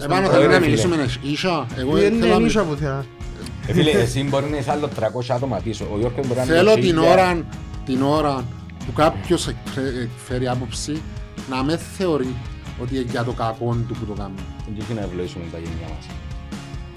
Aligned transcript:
Επάνω 0.00 0.26
Ρε, 0.26 0.32
θέλω 0.32 0.46
να 0.46 0.52
φίλε. 0.52 0.60
μιλήσουμε 0.60 1.06
ίσο. 1.22 1.66
Εγώ 1.76 1.92
Δεν 1.92 2.02
θέλω 2.02 2.18
να 2.20 2.26
είναι 2.26 2.36
μιλ- 2.36 2.46
ίσα 2.48 2.62
που 2.64 2.74
θέλω. 2.74 3.04
Ε, 3.66 3.72
Φίλε, 3.72 3.90
εσύ 3.90 4.22
μπορεί 4.24 4.50
να 4.50 4.56
είσαι 4.56 4.70
άλλο 4.70 4.88
300 4.88 5.34
άτομα 5.34 5.56
πίσω. 5.56 5.84
Ο 5.92 5.98
Γιώργος 5.98 6.26
μπορεί 6.26 6.38
να 6.38 6.44
είναι 6.44 6.54
Θέλω 6.54 6.74
την 6.74 6.82
χίλια. 6.82 7.10
ώρα, 7.12 7.42
την 7.84 8.02
ώρα 8.02 8.44
που 8.86 8.92
κάποιος 8.92 9.48
εκφε- 9.48 9.96
εκφέρει 10.02 10.48
άποψη 10.48 11.02
να 11.50 11.62
με 11.62 11.76
θεωρεί 11.76 12.34
ότι 12.82 12.94
είναι 12.94 13.04
για 13.10 13.24
το 13.24 13.32
κακό 13.32 13.76
του 13.88 13.94
που 13.94 14.04
το 14.04 14.12
κάνει. 14.12 14.34
Δεν 14.66 14.76
έχει 14.80 14.92
να 14.92 15.00
ευλογήσουμε 15.00 15.44
τα 15.52 15.58
γενιά 15.58 15.88
μας. 15.96 16.06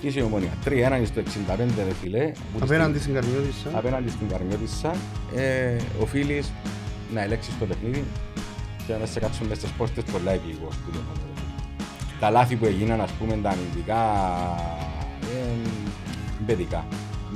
Είσαι 0.02 0.20
η 0.20 0.24
ομονία. 0.24 0.52
3-1 0.64 1.06
στο 1.06 1.20
65 1.20 1.84
ρε 1.88 1.94
φίλε. 2.02 2.26
Που 2.52 2.58
τη 2.58 2.64
Απέναντι 2.64 3.00
στιγμή- 3.00 3.00
στην 3.00 3.14
Καρμιώτισσα. 3.14 3.70
απέναντι 3.78 4.10
στην 4.10 4.28
Καρμιώτισσα 4.30 4.92
ε, 5.36 5.76
οφείλεις 6.02 6.52
να 7.14 7.22
ελέγξεις 7.24 7.54
το 7.60 7.66
παιχνίδι 7.66 8.04
και 8.88 8.94
να 9.00 9.06
σε 9.06 9.20
κάτσουν 9.20 9.48
μες 9.48 9.58
στις 9.58 9.70
πόρτες 9.78 10.04
πολλά 10.04 10.32
επίγος 10.32 10.76
που 10.76 10.90
λέμε. 10.94 11.35
Τα 12.20 12.30
λάθη 12.30 12.56
που 12.56 12.66
έγιναν, 12.66 13.02
ας 13.02 13.12
πούμε, 13.12 13.40
τα 13.44 13.50
αμυντικά, 13.50 14.02
ε, 15.22 15.68
παιδικά. 16.46 16.86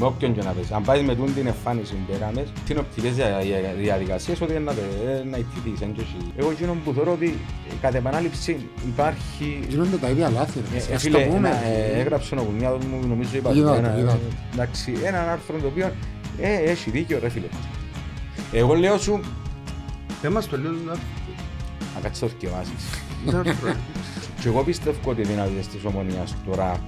Με 0.02 0.06
όποιον 0.06 0.34
και 0.34 0.42
να 0.44 0.52
πες. 0.52 0.72
Αν 0.72 0.84
πάει 0.84 1.02
με 1.04 1.16
τούν 1.16 1.34
την 1.34 1.48
εμφάνιση 1.48 1.94
που 1.94 2.14
έκαμες, 2.14 2.48
τι 2.66 2.72
είναι 2.72 2.80
οπτικές 2.80 3.14
δια- 3.16 3.40
δια- 3.42 3.74
διαδικασίες 3.78 4.42
ότι 4.42 4.54
να, 4.54 4.74
τε- 4.74 5.26
να 5.32 5.38
ιτηθείς, 5.38 5.82
εν 5.82 5.94
και 5.94 6.02
εσύ. 6.02 6.32
Εγώ 6.38 6.50
εκείνο 6.52 6.76
που 6.84 6.94
θεωρώ 6.94 7.12
ότι 7.12 7.26
ε, 7.70 7.74
κατ' 7.82 7.96
επανάληψη 7.96 8.68
υπάρχει 8.88 9.60
Γίνονται 9.70 9.98
τα 9.98 10.10
ίδια 10.10 10.30
λάθη. 10.30 10.60
ρε. 10.72 10.78
ε, 10.78 10.92
ε, 10.92 10.96
Ας 10.96 11.02
φίλε, 11.02 11.18
το 11.18 11.24
πούμε. 11.32 11.48
ένα, 11.50 11.66
ε, 11.66 12.00
έγραψε 12.00 12.36
ο 12.36 12.42
κουνιάδος 12.44 12.86
μου, 12.86 13.08
νομίζω 13.08 13.30
είπα 13.36 13.52
Είδα 13.52 13.62
το, 13.68 13.82
το, 13.82 13.86
ένα, 13.88 13.98
είδα 13.98 14.12
το. 14.12 14.18
ε, 14.18 14.54
εντάξει, 14.54 14.94
έναν 15.04 15.30
άρθρο 15.30 15.58
το 15.58 15.68
οποίο 15.68 15.92
ε, 16.40 16.54
έχει 16.72 16.90
δίκιο 16.90 17.20
ρε 17.22 17.30
φίλε. 17.30 17.46
Εγώ 18.52 18.74
λέω 18.74 18.98
σου, 18.98 19.20
Δεν 20.22 20.32
μας 20.32 20.48
το 20.48 20.58
λέω. 20.58 20.72
να- 20.72 20.94
να 21.96 22.00
κάτσεις 22.02 22.20
το 22.20 22.28
θυκευάσεις. 22.28 22.74
Να 24.44 24.48
έρθω, 24.48 24.48
ρε. 24.48 24.48
Και 24.48 24.48
εγώ 24.48 24.64
πιστεύω 24.64 25.10
ότι 25.10 25.22
οι 25.22 25.24
δυνατότητες 25.24 25.68
της 25.68 25.86
ομονίας 25.86 26.36
τώρα 26.50 26.80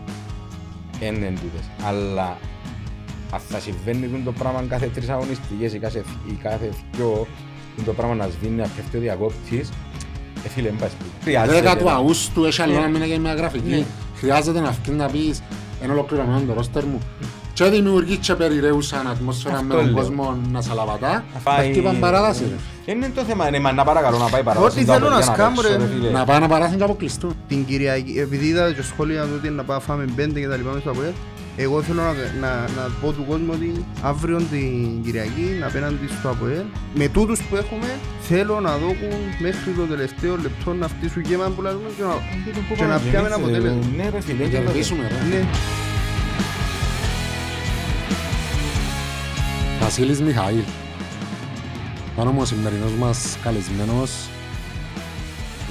είναι 1.02 1.28
τούτες. 1.28 1.66
Αλλά 1.86 2.38
αν 3.34 3.40
θα 3.40 3.60
συμβαίνει 3.60 4.08
τούτο 4.08 4.24
το 4.24 4.32
πράγμα 4.32 4.64
κάθε 4.70 4.88
τρεις 4.88 5.10
αγωνιστικές 5.10 5.74
ή 5.74 5.80
κάθε, 5.80 6.04
ή 6.30 6.34
κάθε 6.44 6.70
δυο, 6.96 7.28
τούτο 7.78 7.94
πράγμα 7.94 8.16
να 8.16 8.28
σβήνει, 8.28 8.56
να 8.56 8.68
πέφτει 8.76 8.98
ο 8.98 9.00
διακόπτης, 9.00 9.70
ε, 10.46 10.50
φίλε, 10.50 10.70
μην 10.70 10.80
πάει 10.80 10.90
σπίτι. 10.90 11.10
Χρειάζεται 11.24 11.62
10 11.62 11.78
του 11.78 11.84
να- 11.86 11.94
Αυγούστου 11.94 12.44
έχει 12.46 12.62
άλλο 12.62 12.72
Ναι. 12.74 12.78
ένα 12.80 12.88
μήνα 12.88 13.06
για 13.06 13.20
μια 13.20 13.34
γραφική. 13.34 13.70
Ναι. 13.70 13.86
Χρειάζεται 14.16 14.60
να 14.60 14.72
φύγει 14.72 14.98
να 14.98 15.06
πεις 15.08 15.42
ένα 15.84 15.94
ολοκληρωμένο 15.94 16.42
το 16.48 16.54
ρόστερ 16.54 16.86
μου. 16.86 17.00
Και 17.54 17.64
δημιουργεί 17.64 18.18
και 18.18 18.34
περιραίουσαν 18.36 19.08
ατμόσφαιρα 19.08 19.54
Αυτό 19.56 19.66
με 19.68 19.74
τον 19.74 19.86
λέω. 19.86 19.94
κόσμο 19.94 20.38
να 20.52 20.62
σαλαβατά. 20.62 21.12
Να 21.34 21.40
Θα 21.40 21.52
πάει- 21.56 21.72
χτύπαν 21.72 22.00
παράδαση 22.00 22.44
ρε. 22.50 22.56
Δεν 22.86 22.96
είναι 22.96 23.12
το 23.16 23.22
θέμα, 23.22 23.48
είναι 23.48 23.60
μα 23.60 23.72
να 23.72 23.84
παρακαλώ 23.84 24.18
να 24.18 24.26
πάει 24.30 24.44
παράδοση. 24.44 24.78
Ό,τι 24.80 24.86
θέλω 24.92 25.10
να 25.10 25.22
σκάμω, 25.22 25.62
ρε. 25.62 26.10
Να 26.12 26.26
πάνε 26.26 26.40
να 26.40 26.48
παράθουν 26.48 26.78
και 26.78 26.84
αποκλειστούν. 26.84 27.36
Την 27.48 27.66
Κυριακή, 27.66 28.20
επειδή 28.20 28.46
είδα 28.46 28.74
και 28.74 28.82
σχόλια 28.82 29.24
του 29.24 29.30
ότι 29.36 29.50
να 29.50 29.64
πάμε 29.64 29.82
φάμε 29.82 30.06
πέντε 30.16 30.40
και 30.40 30.48
τα 30.48 30.56
λοιπά 30.56 30.70
μέσα 30.70 30.80
στο 30.82 30.90
ΑΠΟΕΛ, 30.90 31.12
εγώ 31.56 31.82
θέλω 31.82 32.02
να, 32.02 32.12
να, 32.44 32.52
να 32.78 32.84
πω 33.02 33.12
του 33.12 33.26
κόσμου 33.30 33.52
ότι 33.54 33.86
αύριο 34.02 34.38
την 34.38 35.04
Κυριακή 35.04 35.48
απέναντι 35.68 36.08
στο 36.20 36.30
ΑΠΟΕΛ 36.30 36.64
με 36.94 37.08
τούτους 37.08 37.40
που 37.44 37.56
έχουμε 37.56 37.88
θέλω 38.22 38.60
να 38.60 38.72
δώκουν 38.72 39.14
μέχρι 39.42 39.72
το 39.78 39.84
τελευταίο 39.94 40.36
λεπτό 40.42 40.74
να 40.74 40.88
φτύσουν 40.88 41.22
γέμα 41.22 41.46
που 41.56 41.62
λάζουμε 41.62 41.90
και 41.98 42.04
να, 42.04 42.16
και 42.76 42.86
να 42.86 42.98
πιάμε 43.10 43.28
ένα 43.28 43.36
αποτέλεσμα. 43.36 43.80
Ναι 43.98 44.10
ρε 44.14 44.22
φίλε, 44.22 44.44
Να 44.44 44.50
και 44.50 44.58
να 44.58 44.64
κερδίσουμε 44.64 45.04
ρε. 45.12 45.36
Ναι, 45.36 45.42
Βασίλης 49.92 50.22
Μιχαήλ. 50.22 50.64
Πάνω 52.16 52.32
μου 52.32 52.42
ο 52.42 52.46
σημερινός 52.46 52.92
μας 52.92 53.38
καλεσμένος 53.44 54.30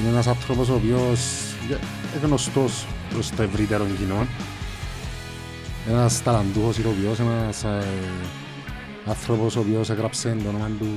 είναι 0.01 0.09
ένας 0.09 0.27
άνθρωπος 0.27 0.69
ο 0.69 0.75
οποίος 0.75 1.21
είναι 1.67 2.27
γνωστός 2.27 2.87
προς 3.11 3.31
το 3.31 3.43
ευρύτερο 3.43 3.87
κοινό. 3.99 4.27
Ένας 5.89 6.23
ταλαντούχος 6.23 6.79
ηθοποιός, 6.79 7.19
ένας 7.19 7.65
ε, 7.65 7.87
άνθρωπος 9.07 9.57
ο 9.57 9.61
οποίος 9.61 9.91
έγραψε 9.91 10.37
το 10.43 10.49
όνομα 10.49 10.71
του 10.79 10.89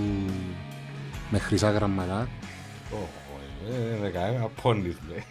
με 1.29 1.37
χρυσά 1.37 1.71
γραμματά. 1.71 2.27
Ε, 4.13 4.39
Απόνεις 4.43 4.97
λέει. 5.09 5.23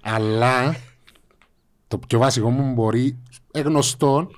Αλλά 0.00 0.76
το 1.88 1.98
πιο 1.98 2.18
βασικό 2.18 2.50
μου 2.50 2.72
μπορεί, 2.72 3.18
ε, 3.50 3.60
γνωστό, 3.60 4.30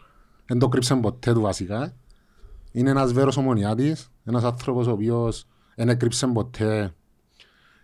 δεν 0.46 0.58
το 0.58 0.69
κρύψαν 0.69 1.00
ποτέ 1.00 1.32
του 1.32 1.41
βασικά, 1.41 1.92
είναι 2.72 2.90
ένας 2.90 3.12
βέρος 3.12 3.36
ομονιάτης, 3.36 4.12
ένας 4.24 4.44
άνθρωπος 4.44 4.86
ο 4.86 4.90
οποίος 4.90 5.46
δεν 5.74 5.88
έκρυψε 5.88 6.26
ποτέ 6.26 6.94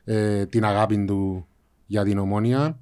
ε, 0.05 0.47
την 0.47 0.65
αγάπη 0.65 1.05
του 1.05 1.47
για 1.87 2.05
την 2.05 2.19
ομόνια. 2.19 2.79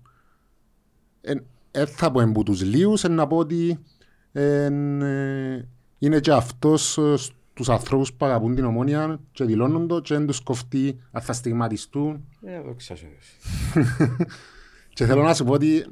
Δεν 1.70 1.86
θα 1.86 2.10
πω 2.10 2.20
εμπού 2.20 2.42
τους 2.42 2.62
λίους, 2.62 3.04
εν 3.04 3.12
να 3.12 3.26
πω 3.26 3.36
ότι 3.36 3.78
εν, 4.32 5.02
ε, 5.02 5.68
είναι 5.98 6.20
και 6.20 6.32
αυτός 6.32 6.98
ε, 6.98 7.14
στους 7.16 7.68
ανθρώπους 7.68 8.12
που 8.12 8.24
αγαπούν 8.24 8.54
την 8.54 8.64
ομόνια 8.64 9.20
και 9.32 9.44
δηλώνουν 9.44 9.86
το 9.86 10.00
και 10.00 10.14
δεν 10.14 10.26
τους 10.26 10.40
κοφτεί 10.40 11.00
αν 11.10 11.22
θα 11.22 11.32
στιγματιστούν 11.32 12.24
Ε, 12.42 12.60
δόξα 12.60 12.96
σου. 12.96 13.06
και 14.94 15.04
θέλω 15.06 15.22
να 15.22 15.34
σου 15.34 15.44
πω 15.44 15.52
ότι 15.52 15.86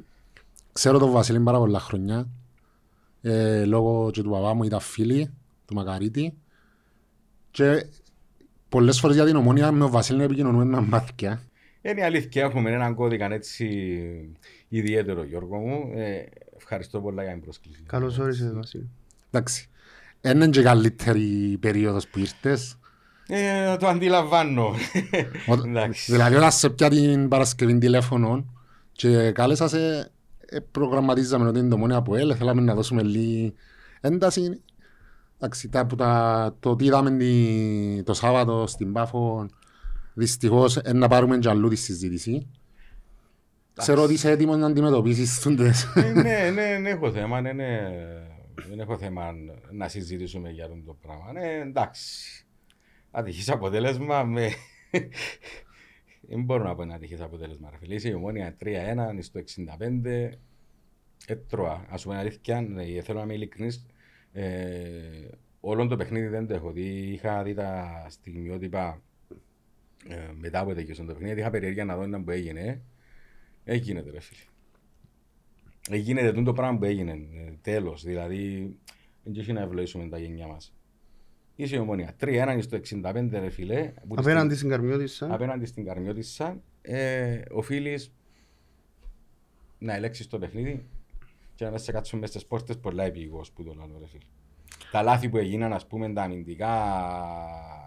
ξέρω 0.71 0.99
τον 0.99 1.11
Βασίλη 1.11 1.39
πάρα 1.39 1.57
πολλά 1.57 1.79
χρόνια. 1.79 2.27
Ε, 3.21 3.65
λόγω 3.65 4.11
και 4.11 4.21
του 4.21 4.29
παπά 4.29 4.53
μου 4.53 4.63
ήταν 4.63 4.79
φίλοι 4.79 5.33
του 5.65 5.73
Μακαρίτη. 5.73 6.33
Και 7.51 7.85
πολλές 8.69 8.99
φορές 8.99 9.15
για 9.15 9.25
την 9.25 9.35
ομόνια 9.35 9.71
με 9.71 9.79
τον 9.79 9.89
Βασίλη 9.89 10.23
επικοινωνούμε 10.23 10.65
με 10.65 10.81
μάθηκια. 10.81 11.41
Είναι 11.81 11.99
η 11.99 12.03
αλήθεια, 12.03 12.43
έχουμε 12.43 12.71
έναν 12.71 12.95
κώδικα 12.95 13.33
έτσι 13.33 13.65
ιδιαίτερο 14.69 15.23
Γιώργο 15.23 15.57
μου. 15.57 15.91
Ε, 15.95 16.25
ευχαριστώ 16.57 16.99
πολλά 17.01 17.23
για 17.23 17.31
την 17.31 17.41
πρόσκληση. 17.41 17.83
καλώς 17.85 18.17
όρισες 18.19 18.53
Βασίλη. 18.53 18.89
Εντάξει. 19.31 19.69
Είναι 20.21 20.47
και 20.49 20.61
καλύτερη 20.61 21.57
περίοδος 21.59 22.07
που 22.07 22.19
ήρθες. 22.19 22.77
Ε, 23.27 23.75
το 23.77 23.87
αντιλαμβάνω. 23.87 24.73
Ο- 25.47 25.53
Εντάξει. 25.67 26.11
δηλαδή 26.11 26.35
όταν 26.35 26.51
σε 26.51 26.69
πια 26.69 26.89
την 26.89 27.27
Παρασκευή 27.27 27.77
τηλέφωνο 27.77 28.45
και 28.91 29.31
κάλεσα 29.31 29.67
σε 29.67 30.11
ε, 30.45 30.59
προγραμματίζαμε 30.71 31.47
ότι 31.47 31.59
είναι 31.59 31.69
το 31.69 31.77
μόνο 31.77 31.97
από 31.97 32.15
ελ, 32.15 32.35
θέλαμε 32.37 32.61
να 32.61 32.73
δώσουμε 32.75 33.03
λίγη 33.03 33.53
ένταση. 34.01 34.61
Εντάξει, 35.37 35.69
τα, 35.69 35.85
που 35.85 35.95
τα, 35.95 36.55
το 36.59 36.75
τι 36.75 36.85
είδαμε 36.85 37.11
τη- 37.17 38.03
το 38.03 38.13
Σάββατο 38.13 38.67
στην 38.67 38.91
Πάφο, 38.91 39.47
δυστυχώς 40.13 40.77
ε, 40.77 40.93
να 40.93 41.07
πάρουμε 41.07 41.37
και 41.37 41.49
αλλού 41.49 41.67
τη 41.69 41.75
συζήτηση. 41.75 42.47
Ξέρω 43.73 44.03
ότι 44.03 44.13
είσαι 44.13 44.29
έτοιμος 44.31 44.57
να 44.57 44.65
αντιμετωπίσεις 44.67 45.39
τούντες. 45.39 45.83
Ε, 45.95 46.11
ναι, 46.13 46.21
ναι, 46.21 46.49
δεν 46.51 46.85
έχω 46.85 47.11
θέμα. 47.11 47.41
Ναι, 47.41 47.51
ναι, 47.53 47.91
δεν 48.69 48.79
έχω 48.79 48.97
θέμα 48.97 49.33
να 49.71 49.87
συζητήσουμε 49.87 50.49
για 50.49 50.63
αυτό 50.65 50.77
το 50.85 50.97
πράγμα. 51.01 51.31
Ναι, 51.31 51.53
εντάξει. 51.53 52.45
Ατυχής 53.11 53.49
αποτέλεσμα 53.49 54.23
με... 54.23 54.49
Δεν 56.27 56.43
μπορώ 56.43 56.63
να 56.63 56.75
πω 56.75 56.81
ένα 56.81 56.93
ατυχής 56.95 57.21
αποτέλεσμα. 57.21 57.69
Ρε 57.69 57.77
φίλε, 57.77 57.93
είσαι 57.95 58.09
η 58.09 58.13
ομόνια 58.13 58.55
3-1 58.63 58.67
στο 59.19 59.39
65. 59.39 60.29
Έτρωα. 61.27 61.85
Ας 61.89 62.03
πούμε 62.03 62.17
αλήθεια, 62.17 62.57
ε, 62.77 63.01
θέλω 63.01 63.17
να 63.17 63.23
είμαι 63.23 63.33
ειλικρινής. 63.33 63.85
Ε, 64.37 65.27
όλο 65.59 65.87
το 65.87 65.95
παιχνίδι 65.95 66.27
δεν 66.27 66.47
το 66.47 66.53
έχω 66.53 66.71
δει. 66.71 67.11
Είχα 67.11 67.43
δει 67.43 67.53
τα 67.53 68.05
στιγμιότυπα 68.09 69.01
ε, 70.07 70.15
μετά 70.39 70.59
από 70.59 70.73
τέτοιο 70.73 70.95
το 70.95 71.03
παιχνίδι. 71.03 71.39
Είχα 71.39 71.49
περιέργεια 71.49 71.85
να 71.85 71.95
δω 71.95 72.03
ένα 72.03 72.23
που 72.23 72.31
έγινε. 72.31 72.81
Έγινε 73.63 74.03
ρε 74.11 74.19
φίλε. 74.19 74.39
Έγινε 75.89 76.27
τούτο 76.31 76.43
το 76.43 76.53
πράγμα 76.53 76.77
που 76.77 76.85
έγινε. 76.85 77.11
Ε, 77.11 77.51
τέλος. 77.61 78.03
Δηλαδή, 78.03 78.75
δεν 79.23 79.33
έχει 79.37 79.53
να 79.53 79.61
ευλογήσουμε 79.61 80.07
τα 80.07 80.17
γενιά 80.17 80.47
μας. 80.47 80.75
Είσαι 81.55 81.75
η 81.75 81.79
ομόνια. 81.79 82.15
3-1 82.19 82.57
στο 82.61 82.77
65 82.77 83.27
ρε 83.31 83.49
φίλε. 83.49 83.93
που 84.07 84.15
τη 84.15 84.21
Απέναντι 84.21 84.55
στην 84.55 84.69
Καρμιώτισσα. 84.69 85.33
απέναντι 85.33 85.65
στην 85.65 85.85
Καρμιώτισσα, 85.85 86.61
ε, 86.81 87.41
οφείλεις 87.51 88.13
να 89.77 89.95
ελέγξεις 89.95 90.27
το 90.27 90.39
παιχνίδι 90.39 90.85
και 91.55 91.69
να 91.69 91.77
σε 91.77 91.91
κάτσουν 91.91 92.19
μέσα 92.19 92.31
στις 92.31 92.45
πόρτες 92.45 92.77
πολλά 92.77 93.03
επίγος 93.03 93.51
που 93.51 93.63
το 93.63 93.73
λέω, 93.73 93.97
ρε 93.99 94.07
φίλε. 94.07 94.23
Τα 94.91 95.01
λάθη 95.01 95.29
που 95.29 95.37
έγιναν, 95.37 95.73
ας 95.73 95.87
πούμε, 95.87 96.13
τα 96.13 96.21
αμυντικά, 96.21 96.73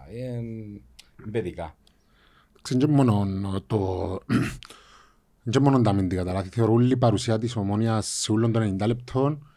ε, 0.09 0.37
είναι 0.37 0.81
παιδικά. 1.31 1.75
Δεν 2.69 2.79
είναι 2.79 2.91
μόνο 2.91 3.61
το... 3.67 4.19
Δεν 5.43 5.61
είναι 5.61 5.71
μόνο 5.71 5.81
τα 5.81 5.89
αμυντικά 5.89 6.23
τα 6.23 6.33
λάθη. 6.33 6.49
Θεωρώ 6.49 6.73
όλη 6.73 6.91
η 6.91 6.97
παρουσία 6.97 7.37
της 7.37 7.55
ομόνιας 7.55 8.07
σε 8.07 8.31
όλων 8.31 8.51
των 8.51 8.77
90 8.81 8.87
λεπτών 8.87 9.47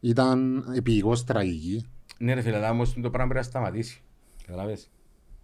ήταν 0.00 0.64
επίγως 0.74 1.24
τραγική. 1.24 1.86
Ναι, 2.18 2.34
ρε 2.34 2.40
φίλε, 2.40 2.56
αλλά 2.56 2.70
όμως 2.70 2.92
το 2.92 3.10
πράγμα 3.10 3.32
πρέπει 3.32 3.34
να 3.34 3.42
σταματήσει. 3.42 4.02
Καταλαβες. 4.46 4.90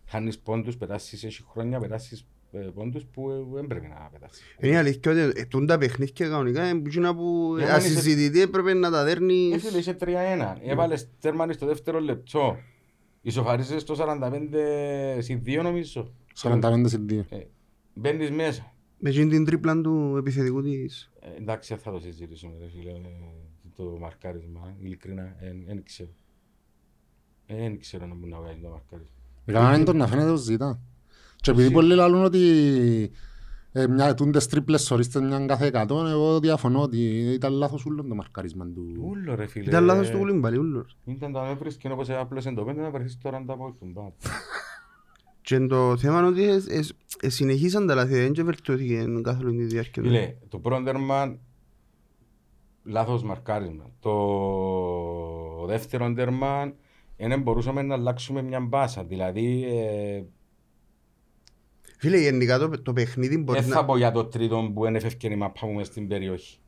Χάνεις 0.06 0.38
πόντους, 0.38 0.76
περάσει 0.76 1.19
6 1.23 1.44
χρόνια, 1.50 1.78
περάσει 1.78 2.26
πόντους 2.75 3.04
που 3.12 3.31
ε, 3.31 3.34
δεν 3.54 3.66
πρέπει 3.66 3.87
να 3.87 4.08
πετάσει. 4.12 4.43
Είναι 4.60 4.72
η 4.72 4.76
αλήθεια 4.76 5.10
ότι 5.12 5.40
ε, 5.40 5.44
τούν 5.44 5.66
τα 5.66 5.78
παιχνίδια 5.78 6.28
κανονικά 6.28 6.69
είναι 6.70 6.78
που 6.81 6.87
εκείνα 6.87 7.14
που 7.14 7.56
Ε, 7.58 7.62
ε, 7.64 7.70
αν 7.70 7.78
είσαι- 7.78 7.98
ασυζητητή 7.98 8.40
έπρεπε 8.40 8.75
να 8.75 8.90
τα 8.90 9.00
Ε, 9.00 9.04
δέρνεις. 9.04 9.62
φίλε, 9.66 9.78
είσαι 9.78 9.93
3-1. 10.00 10.56
Έβαλες 10.62 11.08
τέρμανι 11.20 11.52
στο 11.52 11.66
δεύτερο 11.66 12.00
λεπτό. 12.00 12.56
Ισοφαρίζεσαι 13.22 13.78
στο 13.78 13.94
45 13.94 15.20
συν 15.22 15.43
2 15.46 15.62
νομίζω. 15.62 16.12
45 16.43 16.82
σε 16.88 16.98
2. 17.08 17.25
Ε, 17.28 17.38
Μπαίνεις 17.94 18.31
μέσα. 18.31 18.72
Με 18.99 19.08
εκείνη 19.10 19.31
την 19.31 19.44
τρίπλα 19.44 19.81
του 19.81 20.14
επιθετικού 20.19 20.62
της. 20.62 21.10
Ε, 21.20 21.37
εντάξει, 21.37 21.75
δεν 21.75 21.82
θα 21.82 21.92
το 21.92 22.00
συζητήσουμε, 22.00 22.52
ρε 22.60 22.69
φίλε, 22.69 22.90
ε, 22.90 22.99
το 23.76 23.96
μαρκάρισμα. 24.00 24.76
Ειλικρινά, 24.82 25.37
δεν 25.66 25.82
ξέρω. 25.84 26.10
Δεν 27.46 27.78
ξέρω 27.78 28.06
να 28.06 28.14
μπορεί 28.14 28.31
να 28.31 28.38
βγάλει 28.40 28.58
το 28.62 28.69
μαρκάρισμα. 28.69 29.14
Έκαναν 29.44 29.84
τον 29.84 29.96
να 29.96 30.06
φαίνεται 30.06 30.31
ως 30.31 30.40
ζητά. 30.40 30.81
Και 31.36 31.50
επειδή 31.50 31.70
πολλοί 31.70 31.94
λαλούν 31.94 32.24
ότι 32.24 32.40
ε, 33.72 33.86
μια, 33.86 34.14
τούντες 34.14 34.46
τρίπλες 34.46 34.90
ορίστες 34.90 35.22
μια 35.22 35.46
κάθε 35.46 35.66
εκατό, 35.66 36.06
εγώ 36.06 36.40
διαφωνώ 36.40 36.82
ότι 36.82 36.98
ήταν 37.32 37.52
λάθος 37.52 37.84
ούλο 37.84 38.04
το 38.04 38.14
μαρκαρίσμα 38.14 38.64
του. 38.64 38.94
Ούλο 39.00 39.34
ρε 39.34 39.46
φίλε. 39.46 39.68
Ήταν 39.68 39.84
λάθος 39.84 40.10
του 40.10 40.18
Κουλίμπαλη, 40.18 40.58
ούλος. 40.58 40.96
Ήταν 41.04 41.32
το 41.32 41.40
έβρισκε 41.40 41.88
και 41.88 41.94
όπως 41.94 42.10
απλώσαν 42.10 42.54
το 42.54 42.64
πέντε 42.64 42.80
να 42.80 42.90
βρεθείς 42.90 43.18
τώρα 43.18 43.40
να 43.40 43.46
τα 43.46 43.56
πω 43.56 43.76
του 43.78 43.90
μπα. 43.92 44.02
Και 45.40 45.66
το 45.66 45.96
θέμα 45.96 46.18
είναι 46.18 46.26
ότι 46.26 46.42
ε, 46.42 46.54
ε, 46.54 46.80
ε, 47.20 47.28
συνεχίσαν 47.28 47.86
τα 47.86 47.94
λάθη, 47.94 48.14
δεν 48.14 48.32
και 48.32 48.42
βελτιώθηκε 48.42 49.04
καθόλου 49.22 49.56
τη 49.56 49.64
διάρκεια. 49.64 50.02
του. 50.02 50.08
Φίλε, 50.08 50.34
το 50.48 50.58
πρώτο 50.58 50.82
τέρμα 50.82 51.38
λάθος 52.84 53.22
μαρκάρισμα. 53.22 53.90
Το 54.00 54.14
δεύτερο 55.66 56.12
τέρμα 56.12 56.72
δεν 57.16 57.42
μπορούσαμε 57.42 57.82
να 57.82 57.94
αλλάξουμε 57.94 58.42
μια 58.42 58.60
μπάσα. 58.60 59.04
Δηλαδή, 59.04 59.64
ε, 59.64 60.22
Φίλε, 61.96 62.19
γενικά 62.19 62.58
το, 62.58 62.82
το 62.82 62.93
παιχνίδι 62.93 63.38
μπορεί 63.38 63.60
δεν 63.60 63.69
να... 63.69 63.75
θα 63.75 63.84
πω 63.84 63.96
για 63.96 64.12
το 64.12 64.25
τρίτο 64.25 64.70
που 64.75 64.87
είναι 64.87 65.00
ευκαιρία 65.02 65.37
η 65.37 65.38
μαπά 65.38 65.66
μου 65.66 65.72
μες 65.72 65.87
στην 65.87 66.08
περιοχή. 66.08 66.58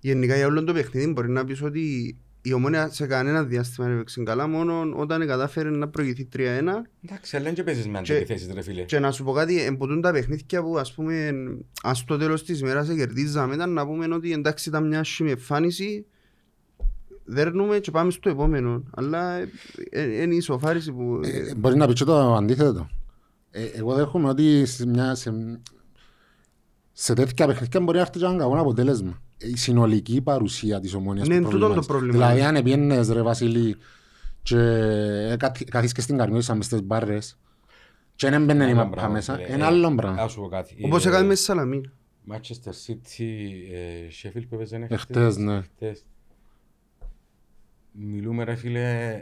Γενικά 0.00 0.36
για 0.36 0.46
όλο 0.46 0.64
το 0.64 0.72
παιχνίδι 0.72 1.12
μπορεί 1.12 1.28
να 1.30 1.44
πεις 1.44 1.62
ότι 1.62 2.16
η 2.42 2.52
ομόνια 2.52 2.88
σε 2.88 3.06
κανένα 3.06 3.44
διάστημα 3.44 3.88
έπαιξε 3.88 4.22
καλά 4.22 4.46
μόνο 4.46 4.92
όταν 4.96 5.26
κατάφερε 5.26 5.70
να 5.70 5.88
προηγηθεί 5.88 6.28
3-1 6.36 6.38
Εντάξει, 6.40 7.36
αλλά 7.36 7.44
δεν 7.44 7.54
και 7.54 7.62
παίζεις 7.62 7.88
με 7.88 8.00
Και- 8.02 8.12
αντιπιθέσεις 8.12 8.52
ρε 8.54 8.62
φίλε. 8.62 8.82
και 8.82 8.98
να 8.98 9.10
σου 9.10 9.24
πω 9.24 9.32
κάτι, 9.32 9.60
εμποτούν 9.62 10.00
τα 10.00 10.12
παιχνίδια 10.12 10.62
που 10.62 10.78
ας 10.78 10.92
πούμε 10.94 11.32
ας 11.82 12.04
το 12.04 12.16
τέλος 12.16 12.44
της 12.44 12.60
ημέρας 12.60 12.86
σε 12.86 12.94
κερδίζαμε 12.94 13.54
ήταν 13.54 13.72
να 13.72 13.86
πούμε 13.86 14.14
ότι 14.14 14.32
εντάξει 14.32 14.68
ήταν 14.68 14.86
μια 14.86 15.00
άσχημη 15.00 15.30
εμφάνιση 15.30 16.06
δέρνουμε 17.24 17.78
και 17.78 17.90
πάμε 17.90 18.10
στο 18.10 18.28
επόμενο 18.28 18.82
αλλά 18.94 19.38
είναι 20.22 20.34
η 20.34 20.36
ισοφάριση 20.36 20.92
που 20.92 21.20
Ε, 21.24 21.54
Μπορεί 21.54 21.76
να 21.76 21.86
πει 21.86 21.92
και 21.92 22.04
το 22.04 22.34
αντίθετο. 22.34 22.88
Ε, 23.50 23.64
εγώ 23.64 23.94
δέχομαι 23.94 24.28
ότι 24.28 24.66
σε, 24.66 24.86
μια, 24.86 25.14
σε, 25.14 25.60
σε 26.92 27.14
τέτοια 27.14 27.46
παιχνίδια 27.46 27.80
μπορεί 27.80 27.96
να 27.96 28.02
έρθει 28.02 28.18
και 28.18 28.24
ένα 28.24 28.36
κακό 28.36 28.58
αποτέλεσμα. 28.60 29.22
Η 29.38 29.56
συνολική 29.56 30.20
παρουσία 30.20 30.80
της 30.80 30.94
ομόνιας 30.94 31.28
Ναι, 31.28 31.40
που 31.40 31.48
τούτο 31.50 31.58
το 31.58 31.58
προβλημάτισε. 31.58 31.88
πρόβλημα. 31.88 32.12
Δηλαδή 32.12 32.42
αν 32.42 32.56
επιένες 32.56 33.08
ρε 33.08 33.22
Βασίλη 33.22 33.76
και 34.42 34.56
ε, 34.58 35.36
καθ- 35.38 35.64
καθίσεις 35.70 35.94
και 35.94 36.00
στην 36.00 36.16
καρμιώσα 36.16 36.54
μες 36.54 36.64
στις 36.64 36.82
μπάρες 36.82 37.38
και 38.14 38.30
δεν 38.30 38.44
μπαίνουν 38.44 38.62
η 38.62 38.64
Άλλο 38.70 38.74
μαπά 38.74 38.90
πράγμα, 38.90 39.12
μέσα, 39.12 39.34
φίλε. 39.34 39.52
είναι 39.52 39.62
Ε, 39.62 39.66
άλλο 39.66 39.94
πράγμα. 39.94 40.22
Ας 40.22 40.32
σου 40.32 40.40
πω 40.40 40.48
κάτι. 40.48 40.76
όπως 40.84 41.04
Ε, 41.06 41.08
έκανε 41.08 41.26
με 41.26 41.34
στη 41.34 41.44
Σαλαμίνα 41.44 41.92
Manchester 42.30 42.70
City, 42.86 43.24
ε, 43.72 44.08
Sheffield 44.22 44.42
που 44.48 44.54
έπαιζε 44.54 44.86
Εχθές, 44.90 45.36
ναι. 45.36 45.60
Χτες. 45.62 46.04
Μιλούμε 47.92 48.44
ρε 48.44 48.54
φίλε, 48.54 49.20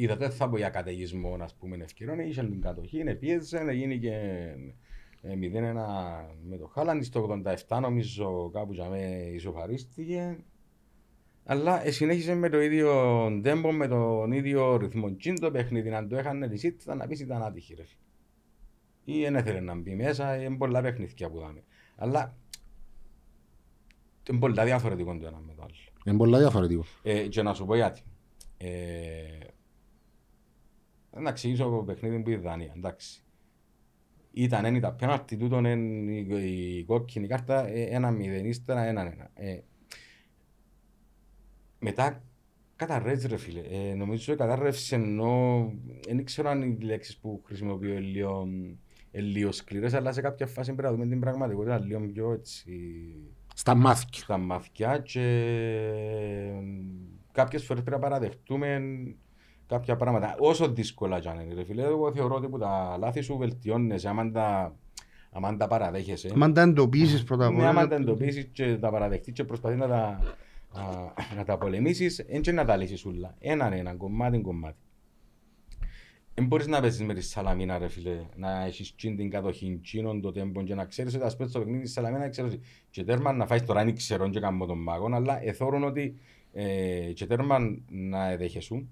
ε, 0.00 0.02
είδα 0.02 0.16
δεν 0.16 0.30
θα 0.30 0.48
πω 0.48 0.56
για 0.56 0.68
καταιγισμό 0.68 1.36
ας 1.40 1.54
πούμε 1.54 1.76
ευκαιρών, 1.76 2.18
είχε 2.18 2.42
την 2.42 2.60
κατοχή, 2.60 3.14
πίεζε, 3.14 3.58
έγινε 3.58 3.94
και 3.94 4.14
ε, 5.22 5.34
0-1 5.34 5.38
με 6.42 6.56
το 6.56 6.66
Χάλαντ, 6.66 7.02
στο 7.02 7.42
87 7.68 7.78
νομίζω 7.80 8.50
κάπου 8.52 8.72
για 8.72 8.88
με 8.88 9.30
ισοφαρίστηκε. 9.34 10.38
Αλλά 11.44 11.86
ε, 11.86 11.90
συνέχισε 11.90 12.34
με 12.34 12.48
το 12.48 12.60
ίδιο 12.60 12.92
τέμπο, 13.42 13.72
με 13.72 13.88
τον 13.88 14.32
ίδιο 14.32 14.76
ρυθμό. 14.76 15.10
Τι 15.10 15.32
το 15.32 15.50
παιχνίδι, 15.50 15.90
αν 15.90 16.08
το 16.08 16.16
έχανε 16.16 16.48
τη 16.48 16.68
City, 16.68 16.78
θα 16.78 16.94
να 16.94 17.06
πεις 17.06 17.20
ήταν 17.20 17.42
άτυχη 17.42 17.74
ρε 17.74 17.84
φίλε. 17.84 19.18
Ή 19.18 19.22
δεν 19.22 19.34
ήθελε 19.34 19.60
να 19.60 19.74
μπει 19.74 19.94
μέσα, 19.94 20.42
είναι 20.42 20.56
πολλά 20.56 20.80
παιχνίδια 20.80 21.30
που 21.30 21.38
δάμε. 21.38 21.62
Αλλά 21.96 22.36
είναι 24.30 24.38
πολλά 24.38 24.64
διαφορετικό 24.64 25.18
το 25.18 25.26
ένα 25.26 25.38
με 25.46 25.52
το 25.56 25.62
άλλο. 25.62 25.74
Είναι 26.04 26.16
πολλά 26.16 26.38
διαφορετικό. 26.38 26.84
Ε, 27.02 27.26
και 27.26 27.42
να 27.42 27.54
σου 27.54 27.64
πω 27.64 27.74
γιατί. 27.74 28.02
Ε, 28.56 28.68
να 31.16 31.28
εξηγήσω 31.28 31.64
το 31.64 31.82
παιχνίδι 31.86 32.20
που 32.22 32.30
η 32.30 32.36
Δανία, 32.36 32.72
εντάξει. 32.76 33.22
Ήταν 34.32 34.64
ένα 34.64 34.80
τα 34.80 34.92
πέναλτι, 34.92 35.36
τούτον 35.36 35.64
είναι 35.64 36.12
η, 36.12 36.76
η 36.78 36.84
κόκκινη 36.84 37.26
κάρτα, 37.26 37.66
ε, 37.68 37.82
ένα 37.82 38.10
μηδέν, 38.10 38.44
ύστερα 38.44 38.84
έναν 38.84 39.06
ένα. 39.06 39.30
Ε, 39.34 39.60
μετά 41.78 42.22
καταρρεύσει 42.76 43.26
ρε 43.26 43.36
φίλε. 43.36 43.60
Ε, 43.60 43.94
νομίζω 43.94 44.36
καταρρεύσει 44.36 44.94
ενώ 44.94 45.72
δεν 46.06 46.24
ξέρω 46.24 46.48
αν 46.48 46.62
οι 46.62 46.78
λέξεις 46.80 47.18
που 47.18 47.42
χρησιμοποιώ 47.46 47.90
είναι 47.90 48.00
λίγο, 48.00 48.48
είναι 49.10 49.26
λίγο 49.26 49.52
σκληρές, 49.52 49.94
αλλά 49.94 50.12
σε 50.12 50.20
κάποια 50.20 50.46
φάση 50.46 50.74
πρέπει 50.74 50.88
να 50.88 50.94
δούμε 50.94 51.06
την 51.06 51.20
πραγματικότητα 51.20 51.78
λίγο 51.78 52.00
πιο 52.00 52.32
έτσι 52.32 52.72
Στα 53.54 53.74
μάθηκια. 53.74 54.22
στα 54.22 54.38
μαθηκιά 54.38 54.98
και 54.98 55.22
κάποιες 57.32 57.64
φορές 57.64 57.82
πρέπει 57.82 58.00
να 58.00 58.08
παραδεχτούμε 58.08 58.80
κάποια 59.70 59.96
πράγματα. 59.96 60.36
Όσο 60.38 60.68
δύσκολα 60.68 61.20
κι 61.20 61.28
αν 61.28 61.40
είναι, 61.40 61.54
ρε 61.54 61.64
φίλε, 61.64 61.82
εγώ 61.82 62.12
θεωρώ 62.12 62.34
ότι 62.34 62.48
που 62.48 62.58
τα 62.58 62.96
λάθη 62.98 63.20
σου 63.20 63.36
βελτιώνεσαι 63.36 64.08
άμα 64.08 64.30
τα, 64.30 64.76
άμα 65.30 65.56
τα 65.56 65.66
παραδέχεσαι. 65.66 66.32
Αν 66.40 66.52
τα 66.52 66.60
εντοπίσεις 66.60 67.24
πρώτα 67.24 67.46
απ' 67.46 67.52
Ναι, 67.52 67.66
άμα 67.66 67.80
όλα 67.80 67.88
τα 67.88 67.94
εντοπίσεις 67.94 68.48
και 68.52 68.76
τα 68.76 68.90
παραδεχτείς 68.90 69.32
και 69.32 69.44
προσπαθείς 69.44 69.78
να 69.78 69.88
τα, 69.88 70.22
α, 70.72 70.82
να 71.36 71.44
τα 71.44 71.58
πολεμήσεις, 71.58 72.24
δεν 72.28 72.40
και 72.40 72.52
να 72.52 72.64
τα 72.64 72.76
λύσεις 72.76 73.04
όλα. 73.04 73.34
Έναν 73.38 73.72
έναν, 73.72 73.96
κομμάτι 73.96 74.40
κομμάτι. 74.40 74.78
Δεν 76.34 76.46
μπορείς 76.46 76.66
να 76.66 76.80
παίζεις 76.80 77.02
με 77.06 77.14
τη 77.14 77.20
Σαλαμίνα 77.20 77.78
ρε 77.78 77.88
φίλε, 77.88 78.26
να 78.36 78.64
έχεις 78.64 78.94
τσιν 78.94 79.16
την 79.16 79.30
κατοχή, 79.30 79.80
τσίνον 79.82 80.20
το 80.20 80.32
τέμπον 80.32 80.64
και 80.64 80.74
να 80.74 80.84
ξέρεις 80.84 81.14
ότι 81.14 81.24
ας 81.24 81.36
παίζεις 81.36 81.54
το 81.54 81.60
παιχνίδι 81.60 81.82
της 81.82 81.92
Σαλαμίνα, 81.92 82.28
ξέρεις 82.28 82.52
ότι 82.52 82.62
και 82.90 83.04
τέρμα 83.04 83.32
να 83.32 83.46
φάεις 83.46 83.64
τώρα, 83.64 83.84
δεν 83.84 83.94
ξέρω 83.94 84.28
και 84.28 84.40
κάνω 84.40 84.66
τον 84.66 84.78
μάγον, 84.78 85.14
αλλά 85.14 85.44
εθώρουν 85.44 85.84
ότι 85.84 86.16
ε, 86.52 87.12
και 87.14 87.26
τέρμα 87.26 87.58
να 87.88 88.36
δέχεσαι, 88.36 88.74
εντάξει. 88.74 88.88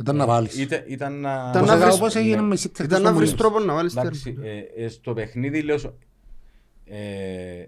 Ήταν 0.00 0.16
να 0.16 0.26
βάλεις. 0.26 0.58
Είτε, 0.58 0.84
ήταν 0.88 1.20
να... 1.20 1.30
Ήταν 1.50 1.56
Όπως 1.56 1.68
να 1.68 1.74
έκα- 1.74 1.84
βρεις- 1.84 1.96
όπως 2.00 2.14
έγινε 2.14 2.40
με 2.42 2.54
η 2.54 2.58
City 2.60 2.64
ήταν 2.70 2.84
εκτός 2.86 3.00
να 3.00 3.12
βρεις 3.12 3.28
ομονίας. 3.30 3.34
τρόπο 3.34 3.58
να 3.60 3.74
βάλεις 3.74 3.96
Εντάξει, 3.96 4.32
τέρμα 4.32 4.48
ε, 4.48 4.58
ε, 4.76 4.88
στο 4.88 5.12
παιχνίδι 5.12 5.62
λέω 5.62 5.78
σου- 5.78 5.98
ε, 6.84 7.66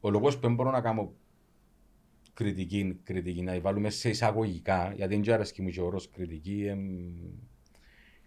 ο 0.00 0.10
λόγος 0.10 0.34
που 0.34 0.40
δεν 0.40 0.54
μπορώ 0.54 0.70
να 0.70 0.80
κάνω 0.80 1.12
κριτική, 2.34 2.98
κριτική 3.04 3.42
να 3.42 3.52
τη 3.52 3.58
βάλουμε 3.60 3.90
σε 3.90 4.08
εισαγωγικά, 4.08 4.92
γιατί 4.96 5.20
δεν 5.20 5.34
αρέσκει 5.34 5.62
μου 5.62 5.68
και 5.68 5.80
ο 5.80 5.84
όρος 5.86 6.10
κριτική, 6.10 6.64
εμ, 6.68 6.78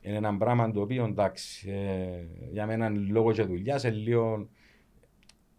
είναι 0.02 0.16
ένα 0.16 0.38
πράγμα 0.38 0.72
το 0.72 0.82
οποίο 0.82 1.06
εντάξει, 1.06 1.70
ε, 1.70 2.26
για 2.52 2.66
μένα 2.66 2.90
λόγω 2.90 3.32
και 3.32 3.44
δουλειάς 3.44 3.84
είναι 3.84 3.94
λίγο, 3.96 4.50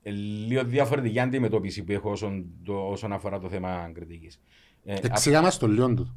ε, 0.02 0.10
λίγο 0.46 0.64
διαφορετική 0.64 1.18
αντιμετώπιση 1.20 1.82
που 1.84 1.92
έχω 1.92 2.10
όσον, 2.10 2.46
το, 2.64 2.74
όσον 2.88 3.12
αφορά 3.12 3.38
το 3.38 3.48
θέμα 3.48 3.90
κριτικής. 3.94 4.40
Ε, 4.84 4.96
Εξηγά 5.02 5.42
μας 5.42 5.58
το 5.58 5.66
λίγο 5.68 5.94
του. 5.94 6.16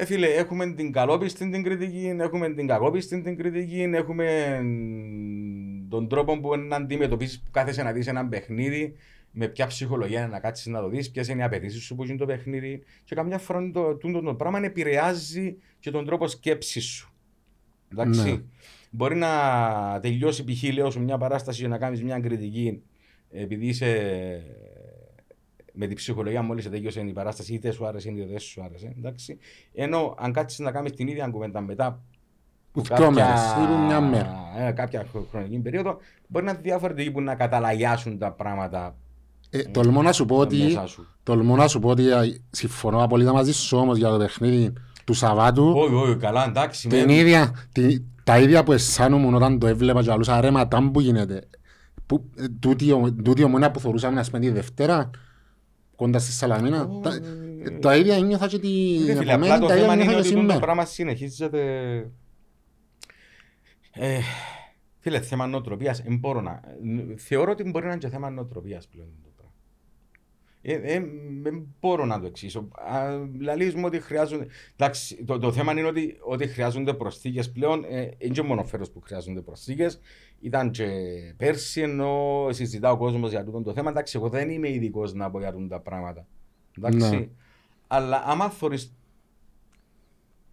Ε, 0.00 0.04
φίλε, 0.04 0.26
έχουμε 0.26 0.72
την 0.72 0.92
καλόπιστη 0.92 1.50
την 1.50 1.62
κριτική, 1.62 2.16
έχουμε 2.18 2.50
την 2.50 2.66
κακόπιστη 2.66 3.22
την 3.22 3.36
κριτική, 3.36 3.90
έχουμε 3.92 4.60
μ, 4.62 5.88
τον 5.88 6.08
τρόπο 6.08 6.40
που 6.40 6.56
να 6.56 6.76
αντιμετωπίσεις 6.76 7.40
που 7.40 7.50
κάθεσαι 7.50 7.82
να 7.82 7.92
δεις 7.92 8.06
ένα 8.06 8.26
παιχνίδι, 8.26 8.94
με 9.30 9.48
ποια 9.48 9.66
ψυχολογία 9.66 10.28
να 10.28 10.40
κάτσεις 10.40 10.66
να 10.66 10.80
το 10.80 10.88
δεις, 10.88 11.10
ποιες 11.10 11.28
είναι 11.28 11.40
οι 11.40 11.44
απαιτήσεις 11.44 11.82
σου 11.82 11.94
που 11.94 12.04
είναι 12.04 12.16
το 12.16 12.26
παιχνίδι. 12.26 12.82
Και 13.04 13.14
καμιά 13.14 13.38
φορά 13.38 13.70
το, 13.72 13.96
το, 13.96 14.20
το 14.20 14.34
πράγμα 14.34 14.64
επηρεάζει 14.64 15.56
και 15.80 15.90
τον 15.90 16.04
τρόπο 16.04 16.28
σκέψης 16.28 16.84
σου. 16.84 17.12
Εντάξει. 17.92 18.30
Ναι. 18.30 18.40
Μπορεί 18.90 19.16
να 19.16 19.28
τελειώσει 20.02 20.44
π.χ. 20.44 20.72
λέω 20.72 20.90
σου 20.90 21.02
μια 21.02 21.18
παράσταση 21.18 21.62
και 21.62 21.68
να 21.68 21.78
κάνεις 21.78 22.02
μια 22.02 22.20
κριτική 22.20 22.82
επειδή 23.30 23.66
είσαι 23.66 24.42
με 25.72 25.86
την 25.86 25.96
ψυχολογία 25.96 26.42
μόλις 26.42 26.70
τελειώσε 26.70 27.00
η 27.00 27.12
παράσταση, 27.12 27.54
είτε 27.54 27.70
σου 27.70 27.86
άρεσε 27.86 28.10
είτε 28.10 28.26
δεν 28.30 28.38
σου 28.38 28.62
άρεσε. 28.64 28.94
Εντάξει. 28.98 29.38
Ενώ 29.74 30.14
αν 30.18 30.32
κάτσεις 30.32 30.58
να 30.58 30.70
κάνεις 30.72 30.92
την 30.92 31.08
ίδια 31.08 31.28
κουβέντα 31.28 31.60
μετά 31.60 32.02
Που 32.72 32.82
δυο 32.82 33.10
μέρες 33.10 33.40
ή 33.62 33.66
που 33.66 33.82
μια 33.86 34.00
μέρα. 34.00 34.34
ε, 34.58 34.70
κάποια 34.72 35.06
χρο- 35.10 35.26
χρονική 35.30 35.58
περίοδο, 35.58 35.96
μπορεί 36.28 36.44
να 36.44 36.50
είναι 36.50 36.60
διαφορετικοί 36.62 37.10
που 37.10 37.20
να 37.20 37.34
καταλαγιάσουν 37.34 38.18
τα 38.18 38.32
πράγματα 38.32 38.96
Ε, 39.50 39.62
τολμώ 39.62 40.02
να 40.02 40.12
σου 40.12 40.24
πω 40.26 40.36
ότι 40.36 40.56
μέσα 40.56 40.86
σου. 40.86 41.06
τολμώ 41.22 41.56
να 41.56 41.68
σου 41.68 41.78
πω 41.78 41.88
ότι 41.88 42.10
α, 42.12 42.22
συμφωνώ 42.50 43.02
απολύτως 43.02 43.32
μαζί 43.32 43.52
σου 43.52 43.76
όμως 43.78 43.96
για 43.98 44.10
το 44.10 44.16
παιχνίδι 44.18 44.72
του 45.04 45.12
Σαββάτου. 45.14 45.72
Όχι, 45.76 45.94
όχι, 45.94 46.16
καλά, 46.16 46.44
εντάξει. 46.44 46.88
Την 46.88 47.04
με- 47.04 47.14
ίδια, 47.14 47.54
τη- 47.72 47.98
τα 48.24 48.38
ίδια 48.38 48.62
που 48.64 48.72
αισθάνομαι 48.72 49.36
όταν 49.36 49.58
το 49.58 49.66
έβλεπα 49.66 50.02
και 50.02 50.10
αλούσα 50.10 50.40
ρε 50.40 50.50
ματάμ 50.50 50.90
που 50.90 51.00
γίνεται. 51.00 51.48
Που, 52.06 52.30
ε, 52.36 52.44
τούτη, 52.60 52.90
ο- 52.92 53.14
τούτη 53.24 53.40
η 53.40 53.44
ομονία 53.44 53.70
που 53.70 53.80
θεωρούσαμε 53.80 54.14
να 54.14 54.22
σπένει 54.22 54.46
τη 54.46 54.52
Δευτέρα 54.52 55.10
κοντά 56.00 56.18
στη 56.18 56.32
Σαλαμίνα. 56.32 56.88
Τα, 57.02 57.14
ε, 57.64 57.70
τα 57.70 57.96
ίδια 57.96 58.14
ένιωθα 58.14 58.46
και 58.48 58.58
την 58.58 59.06
Ρε 59.06 59.14
φίλε, 59.14 59.32
επομένη, 59.32 59.52
απλά 59.52 59.58
το 59.58 59.66
τα 59.66 59.74
ίδια 59.74 59.86
θέμα 59.88 59.94
είναι 59.94 60.02
ένιωθα 60.02 60.22
και 60.22 60.28
ότι 60.28 60.34
το 60.34 60.40
σήμερα. 60.40 60.58
πράγμα 60.58 60.84
συνεχίζεται. 60.84 61.60
Ε, 63.92 64.18
φίλε, 64.98 65.20
θέμα 65.20 65.46
νοοτροπίας, 65.46 66.00
εν 66.00 66.18
μπορώ 66.18 66.40
να... 66.40 66.60
Θεωρώ 67.16 67.50
ότι 67.52 67.62
μπορεί 67.70 67.84
να 67.84 67.90
είναι 67.90 68.00
και 68.00 68.08
θέμα 68.08 68.30
νοοτροπίας 68.30 68.86
πλέον 68.86 69.08
το 69.22 69.28
πράγμα. 69.36 69.54
Ε, 69.54 70.49
ε, 70.49 70.49
δεν 71.42 71.66
μπορώ 71.80 72.04
να 72.04 72.20
το 72.20 72.26
εξήσω. 72.26 72.68
Α, 72.72 73.08
Λαλείς 73.40 73.74
μου 73.74 73.82
ότι 73.84 74.00
χρειάζονται. 74.00 74.46
Εντάξει, 74.76 75.24
το, 75.24 75.38
το 75.38 75.52
θέμα 75.52 75.72
είναι 75.72 75.82
ότι, 75.84 76.16
ότι 76.20 76.46
χρειάζονται 76.46 76.94
προσθήκες 76.94 77.50
πλέον. 77.52 77.84
Ε, 77.88 78.10
είναι 78.18 78.32
και 78.34 78.42
μόνο 78.42 78.64
φέτο 78.64 78.90
που 78.90 79.00
χρειάζονται 79.00 79.40
προσθήκες. 79.40 80.00
Ήταν 80.40 80.70
και 80.70 80.86
πέρσι 81.36 81.80
ενώ 81.80 82.46
συζητά 82.50 82.90
ο 82.92 82.96
κόσμος 82.96 83.30
για 83.30 83.44
τούτο 83.44 83.62
το 83.62 83.72
θέμα. 83.72 83.90
Εντάξει, 83.90 84.16
εγώ 84.16 84.28
δεν 84.28 84.50
είμαι 84.50 84.68
ειδικός 84.70 85.12
να 85.14 85.30
πω 85.30 85.38
για 85.38 85.52
τούτα 85.52 85.66
τα 85.68 85.80
πράγματα. 85.80 86.26
Εντάξει. 86.78 87.16
Ναι. 87.16 87.28
Αλλά 87.86 88.22
άμα 88.26 88.50
θεωρείς 88.50 88.94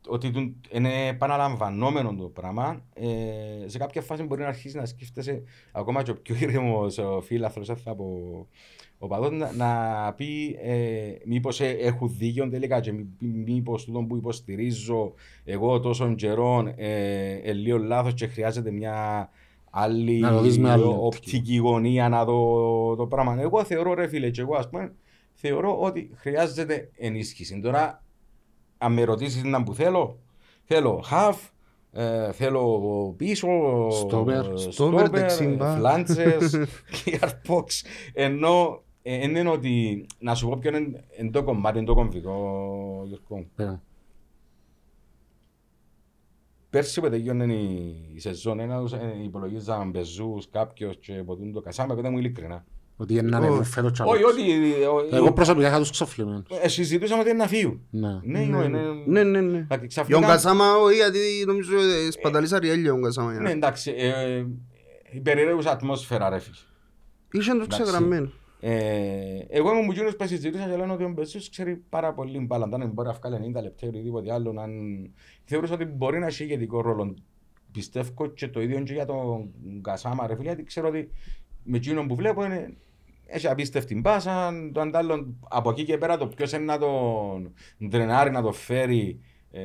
ότι 0.08 0.32
τούν- 0.32 0.56
είναι 0.72 1.08
επαναλαμβανόμενο 1.08 2.16
το 2.16 2.28
πράγμα, 2.28 2.86
ε, 2.94 3.68
σε 3.68 3.78
κάποια 3.78 4.02
φάση 4.02 4.24
μπορεί 4.24 4.42
να 4.42 4.48
αρχίσεις 4.48 4.74
να 4.74 4.86
σκέφτεσαι 4.86 5.44
ακόμα 5.72 6.04
και 6.04 6.12
ο 6.12 6.16
πιο 6.16 6.36
ήρεμος 6.40 6.98
ο 6.98 7.22
φίλαθρος, 7.22 7.68
θα 7.84 7.96
πω, 7.96 8.48
ο 9.00 9.08
παδός, 9.08 9.32
να, 9.32 9.52
να 9.56 10.14
πει 10.14 10.58
ε, 10.64 11.12
μήπως 11.26 11.60
ε, 11.62 11.70
έχουν 11.70 12.12
δίκιο 12.18 12.50
τελικά 12.50 12.80
και 12.80 12.92
μή- 12.92 13.08
μήπως 13.46 13.86
τούτο 13.86 14.00
που 14.00 14.16
υποστηρίζω 14.16 15.14
εγώ 15.46 15.80
τόσων 15.80 16.16
καιρών 16.16 16.74
ε, 16.76 17.32
ε, 17.44 17.54
λίγο 17.54 17.78
λάθος 17.78 18.14
και 18.14 18.28
χρειάζεται 18.28 18.72
μια 18.72 19.30
άλλη 19.70 20.20
Να 20.20 20.32
το 20.32 20.42
δεις 20.42 20.60
με 20.60 20.70
άλλη 20.72 20.84
οπτική 21.00 21.56
γωνία 21.56 22.10
να 22.10 22.26
δω 22.26 22.96
το 22.96 23.06
πράγμα. 23.08 23.42
Εγώ 23.42 23.64
θεωρώ 23.64 23.94
ρε 23.94 24.08
φίλε 24.08 24.30
και 24.30 24.42
εγώ 24.42 24.56
ας 24.56 24.70
πούμε 24.70 24.94
θεωρώ 25.34 25.80
ότι 25.80 26.10
χρειάζεται 26.16 26.90
ενίσχυση. 26.98 27.60
Τώρα 27.60 28.04
αν 28.78 28.94
με 28.94 29.04
ρωτήσεις 29.04 29.44
να 29.44 29.64
που 29.64 29.74
θέλω, 29.74 30.20
θέλω 30.64 31.04
half, 31.12 31.36
ε, 31.92 32.32
θέλω 32.32 33.14
πίσω, 33.18 33.48
Στόπερ. 33.92 34.46
ε, 34.46 34.58
Στόπερ, 34.58 35.10
δεξιμπακ. 35.10 35.78
φλάντσες, 35.78 36.56
gearbox. 37.06 37.66
Ενώ 38.14 38.82
ε, 39.10 39.16
εν 39.24 39.36
είναι 39.36 39.50
ότι, 39.50 40.06
να 40.20 40.36
σου 40.36 40.48
πω 40.48 40.58
ποιο 40.58 40.78
είναι 40.78 41.04
εν 41.18 41.32
το 41.32 41.44
κομμάτι, 41.44 41.78
εν 41.78 41.86
το 41.86 41.94
κομβικό, 41.94 42.32
Γιώργο. 43.08 43.46
Ε, 43.56 43.80
Πέρσι 46.70 47.02
που 47.02 47.10
τελειώνε 47.10 47.54
η, 47.54 47.96
η 48.16 48.20
σεζόν, 48.20 48.60
ένα 48.60 48.80
τους 48.82 48.92
ε, 48.94 49.16
υπολογίζαν 49.24 49.92
πεζούς 49.92 50.50
κάποιος 50.52 50.98
και 51.00 51.14
ποτούν 51.14 51.54
το 51.54 51.62
κασάμε, 51.62 51.96
πέτα 51.96 52.10
μου 52.12 52.18
ειλικρινά. 52.18 52.66
Ότι 52.98 53.14
είναι 53.14 53.22
να 53.30 53.38
ανέβουν 53.38 53.64
φέτος 53.64 53.92
κι 53.92 54.02
Όχι, 54.02 54.10
άλλος. 54.24 54.32
ότι... 54.34 55.12
ο- 55.14 55.16
Εγώ 55.16 55.34
προσωπικά 55.34 55.68
είχα 55.68 55.80
τους 55.80 55.90
ξοφλημένους. 55.92 56.46
ε, 56.62 56.68
συζητούσαμε 56.68 57.22
ότι 57.22 57.30
είναι 57.30 57.38
να 57.40 57.48
φύγουν. 57.48 57.82
Ναι. 57.90 58.20
Ναι, 58.24 58.40
ναι, 58.40 58.68
ναι. 58.68 58.80
Ναι, 59.06 59.24
ναι, 59.24 59.42
ναι. 59.42 59.58
Εντάξει, 59.58 59.78
Για 59.80 59.88
ξαφνικά- 59.88 60.20
τον 60.20 60.30
Κασάμα, 60.30 60.76
όχι, 60.76 60.96
γιατί 60.96 61.20
νομίζω 61.48 61.78
ε, 61.78 62.12
σπαταλείς 62.12 62.54
αριέλια 62.54 62.92
τον 62.92 63.02
Κασάμα. 63.02 63.32
Ναι, 63.34 63.52
εντάξει. 63.52 63.94
Ε, 63.98 64.46
η 65.12 65.20
περιραίουσα 65.20 65.72
ατμόσφαιρα, 65.72 66.30
ρε 66.30 66.40
φίλε. 66.40 66.56
Είχε 67.32 67.52
το 67.52 67.56
Εντάξει. 67.64 67.84
Ξεγραμμένο. 68.60 69.38
Ε, 69.40 69.46
εγώ 69.50 69.72
είμαι 69.72 69.82
μου 69.82 69.92
εκείνος 69.92 70.16
που 70.16 70.28
συζητούσα 70.28 70.70
και 70.70 70.76
λένε 70.76 70.94
ότι 70.94 71.04
ο 71.04 71.10
Μπεσούς 71.10 71.50
ξέρει 71.50 71.76
πάρα 71.76 72.14
πολύ 72.14 72.40
μπάλα. 72.40 72.68
Δεν 72.68 72.90
μπορεί 72.90 73.08
να 73.08 73.14
βγάλει 73.14 73.54
90 73.58 73.62
λεπτά 73.62 73.86
ή 73.86 73.90
οτιδήποτε 73.90 74.34
άλλο. 74.34 74.56
Αν... 74.60 74.72
Θεωρούσα 75.44 75.74
ότι 75.74 75.86
μπορεί 75.86 76.20
να 76.20 76.26
έχει 76.26 76.44
ηγετικό 76.44 76.82
ρόλο. 76.82 77.16
Πιστεύω 77.72 78.28
και 78.28 78.48
το 78.48 78.62
ίδιο 78.62 78.84
και 78.84 78.94
για 78.94 79.06
τον 79.06 79.52
Κασάμα, 79.82 80.28
ρε 80.28 80.36
φίλε, 80.36 80.48
γιατί 80.48 80.64
ξέρω 80.64 80.88
ότι 80.88 81.10
με 81.64 81.78
εκείνον 81.78 82.08
που 82.08 82.16
βλέπω 82.16 82.46
είναι 82.46 82.78
έχει 83.28 83.48
απίστευτη 83.48 83.96
μπάσα, 83.96 84.52
το 84.72 84.82
αντάλλον 84.82 85.38
από 85.50 85.70
εκεί 85.70 85.84
και 85.84 85.98
πέρα 85.98 86.18
το 86.18 86.28
ποιος 86.28 86.52
είναι 86.52 86.64
να 86.64 86.78
τον 86.78 87.54
ντρενάρει, 87.88 88.32
να 88.32 88.42
το 88.42 88.52
φέρει 88.52 89.20
ε, 89.52 89.62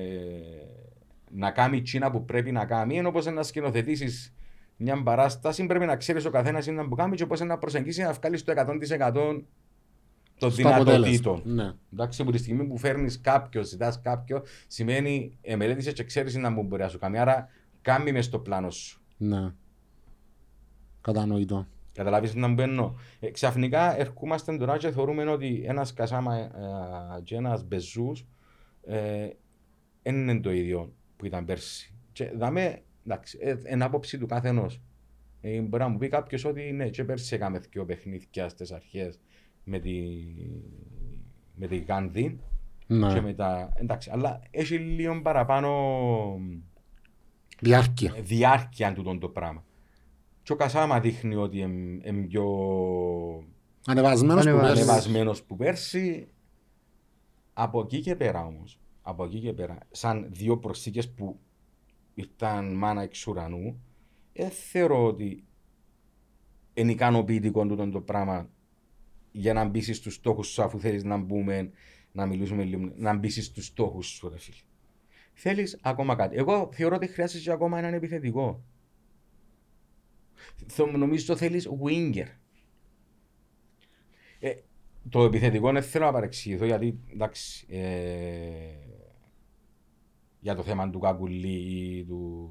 να 1.31 1.51
κάνει 1.51 1.77
εκείνα 1.77 2.11
που 2.11 2.25
πρέπει 2.25 2.53
να 2.53 2.65
κάνει, 2.65 2.97
είναι 2.97 3.09
όπως 3.09 3.27
να 3.27 3.43
σκηνοθετήσεις 3.43 4.35
μια 4.83 5.03
παράσταση, 5.03 5.67
πρέπει 5.67 5.87
να 5.87 5.97
ξέρεις 5.97 6.25
ο 6.25 6.31
καθένας 6.31 6.67
είναι 6.67 6.83
να 6.83 6.89
που 6.89 6.95
κάνει 6.95 7.17
και 7.17 7.27
πώς 7.27 7.41
να 7.41 7.59
προσεγγίσει 7.59 8.03
να 8.03 8.13
βγάλεις 8.13 8.45
το 8.45 8.53
100% 8.53 9.45
των 10.39 10.51
Στο 10.51 10.69
αποτέλεσμα. 10.69 10.85
δυνατοτήτων. 10.85 11.43
Ναι. 11.45 11.73
Εντάξει, 11.93 12.23
από 12.23 12.31
τη 12.31 12.39
στιγμή 12.39 12.65
που 12.65 12.79
φέρνεις 12.79 13.21
κάποιο, 13.21 13.63
ζητάς 13.63 14.01
κάποιο, 14.01 14.43
σημαίνει 14.67 15.39
ε, 15.43 15.57
μελέτησε 15.57 15.93
και 15.93 16.05
ξέρεις 16.05 16.35
να 16.37 16.51
μου 16.51 16.63
μπορεί 16.63 16.83
να 16.83 16.89
σου 16.89 16.99
κάνει. 16.99 17.19
Άρα, 17.19 17.49
κάμει 17.83 18.13
μες 18.13 18.25
στο 18.25 18.39
πλάνο 18.39 18.71
σου. 18.71 19.01
Ναι. 19.17 19.53
Κατανοητό. 21.01 21.67
Καταλάβεις 21.95 22.35
να 22.35 22.49
μπαίνω. 22.49 22.99
Ε, 23.21 23.31
ξαφνικά 23.31 23.99
ερχόμαστε 24.01 24.57
τώρα 24.57 24.77
και 24.77 24.91
θεωρούμε 24.91 25.25
ότι 25.25 25.63
ένας 25.67 25.93
Κασάμα 25.93 26.37
ε, 26.37 26.51
και 27.23 27.37
ένας 27.37 27.65
Μπεζούς 27.65 28.27
ε, 28.87 29.29
δεν 30.03 30.15
είναι 30.15 30.41
το 30.41 30.53
ίδιο 30.53 30.93
που 31.17 31.27
ήταν 31.27 31.45
πέρσι. 31.45 31.95
Και 32.13 32.31
δάμε, 32.37 32.83
εντάξει, 33.07 33.39
ε, 33.41 33.55
εν 33.63 33.83
άποψη 33.83 34.19
του 34.19 34.27
καθενός. 34.27 34.81
Ε, 35.41 35.61
μπορεί 35.61 35.83
να 35.83 35.89
μου 35.89 35.99
πει 35.99 36.09
κάποιος 36.09 36.45
ότι 36.45 36.73
ναι, 36.73 36.89
και 36.89 37.05
πέρσι 37.05 37.35
έκαμε 37.35 37.59
δύο 37.59 37.85
παιχνίδια 37.85 38.49
στις 38.49 38.73
αρχές 38.73 39.21
με 39.65 39.79
τη, 39.79 39.93
με 41.55 41.67
τη 41.67 41.77
Γάνδη 41.79 42.39
και 42.87 42.95
Ναι. 42.95 43.21
με 43.21 43.35
τα... 43.35 43.73
Εντάξει, 43.75 44.11
αλλά 44.13 44.41
έχει 44.51 44.77
λίγο 44.79 45.23
παραπάνω 45.23 45.71
Διάρκεια. 47.61 48.15
διάρκεια 48.23 48.93
του 48.93 49.19
το 49.19 49.29
πράγμα. 49.29 49.65
Και 50.43 50.53
ο 50.53 50.57
Κασάμα 50.57 51.01
δείχνει 51.01 51.35
ότι 51.35 51.59
είναι 51.59 52.27
πιο 52.29 52.45
Ανεβασμένος 53.87 54.43
που 54.45 54.49
Ανεβασμένος. 54.51 54.77
πέρσι. 54.77 54.83
ανεβασμένος 54.91 55.43
που 55.43 55.57
πέρσι. 55.57 56.29
Από 57.53 57.81
εκεί 57.81 58.01
και 58.01 58.17
πέρα 58.17 58.45
όμως, 58.47 58.79
από 59.03 59.25
εκεί 59.25 59.41
και 59.41 59.53
πέρα, 59.53 59.79
σαν 59.91 60.27
δύο 60.31 60.59
προσθήκες 60.59 61.11
που 61.11 61.39
ήρθαν 62.15 62.75
μάνα 62.75 63.03
εξ 63.03 63.27
ουρανού, 63.27 63.81
δεν 64.33 64.51
θεωρώ 64.51 65.05
ότι 65.05 65.45
είναι 66.75 66.93
ικανοποιητικό 66.93 67.67
τούτο 67.67 67.89
το 67.91 68.01
πράγμα 68.01 68.51
για 69.33 69.53
να 69.53 69.65
μπει 69.65 69.81
στους 69.93 70.15
στόχους 70.15 70.47
σου 70.49 70.63
αφού 70.63 70.81
θέλεις 70.81 71.05
να 71.05 71.17
μπούμε, 71.17 71.71
να 72.13 72.27
μιλήσουμε 72.27 72.65
λίγο, 72.65 72.93
να 72.97 73.17
μπει 73.17 73.29
στους 73.29 73.67
στόχους 73.67 74.07
σου 74.07 74.29
ρε 74.29 74.39
φίλε. 74.39 74.57
Θέλεις 75.33 75.79
ακόμα 75.83 76.15
κάτι. 76.15 76.37
Εγώ 76.37 76.69
θεωρώ 76.73 76.97
ότι 76.97 77.07
χρειάζεσαι 77.07 77.43
και 77.43 77.51
ακόμα 77.51 77.79
έναν 77.79 77.95
επιθετικό. 77.95 78.65
Θ- 80.67 80.97
Νομίζω 80.97 81.37
θέλεις 81.37 81.69
winger. 81.85 82.27
Ε, 84.39 84.55
το 85.09 85.25
επιθετικό 85.25 85.73
δεν 85.73 85.83
θέλω 85.83 86.05
να 86.05 86.13
παρεξηγηθώ 86.13 86.65
γιατί 86.65 86.99
εντάξει, 87.13 87.67
ε, 87.69 88.82
για 90.43 90.55
το 90.55 90.63
θέμα 90.63 90.91
του 90.91 90.99
Κακουλή 90.99 91.57
ή 91.99 92.05
του, 92.05 92.51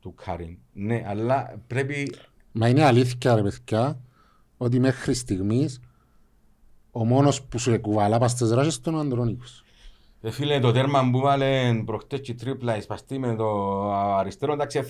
του 0.00 0.14
Κάριν. 0.14 0.58
Ναι, 0.72 1.04
αλλά 1.06 1.60
πρέπει 1.66 2.14
Μα 2.52 2.68
είναι 2.68 2.84
αλήθεια 2.84 3.34
ρε 3.34 3.42
παιδιά 3.42 4.00
ότι 4.56 4.80
μέχρι 4.80 5.14
στιγμής 5.14 5.80
ο 6.90 7.04
μόνος 7.04 7.42
που 7.42 7.58
σου 7.58 7.72
εκουβαλά 7.72 8.18
πας 8.18 8.30
στις 8.30 8.50
ράχες 8.50 8.80
είναι 8.86 8.96
ο 8.96 8.98
Ανδρώνικος. 9.00 9.62
Ε, 10.20 10.30
φίλε, 10.30 10.60
το 10.60 10.72
τέρμα 10.72 11.10
που 11.10 11.18
βάλε 11.20 11.74
προχτές 11.84 12.20
και 12.20 12.34
τρίπλα 12.34 12.76
εισπαστή 12.76 13.18
με 13.18 13.34
το 13.34 13.80
αριστερό, 13.92 14.52
εντάξει, 14.52 14.80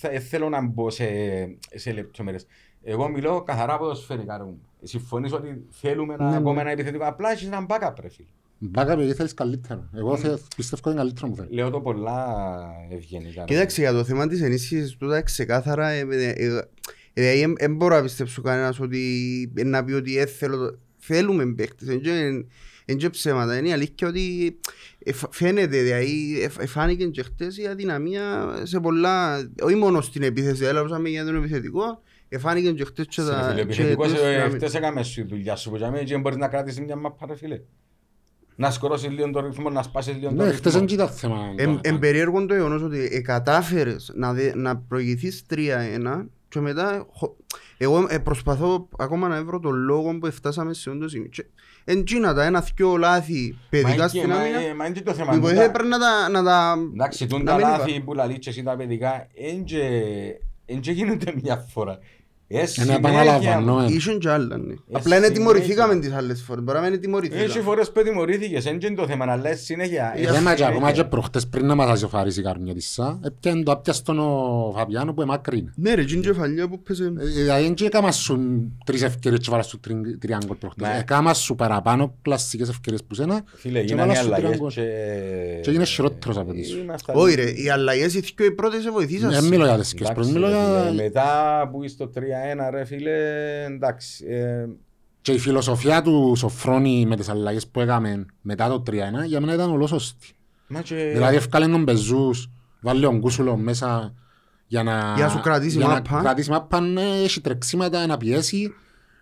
δεν 0.00 0.20
θέλω 0.20 0.48
να 0.48 0.66
μπω 0.66 0.90
σε, 0.90 1.06
σε 1.74 1.92
λεπτομέρειες. 1.92 2.46
Εγώ 2.82 3.08
μιλώ 3.08 3.42
καθαρά 3.42 3.78
ποδοσφαιρικά. 3.78 4.36
ρε 4.36 4.44
μου. 4.44 4.60
Συμφωνείς 4.82 5.32
ότι 5.32 5.64
θέλουμε 5.70 6.14
ένα, 6.14 6.30
Ναι, 6.30 6.36
ακόμα 6.36 6.54
ναι. 6.54 6.60
ένα 6.60 6.70
επιθετικό. 6.70 7.04
Απλά 7.06 7.30
έχεις 7.30 7.46
έναν 7.46 7.66
backup, 7.68 7.92
ρε 8.00 8.08
φίλε. 8.08 8.28
Μπάκα 8.58 8.96
παιδί 8.96 9.12
θέλεις 9.12 9.34
καλύτερο. 9.34 9.88
Εγώ 9.94 10.16
θε- 10.16 10.38
πιστεύω 10.56 10.82
ότι 10.84 10.88
είναι 10.90 10.98
καλύτερο 10.98 11.28
μου 11.28 11.36
θέλει. 11.36 11.48
Λέω 11.50 11.70
το 11.70 11.80
πολλά 11.80 12.26
ευγενικά. 12.90 13.40
ρε. 13.40 13.44
Κοίταξε 13.44 13.80
για 13.80 13.92
το 13.92 14.04
θέμα 14.04 14.26
της 14.28 14.42
ενίσχυσης 14.42 14.96
τούτα 14.96 15.22
ξεκάθαρα 15.22 15.88
ε, 15.88 16.06
ε, 16.10 16.28
ε, 16.28 16.60
δηλαδή 17.12 17.54
δεν 17.58 17.74
μπορώ 17.76 17.96
να 17.96 18.02
πιστέψω 18.02 18.42
κανένας 18.42 18.80
ότι 18.80 19.02
ε, 19.56 19.64
να 19.64 19.84
πει 19.84 19.92
ότι 19.92 20.18
ε, 20.18 20.26
θέλω 20.26 20.56
το- 20.56 20.78
θέλουμε 20.98 21.46
παίκτες 21.54 21.88
εν 21.88 22.00
και- 22.00 22.44
εν 22.84 22.96
και 22.96 23.10
ψέματα 23.10 23.58
είναι 23.58 23.68
η 23.68 23.72
αλήθεια 23.72 24.08
ότι 24.08 24.56
ε, 25.04 25.12
φ- 25.12 25.34
φαίνεται 25.34 25.82
δηλαδή 25.82 26.40
ε, 26.42 26.62
ε, 26.62 26.66
φάνηκε 26.66 27.06
και 27.06 27.22
χτες 27.22 27.58
η 27.58 27.66
αδυναμία 27.66 28.54
σε 28.62 28.80
πολλά 28.80 29.36
όχι 29.62 29.74
μόνο 29.74 30.00
στην 30.00 30.22
επίθεση 30.22 30.66
αλλά 30.66 30.80
όπως 30.80 31.08
για 31.08 31.24
τον 31.24 31.36
επιθετικό 31.36 32.02
ε, 32.28 32.38
φάνηκε 32.38 32.72
και 32.72 32.84
χτες 32.84 33.06
και 33.06 33.22
Ρε 33.22 33.28
τα 33.28 33.42
φίλε, 33.42 33.54
και 33.54 33.60
επιθετικός, 33.60 34.12
τις 34.12 34.20
ε, 34.20 34.30
δυναμίες. 34.30 34.54
χτες 34.54 34.74
έκαμε 34.74 35.02
σου 35.02 35.14
τη 35.22 35.28
δουλειά 35.28 35.56
σου 35.56 35.70
που 35.70 35.76
για 35.76 35.90
μένα 35.90 36.04
και 36.04 36.16
μπορείς 36.18 36.38
να 36.38 36.48
κρατήσεις 36.48 36.80
μια 36.80 36.96
μάπα, 36.96 37.26
ρε 37.26 37.36
φίλε. 37.36 37.60
Να 38.58 38.70
σκορώσεις 38.70 39.10
λίγο 39.10 39.30
το 39.30 39.40
ρυθμό, 39.40 39.70
να 39.70 39.82
σπάσεις 39.82 40.14
λίγο 40.16 40.28
το 40.34 40.44
Ναι, 40.44 40.52
χτες 40.52 40.72
δεν 40.72 40.80
ρυθμό. 40.86 41.02
ήταν 41.04 41.14
θέμα. 41.16 41.38
Εμ- 41.56 41.78
Εμπεριέργον 41.86 42.46
το 42.46 42.54
γεγονός 42.54 42.82
ότι 42.82 43.08
ε, 43.12 43.20
κατάφερες 43.20 44.12
να, 44.14 44.32
δε- 44.32 44.54
να 44.54 44.76
προηγηθείς 44.76 45.44
3-1 45.50 46.26
και 46.48 46.60
μετά 46.60 47.06
χω- 47.12 47.36
εγώ 47.78 48.06
ε, 48.08 48.18
προσπαθώ 48.18 48.88
ακόμα 48.98 49.28
να 49.28 49.44
βρω 49.44 49.60
τον 49.60 49.74
λόγο 49.74 50.18
που 50.18 50.32
φτάσαμε 50.32 50.74
σε 50.74 50.90
όντως 50.90 51.10
σημείο. 51.10 51.28
Και 51.28 51.44
Εν 51.84 52.04
τσίνα 52.04 52.34
τα 52.34 52.44
ένα 52.44 52.64
δυο 52.76 52.96
λάθη 52.96 53.50
Μα 53.52 53.66
παιδικά 53.70 53.92
είναι- 53.94 54.08
στην 54.08 54.28
μα- 54.28 54.34
άμυνα 54.36 54.58
ε, 54.60 54.74
Μα 54.74 54.86
είναι 54.86 54.94
και 54.94 55.02
το 55.02 55.12
θέμα. 55.14 55.26
που 55.30 55.34
τούτα- 55.36 55.46
βοηθάει 55.48 55.70
πρέπει 55.70 55.88
να 55.88 55.98
τα... 55.98 56.28
Να 56.28 56.42
τα 56.42 56.76
Εντάξει, 56.94 57.26
τούν 57.26 57.38
να 57.42 57.44
τα 57.50 57.54
μην 57.56 57.66
λάθη 57.66 57.90
υπά- 57.90 58.04
που 58.04 58.14
λαλείς 58.14 58.38
και 58.38 58.50
εσύ 58.50 58.62
τα 58.62 58.76
παιδικά, 58.76 59.26
εν 59.34 59.64
και- 59.64 60.40
εν 60.66 60.80
και 60.80 60.90
γίνονται 60.92 61.32
μια 61.42 61.56
φορά. 61.56 61.98
Εσύ 62.48 62.60
Είναι 62.60 62.66
συνέχεια- 62.92 62.94
επαναλαμβανόμενο. 62.96 63.88
Ήσουν 63.88 64.18
κι 64.18 64.28
άλλα, 64.28 64.56
ναι. 64.56 64.72
Ε, 64.72 64.76
Απλά 64.92 64.98
είναι 65.16 65.24
συνέχεια. 65.26 65.30
τιμωρηθήκαμε 65.32 65.96
τις 65.98 66.12
άλλες 66.12 66.42
φορές. 66.42 66.64
Μπορεί 66.64 66.76
να 66.78 66.82
μην 66.84 66.92
είναι 66.92 66.96
Έχει 66.98 67.04
τιμωρηθήκαμε. 67.06 67.64
φορές 67.64 67.92
που 67.92 68.02
τιμωρήθηκες, 68.02 68.64
δεν 68.64 68.78
είναι 68.82 68.94
το 68.94 69.06
θέμα, 69.06 69.24
αλλά 69.32 69.48
εσύ 69.48 69.64
συνέχεια. 69.64 70.12
Ε, 70.16 70.20
εσύ 70.22 70.32
Δεν 70.32 70.42
μα 70.44 70.54
και 70.54 70.62
ακόμα 70.64 70.78
συνέχεια. 70.78 71.02
και 71.02 71.08
προχτές 71.08 71.46
πριν 71.46 71.66
να 71.66 71.74
μας 71.74 71.90
ασιοφαρίσει 71.90 72.40
η 72.40 72.42
καρμιώτισσα, 72.42 73.18
έπιαν 73.24 73.64
το 73.64 73.72
άπιαστον 73.72 74.18
ο 74.18 74.72
Φαβιάνο 74.76 75.12
που 75.14 75.22
εμάκρυνε. 75.22 75.72
Ναι 75.76 75.94
ρε, 75.94 76.02
είναι 76.02 76.20
κεφαλιά 76.20 76.68
που 76.68 76.82
πέσε. 76.82 77.04
Ε, 77.18 77.24
Δηλαδή 77.24 77.62
δεν 77.62 77.74
και 77.74 77.84
έκαμας 77.84 78.16
σου 78.16 78.38
τρεις 78.84 79.02
ευκαιρίες 79.02 79.40
και 79.40 79.50
βάλας 79.50 79.66
σου 79.66 79.80
τριν- 79.80 80.20
τριάνγκολ 80.20 80.56
προχτές. 80.56 80.88
Ναι. 80.88 80.98
Έκαμας 80.98 81.38
σου 81.38 81.54
παραπάνω 81.54 82.14
κλασσικές 82.22 82.68
ευκαιρίες 82.68 83.04
που 83.04 83.14
σένα 83.14 83.42
Φίλε, 83.54 83.78
και 83.78 83.84
γίνανε 83.84 84.02
βάλας 84.06 84.18
σου 84.18 84.26
αλλαγές 84.26 84.46
τριάνγκολ. 84.48 84.70
και... 84.72 84.82
Και 85.62 85.70
έγινες 85.70 85.90
χειρότερος 85.90 86.36
από 86.36 86.52
τις 86.52 86.68
σου. 86.68 86.78
Ήμασταν- 86.78 87.16
Όχι 87.16 87.34
ρε, 87.34 87.50
οι 87.50 87.68
αλλαγές 87.70 88.14
οι 88.14 88.20
δυο 88.20 88.46
οι 88.46 88.50
πρώτες 88.52 88.82
σε 88.82 88.90
βοηθήσαν. 88.90 89.30
Δεν 89.30 89.44
μιλώ 89.44 89.64
για 89.64 89.78
τις 89.78 89.92
Εντάξει, 89.92 90.12
πρώτες, 90.14 90.32
μιλώ 90.32 90.46
ρε 90.46 90.52
για... 90.52 90.84
φίλε, 90.88 91.02
Μετά 91.02 91.24
που 91.72 91.84
είσαι 91.84 91.96
στο 92.54 92.66
3-1 92.66 92.70
ρε 92.70 92.84
φίλε, 92.84 93.14
εντάξει. 93.64 94.24
ε, 94.28 94.66
Και 95.20 95.32
η 95.32 95.38
φιλοσοφία 95.38 96.02
του 96.02 96.32
Σοφρόνη 96.36 97.06
με 97.06 97.16
τις 97.16 97.28
αλλαγές 97.28 97.66
που 97.66 97.80
έκαμε 97.80 98.26
μετά 98.40 98.68
το 98.68 98.82
3-1 98.86 98.92
για 99.26 99.40
μένα 99.40 99.54
ήταν 99.54 99.70
ολόσωστη. 99.70 100.28
Μα 100.66 100.80
και... 100.80 100.94
Δηλαδή 101.12 101.36
ευκάλεν 101.36 101.70
τον 101.70 101.82
Μπεζούς, 101.82 102.50
βάλει 102.80 103.00
τον 103.00 103.20
Κούσουλο 103.20 103.56
μέσα 103.56 104.14
για 104.66 104.82
να... 104.82 105.12
Για 105.16 105.24
να 105.24 105.30
σου 105.30 105.40
κρατήσει 105.40 105.76
για 105.76 105.86
να 105.86 105.92
μάπα. 105.92 106.20
κρατήσει 106.20 106.50
μάπα, 106.50 106.80
ναι, 106.80 107.02
έχει 107.22 107.40
τρεξίματα, 107.40 108.06
να 108.06 108.16
πιέσει. 108.16 108.74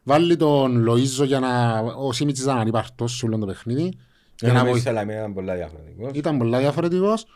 Βάλει 0.03 0.37
τον 0.37 0.85
Λοΐζο 0.89 1.27
για 1.27 1.41
να... 1.41 1.79
Ο 1.79 2.13
Σίμιτς 2.13 2.41
ήταν 2.41 2.59
ανύπαρτος 2.59 3.17
σε 3.17 3.27
όλο 3.27 3.39
το 3.39 3.47
παιχνίδι. 3.47 3.93
Για 4.41 4.49
να 4.53 4.59
Νομίζω 4.59 4.71
βοηθήσει. 4.73 4.89
αλλά 4.89 5.03
ήταν 5.19 5.35
πολλά 5.35 5.55
διαφορετικός. 5.55 6.11
Ήταν 6.15 6.39
πολλά 6.39 6.59
διαφορετικός 6.59 7.27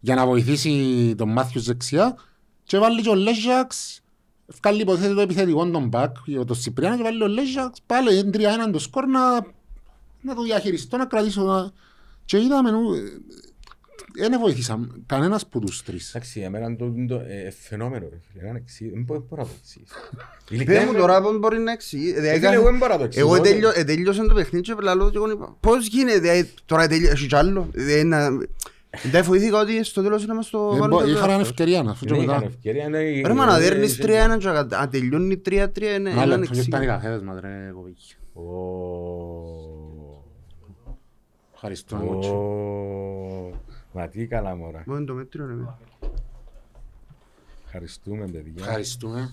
για 0.00 0.14
να 0.14 0.26
βοηθήσει 0.26 1.14
τον 1.16 1.32
Μάθιους 1.32 1.64
δεξιά 1.64 2.16
και 2.64 2.78
βάλει 2.78 3.02
και 3.02 3.08
ο 3.08 3.14
Λέζαξ 3.14 4.00
Βγάλει 4.46 4.80
υποθέτει 4.80 5.14
το 5.14 5.20
επιθετικό 5.20 5.66
τον 5.70 5.86
μπακ, 5.88 6.16
τον 6.46 6.56
Σιπριάνο 6.56 6.96
και 6.96 7.02
βάλει 7.02 7.22
ο 7.22 7.26
Λέζαξ 7.26 7.80
πάλι 7.86 8.18
είναι 8.18 8.30
3-1 8.34 8.72
το 8.72 8.78
σκορ 8.78 9.06
να, 9.06 9.34
να 10.20 10.34
το 10.34 10.42
διαχειριστώ, 10.42 10.96
να 10.96 11.06
κρατήσω. 11.06 11.42
Να... 11.42 11.70
Και 12.24 12.38
είδαμε, 12.40 12.68
ε, 14.18 14.28
δεν 14.28 14.40
βοήθησαν 14.40 15.02
κανένας 15.06 15.46
που 15.46 15.58
τους 15.58 15.82
τρεις. 15.82 16.08
Εντάξει, 16.14 16.38
για 16.38 16.50
μένα 16.50 16.76
το 16.76 16.92
το, 17.08 17.14
ε, 17.14 17.50
φαινόμενο 17.50 18.08
ρε 18.10 18.16
φίλε, 18.32 18.48
είναι 18.48 18.58
εξή- 18.58 18.90
δεν 18.92 19.02
μπορώ 19.02 19.18
δεν 19.20 19.28
μπορώ 19.28 19.42
να 19.42 19.48
το 19.48 19.54
εξηγήσω. 19.60 19.94
Πες 20.48 20.56
Ειλικρινά, 20.56 20.84
μου 20.86 20.92
τώρα 20.98 21.22
πώς 21.22 21.38
μπορεί 21.38 21.58
να 21.58 21.72
εξηγεί. 21.72 22.08
ε, 22.10 22.20
Δηλαδή, 22.20 22.38
φίλε, 22.38 22.54
εγώ 22.54 22.64
δεν 22.64 22.76
μπορώ 22.76 22.92
να 22.92 22.98
το 22.98 23.04
εξηγήσω. 23.04 23.34
Εγώ 23.34 23.42
τέλειο- 23.42 23.72
ε, 23.78 23.84
τέλειωσα 23.84 24.26
το 24.26 24.34
παιχνίδι 24.34 24.64
και 24.64 24.74
λαλώ 24.82 25.10
και 25.10 25.16
εγώ 25.16 25.30
είπα, 25.30 25.56
πώς 25.60 25.86
γίνεται, 25.86 26.18
δηλαδή, 26.18 26.50
τώρα 26.66 26.86
τέλειο- 26.88 27.10
έχει 27.10 27.26
κι 27.26 27.36
άλλο. 27.36 27.70
Δηλαδή, 28.94 29.06
να- 29.06 29.10
Δεν 29.12 29.24
βοηθήκα 29.24 29.60
ότι 29.60 29.84
στο 29.84 30.02
τέλος 30.02 30.26
να 30.26 30.34
μας 30.34 30.50
το 30.50 30.58
Ε, 30.58 30.78
βάλουν 30.78 30.88
μπο- 30.88 30.98
το 30.98 31.04
Είχαν 31.08 31.18
δεύτερο. 31.20 31.40
ευκαιρία 31.40 31.82
να 31.82 31.90
αφού 31.90 32.04
και 32.04 32.10
Δεν 32.14 32.20
μετά. 32.20 32.32
είχαν 32.36 32.46
ευκαιρία, 32.46 32.88
ναι, 32.88 32.98
Ρε 33.20 33.32
μα 33.34 33.46
να 33.46 33.56
ε, 33.56 33.60
δέρνεις 33.60 33.98
ε, 33.98 34.02
3-1 34.02 34.38
και 34.38 34.46
να- 34.48 34.64
να 34.64 34.88
τελειώνει 34.88 35.36
3-3 35.36 35.94
είναι 35.96 36.10
Ένα 36.10 36.22
έναν 36.22 36.28
λεπτό 36.40 36.54
και 36.54 36.60
ήταν 36.60 36.82
οι 36.82 36.84
εξήγημα. 36.84 36.86
καφέδες 36.86 37.22
μας 37.22 37.40
ρε 37.40 37.70
κοπίκι. 37.74 38.14
Ω, 38.34 38.42
Ευχαριστώ. 41.54 41.96
Κότσο. 41.96 42.32
ω, 42.34 43.52
Μα 43.92 44.08
τι 44.08 44.26
καλά 44.26 44.56
μωρά. 44.56 44.82
Μόνο 44.86 44.98
είναι 44.98 45.08
το 45.08 45.14
μέτριο 45.14 45.46
ρε. 45.46 45.54
Ευχαριστούμε 47.64 48.24
παιδιά. 48.26 48.52
Ευχαριστούμε. 48.58 49.30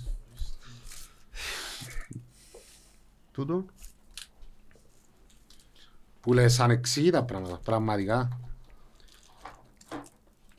Τούτο. 3.31 3.65
Που 6.21 6.33
λες 6.33 6.59
ανεξήγητα 6.59 7.23
πράγματα, 7.23 7.59
πραγματικά. 7.63 8.39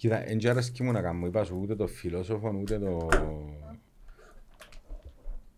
Κοίτα, 0.02 0.28
εν 0.28 0.38
και 0.38 0.48
αρέσκει 0.48 0.82
μου 0.82 0.92
να 0.92 1.02
κάνω, 1.02 1.26
είπα 1.26 1.44
σου 1.44 1.58
ούτε 1.60 1.76
το 1.76 1.86
φιλόσοφο, 1.86 2.50
ούτε 2.60 2.78
το... 2.78 3.08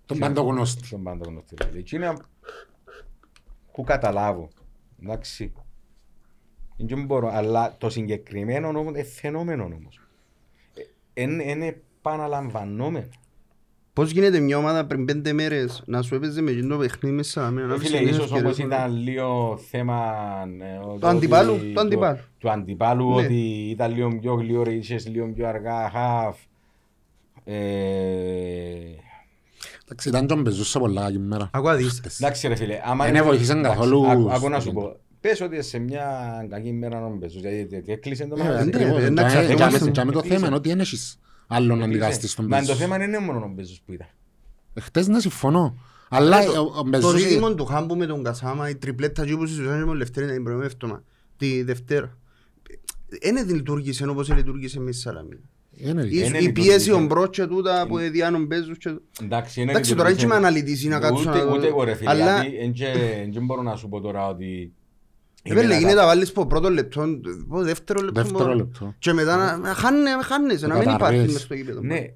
Τον 0.07 0.19
παντογνώστη. 0.19 0.87
Στον 0.87 1.03
πάντο 1.03 1.29
γνωστή. 1.29 1.55
Εκείνα 1.75 2.25
που 3.73 3.83
καταλάβω, 3.83 4.49
εντάξει. 5.03 5.53
Δεν 6.77 7.05
μπορώ, 7.05 7.29
αλλά 7.29 7.77
το 7.79 7.91
συγκεκριμένο 7.91 8.69
όμως 8.69 8.87
είναι 8.87 9.03
φαινόμενο 9.03 9.65
όμως. 9.65 10.01
Ε, 10.75 11.23
Είναι 11.23 11.45
είναι 11.45 11.67
επαναλαμβανόμενο. 11.67 13.09
Πώς 13.95 14.11
γίνεται 14.11 14.39
μια 14.41 14.59
ομάδα 14.59 14.87
πριν 14.87 15.05
πέντε 15.05 15.33
μέρες 15.33 15.83
να 15.87 16.03
σου 16.03 16.15
έπαιζε 16.15 16.41
με 16.43 16.51
εκείνο 16.51 16.75
το 16.75 16.81
παιχνίδι 16.81 17.15
μέσα 17.17 17.51
με 17.51 17.75
Ε, 17.75 17.79
Φίλε, 17.79 17.99
ίσως 17.99 18.33
όμως 18.33 18.59
ήταν 18.59 18.97
λίγο 18.97 19.59
θέμα... 19.71 20.13
ε, 20.61 20.77
ο- 20.87 20.99
Το 21.01 21.07
αντιπάλου, 21.07 21.53
ότι- 21.55 21.73
το 21.73 21.81
αντιπάλου. 21.81 22.19
Του 22.39 22.51
αντιπάλου, 22.51 23.09
Ναι. 23.15 23.25
ότι 23.25 23.35
ήταν 23.71 23.95
λίγο 23.95 24.19
πιο 24.21 24.35
γλυόρο, 24.35 24.71
είχες 24.71 25.07
λίγο 25.09 25.33
πιο 25.35 25.49
αργά, 25.49 25.91
χαφ. 25.91 26.37
Ε, 27.45 27.55
Εντάξει, 29.85 30.09
ήταν 30.09 30.27
και 30.27 30.33
ο 30.33 30.37
Μπεζούς 30.37 30.69
σε 30.69 30.79
πολλά 30.79 31.03
κακή 31.03 31.19
μέρα. 31.19 31.51
Ακούω 31.53 31.77
δεις. 31.77 32.03
Εντάξει 32.21 32.49
ρε 32.49 32.55
φίλε, 32.55 32.81
άμα... 32.85 33.11
Δεν 33.11 33.25
βοήθησαν 33.25 33.59
εντάξει, 33.59 33.79
καθόλου 33.79 34.07
άκου- 34.11 34.29
Άκου 34.31 34.39
στο 34.39 34.49
να 34.49 34.61
σου 34.61 34.67
κέντρο. 34.67 34.83
πω. 34.83 34.97
Πες 35.21 35.41
ότι 35.41 35.63
σε 35.63 35.79
μια 35.79 36.07
κακή 36.51 36.73
μέρα 36.73 37.01
να 37.01 37.09
μπες, 37.09 37.33
γιατί 37.35 37.67
γιατί 37.71 37.93
έκλεισε 37.93 38.27
το 38.27 38.35
Ε, 38.39 38.43
μαγαζί. 38.43 38.65
ναι, 38.69 38.77
ακριβώς. 38.77 38.99
ρε, 38.99 39.11
να 39.11 39.23
Και- 39.23 39.29
ξαφνιόμαστε. 39.29 39.79
και- 39.85 39.91
και 39.91 40.05
με 40.05 40.13
το 40.13 40.19
Έκλεισε. 40.19 40.35
θέμα 40.35 40.47
είναι 40.47 40.57
ότι 40.57 40.69
δεν 40.69 40.81
έχεις 40.81 41.19
άλλον 41.47 41.79
να 41.79 41.85
Έκλεισε. 41.85 42.05
αντικαστείς 42.05 42.35
τον 42.35 42.47
Μα 42.49 42.57
το 42.59 42.65
Μπεζούς. 42.65 42.79
θέμα 42.81 42.99
δεν 42.99 43.09
είναι 43.09 43.19
μόνος 43.19 43.43
ο 43.43 43.51
Μπέζος 43.55 43.81
που 43.87 43.93
ήταν. 43.93 44.07
Χτες 44.81 45.09
να 45.09 45.21
συμφωνώ. 45.21 45.77
Αλλά 46.09 46.39
ο- 46.39 46.61
ο 46.61 46.73
Το 46.73 46.85
Μπεζούς... 46.89 47.13
δίδυμο 47.15 47.55
του 47.55 47.65
Χάμπου 47.65 47.97
με 47.97 48.07
τον 48.07 48.23
Κασάμα, 48.23 48.69
η 48.69 48.75
τριπλέτα 48.77 49.23
εκεί 49.23 49.37
που 49.37 49.47
συζητούσαν 49.47 49.79
με 49.79 49.85
τον 49.85 49.97
Λευτέρη 49.97 50.33
την 50.33 50.43
προηγούμενη 50.43 50.73
εβδομάδα, 50.75 51.05
τη 51.37 51.63
Δευτέρα. 51.63 52.17
Δεν 53.23 53.49
λειτουργήσε 53.49 54.07
όπως 54.07 54.29
λειτουργήσε 54.35 54.81
με 54.81 54.91
τη 54.91 54.97
Σαλαμίνα. 54.97 55.41
Είναι 55.77 56.03
Η- 56.03 56.05
δίκαιο. 56.09 56.27
Είναι 56.27 56.39
Η 56.39 56.53
πίεση 56.53 56.69
λειτουργήσε. 56.71 56.93
ο 56.93 57.01
Μπρότ 57.07 57.31
και 57.35 57.47
τούτα 57.47 57.87
που 57.89 57.97
διάνουν 57.99 58.47
παίζους 58.49 58.79
και... 58.79 58.95
Εντάξει, 59.23 59.61
είναι 59.61 59.71
Εντάξει, 59.71 59.95
τώρα 59.95 60.09
λειτουργήσε. 60.09 60.29
δεν 60.35 60.39
είμαι 60.39 60.47
αναλυτής 60.49 60.85
να 60.85 60.99
κάτσω 60.99 61.21
Ούτε- 61.31 61.39
να 61.39 61.45
δω. 61.45 61.57
Ούτε 61.57 61.67
εγώ 61.67 61.85
ρε 61.85 61.95
φίλε, 61.95 62.11
Αλλά- 62.11 62.43
γιατί 62.43 62.57
εν 62.57 62.73
και- 62.73 63.29
δεν 63.33 63.45
μπορώ 63.45 63.63
να 63.63 63.77
σου 63.77 63.89
πω 63.89 64.01
τώρα 64.01 64.29
ότι... 64.29 64.73
Επέλε, 65.53 65.63
είμαι 65.65 65.75
γίνεται 65.75 65.95
να 65.95 66.01
να 66.01 66.07
βάλεις 66.07 66.29
από 66.31 66.47
πρώτο 66.47 66.71
λεπτό, 66.71 67.03
από 67.49 67.63
δεύτερο 67.63 68.01
λεπτό. 68.03 68.23
Δεύτερο 68.23 68.45
μόνο. 68.45 68.55
λεπτό. 68.55 68.95
Και 68.99 69.13
μετά 69.13 69.37
να- 69.37 69.57
να 69.57 69.75
χάνε- 69.75 70.23
χάνεσαι, 70.23 70.67
να 70.67 70.75
μην 70.77 70.85
Καταρρές. 70.85 71.17
υπάρχει 71.19 71.33
μες 71.33 71.43
στο 71.43 71.55
γήπεδο. 71.55 71.81
Ναι, 71.81 72.07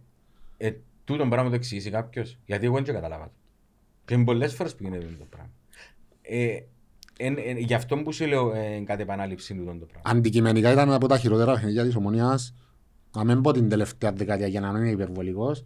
ε, 0.57 0.73
τούτο 1.05 1.27
πράγμα 1.27 1.49
το 1.49 1.55
εξηγήσει 1.55 1.91
κάποιος, 1.91 2.39
γιατί 2.47 2.65
εγώ 2.67 2.75
δεν 2.75 2.85
το 2.85 2.93
καταλάβα. 2.93 3.31
Και 4.05 4.15
είναι 4.15 4.25
πολλές 4.25 4.55
φορές 4.55 4.75
που 4.75 4.83
γίνεται 4.83 5.07
το 5.19 5.25
πράγμα. 5.31 5.51
Ε, 6.23 6.47
εν- 7.19 7.39
εν- 7.47 7.59
γι' 7.59 7.75
αυτό 7.75 7.97
που 7.97 8.13
σου 8.13 8.27
λέω 8.27 8.53
ε, 8.55 8.83
κατ' 8.87 9.01
επανάληψη 9.01 9.55
τούτο 9.55 9.71
το 9.71 9.87
πράγμα. 9.87 10.03
Αντικειμενικά 10.19 10.73
ήταν 10.73 10.93
από 10.93 11.07
τα 11.09 11.19
χειρότερα 11.19 11.53
παιχνίδια 11.53 11.85
της 11.85 11.97
Ομονίας. 11.97 12.55
Να 13.17 13.25
μην 13.25 13.41
πω 13.43 13.53
την 13.53 13.69
τελευταία 13.69 14.13
δεκαετία 14.13 14.47
για 14.47 14.61
να 14.61 14.73
μην 14.73 14.83
είμαι 14.83 14.91
υπερβολικός. 14.91 15.65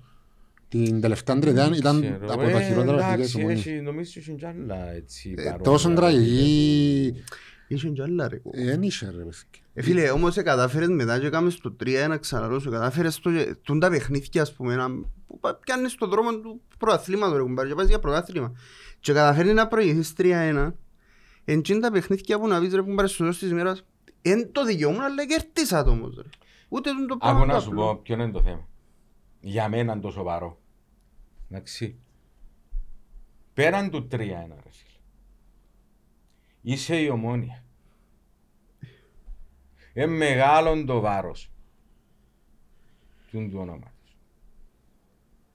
Την 0.68 1.00
τελευταία 1.00 1.38
τριετία 1.38 1.70
ήταν 1.76 2.00
Ξέρω, 2.00 2.16
από 2.32 2.42
τα 2.42 2.60
ε, 2.60 2.64
χειρότερα 2.66 2.96
παιχνίδια 2.96 3.24
της 3.24 3.34
εντάξει, 3.34 3.36
Ομονίας. 3.36 3.66
έχει- 3.66 3.80
Νομίζω 3.80 4.10
ότι 4.16 4.30
είναι 4.30 4.38
κι 4.38 4.46
άλλα 4.46 4.92
έτσι 4.92 5.30
Ε, 5.36 5.42
παρόμοια. 5.42 5.64
Τόσο 5.64 5.92
τραγική... 5.94 7.14
Είχε 7.68 7.88
κι 7.88 8.02
άλλα 8.02 8.28
ρε. 8.28 8.40
ε, 8.52 8.64
Δεν 8.64 8.82
είχε 8.82 9.06
ρε 9.06 9.12
παιδιά. 9.12 9.32
Ε, 9.74 9.82
Φίλε, 9.82 10.10
όμως 10.10 10.36
ε, 10.36 10.42
κατάφερες 10.42 10.88
μετά 10.88 11.18
και 11.20 11.26
έκαμες 11.26 11.52
στο 11.54 11.76
3-1 11.84 12.16
ξαναλώ 12.20 12.58
σου, 12.58 12.70
κατάφερες 12.70 13.18
το, 13.20 13.30
τούν 13.62 13.80
τα 13.80 13.90
παιχνίδια 13.90 14.42
ας 14.42 14.52
πούμε, 14.52 14.74
να, 14.74 14.88
που 15.26 15.38
πα- 15.40 15.54
πιάνεις 15.56 15.92
στον 15.92 16.10
δρόμο 16.10 16.38
του 16.40 16.60
προαθλήματος 16.78 17.36
ρε 17.36 17.42
κουμπάρε 17.42 17.68
και 17.68 17.74
πας 17.74 17.88
για 17.88 17.98
πρωτάθλημα. 17.98 18.52
Και 19.00 19.12
καταφέρνει 19.12 19.52
να 19.52 19.68
προηγηθείς 19.68 20.12
3-1, 20.18 20.72
εν 21.44 21.62
τσιν 21.62 21.80
τα 21.80 21.90
παιχνίδια 21.90 22.38
που 22.38 22.46
να 22.48 22.60
πεις 22.60 22.74
ρε 22.74 22.80
κουμπάρε 22.82 23.08
στο 23.08 23.18
τέλος 23.18 23.38
της 23.38 23.50
ημέρας, 23.50 23.84
εν 24.22 24.52
το 24.52 24.64
δικαιούμουν 24.64 25.00
αλλά 25.00 25.26
κερτίσα 25.26 25.84
το 25.84 25.90
όμως 25.90 26.16
ρε. 26.16 26.28
Ούτε 26.68 26.90
τον 26.90 27.06
το 27.06 27.14
Άκου 27.14 27.18
πράγμα 27.18 27.46
να 27.46 27.54
το 27.54 27.60
σου 27.60 27.68
απλό. 27.68 27.82
πω 27.84 28.00
ποιο 28.02 28.14
είναι 28.14 28.30
το 28.30 28.42
θέμα. 28.42 28.68
Για 29.40 29.68
μένα 29.68 29.92
είναι 29.92 30.00
το 30.00 30.10
σοβαρό. 30.10 30.58
Εντάξει. 31.50 31.96
Πέραν 33.54 33.90
του 33.90 34.08
3-1 34.10 34.16
ρε 34.16 34.24
φίλε. 34.70 34.81
Είσαι 36.62 36.96
η 36.96 37.08
ομόνια. 37.08 37.62
Είναι 39.94 40.06
μεγάλο 40.06 40.84
το 40.84 41.00
βάρος. 41.00 41.50
του 43.30 43.48
του 43.50 43.58
ονόματος. 43.60 44.16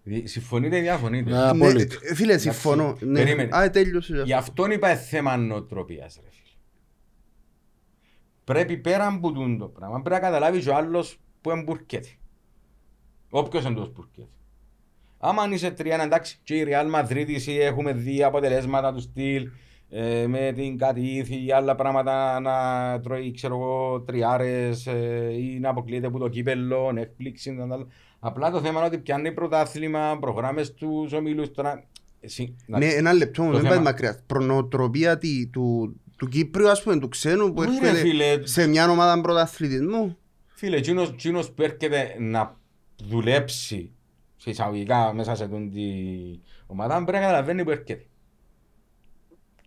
Δι- 0.03 0.27
Συμφωνείτε 0.27 0.77
ή 0.77 0.81
διαφωνείτε; 0.81 1.29
Ε, 1.29 1.33
Ναι, 1.33 1.47
Απόλυτα. 1.49 1.95
ε, 2.01 2.15
Φίλε, 2.15 2.37
συμφωνώ. 2.37 2.97
Ναι. 2.99 3.13
Περίμενε. 3.23 3.57
Α, 3.57 3.69
τέλειωσε. 3.69 4.21
Γι' 4.25 4.33
αυτόν 4.33 4.71
είπα 4.71 4.95
θέμα 4.95 5.37
νοοτροπίας 5.37 6.15
ρε 6.23 6.29
φίλε. 6.31 6.55
Πρέπει 8.43 8.77
πέρα 8.77 9.07
από 9.07 9.31
τούτο 9.31 9.57
το 9.57 9.67
πράγμα, 9.67 10.01
πρέπει 10.01 10.21
να 10.21 10.27
καταλάβει 10.27 10.59
και 10.59 10.69
ο 10.69 10.75
άλλος 10.75 11.19
που 11.41 11.51
εμπουρκέται. 11.51 12.09
Όποιος 13.29 13.65
εντός 13.65 13.91
μπουρκέται. 13.91 14.27
Άμα 15.19 15.47
είσαι 15.53 15.71
τρία 15.71 16.01
εντάξει 16.03 16.39
και 16.43 16.55
η 16.55 16.65
Real 16.67 16.95
Madrid 16.95 17.25
εσύ 17.33 17.51
έχουμε 17.53 17.93
δει 17.93 18.23
αποτελέσματα 18.23 18.93
του 18.93 18.99
στυλ 18.99 19.49
ε, 19.89 20.27
με 20.27 20.51
την 20.55 20.77
Κατήθη 20.77 21.45
ή 21.45 21.51
άλλα 21.51 21.75
πράγματα 21.75 22.39
να 22.39 22.53
τρώει 22.99 23.31
ξέρω 23.31 23.55
εγώ 23.55 24.01
τριάρες 24.01 24.85
ε, 24.87 25.29
ή 25.37 25.59
να 25.59 25.69
αποκλείεται 25.69 26.07
από 26.07 26.19
το 26.19 26.27
κύπελλο, 26.27 26.93
έκπληξη 26.95 27.55
τα 27.55 27.63
άλλα. 27.75 27.87
Απλά 28.19 28.51
το 28.51 28.61
θέμα 28.61 28.77
είναι 28.77 28.87
ότι 28.87 28.97
πιάνει 28.97 29.31
πρωτάθλημα, 29.31 30.17
προγράμμες 30.21 30.73
τους 30.73 31.13
ομίλους 31.13 31.51
τώρα. 31.51 31.83
Εσύ, 32.19 32.55
Ναι, 32.65 32.85
ένα 32.85 33.13
λεπτό, 33.13 33.43
Το 33.45 33.51
δεν 33.51 33.59
θέμα- 33.61 33.69
πάει 33.73 33.83
μακριά. 33.83 34.19
Προνοτροπία 34.27 35.17
τι- 35.17 35.47
του, 35.47 35.95
του 36.17 36.27
Κύπριου, 36.27 36.69
ας 36.69 36.83
πούμε, 36.83 36.99
του 36.99 37.07
ξένου 37.09 37.53
που 37.53 37.61
Όχι, 37.67 37.79
ρε, 37.81 37.87
έρχεται 37.87 38.07
φίλε. 38.09 38.39
σε 38.45 38.67
μια 38.67 38.89
ομάδα 38.89 39.21
πρωταθλητισμού. 39.21 40.17
Φίλε, 40.47 40.77
εκείνος, 40.77 41.09
εκείνος 41.09 41.51
που 41.51 41.61
έρχεται 41.61 42.15
να 42.19 42.55
δουλέψει 43.03 43.75
σε 43.75 43.89
σε 44.37 44.49
εισαγωγικά 44.49 45.13
μέσα 45.13 45.35
σε 45.35 45.43
αυτή 45.43 45.69
την 45.73 46.39
ομάδα 46.67 46.93
πρέπει 46.95 47.11
να 47.11 47.19
καταλαβαίνει 47.19 47.63
που 47.63 47.69
έρχεται. 47.71 48.05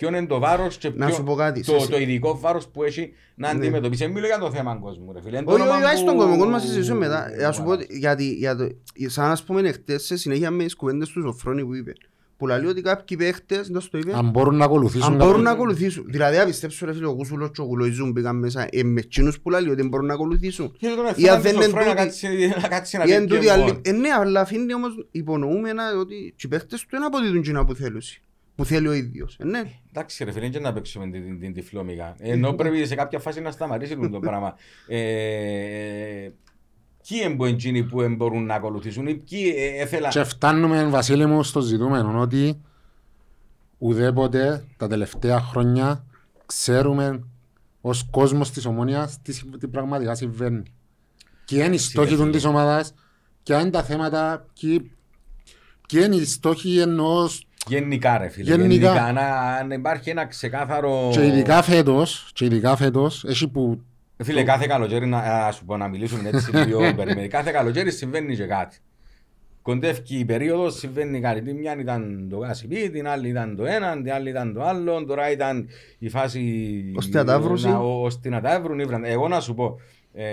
Ποιο 0.01 0.09
είναι 0.09 0.27
το 0.27 0.39
βάρος 0.39 0.77
και 0.77 0.91
Να 0.95 1.07
ποιο- 1.07 1.15
σου 1.15 1.23
πω 1.23 1.35
κάτι, 1.35 1.65
το, 1.65 1.79
σε- 1.79 1.91
το 1.91 1.99
ειδικό 1.99 2.39
βάρος 2.41 2.67
που 2.69 2.83
έχει 2.85 3.13
να 3.35 3.53
Ναι. 3.53 3.59
αντιμετωπίσει. 3.59 4.03
Δεν 4.05 4.13
μιλώ 4.13 4.27
για 4.27 4.39
το 4.39 4.51
θέμα 4.51 4.77
κόσμου 4.77 5.13
ρε 5.13 5.21
φίλε. 5.23 5.37
Είναι 5.37 5.47
το 5.47 5.53
Όχι, 5.53 5.61
όνομα 5.63 5.77
όχι, 5.77 5.85
όχι, 5.85 5.97
στον 5.97 6.13
που- 6.13 6.19
κόσμο, 6.19 6.37
κόσμο 6.37 6.51
μας 6.53 6.63
συζητήσουμε 6.63 6.99
μετά. 6.99 7.31
που 7.39 7.45
Ας 7.47 7.55
σου 7.57 7.63
πω, 7.63 7.71
αλλάζει. 7.71 7.87
ότι- 7.87 7.99
γιατί, 7.99 8.25
για 8.33 8.57
το, 8.57 8.69
σαν 9.07 9.31
ας 9.31 9.43
πούμε 9.45 9.73
χτες 9.73 10.05
σε 10.05 10.17
συνέχεια 10.17 10.51
με 10.51 10.65
τις 10.65 10.75
κουβέντες 10.77 11.09
του 11.09 11.21
Σοφρόνη 11.21 11.65
που 11.65 11.75
είπε, 11.75 11.93
που 12.37 12.47
λέει 12.47 12.65
ότι 12.65 12.83
κάποιοι 12.83 13.17
παίχτες, 13.17 13.69
δεν 13.69 13.83
το 13.91 13.99
είπε, 13.99 14.13
Αν 14.17 14.29
μπορούν 14.31 14.57
να 14.57 14.65
ακολουθήσουν 14.65 15.07
αν 15.13 15.17
μπορούν 15.17 15.27
κάποιο- 15.33 15.45
να 15.45 15.51
ακολουθήσουν. 15.51 16.05
Δηλαδή, 16.09 16.37
αν 16.37 16.47
πιστέψω 16.47 16.87
ρε 16.87 16.93
φίλε, 16.93 17.07
ο 17.07 17.15
Κούσουλος 17.15 17.51
και 17.55 17.61
ο 17.61 17.67
Κουλοϊζούν 17.67 18.13
πήγαν 18.13 18.37
μέσα, 18.37 18.67
ε, 18.71 18.83
με 18.83 19.01
εκείνους 19.01 19.41
που 19.41 19.51
λέει 19.51 19.61
ότι 19.67 19.75
δεν 19.75 19.89
μπορούν 19.89 20.07
να 20.07 20.15
ακολουθήσουν. 20.15 20.73
Και 20.79 20.87
τον 20.97 21.05
Ή 21.05 21.09
ευθύναν 21.09 21.35
αν 21.35 21.43
δεν 21.43 21.51
του 21.53 21.57
είναι 21.57 21.67
Σοφρόνη 21.67 21.87
να 21.87 21.95
τούτοι- 21.95 22.05
κάτσει- 22.05 22.63
να 22.63 22.69
κάτσει 22.69 22.97
να 22.97 23.03
Ή 23.03 23.07
πει 23.07 23.13
εν 23.13 23.27
τούτοι 23.27 23.41
ποιο 23.41 23.53
άλλοι- 23.53 23.63
μπορεί. 23.63 23.81
Ε, 23.85 23.93
ναι, 23.93 24.09
αλλά 24.11 24.41
αφήνει 24.41 24.75
όμως 24.75 25.07
υπονοούμενα 25.11 25.83
ότι 26.01 26.35
οι 26.43 26.49
παίχτες 26.49 26.81
του 26.81 26.87
δεν 26.91 27.05
αποδίδουν 27.05 27.37
εκείνα 27.37 27.65
που 27.65 27.75
θέλουν. 27.75 28.03
Που 28.55 28.65
θέλει 28.65 28.89
ο 28.89 28.93
ίδιος. 28.93 29.37
Ε, 29.41 29.45
ναι. 29.45 29.63
Εντάξει 29.91 30.25
ρε 30.25 30.33
φίλε, 30.33 30.49
δεν 30.49 30.63
να 30.63 30.73
παίξουμε 30.73 31.11
την, 31.11 31.25
την, 31.25 31.41
την 31.41 31.53
τυφλόμυγα. 31.53 32.15
Ενώ 32.19 32.53
πρέπει 32.53 32.87
σε 32.87 32.95
κάποια 32.95 33.19
φάση 33.19 33.41
να 33.41 33.51
σταματήσει 33.51 33.97
το 33.97 34.19
πράγμα. 34.19 34.55
Ε, 34.89 36.29
Ποιοι 37.09 37.21
είναι 37.25 37.35
που 37.35 37.45
εκείνοι 37.45 37.85
που 37.85 38.01
εν 38.01 38.15
μπορούν 38.15 38.47
να 38.47 38.55
ακολουθήσουν 38.55 39.07
ή 39.07 39.15
ποιοι 39.15 39.55
ε, 39.57 39.83
έθελα... 39.83 40.09
Και 40.09 40.25
φτάνουμε, 40.25 40.85
Βασίλη 40.85 41.27
μου, 41.27 41.43
στο 41.43 41.61
ζητούμενο 41.61 42.21
ότι 42.21 42.61
ουδέποτε 43.79 44.65
τα 44.77 44.87
τελευταία 44.87 45.41
χρόνια 45.41 46.05
ξέρουμε 46.47 47.25
ως 47.81 48.09
κόσμος 48.11 48.51
της 48.51 48.67
ομόνιας 48.67 49.19
τι, 49.23 49.33
συμβ- 49.33 49.57
τι 49.57 49.69
πραγματικά 49.69 50.15
συμβαίνει. 50.15 50.63
Και 51.45 51.63
είναι 51.63 51.75
οι 51.75 51.79
στόχοι 51.79 52.17
του 52.17 52.31
της 52.31 52.45
ομάδας 52.45 52.95
και 53.43 53.55
αν 53.55 53.61
είναι 53.61 53.71
τα 53.71 53.83
θέματα 53.83 54.47
και, 54.53 54.83
και 55.87 56.01
είναι 56.01 56.17
οι 56.17 56.25
στόχοι 56.25 56.79
ενός 56.79 57.47
Γενικά 57.67 58.19
ρε 58.19 58.29
φίλε, 58.29 58.51
Γενικά. 58.57 58.75
γενικά, 58.75 59.13
να, 59.13 59.65
να 59.65 59.75
υπάρχει 59.75 60.11
ένα 60.11 60.27
ξεκάθαρο... 60.27 61.09
και 61.13 61.27
ειδικά 61.27 61.63
φέτος, 61.63 62.31
και 62.35 62.45
ειδικά 62.45 62.77
φέτος, 62.77 63.25
έχει 63.25 63.49
που 63.49 63.81
Φίλε, 64.23 64.43
κάθε 64.43 64.67
καλοκαίρι, 64.67 65.07
να, 65.07 65.19
α, 65.19 65.53
σου 65.53 65.65
πω 65.65 65.77
να 65.77 65.89
μιλήσουμε 65.89 66.29
έτσι 66.29 66.57
λίγο 66.67 66.79
περίμενε. 66.79 67.27
Κάθε 67.27 67.51
καλοκαίρι 67.51 67.91
συμβαίνει 67.91 68.37
και 68.37 68.45
κάτι. 68.47 68.79
Κοντεύει 69.63 70.03
η 70.19 70.25
περίοδος, 70.25 70.75
συμβαίνει 70.79 71.21
κάτι. 71.21 71.43
Την 71.43 71.57
μια 71.57 71.77
ήταν 71.81 72.27
το 72.31 72.37
γάσιπι, 72.37 72.91
την 72.91 73.09
άλλη 73.09 73.29
ήταν 73.29 73.57
το 73.57 73.65
ένα, 73.65 74.03
την 74.03 74.13
άλλη 74.13 74.31
ήταν 74.31 74.53
το 74.55 74.63
άλλο. 74.63 75.05
Τώρα 75.05 75.31
ήταν 75.31 75.69
η 75.99 76.09
φάση. 76.09 76.83
Ώστε 76.97 77.19
να 77.19 77.25
τα 77.25 77.41
βρουν. 77.41 77.61
να- 77.61 77.79
ώστε 77.79 78.29
να 78.29 78.41
τα 78.41 78.61
βρουν. 78.61 78.79
ήβραν. 78.79 79.05
Εγώ 79.05 79.29
να 79.29 79.41
σου 79.41 79.55
πω, 79.55 79.81
ε, 80.13 80.25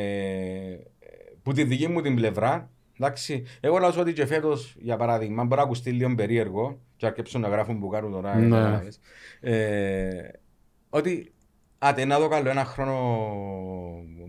που 1.44 1.54
τη 1.54 1.64
δική 1.64 1.88
μου 1.88 2.02
την 2.02 2.16
πλευρά, 2.16 2.70
εντάξει, 3.00 3.44
εγώ 3.60 3.80
να 3.80 3.88
σου 3.90 3.96
πω 3.96 4.02
ότι 4.02 4.14
και 4.14 4.26
φέτος, 4.26 4.76
για 4.80 4.98
παράδειγμα, 4.98 5.44
μπορεί 5.44 5.56
να 5.60 5.66
ακουστεί 5.66 5.92
λίγο 5.92 6.16
περίεργο, 6.16 6.80
και 6.98 7.06
αρκέψουν 7.06 7.42
να 7.42 7.48
γράφουν 7.48 7.80
που 7.80 7.88
κάνουν 7.88 8.12
τώρα. 8.12 8.36
Ναι. 8.36 8.50
καταλάβες. 8.50 9.00
Ε, 9.40 10.30
ότι 10.90 11.34
άτε 11.78 12.06
να 12.06 12.20
δω 12.20 12.28
καλό 12.28 12.50
ένα 12.50 12.66
χρόνο 12.66 12.96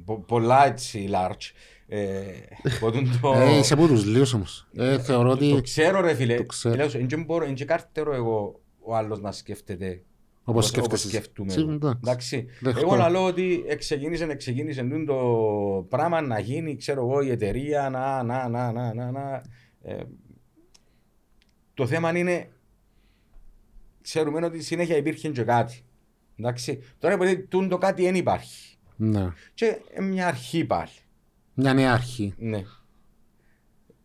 πο- 0.04 0.18
πολλά 0.26 0.66
έτσι 0.66 1.08
large. 1.12 1.52
Ε, 1.90 2.22
που 2.80 2.90
τούν 2.90 3.20
το, 3.20 3.32
ε, 3.32 3.56
είσαι 3.58 3.74
από 3.74 3.86
τους 3.86 4.04
λίγους 4.04 4.32
όμως. 4.32 4.68
Ε, 4.76 4.98
θεωρώ 4.98 5.36
το, 5.36 5.48
το 5.48 5.54
ότι 5.54 5.62
ξέρω 5.62 6.00
ρε 6.00 6.14
φίλε. 6.14 6.34
το 6.36 6.44
ξέρω. 6.46 6.74
Λέω 6.74 6.88
σου, 6.88 6.98
εν 6.98 7.06
και 7.06 7.16
μπορώ- 7.16 7.46
εν 7.46 7.54
και 7.54 7.64
κάρτερο 7.64 8.14
εγώ 8.14 8.60
ο 8.80 8.96
άλλος 8.96 9.20
να 9.20 9.32
σκέφτεται 9.32 10.02
όπως 10.44 10.68
όπως 10.68 10.68
σκέφτεσαι. 10.68 11.08
σκέφτομαι. 11.08 11.52
Εσύ, 11.52 11.60
εντάξει. 11.60 11.98
Εντάξει. 12.04 12.46
Δεχτώ. 12.60 12.80
Εγώ 12.80 12.96
να 12.96 13.08
λέω 13.08 13.24
ότι 13.24 13.64
εξεκίνησε, 13.68 14.24
εξεκίνησε 14.24 14.82
τούν 14.82 15.06
το 15.06 15.16
πράγμα 15.88 16.20
να 16.20 16.38
γίνει, 16.38 16.76
ξέρω 16.76 17.00
εγώ, 17.00 17.20
η 17.20 17.30
εταιρεία, 17.30 17.90
να, 17.90 18.22
να, 18.22 18.48
να, 18.48 18.72
να, 18.72 18.94
να, 18.94 19.10
να. 19.10 19.42
Ε, 19.82 19.96
το 21.74 21.86
θέμα 21.86 22.18
είναι, 22.18 22.48
ξέρουμε 24.10 24.46
ότι 24.46 24.62
συνέχεια 24.62 24.96
υπήρχε 24.96 25.28
και 25.28 25.42
κάτι. 25.42 25.84
Εντάξει. 26.38 26.82
Τώρα 26.98 27.14
επειδή 27.14 27.38
τούν 27.42 27.68
το 27.68 27.78
κάτι 27.78 28.02
δεν 28.02 28.14
υπάρχει. 28.14 28.76
Ναι. 28.96 29.32
Και 29.54 29.78
ε, 29.92 30.00
μια 30.02 30.26
αρχή 30.26 30.64
πάλι. 30.64 30.90
Μια 31.54 31.74
νέα 31.74 31.92
αρχή. 31.92 32.34
Ναι. 32.38 32.62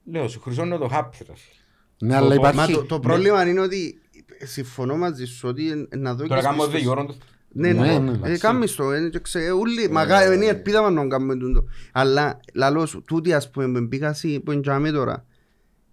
Λέω, 0.06 0.28
σου 0.28 0.40
χρυσώνω 0.42 0.78
το 0.78 0.88
χάπι, 0.88 1.18
ρε 1.28 1.34
φίλε. 1.36 2.12
Ναι, 2.12 2.16
αλλά 2.16 2.36
το- 2.36 2.42
Μα 2.42 2.50
υπάρχει... 2.50 2.74
το, 2.74 2.84
το 2.84 3.00
πρόβλημα 3.00 3.48
είναι 3.48 3.60
ότι 3.60 4.02
συμφωνώ 4.44 4.98
μαζί 4.98 5.26
σου 5.26 5.48
ότι 5.48 5.88
ε, 5.90 5.96
να 5.98 6.14
δω 6.16 6.28
Τώρα 6.28 6.40
και 6.40 6.46
κάνουμε 6.46 6.64
στις- 6.64 6.82
δύο 6.82 6.92
ώρες. 6.92 7.18
Ναι, 7.56 7.74
Ναι, 7.74 7.80
ναι, 7.82 7.98
ναι, 8.00 8.12
ε, 8.12 8.14
εντάξει. 8.14 8.38
κάμεις 8.40 8.76
το, 8.76 8.92
ε, 8.92 9.10
και 9.10 9.20
ξέρω, 9.20 9.56
ούλοι, 9.58 9.90
μακάρι, 9.90 10.36
είναι 10.36 10.46
η 10.46 10.48
ελπίδα 10.48 10.82
μας 10.82 10.92
να 10.92 11.08
κάνουμε 11.08 11.36
τούτο. 11.38 11.66
Αλλά, 11.92 12.40
λαλός 12.54 12.90
σου, 12.90 13.04
τούτοι 13.08 13.34
ας 13.34 13.50
πούμε, 13.52 13.80
που 13.82 13.88
πήγα 13.88 14.14
σι- 14.14 14.40
που 14.40 14.52
εντιαμε 14.52 14.92
τώρα, 14.92 15.26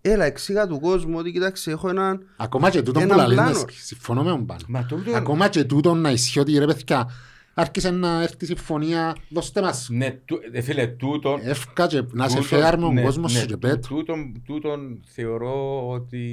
έλα, 0.01 0.25
εξήγα 0.25 0.67
του 0.67 0.81
κόσμου 0.81 1.19
ότι, 1.19 1.33
κοιτάξτε, 1.33 1.71
έχω 1.71 1.89
έναν, 1.89 2.27
Ακόμα 2.37 2.71
και 2.71 2.83
τούτον 2.83 3.03
που 3.07 3.13
Έναν 3.13 3.17
λαλείς, 3.19 3.35
πλάνο. 3.37 3.65
συμφωνώ 3.69 4.23
με 4.23 4.31
τον 4.31 4.47
πάνω. 4.47 4.61
Μα 4.69 4.85
τούτο... 4.85 5.17
Ακόμα 5.17 5.49
και 5.49 5.65
τούτον 5.65 6.01
να 6.01 6.11
ισχύει 6.11 6.39
ότι 6.39 6.59
ρε 6.59 6.67
παιδιά, 6.67 7.11
άρχισε 7.55 7.91
να 7.91 8.23
έρθει 8.23 8.37
η 8.45 8.47
συμφωνία, 8.47 9.17
δώστε 9.29 9.61
μας 9.61 9.89
Ναι, 9.91 10.11
του- 10.25 10.41
ε, 10.53 10.61
φίλε, 10.61 10.87
τούτον... 10.87 11.41
εύκα 11.43 11.87
και 11.87 12.03
να 12.11 12.29
σε 12.29 12.37
τούτον- 12.41 12.59
φέρουμε 12.59 12.87
ο 12.87 12.93
ναι, 12.93 13.03
κόσμος 13.03 13.33
ναι, 13.33 13.39
σου 13.41 13.47
και 13.47 13.57
πέτω. 13.57 13.89
Τούτον, 13.89 14.43
τούτον 14.47 15.03
θεωρώ 15.07 15.89
ότι 15.91 16.25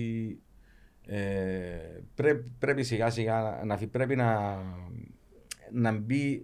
ε, 1.06 1.20
πρέ- 2.16 2.44
πρέπει 2.60 2.84
σιγά 2.84 3.10
σιγά 3.10 3.62
να, 3.66 3.78
φυ- 3.78 3.90
πρέπει 3.92 4.16
να, 4.16 4.58
να 5.72 5.92
μπει 5.92 6.42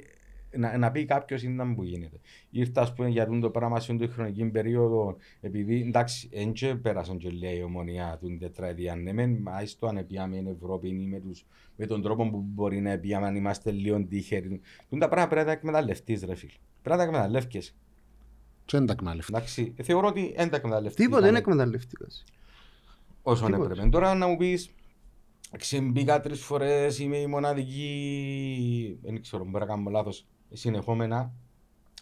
να, 0.58 0.78
να 0.78 0.92
πει 0.92 1.06
κάποιος 1.06 1.44
είναι 1.44 1.74
που 1.76 1.84
γίνεται. 1.84 2.20
Ήρθα, 2.56 2.82
ας 2.82 2.94
πούμε, 2.94 3.10
για 3.10 3.26
τούτο 3.26 3.39
το 3.39 3.50
πράγμα 3.50 3.80
σε 3.80 3.92
αυτή 3.92 4.08
τη 4.08 4.13
χρονική 4.13 4.46
περίοδο, 4.46 5.16
επειδή 5.42 5.82
εντάξει, 5.82 6.30
δεν 6.32 6.82
πέρασαν 6.82 7.18
και 7.18 7.30
λέει 7.30 7.58
η 7.58 7.63
ομονία 7.63 8.18
του 8.22 8.38
τετραετία. 8.39 8.96
Ναι, 8.96 9.13
μεν, 9.13 9.38
μα 9.42 9.66
στο 9.66 9.88
αν 9.88 10.06
πιάμε 10.08 10.44
in 10.44 10.56
Ευρώπη 10.56 10.88
ή 10.88 11.08
με, 11.08 11.20
τους, 11.20 11.46
με 11.76 11.86
τον 11.86 12.02
τρόπο 12.02 12.30
που 12.30 12.44
μπορεί 12.48 12.82
να 12.82 12.98
πιάμε, 12.98 13.28
αν 13.28 13.36
είμαστε 13.36 13.72
λίγο 13.72 14.06
τύχεροι. 14.06 14.62
Τούν 14.89 15.00
τα 15.00 15.08
πράγματα 15.08 15.28
πρέπει 15.28 15.46
να 15.46 15.54
τα 15.54 15.58
εκμεταλλευτείς, 15.58 16.24
ρε 16.24 16.36
φίλε. 16.36 16.52
Πρέπει 16.82 16.98
να 16.98 17.04
τα 17.04 17.04
εκμεταλλεύκεσαι. 17.04 17.74
Και 18.66 18.78
δεν 18.78 18.86
τα 18.86 18.94
εκμεταλλευτείς. 18.94 19.36
Εντάξει, 19.36 19.74
θεωρώ 19.84 20.08
ότι 20.08 20.34
δεν 20.38 20.50
τα 20.50 20.56
εκμεταλλευτείς. 20.56 21.06
τίποτε 21.06 21.26
δεν 21.26 21.36
εκμεταλλευτήκας. 21.36 22.24
Όσο 23.22 23.46
τίποτε. 23.46 23.72
έπρεπε. 23.72 23.89
Τώρα 23.89 24.13
να 24.13 24.28
μου 24.28 24.38
πεις, 24.38 24.70
ξεμπήκα 25.58 26.22
τρεις 26.22 26.42
φορές, 26.42 27.00
είμαι 27.00 27.18
η 27.18 27.28
μοναδική, 27.28 29.00
δεν 29.02 29.22
ξέρω, 29.22 29.44
μπορεί 29.44 29.66
να 29.66 29.66
κάνω 29.66 29.89
λάθος, 29.89 30.28
συνεχόμενα. 30.52 31.34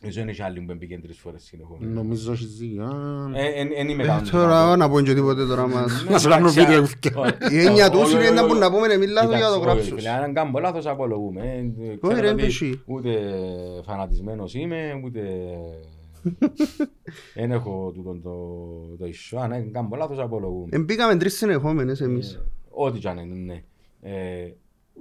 Ίσως 0.04 0.16
είναι 0.24 0.32
και 0.32 0.44
άλλοι 0.44 0.60
που 0.62 0.76
μπήκαν 0.78 1.02
τρεις 1.02 1.18
φορές 1.20 1.44
συνεχόμενα. 1.44 1.92
Νομίζω 1.94 2.32
έχει 2.32 2.46
δίκιο. 2.46 2.84
α. 2.84 3.32
Ε, 3.34 3.46
εν- 3.60 3.72
εν 3.76 3.90
είμαι 3.90 4.04
Ε, 4.04 4.06
κανόνας. 4.06 4.30
Τώρα, 4.30 4.76
να 4.76 4.90
πω 4.90 5.02
και 5.02 5.14
τίποτε 5.14 5.46
τώρα 5.46 5.68
μας. 5.68 6.06
Να 6.10 6.18
σου 6.20 6.30
κάνω 6.30 6.50
Εντάξει, 6.50 6.60
βίντεο. 6.66 6.82
όχι, 6.82 7.56
Η 7.56 7.60
έννοια 7.66 7.84
όχι, 7.86 7.92
του 7.92 8.00
όχι, 8.04 8.14
είναι 8.14 8.24
όχι, 8.24 8.34
να 8.34 8.40
όχι. 8.42 8.48
μπορούμε 8.48 8.66
να 8.66 8.72
πούμε 8.72 8.94
εμείς 8.94 9.10
λάθος 9.10 9.36
για 9.36 9.46
να 9.48 9.54
το 9.54 9.60
Κοιτάξτε, 9.60 9.80
όχι, 9.82 9.90
γράψω. 9.90 9.96
φίλε, 9.96 10.26
Αν 10.26 10.34
κάνω 10.34 10.60
λάθος 10.60 10.86
απολογούμε. 10.86 11.42
Ε, 11.42 11.58
Όχι, 11.58 11.98
ξέρω 12.02 12.22
ρε, 12.22 12.30
ότι 12.30 12.44
εντύχει. 12.44 12.82
Ούτε 12.86 13.12
φανατισμένος 13.86 14.54
είμαι, 14.54 15.02
ούτε... 15.06 15.22
Δεν 17.36 17.52
έχω 17.52 17.92
τούτον 17.96 18.22
το, 18.22 18.38
το 19.00 19.06
ισό. 19.06 19.38
Αν 19.38 19.72
κάνω 19.72 19.90
λάθος 19.98 20.20
απολογούμε. 20.20 20.68
Εμπήκαμε 20.72 21.16
τρεις 21.16 21.38
συνεχόμενες 21.38 22.02
εμείς. 22.02 22.34
Ε, 22.34 22.42
Ό,τι 22.70 23.00
κι 23.00 23.08
αν 23.08 23.18
είναι, 23.18 23.36
ναι. 23.36 23.64
Ε, 24.12 24.52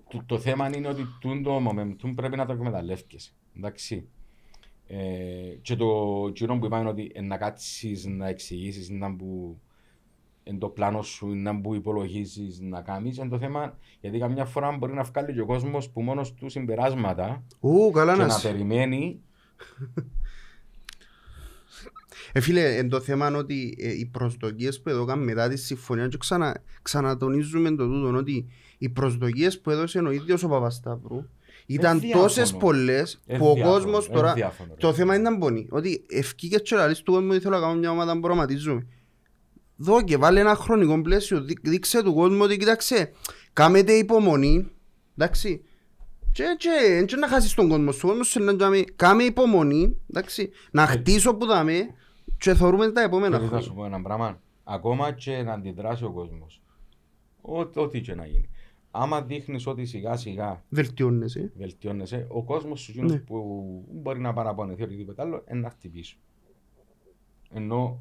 το, 0.09 0.23
το 0.27 0.39
θέμα 0.39 0.71
είναι 0.77 0.89
ότι 0.89 1.07
τούν 1.21 1.43
το 1.43 1.57
momentum 1.57 2.13
πρέπει 2.15 2.37
να 2.37 2.47
το 2.47 2.53
εκμεταλλεύκεσαι. 2.53 3.31
Εντάξει. 3.57 4.09
Ε, 4.93 5.57
και 5.63 5.77
το 5.77 6.31
κύριο 6.33 6.59
που 6.59 6.67
είπαμε 6.67 6.89
ότι 6.89 7.11
ε, 7.15 7.21
να 7.21 7.37
κάτσεις 7.37 8.07
να 8.07 8.29
εξηγήσεις 8.29 8.89
να 8.91 9.17
που 9.17 9.61
εν 10.43 10.59
το 10.59 10.69
πλάνο 10.69 11.03
σου, 11.03 11.27
να 11.35 11.61
που 11.61 11.75
υπολογίζεις 11.75 12.61
να 12.61 12.81
κάνεις, 12.81 13.17
είναι 13.17 13.29
το 13.29 13.39
θέμα 13.39 13.79
γιατί 14.01 14.19
καμιά 14.19 14.45
φορά 14.45 14.77
μπορεί 14.77 14.93
να 14.93 15.03
βγάλει 15.03 15.33
και 15.33 15.41
ο 15.41 15.47
κόσμος 15.47 15.91
που 15.91 16.03
μόνος 16.03 16.35
του 16.35 16.49
συμπεράσματα 16.49 17.43
Ου, 17.61 17.91
καλά 17.91 18.13
και 18.13 18.21
να 18.21 18.27
να 18.27 18.33
σε. 18.33 18.49
περιμένει 18.49 19.21
Ε, 22.33 22.41
φίλε, 22.41 22.77
εν 22.77 22.89
το 22.89 23.01
θέμα 23.01 23.29
είναι 23.29 23.37
ότι 23.37 23.77
ε, 23.81 23.93
οι 23.93 24.07
προσδοκίες 24.07 24.81
που 24.81 24.89
έδωκαν 24.89 25.23
μετά 25.23 25.49
τη 25.49 25.57
συμφωνία 25.57 26.09
και 26.09 26.17
ξανα, 26.19 26.63
ξανατονίζουμε 26.83 27.71
το 27.71 27.87
τούτο 27.87 28.17
ότι 28.17 28.47
οι 28.79 28.89
προσδοκίες 28.89 29.61
που 29.61 29.71
έδωσε 29.71 29.99
ο 29.99 30.11
ίδιος 30.11 30.43
ο 30.43 30.49
Παπασταύρου 30.49 31.25
ήταν 31.75 32.01
διάφωνο. 32.01 32.23
τόσες 32.23 32.53
πολλές 32.57 33.21
Ε, 33.27 33.37
που 33.37 33.47
ο 33.51 33.55
διάφωνο, 33.55 33.75
κόσμος 33.75 34.07
ε, 34.09 34.11
τώρα 34.11 34.33
διάφωνο, 34.35 34.69
ρε. 34.75 34.81
το 34.81 34.93
θέμα 34.93 35.15
είναι 35.15 35.31
να 35.31 35.37
μπονεί 35.37 35.67
ότι 35.71 36.05
ευκήκες 36.09 36.63
και 36.63 36.77
λαλείς 36.77 37.03
του 37.03 37.13
κόσμου 37.13 37.29
ότι 37.31 37.41
θέλω 37.41 37.55
να 37.55 37.61
κάνω 37.61 37.75
μια 37.75 37.91
ομάδα 37.91 38.13
που 38.13 38.21
προγραμματίζουμε 38.21 38.87
δω 39.77 40.03
και 40.03 40.17
βάλε 40.17 40.41
ένα 40.41 40.55
χρονικό 40.55 41.03
πλαίσιο 41.03 41.41
δεί- 41.41 41.61
δείξε 41.69 42.03
του 42.03 42.15
κόσμου 42.15 42.41
ότι 42.43 42.57
κοίταξε 42.57 43.13
κάμετε 43.53 43.93
υπομονή 43.93 44.71
εντάξει 45.19 45.63
και, 46.33 46.45
και, 46.59 47.05
και 47.07 47.17
να 47.17 47.29
χάσεις 47.29 47.55
τον 47.55 47.69
κόσμο 47.69 47.93
σου, 47.93 48.01
ο 48.05 48.09
κόσμος 48.09 48.29
σου 48.29 48.43
να 48.43 48.57
τζάμε, 48.57 48.85
κάμε 48.97 49.23
υπομονή, 49.23 49.97
εντάξει, 50.11 50.51
να 50.71 50.87
χτίσω 50.87 51.35
που 51.35 51.47
δάμε 51.47 51.95
και 52.39 52.55
θεωρούμε 52.55 52.93
τα 52.93 53.01
επόμενα 53.03 53.37
Θέλεις 53.37 53.43
να 53.43 53.49
χρόνια. 53.49 53.67
σου 53.69 53.75
πω 53.75 53.85
ένα 53.85 54.03
πράγμα. 54.03 54.41
Ακόμα 54.65 55.13
και 55.13 55.43
να 55.43 55.53
αντιδράσει 55.53 56.05
ο 56.05 56.11
κόσμος. 56.13 56.63
Ό,τι 57.75 58.01
και 58.01 58.15
να 58.15 58.27
γίνει. 58.27 58.49
Άμα 58.91 59.23
δείχνεις 59.23 59.67
ότι 59.67 59.85
σιγά 59.85 60.17
σιγά 60.17 60.65
Βελτιώνεσαι. 60.69 61.53
βελτιώνεσαι, 61.57 62.27
ο 62.29 62.43
κόσμος 62.43 62.81
σου 62.81 63.05
Ναι. 63.05 63.17
που 63.19 63.65
μπορεί 63.93 64.21
να 64.21 64.33
παραπονεθεί 64.33 64.83
οτιδήποτε 64.83 65.23
άλλο, 65.23 65.45
είναι 65.51 65.61
να 65.61 65.71
χτυπήσει. 65.71 66.19
Ενώ 67.53 68.01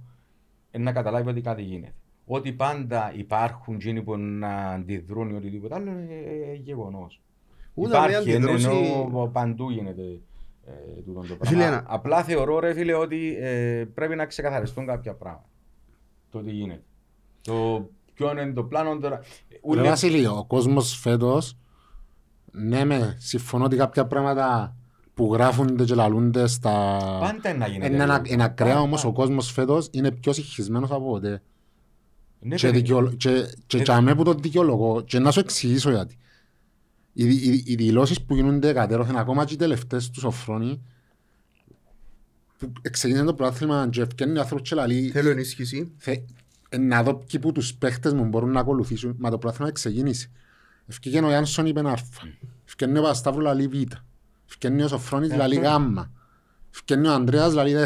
είναι 0.71 0.83
να 0.83 0.91
καταλάβει 0.91 1.29
ότι 1.29 1.41
κάτι 1.41 1.61
γίνεται. 1.61 1.93
ότι 2.25 2.53
πάντα 2.53 3.13
υπάρχουν 3.15 3.75
εκείνοι 3.75 4.03
που 4.03 4.17
να 4.17 4.49
αντιδρούν 4.71 5.29
ή 5.29 5.33
οτιδήποτε 5.35 5.75
άλλο 5.75 5.91
είναι 5.91 6.13
ε, 6.13 6.53
γεγονός. 6.53 7.21
Ούτε 7.73 7.97
αν 7.97 8.09
Υπάρχει, 8.09 8.33
αντιδρούσει- 8.35 8.69
ενώ 8.69 9.29
παντού 9.33 9.69
γίνεται 9.69 10.19
ε, 10.65 11.01
τούτο 11.05 11.19
το 11.19 11.25
Φίλε, 11.25 11.37
πράγμα. 11.41 11.65
ένα- 11.65 11.83
Απλά 11.87 12.23
θεωρώ 12.23 12.59
ρε 12.59 12.73
φίλε 12.73 12.93
ότι 12.93 13.35
ε, 13.39 13.85
πρέπει 13.93 14.15
να 14.15 14.25
ξεκαθαριστούν 14.25 14.85
κάποια 14.85 15.13
πράγματα. 15.13 15.49
Το 16.31 16.41
τι 16.43 16.51
γίνεται. 16.51 16.83
Το 17.41 17.89
ποιο 18.19 18.31
είναι 18.31 18.53
το 18.53 18.63
πλάνο 18.63 18.97
τώρα. 18.97 19.15
Ρε 19.49 19.57
Ούλε- 19.61 19.83
Βασίλη, 19.89 20.25
ο 20.25 20.45
κόσμος 20.47 20.97
φέτος, 20.97 21.57
ναι 22.51 22.85
με, 22.85 23.15
συμφωνώ 23.19 23.63
ότι 23.65 23.75
κάποια 23.75 24.05
πράγματα 24.05 24.75
που 25.13 25.33
γράφονται 25.33 25.83
και 25.83 25.93
λαλούνται 25.95 26.47
στα... 26.47 26.97
Πάντα 27.19 27.49
είναι 27.49 27.57
να 27.57 27.67
γίνεται. 27.67 27.93
Είναι, 27.93 28.03
ένα, 28.03 28.17
τούτο. 28.21 28.33
είναι 28.33 28.43
ακραία 28.43 28.67
Πάντα. 28.67 28.81
όμως 28.81 29.03
ο 29.05 29.11
κόσμος 29.11 29.51
φέτος 29.51 29.87
είναι 29.91 30.11
πιο 30.11 30.33
συγχυσμένος 30.33 30.91
από 30.91 31.05
ποτέ. 31.05 31.41
Ναι, 32.39 32.55
Και, 32.55 32.67
παιδί. 32.67 32.77
δικαιολο... 32.79 33.11
και, 33.11 33.53
και 33.67 33.77
Ε, 33.77 33.81
για 33.81 34.01
μέ 34.01 34.15
που 34.15 34.23
το 34.23 34.33
δικαιολογώ 34.33 35.01
και 35.01 35.19
να 35.19 35.31
σου 35.31 35.39
εξηγήσω 35.39 35.89
γιατί. 35.91 36.17
Οι, 37.13 37.25
οι, 37.27 37.63
οι 37.65 37.75
δηλώσεις 37.75 38.21
που 38.21 38.35
γίνονται 38.35 38.73
κατέρωθεν 38.73 39.17
ακόμα 39.17 39.45
και 39.45 39.53
οι 39.53 39.57
τελευταίες 39.57 40.09
τους 40.09 40.21
Σοφρόνη 40.21 40.81
που 42.57 42.71
ξεκίνησε 42.91 43.23
το 43.25 43.33
πρωτάθλημα 43.33 43.87
και 43.91 44.01
ευκαινεί 44.01 44.37
ο 44.37 44.41
άνθρωπος 44.41 44.69
και 44.69 44.75
λαλεί 44.75 45.09
Θέλω 45.09 45.29
ενίσχυση. 45.29 45.91
Θε, 46.69 46.75
ε, 46.75 46.77
να 46.77 47.03
δω 47.03 47.15
ποιοι 47.15 47.39
που 47.39 47.51
τους 47.51 47.73
παίχτες 47.73 48.13
μου 48.13 48.25
μπορούν 48.25 48.51
να 48.51 48.59
ακολουθήσουν 48.59 49.15
μα 49.19 49.29
το 49.29 49.37
πρωτάθλημα 49.37 49.71
ξεκίνησε. 49.71 50.31
Ευκήγε 50.87 51.19
ο 51.19 51.29
Ιάνσον 51.29 51.65
είπε 51.65 51.79
Α, 51.79 51.97
ευκαινεί 52.65 52.97
ο 52.97 53.01
Πασταύρου 53.01 53.41
λαλεί 53.41 53.67
Β, 53.67 53.91
ευκαινεί 54.49 54.81
ο 54.83 54.87
Σοφρόνης 54.87 55.35
λαλεί 55.35 55.55
Γ, 55.55 55.65
ευκαινεί 56.73 57.07
ο 57.07 57.13
Ανδρέας 57.13 57.53
λαλεί 57.53 57.75
Δ. 57.75 57.83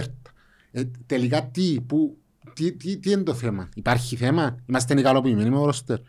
Ε, 0.71 0.83
τελικά 1.05 1.45
τι, 1.45 1.81
που, 1.81 2.17
τι, 2.53 2.71
τι, 2.71 2.97
τι 2.97 3.11
είναι 3.11 3.23
το 3.23 3.33
θέμα, 3.33 3.69
υπάρχει 3.75 4.15
θέμα, 4.15 4.59
είμαστε 4.65 4.99
ικανοποιημένοι 4.99 5.49
με 5.49 5.55
το 5.55 5.65
ρόστερ; 5.65 5.99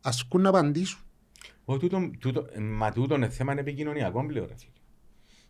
Ασκούν 0.00 0.40
να 0.40 0.48
απαντήσουν. 0.48 1.00
Ο, 1.64 1.76
τούτο, 1.76 2.10
τούτο, 2.18 2.46
ε, 2.50 2.60
μα 2.60 2.92
τούτο 2.92 3.14
είναι 3.14 3.28
θέμα 3.28 3.52
είναι 3.52 3.60
επικοινωνιακό 3.60 4.26
πλέον 4.26 4.46
ρε 4.46 4.54
φίλε. 4.56 4.70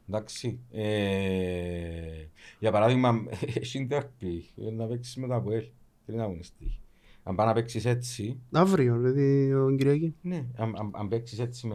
Εντάξει. 0.09 0.61
Ε, 0.71 2.27
για 2.59 2.71
παράδειγμα, 2.71 3.25
έχει 3.61 3.87
ντέρπι, 3.87 4.45
να 4.77 4.87
παίξεις 4.87 5.17
με 5.17 5.27
το 5.27 5.35
ΑΠΟΕΛ. 5.35 5.65
Τι 6.07 6.13
να 6.15 6.23
αγωνιστεί. 6.23 6.77
Αν 7.23 7.35
πάει 7.35 7.47
να 7.47 7.53
παίξεις 7.53 7.85
έτσι, 7.85 8.41
Αύριο, 8.53 8.97
δηλαδή, 8.99 9.55
ο 9.55 9.75
Κυριακή. 9.77 10.15
ναι, 10.23 10.45
αν, 10.57 10.75
αν, 10.79 10.91
αν 10.95 11.09
παίξεις 11.09 11.39
έτσι 11.39 11.67
με, 11.67 11.75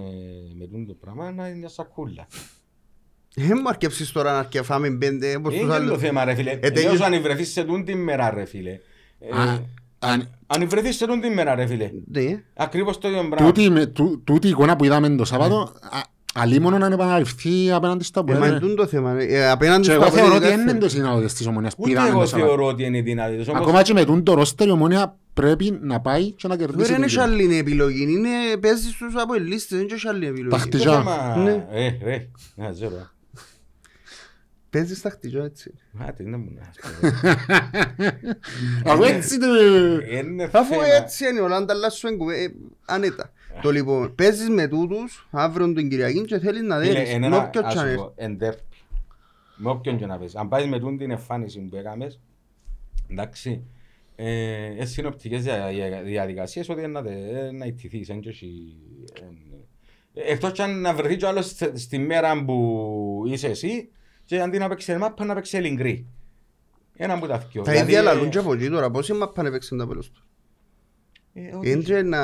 με 0.58 0.66
τούτο 0.68 0.86
το 0.86 0.94
πράγμα, 0.94 1.32
να 1.32 1.48
είναι 1.48 1.58
μια 1.58 1.68
σακούλα. 1.70 2.28
Ε, 3.36 3.54
μου 3.54 3.68
αρκεύσεις 3.70 4.12
τώρα 4.12 4.32
να 4.32 4.40
αρκεφάμε 4.40 4.92
πέντε, 4.98 5.36
όπως 5.36 5.52
τους 5.54 5.60
Είναι 5.62 5.70
το 5.70 5.76
άλλους. 5.76 5.98
θέμα 6.00 6.24
ρε 6.26 6.36
φίλε. 6.36 6.52
Ε, 6.52 6.60
Ε, 6.62 6.72
τέλειωσε- 6.72 7.04
αν 7.06 7.22
βρεθείς 7.22 7.52
σε 7.52 7.63
τούν 7.63 7.86
την 7.86 7.98
μέρα 8.04 8.30
ρε 8.30 8.46
φίλε. 8.46 8.80
Ε, 9.20 9.30
Α, 9.38 9.60
αν- 10.00 10.30
αν 10.48 10.70
βρεθείς 10.70 10.96
σε 10.96 11.06
τούν 11.08 11.22
την 11.22 11.34
μέρα 11.34 11.56
ρε 11.56 11.66
φίλε. 11.66 11.92
Ναι. 12.12 12.44
Ακριβώς 12.54 12.98
το 12.98 13.08
ίδιο 13.08 13.28
πράγμα. 13.30 13.52
Τούτη, 13.52 13.70
με- 13.70 13.86
τού- 13.86 14.22
τούτη 14.24 14.48
η 14.48 14.50
εικόνα 14.50 14.76
που 14.76 14.86
είδαμε 14.86 15.16
το 15.16 15.26
Σάββατο, 15.26 15.74
α- 16.38 16.41
αλίμονο 16.41 16.78
να 16.78 16.86
επαναληφθεί 16.86 17.71
απέναντι 17.71 18.04
στο 18.04 18.23
Ε, 18.28 18.32
μα 18.32 18.38
Αποέλ. 18.45 18.62
είναι 18.63 18.73
το 18.73 18.88
θέμα. 18.88 19.12
ε, 19.21 19.50
Απέναντι 19.50 19.88
Και 19.88 19.93
στα 19.93 20.04
εγώ 20.06 20.12
θεωρώ 20.12 20.28
ότι 20.36 20.39
πολιτικά 20.39 20.62
είναι 20.62 20.71
θε- 20.71 20.80
το 20.82 20.89
συνάδελφες 20.89 21.34
της 21.34 21.45
Ομονίας 21.47 21.76
που 21.76 21.82
Ούτε 21.82 21.91
είδαμε 21.91 22.08
εγώ 22.10 22.19
το 22.19 22.26
Σάββατο. 22.26 22.47
θεωρώ 22.52 22.67
ότι 22.67 22.84
είναι 22.84 23.02
δυνατή. 23.02 23.45
Ακόμα 23.54 23.82
και 23.82 23.93
με 23.93 24.06
τούν 24.06 24.23
το 24.23 24.34
ρόστερ 24.34 24.67
η 24.67 24.71
Ομόνια 24.71 25.17
πρέπει 25.34 25.80
να 25.82 26.00
πάει 26.00 26.32
και 26.32 26.47
να 26.47 26.56
κερδίσει 26.56 26.78
Δεν 26.78 26.88
την 26.88 26.95
είναι 26.95 27.06
κύπρο. 27.06 27.23
άλλη 27.23 27.58
επιλογή, 27.58 28.02
είναι 28.02 28.58
παίζεις 28.60 28.91
στους 28.91 29.13
αποελίστες, 29.15 29.78
δεν 29.78 29.88
έχει 29.91 30.08
άλλη 30.08 30.26
επιλογή. 30.26 30.50
Ταχτή- 30.50 30.71
Το 30.71 30.78
Χτυζά. 30.78 30.97
θέμα... 30.97 31.36
Ναι. 31.36 31.65
Ε, 31.71 31.97
ρε, 32.04 32.28
να 32.56 32.71
ξέρω. 32.71 33.10
Παίζεις 34.69 34.97
στα 34.97 35.10
χτυζό 35.10 35.43
έτσι. 35.43 35.73
Άτε, 35.97 36.23
δεν 36.23 36.39
μου 36.39 36.52
να 36.56 36.71
Αφού 38.91 39.04
έτσι 39.04 39.39
το... 39.39 39.45
Είναι 40.12 40.50
Αφού 40.52 40.73
θέμα. 40.73 40.86
έτσι 40.86 41.28
είναι 41.30 41.39
όλα, 41.39 41.56
ανταλλάσσουν 41.56 42.17
κουβέ- 42.17 42.38
ε, 42.38 42.54
ανέτα. 42.86 43.32
Το 43.62 43.72
λοιπόν, 43.72 44.15
παίζεις 44.15 44.50
με 44.50 44.67
τούτους 44.67 45.28
αύριο 45.32 45.74
την 45.74 45.89
Κυριακή 45.89 46.22
και 46.26 46.39
θέλεις 46.39 46.62
να 46.62 46.80
Φίλε, 46.80 46.91
δέρεις. 46.93 47.10
είναι 47.10 47.20
Με 47.30 47.36
ένα- 47.36 47.46
όποιον 47.46 47.65
ας 47.65 47.72
σου 47.72 47.78
τσάνερ. 47.78 47.96
πω, 47.96 48.12
εν 48.15 48.38
τέρπι. 48.38 48.62
Με 49.56 49.70
όποιον 49.70 49.98
και 49.98 50.06
να 50.06 50.17
πεις. 50.17 50.36
Αν 50.36 50.48
πάεις 50.48 50.67
με 50.67 50.80
τούν 50.80 50.98
την 50.98 51.12
εμφάνιση 51.12 51.60
που 51.60 51.76
έκαμες, 51.76 52.20
εντάξει, 53.12 53.63
ε, 54.15 54.65
ε, 54.78 54.86
συνοπτικές 54.86 55.43
δια- 55.43 55.67
δια- 55.70 56.02
διαδικασίες 56.02 56.70
ότι 56.70 56.88
να, 56.88 57.04
τε- 57.04 57.36
ε, 57.36 57.52
να 57.52 57.65
ιτηθείς. 57.65 58.10
εν 58.10 58.20
και 58.20 58.30
έχει, 58.30 58.76
ε, 59.13 60.22
ε, 60.22 60.32
Εκτός 60.32 60.52
και 60.52 60.62
αν 60.62 60.82
να 60.82 60.93
βρεθεί 60.93 61.15
κι 61.15 61.26
ο 61.26 61.28
άλλος 61.28 61.46
στη- 61.46 61.78
στη 61.80 61.98
μέρα 61.98 62.43
που 62.46 63.24
είσαι 63.28 63.48
εσύ 63.48 63.89
και 64.26 64.41
αντί 64.41 64.58
να 64.58 64.67
παίξεις 64.70 64.98
μάπα 64.98 65.26
να 65.26 65.34
παίξεις 65.34 65.54
ελιγκρή. 65.60 66.06
Ένα 66.96 67.13
από 67.13 67.28
τα 67.28 67.38
δυο. 67.38 67.62
Τα 67.62 67.72
Δηλαδή, 67.72 67.89
ίδια 67.89 68.00
ε, 68.00 68.04
λαλούν 68.04 68.30
και 68.30 68.38
από 68.38 68.54
εκεί 68.54 68.70
τώρα, 68.70 68.91
πώς 68.91 69.10
είναι 69.10 69.28
πάνε 69.28 69.50
παίξουν 69.52 69.78
τα 69.78 69.88
πέλος 69.88 70.12
του. 70.12 70.24
Ε, 71.52 71.56
όχι. 71.58 71.69
Έντρε 71.71 72.02
να, 72.02 72.19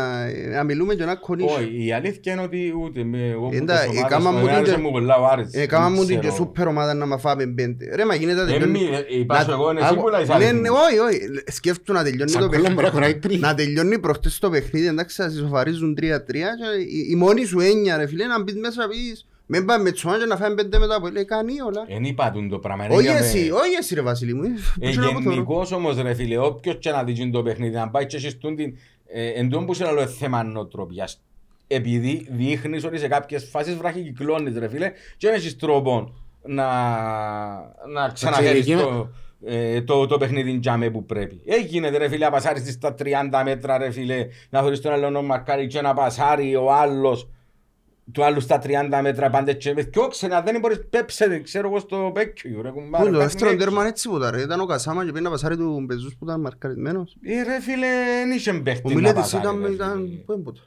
να 0.55 0.63
μιλούμε 0.63 0.95
και 0.95 1.05
να 1.05 1.15
κονίσουμε. 1.15 1.61
Όχι, 1.63 1.85
η 1.85 1.93
αλήθεια 1.93 2.33
είναι 2.33 2.41
ότι 2.41 2.73
ούτε 2.83 3.03
με 3.03 3.29
εγώ 3.29 3.47
που 3.47 3.55
Εντά, 3.55 3.73
τις 3.73 3.83
ε, 3.83 3.87
ομάδες 3.89 4.09
κάμα 4.09 4.31
μου, 4.31 4.37
μου 4.37 4.45
την 4.45 4.55
άρεσε 4.55 4.73
και- 4.75 4.81
μου 4.81 4.91
πολλά 4.91 5.15
ο 5.17 5.25
Άρης. 5.25 5.53
Ε, 5.53 5.65
κάμα 5.65 5.83
Δεν 5.85 5.93
μου 5.93 6.05
την 6.05 6.13
και 6.15 6.19
ξέρω. 6.19 6.35
σούπερ 6.35 6.67
ομάδα 6.67 6.93
να 6.93 7.05
μα 7.05 7.17
φάμε 7.17 7.45
πέντε. 7.47 7.95
Ρε, 7.95 8.05
μα 8.05 8.15
γίνεται 8.15 8.43
να 8.43 8.49
Ε, 8.49 8.51
τελειώνει... 8.59 8.79
μη, 8.79 8.89
ε, 9.09 9.19
είπα 9.19 9.39
σου 9.43 9.51
εγώ, 9.51 9.71
είναι 9.71 9.79
εσύ 9.79 9.89
Άκου- 9.91 10.01
που 10.03 10.09
λες 10.09 10.27
Ναι, 10.27 10.33
αριθμούς. 10.33 10.61
ναι, 10.61 10.69
όχι, 10.69 10.97
όχι. 10.99 11.19
Σκέφτου 11.47 11.93
να 11.93 12.03
τελειώνει 12.03 12.29
Σαν 12.31 12.41
το 12.41 12.49
κόλλον 12.49 12.73
μπορεί 12.73 12.85
να 12.85 12.91
χωράει 12.91 13.13
παιχνίδι. 13.15 13.37
τρία. 13.39 13.47
Να 13.49 13.55
τελειώνει 13.55 13.99
προχτές 13.99 14.39
το 14.39 14.49
παιχνίδι, 14.49 14.87
εντάξει, 14.87 15.21
θα 15.21 15.29
συσσωφαρίζουν 15.29 15.93
3-3 15.95 16.55
και 16.59 16.81
η- 16.81 17.07
η 17.09 17.15
μόνη 17.15 17.45
σου 17.45 17.59
έννοια, 17.59 17.97
ρε 17.97 18.07
φίλε, 18.07 18.25
να 18.25 18.43
μπεις 18.43 18.55
μέσα 18.55 18.87
πεις 18.87 19.27
«Μην 19.45 19.65
πάμε 19.65 19.83
με 19.83 19.91
τσουάν 19.91 20.19
και 20.19 20.25
να 20.25 20.35
φάμε 20.37 20.55
πέντε 20.55 20.79
μετά 20.79 20.95
από 20.95 21.07
λέει, 21.07 21.25
κάνει 21.25 21.53
όλα». 21.67 21.85
Εν 21.87 22.03
είπα 22.03 22.31
τούν 22.31 22.49
το 22.49 22.57
πράγμα. 22.59 22.83
εν 22.85 22.91
Όχι 22.91 23.03
είδαμε- 23.03 23.19
εσύ, 23.19 23.37
όχι 23.51 23.73
εσύ 23.79 23.95
ρε 23.95 24.01
Βασίλη 24.01 24.33
μου. 24.33 24.43
Ε, 24.43 24.85
Πώς 24.85 24.95
είναι 24.95 25.05
να 25.05 25.11
πω 25.13 25.19
τώρα. 25.21 25.33
γενικώς 25.35 25.71
όμως 25.71 26.01
ρε 26.01 26.13
φίλε, 26.13 26.37
όποιος 26.37 26.77
και 26.79 26.89
να 26.91 27.03
δει 27.03 27.29
το 27.29 27.43
παιχνίδι, 27.43 27.75
να 27.75 27.89
πάει 27.89 28.05
και 28.05 28.15
εσείς 28.15 28.37
τούν 28.37 28.55
την... 28.55 28.73
ε, 29.13 29.27
Εν 29.27 29.49
τόν 29.49 29.65
που 29.65 29.73
σε 29.73 29.91
λέω 29.91 30.07
θέμα 30.07 30.43
νοοτροπίας. 30.43 31.21
Επειδή 31.67 32.27
δείχνεις 32.31 32.83
ότι 32.85 32.97
σε 32.97 33.07
κάποιες 33.07 33.47
φάσεις 33.49 33.75
βραχικυκλώνεις 33.75 34.57
ρε 34.57 34.69
φίλε 34.69 34.91
και 35.17 35.27
δεν 35.27 35.33
έχεις 35.35 35.57
τρόπο 35.57 36.13
να, 36.41 36.65
να 37.93 38.09
ξαναφέρεις 38.13 38.61
τσιρικί 38.61 38.83
το, 38.83 39.09
ε, 39.45 39.81
το, 39.81 40.07
το 40.07 40.17
παιχνίδι 40.17 40.59
τζάμε 40.59 40.89
που 40.89 41.05
πρέπει. 41.05 41.41
Έγινε 41.45 41.89
ρε 41.89 42.09
φίλε, 42.09 42.25
να 42.25 42.31
πασάρεις 42.31 42.73
στα 42.73 42.95
30 42.99 43.03
μέτρα 43.43 43.77
ρε 43.77 43.91
φίλε, 43.91 44.27
να 44.49 44.61
χωρίς 44.61 44.81
τον 44.81 44.91
άλλο 44.91 45.09
να 45.09 45.21
μαρκάρει 45.21 45.67
και 45.67 45.81
να 45.81 45.93
πασάρει 45.93 46.55
ο 46.55 46.73
άλλος 46.73 47.29
του 48.11 48.23
άλλου 48.23 48.39
στα 48.39 48.61
30 48.63 48.69
μέτρα 49.01 49.29
πάντα 49.29 49.53
και 49.53 49.73
με 49.73 49.81
δυο 49.81 50.07
ξένα 50.07 50.41
δεν 50.41 50.59
μπορείς 50.59 50.81
πέψε 50.89 51.39
ξέρω 51.43 51.67
εγώ 51.67 51.79
στο 51.79 52.11
πέκιο 52.13 52.61
ρε 52.61 52.69
κουμπάρε. 52.69 53.05
Πού 53.05 53.11
το 53.11 53.17
πας 53.17 53.25
δεύτερο 53.27 53.49
με 53.49 53.55
έξω. 53.55 53.65
τέρμα 53.65 53.85
έτσι 53.87 54.09
που 54.09 54.15
ήταν 54.17 54.31
ρε. 54.35 54.41
Ήταν 54.41 54.59
ο 54.59 54.65
Κασάμα 54.65 55.05
και 55.05 55.11
πήγε 55.11 55.23
να 55.23 55.29
πασάρει 55.29 55.57
του 55.57 55.79
Μπεζούς 55.85 56.15
που 56.15 56.25
ήταν 56.25 56.41
μαρκαρισμένος. 56.41 57.17
Ε, 57.21 57.43
ρε 57.43 57.61
φίλε, 57.61 57.87
δεν 57.87 58.31
είχε 58.31 58.51
Ο 58.51 58.61
παίχτη 58.61 58.87
να 58.87 58.93
Μιλέτης 58.93 59.19
πασάρει, 59.21 59.43
ήταν... 59.43 59.61
ρε 59.65 59.71
ήταν- 59.71 59.93
φίλε. 60.05 60.17
Πού 60.25 60.33
είναι 60.33 60.41
πότε. 60.43 60.59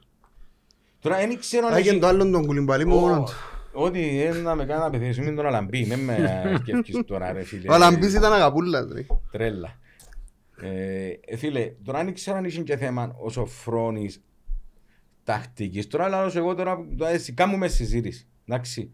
Τώρα 1.00 1.16
δεν 1.16 1.38
ξέρω 1.38 1.66
αν 1.66 1.72
Άγιε 1.72 1.90
έχει- 1.90 2.00
το 2.00 2.06
άλλον 2.06 2.32
τον 2.32 2.46
κουλιμπαλί 2.46 2.86
μου 2.86 2.98
μόνο 2.98 3.14
Ω, 3.20 3.24
του. 3.24 3.32
Ότι 3.72 4.22
ε, 4.22 4.32
να 4.32 4.54
με 4.54 4.64
κάνει 4.64 4.80
να 4.82 4.90
πεθύσεις 4.90 5.24
με 5.24 5.30
τον 5.30 5.46
Αλαμπή, 5.46 5.86
με 5.86 5.96
με 5.96 6.54
σκέφτεις 6.60 6.98
τώρα 7.06 7.32
ρε 7.32 7.42
φίλε. 7.42 7.70
Ο 7.70 7.74
Αλαμπής 7.74 8.14
ήταν 8.14 8.32
αγαπούλας 8.32 8.88
ρε. 8.94 9.06
Τρέλα. 9.30 9.78
Ε, 10.60 11.06
ε, 11.26 11.36
φίλε, 11.36 11.72
τώρα 11.84 12.04
δεν 12.04 12.14
ξέρω 12.14 12.36
αν 12.36 12.44
είχε 12.44 12.62
και 12.62 12.76
θέμα 12.76 13.14
ο 13.18 13.30
Σοφρόνης 13.30 14.20
τακτικής. 15.26 15.86
Τώρα 15.86 16.08
λέω 16.08 16.30
εγώ 16.34 16.54
τώρα, 16.54 16.78
τώρα 16.98 17.10
εσύ 17.10 17.32
κάνουμε 17.32 17.68
συζήτηση. 17.68 18.26
Εντάξει. 18.48 18.90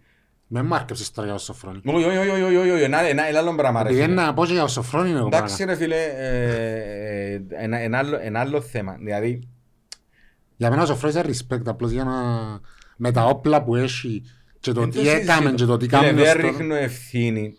Με 0.55 0.62
μάρκεψες 0.62 1.11
τώρα 1.11 1.27
για 1.27 1.37
το 1.37 1.42
Σοφρόνη. 1.42 1.81
Όχι, 1.85 2.05
όχι, 2.05 2.16
όχι, 2.16 2.29
όχι, 2.42 2.57
όχι, 2.57 2.71
όχι, 2.71 2.83
ένα, 2.83 3.01
ένα, 3.01 3.27
ένα 3.29 3.38
άλλο 3.38 3.55
πράγμα 3.55 3.83
ρε 3.83 3.88
Επειδή 3.88 4.03
φίλε. 4.05 4.14
να 4.14 4.35
πω 4.35 4.47
και 4.47 4.53
για 4.53 4.62
το 4.62 4.68
Σοφρόνη 4.68 5.09
είναι 5.09 5.18
εγώ 5.18 5.27
Εντάξει 5.27 5.57
πράγμα. 5.57 5.73
ρε 5.73 5.79
φίλε, 5.79 6.03
ε, 6.05 7.33
ε, 7.35 7.40
ένα, 7.49 7.79
ένα, 7.79 7.99
άλλο, 7.99 8.18
ένα 8.21 8.40
άλλο 8.40 8.61
θέμα. 8.61 8.97
Δηλαδή, 9.01 9.49
Για 10.57 10.71
μένα 10.71 10.83
ο 10.83 10.87
Σοφρόνης 10.87 11.16
είναι 11.16 11.35
respect 11.59 11.66
απλώς 11.66 11.90
για 11.90 12.05
να... 12.05 12.12
Με 12.97 13.12
τα 13.12 13.25
όπλα 13.25 13.62
που 13.62 13.77
έχει 13.77 14.23
και 14.61 14.73
το 14.73 14.81
δεν 14.81 14.90
τι 14.90 14.97
το 15.05 15.11
έκαμε 15.11 15.40
συζητώ. 15.40 15.55
και 15.57 15.64
το 15.64 15.77
τι 15.77 15.85
Φίλε, 15.88 15.97
κάνουμε 16.01 16.23
Δεν 16.23 16.37
ως 16.37 16.42
τώρα. 16.42 16.49
ρίχνω 16.59 16.75
ευθύνη 16.75 17.57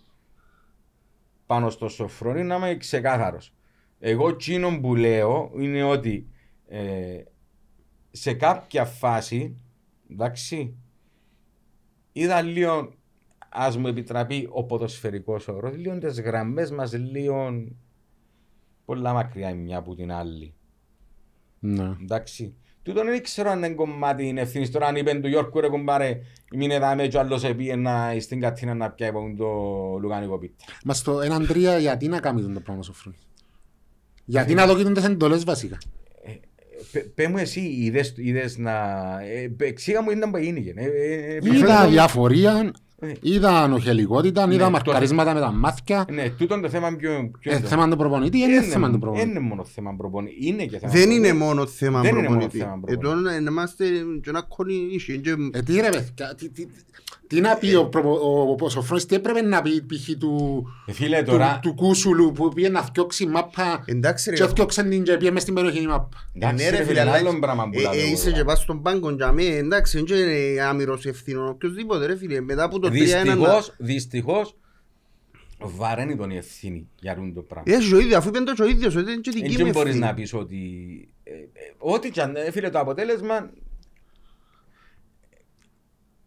πάνω 1.45 1.69
στο 1.69 1.87
Σοφρόνη 1.87 2.43
να 2.43 2.55
είμαι 2.55 2.75
ξεκάθαρος. 2.75 3.53
Εγώ 3.99 4.27
εκείνο 4.29 4.79
που 4.81 4.95
λέω 4.95 5.51
είναι 5.59 5.83
ότι 5.83 6.27
ε, 6.67 6.79
σε 8.15 8.33
κάποια 8.33 8.85
φάση, 8.85 9.57
εντάξει, 10.11 10.75
είδα 12.11 12.41
λίγο, 12.41 12.93
ας 13.49 13.77
μου 13.77 13.87
επιτραπεί 13.87 14.47
ο 14.51 14.63
ποδοσφαιρικός 14.63 15.47
όρος, 15.47 15.75
λίγο 15.75 15.97
τις 15.97 16.21
γραμμές 16.21 16.71
μας 16.71 16.93
λίγο 16.93 17.67
πολλά 18.85 19.13
μακριά 19.13 19.49
η 19.49 19.55
μια 19.55 19.77
από 19.77 19.95
την 19.95 20.11
άλλη. 20.11 20.53
Ναι. 21.59 21.97
Εντάξει. 22.01 22.55
Τούτον 22.83 23.05
δεν 23.05 23.23
ξέρω 23.23 23.49
αν 23.49 23.57
είναι 23.57 23.69
κομμάτι 23.69 24.27
είναι 24.27 24.41
ευθύνης. 24.41 24.71
Τώρα 24.71 24.87
αν 24.87 24.95
είπεν 24.95 25.21
του 25.21 25.27
Γιώργου 25.27 25.59
ρε 25.59 25.67
κομπάρε 25.69 26.21
μην 26.55 26.71
εδάμε 26.71 27.07
και 27.07 27.17
ο 27.17 27.19
άλλος 27.19 27.43
επίεν 27.43 27.87
στην 28.19 28.39
κατίνα 28.39 28.73
να 28.73 28.89
πιάει 28.89 29.09
από 29.09 29.33
το 29.37 29.47
λουκάνικο 29.99 30.37
πίτα. 30.37 30.55
Μας 30.85 30.97
στο 30.97 31.21
έναν 31.21 31.47
τρία 31.47 31.77
γιατί 31.77 32.07
να 32.07 32.19
κάνει 32.19 32.41
τον 32.41 32.53
το 32.53 32.59
πράγμα 32.59 32.81
ο 32.81 32.83
Σοφρόνης. 32.83 33.27
Γιατί 34.25 34.53
να 34.53 34.65
δοκίτουν 34.65 34.93
τις 34.93 35.03
εντολές 35.03 35.43
βασικά; 35.43 35.77
Πε- 36.93 37.03
Πέ 37.15 37.27
μου 37.27 37.37
εσύ 37.37 37.59
είδες, 37.59 38.13
είδες 38.17 38.57
να... 38.57 38.71
ε, 39.59 39.65
Εξήγα 39.67 40.01
μου 40.01 40.09
ήταν 40.09 40.31
που 40.31 40.37
έγινε. 40.37 40.73
Ε, 40.75 40.85
ε, 40.85 41.35
ε, 41.35 41.55
Είδα 41.57 41.87
διαφορία 41.87 42.71
Είδα 43.21 43.67
νοχελικότητα, 43.67 44.47
είδα 44.51 44.63
Ναι, 44.65 44.69
μαρκαρίσματα 44.71 45.33
με 45.33 45.39
τα 45.39 45.51
μάτια. 45.51 46.05
Ναι, 46.11 46.29
τούτο 46.29 46.59
το 46.59 46.69
θέμα 46.69 46.95
ποιο, 46.95 47.31
ποιο 47.39 47.51
Ε, 47.51 47.53
είναι 47.53 47.63
το- 47.63 47.69
θέμα 47.69 47.89
του 47.89 47.95
προπονητή, 47.97 48.37
είναι 48.37 48.53
Είναι- 48.53 48.61
θέμα 48.61 48.91
του 48.91 48.99
προπονητή. 48.99 49.29
Είναι 49.29 49.39
μόνο 49.39 49.63
θέμα 49.65 49.93
προπονητή. 49.97 50.35
Είναι 50.47 50.65
και 50.65 50.77
θέμα 50.79 50.91
Δεν 50.91 51.01
προπονητή. 51.01 51.27
είναι 51.27 51.33
μόνο 51.37 51.65
θέμα 51.67 52.01
Δεν 52.01 52.09
είναι 52.09 52.17
μόνο 52.19 52.29
προπονητή. 52.29 52.57
θέμα 52.57 52.73
Ε, 52.87 52.95
προπονητή. 52.95 53.23
τώρα 53.25 53.39
να 53.41 53.51
είμαστε 53.51 53.85
και 54.21 54.29
ένα 54.29 54.41
κολλήσι. 54.41 55.19
και- 55.19 55.35
Ε, 55.53 55.61
τι 55.61 55.73
ρε 55.73 55.89
παιδιά, 55.89 56.35
τι- 57.33 57.41
τι- 57.41 57.41
τι 57.41 57.41
να 57.41 57.55
πει 57.55 57.75
ο 57.75 57.85
προπο- 57.85 58.19
ο- 58.59 58.65
ο 58.65 58.69
Σοφρόνης, 58.69 59.05
τι 59.05 59.15
έπρεπε 59.15 59.41
να 59.41 59.61
πει 59.61 59.81
π.χ. 59.81 60.09
του 60.19 60.63
Ε, 60.85 60.91
Φίλε, 60.91 61.23
του- 61.23 61.31
τώρα... 61.31 61.59
του 61.61 61.73
Κούσουλου 61.75 62.31
που 62.31 62.49
πήγε 62.49 62.69
να 62.69 62.81
θιώξει 62.93 63.25
μάπα 63.25 63.83
Εντάξει 63.85 64.29
ρε. 64.29 64.35
και 64.35 64.47
θιώξαν 64.55 64.89
την 64.89 65.03
και 65.03 65.17
πήγε 65.17 65.31
μες 65.31 65.41
στην 65.41 65.53
περιοχή 65.53 65.81
η 65.81 65.85
μάπα. 65.85 66.29
Εντάξει, 66.35 66.63
Ναι, 66.63 66.69
ρε 66.69 66.77
ρε, 66.77 66.83
φίλε, 66.83 66.87
φίλε, 66.99 66.99
αλλά 67.01 67.29
άλλο 67.29 67.39
πράγμα 67.39 67.69
που 67.69 67.79
ε, 67.79 67.81
λάβω 67.81 67.95
ε, 67.97 68.01
εγώ 68.01 68.11
Είσαι 68.11 68.23
τώρα. 68.25 68.37
και 68.37 68.43
πας 68.43 68.59
στον 68.59 68.81
πάγκο 68.81 69.09
για 69.11 69.31
μέ, 69.31 69.43
εντάξει, 69.43 70.03
δεν 70.03 70.17
είναι 70.19 70.61
άμυρος 70.61 71.05
ευθύνων 71.05 71.47
οποιοςδήποτε 71.49 72.05
ρε 72.05 72.17
φίλε. 72.17 72.41
Μετά 72.41 72.63
από 72.63 72.79
το 72.79 72.87
3-1 72.87 72.91
να- 72.91 72.95
Δυστυχώς, 73.23 73.73
δυστυχώς, 73.77 74.55
βαραίνει 75.59 76.15
τον 76.15 76.29
η 76.29 76.35
ευθύνη 76.37 76.87
για 76.99 77.15
τούτο 77.15 77.31
το 77.33 77.41
πράγμα. 77.41 77.75
Έχει 77.75 77.93
ο 77.93 77.99
ίδιος, 77.99 78.15
αφού 78.17 78.27
είπαν 78.27 78.45
το 78.45 78.53
και 78.53 78.61
ο 78.61 78.67
ίδιος, 78.67 78.95
ότι 78.95 79.11
είναι 79.11 79.21
και 79.21 79.31
δική 79.31 79.55
Δεν 79.55 79.65
μου 79.65 79.71
μπορείς 79.71 79.87
ευθύνη. 79.93 80.05
να 80.07 80.13
πεις 80.13 80.33
ότι... 80.33 80.57
ε, 81.23 81.31
ε, 81.31 81.39
Ό,τι 81.77 82.09
και 82.11 82.21
αν, 82.21 82.35
ε, 82.35 82.51
φίλε, 82.51 82.69
το 82.69 82.79
αποτέλεσμα... 82.79 83.49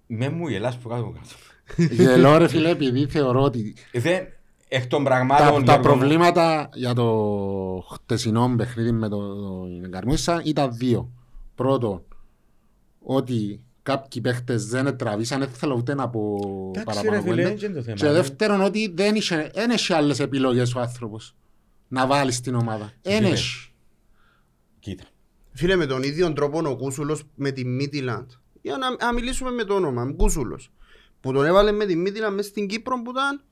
Με 0.07 0.29
μου 0.29 0.49
γελάς 0.49 0.77
που 0.79 0.89
κάτω 0.89 1.15
κάτω. 1.15 1.95
Γελώ 1.95 2.37
ρε 2.37 2.49
φίλε 2.49 2.71
επειδή 2.71 3.07
θεωρώ 3.07 3.43
ότι 3.43 3.75
Δεν, 3.93 4.27
εκ 4.69 4.87
των 4.87 5.05
τα, 5.05 5.09
πραγμάτων... 5.11 5.65
τα 5.65 5.73
Γιώργο 5.73 5.77
μου, 5.77 5.83
προβλήματα 5.99 6.69
για 6.75 6.95
το 6.95 7.87
χτεσινό 7.93 8.55
παιχνίδι 8.57 8.93
με 8.93 9.09
το 9.09 9.19
το 9.83 9.89
Καρμούσα 9.91 10.43
ήταν 10.45 10.77
δύο. 10.77 11.11
Πρώτο, 11.55 12.05
ότι 13.01 13.61
κάποιοι 13.83 14.21
παίχτες 14.21 14.67
δεν 14.67 14.97
τραβήσαν, 14.97 15.39
δεν 15.39 15.49
θέλω 15.49 15.75
ούτε 15.75 15.95
να 15.95 16.09
πω 16.09 16.39
Εντάξει, 16.77 16.79
ρε 16.79 16.85
παραπάνω 16.85 17.23
φίλε, 17.23 17.31
κουβέντα. 17.31 17.49
έτσι 17.49 17.67
είναι 17.67 17.75
το 17.75 17.83
θέμα. 17.83 17.97
Και 17.97 18.09
δεύτερον 18.09 18.61
ότι 18.61 18.93
δεν 18.95 19.15
είχε, 19.15 19.51
δεν 19.55 19.71
είχε 19.71 19.95
άλλες 19.95 20.21
επιλογές 20.21 20.75
ο 20.75 20.81
άνθρωπος 20.81 21.35
να 21.89 22.07
βάλεις 22.07 22.37
στην 22.37 22.55
ομάδα. 22.55 22.93
Δεν 23.03 23.17
Φίλε. 23.17 23.29
έχει. 23.29 23.71
Κοίτα. 24.79 25.05
Φίλε, 25.53 25.77
με 25.77 25.87
τον 25.87 26.03
ίδιο 26.03 26.33
τρόπο 26.33 26.69
ο 26.71 26.77
Κούσουλος 26.77 27.23
με 27.35 27.51
τη 27.51 27.65
Μίτιλαντ. 27.65 28.31
Για 28.67 28.77
να, 28.77 29.07
να 29.07 29.13
μιλήσουμε 29.13 29.51
με 29.51 29.65
το 29.65 29.75
όνομα, 29.75 30.13
Κούσουλος. 30.17 30.71
Που 31.21 31.33
τον 31.33 31.45
έβαλε 31.45 31.73
με 31.73 31.85
τη 31.87 31.97
Μίτιλαντ 31.97 32.35
μέσα 32.35 32.49
στην 32.49 32.67
Κύπρο 32.67 33.03
που 33.03 33.11
ήταν 33.11 33.43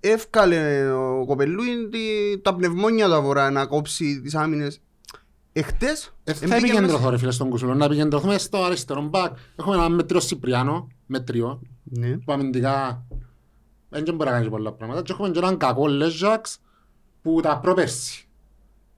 εύκαλε 0.00 0.90
ο 0.92 1.24
Κοπελούιν 1.26 1.90
τη- 1.90 2.38
τα 2.42 2.54
πνευμόνια 2.54 3.06
του 3.06 3.14
αγορά 3.14 3.50
να 3.50 3.66
κόψει 3.66 4.20
τις 4.20 4.34
άμυνες. 4.34 4.80
Εχθές 5.52 6.14
Ε, 6.24 6.32
θα 6.32 6.44
εμπήκε 6.44 6.56
επικεντρωθώ 6.56 6.96
μέσα- 6.98 7.10
ρε 7.10 7.18
φίλε 7.18 7.30
στον 7.30 7.48
Κουσουλό, 7.50 7.74
να 7.74 7.84
επικεντρωθούμε 7.84 8.38
στο 8.38 8.64
αριστερό 8.64 9.02
μπακ. 9.02 9.36
Έχουμε 9.56 9.74
ένα 9.76 9.88
μετρίο 9.88 10.20
Σιπριάνο, 10.20 10.88
μετριό, 11.06 11.62
Ναι. 11.84 12.16
που 12.18 12.32
αμυντικά 12.32 13.04
δεν 13.88 14.02
μπορεί 14.14 14.30
να 14.30 14.36
κάνει 14.36 14.48
πολλά 14.50 14.72
πράγματα. 14.72 15.02
Και 15.02 15.12
έχουμε 15.12 15.30
και 15.30 15.38
έναν 15.38 15.56
κακό 15.56 15.86
Λέζαξ 15.86 16.58
που 17.22 17.40
τα 17.40 17.58
προπέρσι. 17.58 18.28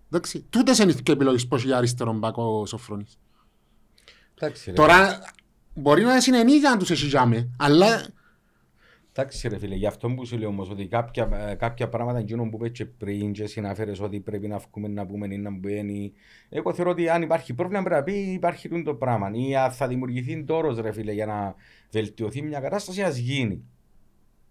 Εντάξει, 0.06 0.46
τούτες 0.50 0.78
είναι 0.78 0.90
οι 0.92 0.94
δύο 1.04 1.12
επιλογές 1.14 1.46
πως 1.46 1.64
για 1.64 1.76
αριστερό 1.76 2.12
μπακ 2.12 2.36
ο 2.36 2.66
Σοφρόνης. 2.66 3.18
Εντάξει, 4.34 4.70
ρε. 4.70 4.76
Τώρα 4.76 5.20
μπορεί 5.76 6.02
να 6.02 6.20
συνενίγει 6.20 6.66
αν 6.66 6.78
τους 6.78 6.90
έχει 6.90 7.06
τζάμε, 7.06 7.48
αλλά 7.58 8.06
Εντάξει 9.18 9.48
ρε 9.48 9.58
φίλε, 9.58 9.74
γι' 9.74 9.86
αυτό 9.86 10.08
που 10.08 10.26
σου 10.26 10.38
λέω 10.38 10.48
όμως 10.48 10.70
ότι 10.70 10.86
κάποια, 10.86 11.28
ε, 11.50 11.54
κάποια 11.54 11.88
πράγματα 11.88 12.18
εκείνο 12.18 12.48
που 12.48 12.56
είπες 12.56 12.70
και 12.70 12.84
πριν 12.84 13.32
και 13.32 13.46
συναφέρες 13.46 14.00
ότι 14.00 14.20
πρέπει 14.20 14.48
να 14.48 14.58
βγούμε 14.58 14.88
να 14.88 15.06
πούμε 15.06 15.26
ή 15.30 15.38
να 15.38 15.50
μπαίνει 15.50 16.12
εγώ 16.48 16.74
θεωρώ 16.74 16.90
ότι 16.90 17.08
αν 17.08 17.22
υπάρχει 17.22 17.54
πρόβλημα 17.54 17.82
πρέπει 17.82 17.98
να 17.98 18.04
πει 18.04 18.32
υπάρχει 18.32 18.68
τούτο 18.68 18.82
το 18.82 18.94
πράγμα 18.94 19.30
ή 19.32 19.56
αν 19.56 19.70
θα 19.70 19.88
δημιουργηθεί 19.88 20.44
τόρος 20.44 20.78
ρε 20.78 20.92
φίλε 20.92 21.12
για 21.12 21.26
να 21.26 21.54
βελτιωθεί 21.90 22.42
μια 22.42 22.60
κατάσταση 22.60 23.02
ας 23.02 23.16
γίνει 23.16 23.64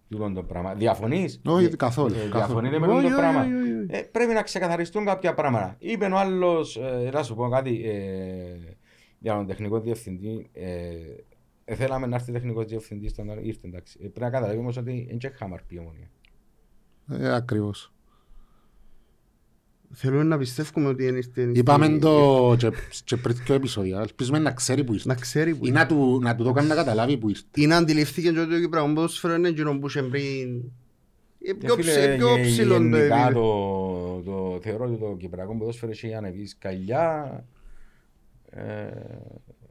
τούτο 0.09 0.31
το 0.31 0.43
πράγμα. 0.43 0.73
Διαφωνείς; 0.73 1.41
Όχι, 1.45 1.65
Ε, 1.65 1.69
καθόλου, 1.75 2.13
ε, 2.13 2.17
καθόλου. 2.17 2.31
Διαφωνείτε 2.31 2.79
με 2.79 2.87
Όχι, 2.87 2.95
τούτο 2.95 3.07
το 3.07 3.13
όχι, 3.13 3.15
πράγμα; 3.15 3.41
όχι, 3.41 3.53
όχι, 3.53 3.73
όχι. 3.73 3.87
Ε, 3.87 4.01
πρέπει 4.01 4.33
να 4.33 4.41
ξεκαθαριστούν 4.41 5.05
κάποια 5.05 5.33
πράγματα. 5.33 5.75
Είπε 5.79 6.05
ο 6.05 6.17
άλλος, 6.17 6.77
ε, 6.77 7.09
να 7.13 7.23
σου 7.23 7.35
πω 7.35 7.49
κάτι, 7.49 7.83
ε, 7.85 8.74
για 9.25 9.35
τον 9.35 9.47
τεχνικό 9.47 9.79
διευθυντή, 9.79 10.49
ε, 10.53 10.65
ε, 11.65 11.75
θέλαμε 11.75 12.07
να 12.07 12.15
έρθει 12.15 12.31
τεχνικός 12.31 12.65
διευθυντής, 12.65 13.11
ήταν, 13.11 13.29
ήρθε 13.43 13.67
εντάξει. 13.67 13.97
Ε, 14.01 14.03
πρέπει 14.07 14.19
να 14.19 14.29
καταλάβει 14.29 14.59
όμως 14.59 14.77
ότι 14.77 15.05
δεν 15.09 15.17
και 15.17 15.29
χαμαρπή 15.29 15.75
η 15.75 15.79
ομονία. 15.79 16.09
ε, 17.29 17.35
ακριβώς. 17.35 17.91
Θέλουμε 19.91 20.23
να 20.23 20.37
πιστεύουμε 20.37 20.87
ότι 20.87 21.05
είναι 21.07 21.21
στην... 21.21 21.55
Είπαμε 21.55 21.97
το 21.99 22.55
και, 22.57 22.71
και 23.03 23.17
πριν 23.17 23.35
δύο 23.45 23.55
επεισόδια, 23.55 23.99
ελπίζουμε 23.99 24.39
να 24.39 24.51
ξέρει 24.51 24.83
που 24.83 24.93
ήρθε. 24.93 25.07
Να 25.07 25.15
ξέρει 25.15 25.55
που 25.55 25.65
Ή 25.65 25.71
να 25.71 25.85
του, 25.85 26.19
να 26.21 26.35
του 26.35 26.43
το 26.43 26.51
κάνει 26.51 26.67
να 26.67 26.75
καταλάβει 26.75 27.17
που 27.17 27.29
ήρθε. 27.29 27.43
Ή 27.55 27.65
να 27.67 27.77
αντιληφθήκε 27.77 28.31
και 28.31 28.39
ότι 28.39 28.49
το 28.53 28.59
Κυπριακό 28.59 28.93
ποδόσφαιρο 28.93 29.33
είναι 29.35 29.47
εκείνο 29.47 29.79
που 29.79 29.87
είχε 29.87 30.01
πριν... 30.03 30.63
Ε, 31.41 31.51
Και 31.51 31.53
Πιο, 31.53 31.75
φίλε, 31.75 31.91
ψε- 31.91 32.15
πιο 32.17 32.35
γε- 32.35 32.45
ψηλό 32.45 32.73
το 32.77 32.81
γενικά 32.83 33.15
επίπεδο. 33.25 34.21
το, 34.25 34.31
το, 34.31 34.59
θεωρώ 34.61 34.85
ότι 34.85 34.97
το 34.99 35.15
Κυπριακό 35.19 35.57
ποδόσφαιρο 35.57 35.91
έχει 35.91 36.13
ανεβεί 36.13 36.45
σκαλιά. 36.45 37.45
Ε, 38.55 38.87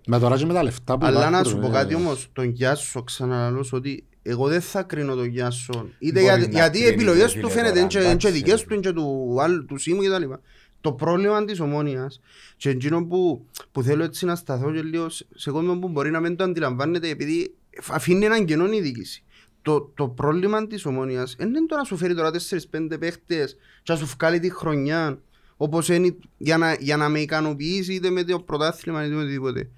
Με 0.07 0.18
τώρα 0.18 0.37
και 0.37 0.47
με 0.47 0.53
τα 0.53 0.62
λεφτά 0.62 0.99
που 0.99 1.07
Αλλά 1.07 1.20
να 1.20 1.27
υπάρχουν, 1.27 1.47
σου 1.51 1.59
πω 1.59 1.66
ε, 1.66 1.70
κάτι 1.70 1.94
όμως, 1.94 2.29
τον 2.33 2.44
Γιάσο 2.49 3.03
ξαναλαλώ 3.03 3.66
ότι 3.73 4.05
εγώ 4.23 4.49
δεν 4.49 4.61
θα 4.61 4.83
κρίνω 4.83 5.14
τον 5.14 5.25
Γιάσο. 5.27 5.88
Είτε 5.99 6.20
Μπορεί 6.20 6.25
για, 6.25 6.37
να 6.37 6.53
γιατί 6.53 6.79
οι 6.79 6.81
κρίνεις, 6.81 6.94
επιλογές 7.03 7.35
ρε 7.35 7.40
του 7.40 7.49
φίλε, 7.51 7.61
φαίνεται 7.62 7.81
τώρα, 7.81 7.81
είναι 7.81 7.88
και- 7.88 7.99
είναι 7.99 8.16
και 8.16 8.27
εντάξει, 8.29 8.42
δικές 8.42 8.61
ρε 8.61 8.66
του, 8.66 8.73
είναι 8.75 8.83
και 8.83 8.92
του, 8.92 9.37
άλλου- 9.40 9.66
του 9.66 9.77
Σίμου 9.79 10.01
κτλ. 10.03 10.33
Το 10.81 10.92
πρόβλημα 10.92 11.44
της 11.44 11.61
ομόνιας 11.61 12.20
και 12.57 12.68
εκείνο 12.70 13.05
που, 13.07 13.47
που 13.73 13.83
θέλω 13.83 14.05
έτσι 14.05 14.25
να 14.25 14.35
σταθώ 14.37 14.73
και 14.73 14.83
λίγο 14.83 15.09
σε 15.09 15.27
σε 15.35 15.51
κόσμο 15.51 15.79
που 15.79 15.88
μπορεί 15.88 16.11
να 16.11 16.20
μην 16.20 16.37
το 16.37 16.44
αντιλαμβάνεται 16.44 17.09
επειδή 17.09 17.55
αφήνει 17.90 18.25
έναν 18.25 18.44
κενό 18.44 18.73
η 18.73 18.81
διοίκηση. 18.81 19.23
Το, 19.62 19.81
το 19.94 20.09
πρόβλημα 20.09 20.66
της 20.66 20.85
ομόνιας 20.87 21.35
δεν 21.38 21.49
είναι 21.49 21.66
το 21.66 21.77
να 21.77 21.85
σου 21.85 21.97
φέρει 21.97 22.14
τώρα 22.14 22.31
4-5 22.31 22.97
παίχτες 23.01 23.57
και 23.83 23.92
να 23.92 23.99
σου 23.99 24.07
βγάλει 24.18 24.38
τη 24.40 24.51
χρονιά 24.51 25.18
όπως 25.57 25.88
είναι 25.88 26.17
για 26.38 26.59
να, 26.59 26.75
για 26.75 26.97
να 26.97 27.09
με 27.09 27.21
ικανοποιήσει 27.21 27.95
είτε 27.95 28.11
με 28.11 28.25
το 28.25 28.38
πρωτάθλημα 28.40 29.05
είτε 29.05 29.14
με 29.14 29.21
οτιδήποτε. 29.23 29.71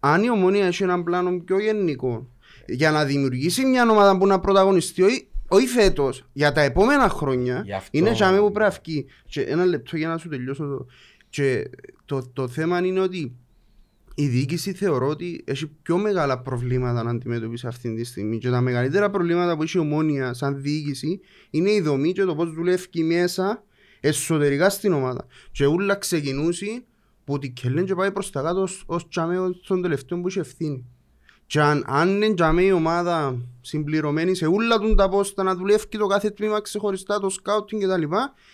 Αν 0.00 0.22
η 0.22 0.30
ομόνια 0.30 0.66
έχει 0.66 0.82
έναν 0.82 1.02
πλάνο 1.04 1.38
πιο 1.44 1.58
γενικό 1.58 2.28
για 2.66 2.90
να 2.90 3.04
δημιουργήσει 3.04 3.64
μια 3.64 3.90
ομάδα 3.90 4.18
που 4.18 4.26
να 4.26 4.40
πρωταγωνιστεί 4.40 5.02
όχι, 5.02 5.28
όχι 5.48 5.66
φέτος, 5.66 6.24
για 6.32 6.52
τα 6.52 6.60
επόμενα 6.60 7.08
χρόνια 7.08 7.62
Γι' 7.64 7.72
αυτό- 7.72 7.98
είναι 7.98 8.10
για 8.10 8.38
που 8.40 8.52
πρέπει 8.52 8.70
να 8.72 8.78
βγει. 8.84 9.06
Και 9.26 9.40
ένα 9.40 9.64
λεπτό 9.64 9.96
για 9.96 10.08
να 10.08 10.18
σου 10.18 10.28
τελειώσω 10.28 10.64
το. 10.64 10.86
Και 11.28 11.70
το, 12.04 12.30
το 12.32 12.48
θέμα 12.48 12.86
είναι 12.86 13.00
ότι 13.00 13.32
η 14.14 14.26
διοίκηση 14.26 14.72
θεωρώ 14.72 15.08
ότι 15.08 15.42
έχει 15.44 15.66
πιο 15.82 15.98
μεγάλα 15.98 16.38
προβλήματα 16.40 17.02
να 17.02 17.10
αντιμετωπίσει 17.10 17.66
αυτή 17.66 17.94
τη 17.94 18.04
στιγμή. 18.04 18.38
Και 18.38 18.50
τα 18.50 18.60
μεγαλύτερα 18.60 19.10
προβλήματα 19.10 19.56
που 19.56 19.62
έχει 19.62 19.76
η 19.76 19.80
ομόνια 19.80 20.34
σαν 20.34 20.62
διοίκηση 20.62 21.20
είναι 21.50 21.70
η 21.70 21.80
δομή 21.80 22.12
και 22.12 22.24
το 22.24 22.34
πώς 22.34 22.52
δουλεύει 22.52 23.02
μέσα 23.02 23.64
εσωτερικά 24.00 24.70
στην 24.70 24.92
ομάδα. 24.92 25.26
Και 25.52 25.66
ούλα 25.66 25.94
ξεκινούσει 25.94 26.84
που 27.24 27.38
τη 27.38 27.50
κελέν 27.50 27.84
και 27.84 27.94
πάει 27.94 28.12
προς 28.12 28.30
τα 28.30 28.42
κάτω 28.42 28.60
ως, 28.60 28.82
ως 28.86 29.08
τσαμέο 29.08 29.52
στον 29.62 29.82
τελευταίο 29.82 30.20
που 30.20 30.26
έχει 30.26 30.38
ευθύνη. 30.38 30.84
Και 31.46 31.60
αν, 31.60 31.84
αν 31.86 32.22
είναι 32.22 32.34
τσαμέ 32.34 32.62
η 32.62 32.70
ομάδα 32.70 33.38
συμπληρωμένη 33.60 34.34
σε 34.34 34.46
όλα 34.46 34.78
του 34.78 34.94
τα 34.94 35.08
πόστα 35.08 35.42
να 35.42 35.54
δουλεύει 35.54 35.86
το 35.86 36.06
κάθε 36.06 36.30
τμήμα 36.30 36.60
ξεχωριστά, 36.60 37.20
το 37.20 37.28
σκάουτινγκ 37.28 37.82
κτλ. 37.82 38.02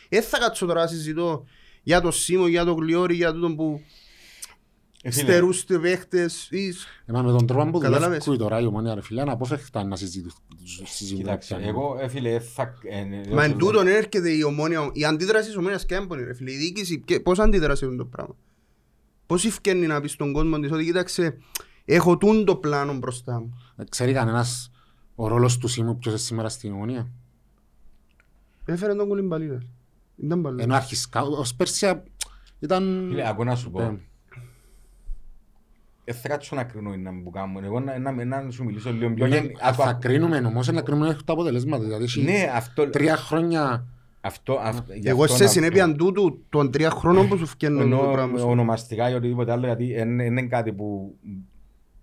Δεν 0.08 0.22
θα 0.22 0.38
κάτσω 0.38 0.66
τώρα 0.66 0.80
να 0.80 0.86
συζητώ 0.86 1.44
για 1.82 2.00
το 2.00 2.10
Σίμο, 2.10 2.46
για 2.46 2.64
το 2.64 2.72
Γλιόρι, 2.72 3.14
για 3.14 3.32
τούτον 3.32 3.56
που 3.56 3.80
ε, 3.80 3.82
φίλε, 3.82 4.05
στερούς 5.10 5.64
του 5.64 5.80
παίχτες 5.80 6.50
ή... 6.50 6.74
Ε, 7.06 7.12
μα 7.12 7.22
με 7.22 7.30
τον 7.30 7.46
τρόπο 7.46 7.70
που 7.70 7.78
Κατάλαβες. 7.78 8.24
δουλεύει 8.24 8.42
τώρα 8.42 8.60
η 8.60 8.66
ομονία 8.66 8.94
ρε 8.94 9.02
φίλε, 9.02 9.20
αναπόφευκτα 9.20 9.84
να 9.84 9.96
συζητούν. 9.96 10.32
Κοιτάξτε, 11.16 11.56
εγώ 11.60 11.96
ε, 12.00 12.08
φίλε, 12.08 12.38
θα... 12.38 12.74
ε, 12.82 12.98
ε, 12.98 13.34
Μα 13.34 13.42
ε, 13.42 13.46
εν 13.46 13.56
τούτον 13.56 13.86
έρχεται 13.86 14.30
η 14.30 14.42
ομόνια, 14.42 14.90
η 14.92 15.04
αντίδραση 15.04 15.46
της 15.46 15.56
ομόνιας 15.56 15.86
και 15.86 15.94
έμπονη 15.94 16.22
ρε 16.24 16.34
φίλε, 16.34 16.52
η 16.52 16.56
διοίκηση, 16.56 17.00
και 17.00 17.20
πώς 17.20 17.38
αντίδρασε 17.38 17.84
αυτό 17.84 17.96
το 17.96 18.04
πράγμα. 18.04 18.36
Πώς 19.26 19.44
ευκαινεί 19.44 19.86
να 19.86 20.00
πεις 20.00 20.12
στον 20.12 20.32
κόσμο 20.32 20.58
της 20.58 20.70
ότι 20.70 20.84
κοίταξε, 20.84 21.38
έχω 21.84 22.16
τούν 22.16 22.44
το 22.44 22.56
πλάνο 22.56 22.94
μπροστά 22.94 23.40
μου. 23.40 23.58
Ε, 23.76 23.84
Ξέρει 23.88 24.12
κανένας 24.12 24.70
ο 25.14 25.28
ρόλος 25.28 25.58
του 25.58 25.68
Σίμου 25.68 25.98
ποιος 25.98 26.14
είναι 26.14 26.22
σήμερα 26.22 26.48
στην 26.48 26.72
ομονία. 26.72 27.10
Έφερε 28.64 28.94
τον 28.94 29.08
κουλιμπαλίδας. 29.08 29.62
Ήταν 30.16 30.42
παλιός. 30.42 30.62
Ενώ 30.62 30.74
αρχισκα, 30.74 31.22
ως 31.22 31.54
πέρσια 31.54 32.02
ήταν... 32.58 33.06
Φίλε, 33.08 33.28
ακούω 33.28 33.44
να 33.44 33.54
σου 33.54 33.70
πω. 33.70 33.98
Ε, 36.08 36.12
Δεν 36.12 36.20
θα 36.20 36.28
κάτσω 36.28 36.56
να 36.56 36.64
κρίνω 36.64 36.92
είναι 36.92 37.10
που 37.24 37.30
κάνουν. 37.30 37.64
Εγώ 37.64 37.80
να, 37.80 37.98
να, 37.98 38.24
να 38.24 38.50
σου 38.50 38.64
μιλήσω 38.64 38.92
λίγο 38.92 39.10
πιο 39.14 39.26
ναι, 39.26 39.36
γεν- 39.36 39.56
άκου, 39.60 39.74
Θα 39.82 39.88
άκου. 39.88 39.98
κρίνουμε 40.00 40.36
όμως 40.46 40.72
να 40.72 40.82
κρίνουμε 40.82 41.16
τα 41.24 41.32
αποτελέσματα. 41.32 41.84
Δηλαδή 41.84 42.04
έχει 42.04 42.22
Ναι, 42.22 42.50
αυτό... 42.54 42.90
τρία 42.90 43.16
χρόνια 43.16 43.86
αυτό, 44.20 44.58
αυτό 44.62 44.92
γι' 44.92 45.08
Εγώ 45.08 45.22
αυτό 45.24 45.36
σε 45.36 45.42
να- 45.44 45.48
συνέπεια 45.48 45.94
τούτου 45.94 46.42
των 46.48 46.70
τρία 46.70 46.90
χρόνων 46.90 47.28
που 47.28 47.36
σου 47.36 47.46
φτιάχνουν 47.46 47.78
το 47.80 47.84
Εννοώ 47.96 48.12
πράγμα. 48.12 48.38
σου. 48.38 48.48
ονομαστικά 48.48 49.10
ή 49.10 49.14
οτιδήποτε 49.14 49.52
άλλο, 49.52 49.66
γιατί 49.66 49.92
δεν 49.94 50.18
είναι 50.18 50.42
κάτι 50.42 50.72
που... 50.72 51.14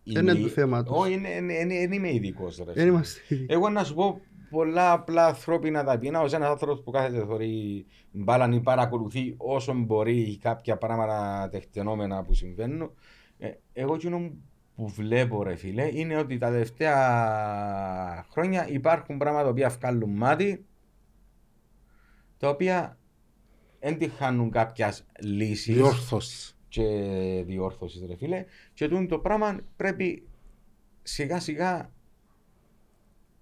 Δεν 0.03 0.27
είναι 0.27 0.33
το 0.35 0.47
θέμα 0.47 0.83
τους. 0.83 0.97
Όχι, 0.97 1.13
είναι- 1.13 1.29
είναι- 1.29 1.53
είναι- 1.53 1.75
δεν 1.87 1.91
είμαι 1.91 2.13
ειδικός. 2.13 2.57
ρε 2.57 2.63
Δεν 2.63 2.73
φίλε. 2.73 2.85
είμαστε 2.87 3.19
ίδιοι. 3.27 3.45
Εγώ 3.49 3.69
να 3.69 3.83
σου 3.83 3.93
πω 3.93 4.19
πολλά 4.49 4.91
απλά 4.91 5.25
ανθρώπινα 5.25 5.83
ταπεινά 5.83 6.21
ως 6.21 6.33
ένας 6.33 6.49
άνθρωπος 6.49 6.81
που 6.83 6.91
κάθεται 6.91 7.25
θωρεί 7.25 7.85
μπάλαν 8.11 8.51
ή 8.51 8.59
παρακολουθεί 8.59 9.33
όσο 9.37 9.73
μπορεί 9.73 10.37
κάποια 10.41 10.77
πράγματα 10.77 11.49
τεκτενόμενα 11.51 12.23
που 12.23 12.33
συμβαίνουν. 12.33 12.91
Ε, 13.43 13.59
εγώ 13.73 13.93
εκείνο 13.93 14.31
που 14.75 14.87
βλέπω 14.87 15.43
ρε 15.43 15.55
φίλε 15.55 15.89
είναι 15.93 16.17
ότι 16.17 16.37
τα 16.37 16.51
τελευταία 16.51 18.25
χρόνια 18.29 18.69
υπάρχουν 18.69 19.17
πράγματα 19.17 19.43
τα 19.43 19.49
οποία 19.51 19.69
βγάλουν 19.69 20.09
μάτι 20.09 20.65
τα 22.37 22.49
οποία 22.49 22.97
δεν 23.79 23.97
τη 23.97 24.07
χάνουν 24.07 24.51
κάποιας 24.51 25.05
λύση 25.19 25.73
Διόρθωσης. 25.73 26.57
και 26.67 26.83
διόρθωσης 27.45 28.05
ρε 28.07 28.15
φίλε 28.15 28.45
και 28.73 28.87
τούτο 28.87 29.05
το 29.05 29.19
πράγμα 29.19 29.59
πρέπει 29.75 30.27
σιγά 31.03 31.39
σιγά 31.39 31.91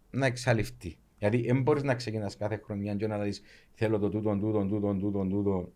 να 0.10 0.26
εξαλειφθεί. 0.26 0.98
Γιατί 1.18 1.42
δεν 1.42 1.62
μπορείς 1.62 1.84
να 1.84 1.96
ξεκινάς 1.96 2.38
κάθε 2.38 2.62
χρονιά 2.64 2.96
και 2.96 3.08
να 3.08 3.20
δει 3.20 3.34
θέλω 3.74 4.00
το 4.00 4.10
τούτον, 4.10 4.40
τούτον, 4.40 4.70
τούτον, 4.70 5.00
τούτον, 5.00 5.30
τούτον. 5.30 5.74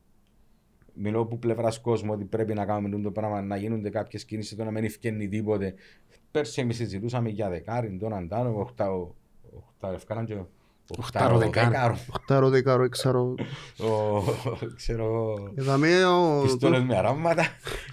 Μιλώ 0.98 1.20
από 1.20 1.38
πλευράς 1.38 1.80
κόσμου 1.82 2.12
ότι 2.14 2.26
πρέπει 2.26 2.54
να 2.54 2.66
κάνουμε 2.66 2.90
τούτο 2.96 3.12
πράγμα, 3.12 3.42
να 3.42 3.56
γίνονται 3.58 3.90
κάποιες 3.90 4.26
κινήσεις, 4.26 4.58
το 4.58 4.64
να 4.64 4.72
μην 4.72 4.84
ευκαινεί 4.84 5.28
τίποτε. 5.28 5.74
Πέρσι 6.32 6.62
εμείς 6.62 6.76
συζητούσαμε 6.76 7.30
για 7.30 7.50
δεκάρι, 7.50 7.98
τον 7.98 8.14
Αντάνο, 8.14 8.60
οχτάω, 8.60 9.12
οχτάω, 9.68 9.92
ευκάναν 9.94 10.26
και 10.26 10.38
Οχτάρο 10.98 11.38
δεκάρο. 11.38 11.70
δεκάρο. 11.70 11.98
Οχτάρο, 12.10 12.50
δεκάρο, 12.50 12.84
εξάρο. 12.84 13.36
Ο- 13.80 14.66
Ξέρω, 14.76 15.34
Εδαμε 15.56 16.06
ο... 16.06 16.42
πιστόλες 16.42 16.84
με 16.84 16.98
αράματα. 16.98 17.44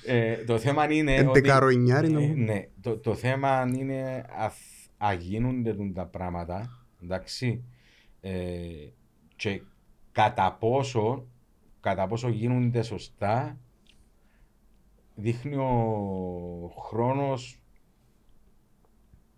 Ε, 0.07 0.35
Το 0.37 0.59
θέμα 0.59 0.93
είναι 0.93 1.13
ότι... 1.19 1.29
Εντεκάρο 1.39 1.69
εννιάρι, 1.69 2.07
Ε, 2.07 2.11
νομίζω. 2.11 2.33
Ναι, 2.37 2.67
το, 2.81 2.99
το 2.99 3.15
θέμα 3.15 3.71
είναι 3.77 4.25
αθ- 4.39 4.57
αγίνονται 4.99 5.75
τούν 5.75 5.93
τα 5.93 6.07
πράγματα, 6.07 6.85
εντάξει, 7.03 7.65
ε, 8.21 8.31
και 9.37 9.61
κατά 10.13 10.57
πόσο, 10.61 11.27
κατά 11.83 12.07
πόσο 12.07 12.29
γίνονται 12.29 12.83
σωστά, 12.83 13.59
δείχνει 15.15 15.57
ο 15.57 16.73
χρόνος 16.89 17.57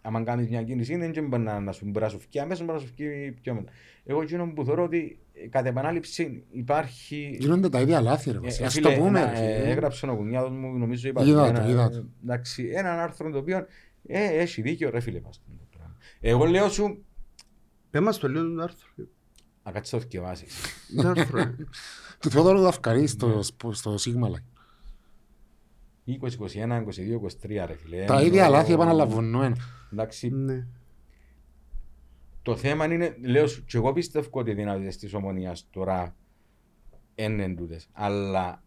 άμα 0.07 0.23
κάνεις 0.23 0.49
μια 0.49 0.63
κίνηση, 0.63 0.97
δεν 0.97 1.27
μπορεί 1.29 1.43
να, 1.43 1.61
να 1.61 1.73
σου 1.73 1.85
μπορεί 1.87 2.05
να 2.05 2.11
σου 2.11 2.19
φύγει 2.21 2.39
αμέσως, 2.39 2.67
μπορεί 2.67 2.79
να 2.79 2.85
σου 2.87 2.93
φύγει 2.97 3.33
πιο 3.33 3.55
μετά. 3.55 3.73
Εγώ 4.05 4.23
εκείνο 4.23 4.53
που 4.53 4.65
θεωρώ 4.65 4.83
ότι 4.83 5.19
ε, 5.33 5.49
κατ' 5.49 5.67
επανάληψη 5.67 6.45
υπάρχει 6.51 7.37
Γίνονται 7.41 7.69
τα 7.69 7.81
ίδια 7.81 8.01
λάθη 8.01 8.31
ρε 8.31 8.37
ε, 8.37 8.41
βασίλη. 8.41 8.63
ε, 8.63 8.67
Ας 8.67 8.73
φίλε, 8.75 8.89
το 8.95 9.03
πούμε 9.03 9.21
ένα, 9.21 9.31
ρε 9.31 9.53
ε, 9.53 9.57
φίλε. 9.61 9.71
έγραψε 9.71 10.07
ο 10.07 10.17
κουνιάδος 10.17 10.51
μου, 10.51 10.79
νομίζω 10.79 11.09
είπα 11.09 11.25
Είδα 11.25 11.47
ένα, 11.47 11.63
το, 11.65 11.71
είδα 11.71 11.91
το. 11.91 12.05
εντάξει, 12.23 12.71
έναν 12.75 12.99
άρθρο 12.99 13.31
το 13.31 13.39
οποίο 13.39 13.67
ε, 14.07 14.25
έχει 14.25 14.63
δίκιο 14.63 14.91
ρε 14.91 15.01
φίλε 15.01 15.21
μας. 15.21 15.43
το 15.47 15.67
πράγμα. 15.77 15.97
Εγώ 16.21 16.45
λέω 16.45 16.69
σου, 16.69 17.05
Πες 17.91 18.01
μας 18.01 18.19
το 18.19 18.29
λίγο 18.29 18.55
το 18.55 18.63
άρθρο. 18.63 18.89
Να 19.65 19.73
κάτσεις 19.73 19.91
το 19.93 20.01
θυκευάσεις. 20.01 20.55
Το 20.97 21.09
άρθρο. 21.09 21.37
ρε. 21.39 21.55
Του 22.21 22.31
Θεόδωρου 22.31 22.61
Δαυκαρή 22.61 23.07
στο, 23.07 23.41
στο 23.71 23.99
Σίγμα 23.99 24.29
Light. 24.31 24.43
20, 26.07 26.13
21, 26.23 26.85
22, 26.85 27.21
23 27.21 27.65
ρε 27.67 27.75
φίλε. 27.77 28.05
Τα 28.05 28.15
Ενώ- 28.15 28.27
ίδια 28.27 28.49
λάθη 28.49 28.73
επαναλαμβανόμενα. 28.73 29.57
Εντάξει, 29.93 30.29
Ναι. 30.31 30.67
το 32.43 32.57
θέμα 32.57 32.85
είναι, 32.85 33.17
λέω 33.21 33.47
σου, 33.47 33.65
και 33.65 33.77
εγώ 33.77 33.93
πιστεύω 33.93 34.29
ότι 34.33 34.51
οι 34.51 34.55
δυνατότητες 34.55 34.97
της 34.97 35.15
ομονίας 35.15 35.67
τώρα 35.71 36.17
είναι 37.15 37.55
τούτες. 37.55 37.89
Αλλά 37.93 38.63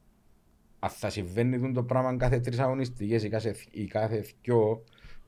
αν 0.80 0.90
θα 0.90 1.10
συμβαίνει 1.10 1.72
το 1.74 1.84
πράγμα 1.84 2.18
κάθε 2.18 2.40
τρεις 2.40 2.60
αγωνιστικές 2.60 3.24
ή 3.24 3.30
κάθε, 3.30 3.56
ή 3.72 3.86
κάθε 3.86 4.26
δυο, 4.42 4.84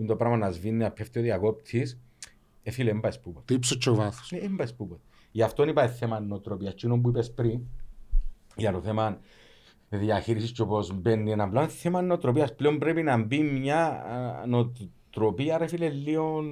το 0.08 0.16
πράγμα 0.16 0.38
να 0.38 0.52
σβήνει, 0.52 0.78
να 0.78 0.92
πέφτει 0.92 1.20
ο 1.20 1.22
διακόπτης, 1.22 2.00
ε, 2.64 2.72
φίλε, 2.72 2.92
δεν 2.92 3.00
πάει 3.00 3.12
σπούπα. 3.12 3.42
Το 3.46 3.54
ύψος 3.54 3.78
και 3.78 3.90
ο 3.90 3.96
βάθος. 3.96 4.32
Ναι, 4.32 4.40
δεν 4.40 4.56
πάει 4.56 4.68
σπούπα. 4.68 5.00
Γι' 5.32 5.42
αυτό 5.42 5.64
είπα 5.68 5.88
θέμα 5.88 6.20
νοοτροπίας. 6.20 6.72
Εκείνο 6.74 6.98
που 7.00 7.10
είπες 7.10 7.32
πριν, 7.34 7.60
για 8.56 8.72
το 8.72 8.82
θέμα 8.82 9.18
διαχείρισης 9.90 10.52
και 10.52 10.62
όπως 10.62 10.94
μπαίνει 10.94 11.32
ένα 11.32 11.50
πλάνο, 11.50 11.68
θέμα 11.68 12.02
νοοτροπίας. 12.02 12.56
Πλέον 12.56 12.78
πρέπει 12.80 13.04
να 13.04 13.18
μπει 13.18 13.40
μια 13.40 13.86
α, 13.86 14.46
νοοτροπία, 14.48 15.58
ρε 15.58 15.68
φίλε, 15.68 15.90
λίγο 15.90 16.44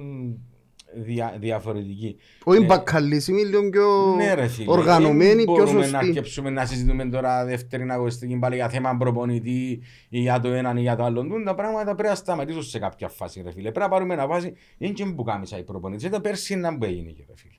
δια, 0.94 1.36
διαφορετική. 1.40 2.16
Όχι 2.44 2.62
Ε, 2.62 2.64
μπακαλίσιμη, 2.66 3.44
λίγο 3.44 3.70
πιο 3.70 4.14
Ναι, 4.16 4.34
ρε 4.34 4.46
φίλε. 4.46 4.70
οργανωμένη, 4.72 5.34
Δεν 5.34 5.44
πιο 5.44 5.52
μπορούμε 5.54 5.72
να 5.78 5.82
σωστή. 5.82 5.96
αρκεψούμε 5.96 6.50
να 6.50 6.66
συζητούμε 6.66 7.04
τώρα 7.08 7.44
δεύτερη 7.44 7.90
αγωνιστική 7.90 8.36
πάλι 8.38 8.54
για 8.54 8.68
θέμα 8.68 8.96
προπονητή 8.96 9.80
ή 10.08 10.20
για 10.20 10.40
το 10.40 10.48
έναν 10.48 10.76
ή 10.76 10.80
για 10.80 10.96
το 10.96 11.04
άλλο. 11.04 11.22
Τούν 11.22 11.44
τα 11.44 11.54
πράγματα 11.54 11.94
πρέπει 11.94 12.08
να 12.08 12.14
σταματήσουν 12.14 12.62
σε 12.62 12.78
κάποια 12.78 13.08
φάση, 13.08 13.42
ρε 13.42 13.50
φίλε. 13.50 13.62
Πρέπει 13.62 13.78
να 13.78 13.88
πάρουμε 13.88 14.14
ένα 14.14 14.26
φάση, 14.26 14.52
είναι 14.78 14.92
και 14.92 15.04
που 15.04 15.22
κάμισα 15.22 15.58
οι 15.58 15.64
προπονητές. 15.64 16.04
Ήταν 16.04 16.20
πέρσι 16.20 16.56
να 16.56 16.78
που 16.78 16.84
έγινε, 16.84 17.14
ρε 17.28 17.34
φίλε. 17.36 17.54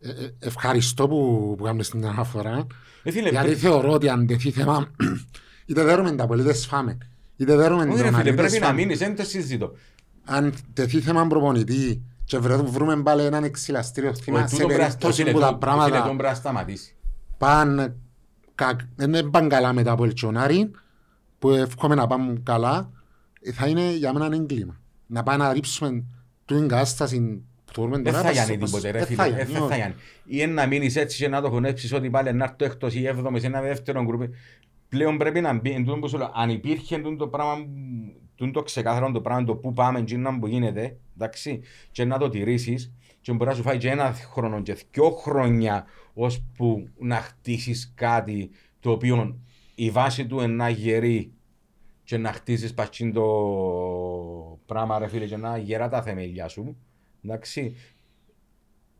Ε, 0.00 0.08
ε, 0.10 0.34
Ευχαριστώ 0.38 1.08
που, 1.08 1.54
που 1.58 1.64
κάνουμε 1.64 1.82
στην 1.82 2.06
αναφορά. 2.06 2.66
Ε, 3.02 3.10
φίλε, 3.10 3.28
Γιατί 3.28 3.46
πρέ- 3.46 3.58
θεωρώ 3.58 3.90
ότι 3.92 4.08
αν 4.08 4.26
τεθεί 4.26 4.50
θέμα, 4.50 4.86
είτε 5.66 5.84
δέρουμε 5.84 6.12
τα 6.12 6.26
πολίτες 6.26 6.66
φάμε, 6.66 6.98
είτε 7.36 7.56
δέρουμε 7.56 7.82
Όχι, 7.82 7.90
τον 7.90 7.96
ρε 8.00 8.04
φίλε, 8.06 8.16
αναλυτές 8.16 8.34
πρέπει 8.46 8.58
να 8.60 8.66
φάμε. 8.66 8.80
μείνεις, 8.80 8.98
δεν 8.98 9.16
το 9.16 9.22
συζητώ. 9.24 9.72
Αν 10.24 10.54
τεθεί 10.72 11.00
θέμα 11.00 11.26
προπονητή 11.26 12.02
και 12.24 12.38
βρε- 12.38 12.62
βρούμε 12.68 13.02
πάλι 13.02 13.22
έναν 13.24 13.44
εξυλαστήριο 13.44 14.10
Ο 14.10 14.14
θύμα 14.14 14.46
σε 14.46 14.54
τούτο 14.54 14.66
πρέπει 14.66 14.80
να- 14.80 14.86
περίπτωση 14.86 15.22
φίλε, 15.22 15.32
που 15.32 15.38
τα 15.40 15.44
τούτο- 15.46 15.58
φίλε, 15.58 15.72
πράγματα 15.72 15.96
τούτο 16.02 16.14
πρέπει 16.16 16.28
να 16.28 16.34
σταματήσει. 16.34 16.94
πάνε 17.38 17.96
κα- 18.54 18.88
δεν 18.96 19.30
πάνε 19.30 19.46
καλά 19.48 19.72
μετά 19.72 19.90
από 19.92 20.04
ελτσονάρι 20.04 20.70
που 21.38 21.50
εύχομαι 21.50 21.94
να 21.94 22.06
πάμε 22.06 22.40
καλά 22.42 22.90
ε, 23.40 23.52
θα 23.52 23.66
είναι 23.66 23.92
για 23.92 24.12
μένα 24.12 24.24
ένα 24.26 24.36
έγκλημα. 24.36 24.80
Να 25.06 25.22
πάμε 25.22 25.44
να 25.44 25.52
ρίψουμε 25.52 26.04
την 26.44 26.68
κατάσταση 26.68 27.42
που 27.80 27.84
θεωρούμε 27.88 28.02
Δεν 28.02 28.12
τώρα, 28.12 28.18
θα 28.18 28.32
πας- 28.34 28.46
γίνει 28.46 28.58
πας- 28.58 28.70
τίποτε, 28.70 28.90
ρε 28.90 28.98
δεν 28.98 29.06
φίλε. 29.06 29.16
θα 29.16 29.24
Ε, 29.24 29.28
γίνει, 29.28 29.42
Δεν 29.52 29.62
όχι. 29.62 29.70
θα 29.70 29.76
γίνει. 29.76 29.94
Ή 30.42 30.46
να 30.46 30.66
μείνεις 30.66 30.96
έτσι 30.96 31.16
και 31.16 31.28
να 31.28 31.40
το 31.40 31.48
χωνέψεις 31.50 31.92
ότι 31.92 32.10
πάλι 32.10 32.32
να 32.32 32.44
έρθει 32.44 32.56
το 32.56 32.64
έκτος 32.64 32.94
ή 32.94 33.06
έβδομος 33.06 33.40
σε 33.40 33.46
ένα 33.46 33.60
δεύτερο 33.60 34.02
γκρουπ. 34.04 34.22
Πλέον 34.88 35.18
πρέπει 35.18 35.40
να 35.40 35.52
μπει, 35.58 35.70
εν 35.70 35.84
τούτο 35.84 35.98
που 35.98 36.08
σου 36.08 36.18
λέω, 36.18 36.30
αν 36.34 36.50
υπήρχε 36.50 36.94
εν 36.94 37.02
τούτο 37.02 37.16
το 37.16 37.28
πράγμα, 37.28 37.66
τούτο 38.34 38.50
το 38.50 38.62
ξεκάθαρο 38.62 39.10
το 39.12 39.20
πράγμα, 39.20 39.44
το 39.44 39.54
που 39.56 39.72
πάμε, 39.72 40.00
και 40.00 40.16
να 40.16 40.38
που 40.38 40.46
γίνεται, 40.46 40.96
εντάξει, 41.14 41.60
και 41.90 42.04
να 42.04 42.18
το 42.18 42.28
τηρήσεις, 42.28 42.92
και 43.20 43.32
μπορεί 43.32 43.50
να 43.50 43.56
σου 43.56 43.62
φάει 43.62 43.78
και 43.78 43.88
ένα 43.90 44.12
χρόνο 44.12 44.62
και 44.62 44.76
δυο 44.92 45.10
χρόνια, 45.10 45.84
ώσπου 46.14 46.88
να 46.98 47.16
χτίσεις 47.16 47.92
κάτι 47.94 48.50
το 48.80 48.90
οποίο 48.90 49.38
η 49.74 49.90
βάση 49.90 50.26
του 50.26 50.36
είναι 50.40 50.46
να 50.54 50.68
γερεί 50.68 51.32
και 52.04 52.16
να 52.18 52.32
χτίσεις 52.32 52.74
πασίν 52.74 53.12
το 53.12 53.24
πράγμα 54.66 54.98
ρε 54.98 55.08
φίλε 55.08 55.26
και 55.26 55.36
να 55.36 55.58
γερά 55.58 55.88
τα 55.88 56.02
θεμελιά 56.02 56.48
σου. 56.48 56.76
Εντάξει. 57.24 57.76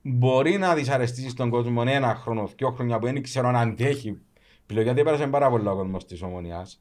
Μπορεί 0.03 0.59
να 0.59 0.75
δυσαρεστήσεις 0.75 1.35
τον 1.35 1.51
κόσμο 1.51 1.83
ένα 1.87 2.15
χρόνο, 2.15 2.51
δυο 2.57 2.71
χρόνια 2.71 2.99
που 2.99 3.07
δεν 3.07 3.23
ξέρω 3.23 3.49
αν 3.49 3.57
αντέχει. 3.57 4.19
Πλέον 4.67 4.85
γιατί 4.85 5.03
πέρασε 5.03 5.27
πάρα 5.27 5.51
πολύ 5.51 5.69
ο 5.69 5.77
κόσμος 5.77 6.07
της 6.07 6.23
ομονιάς. 6.23 6.81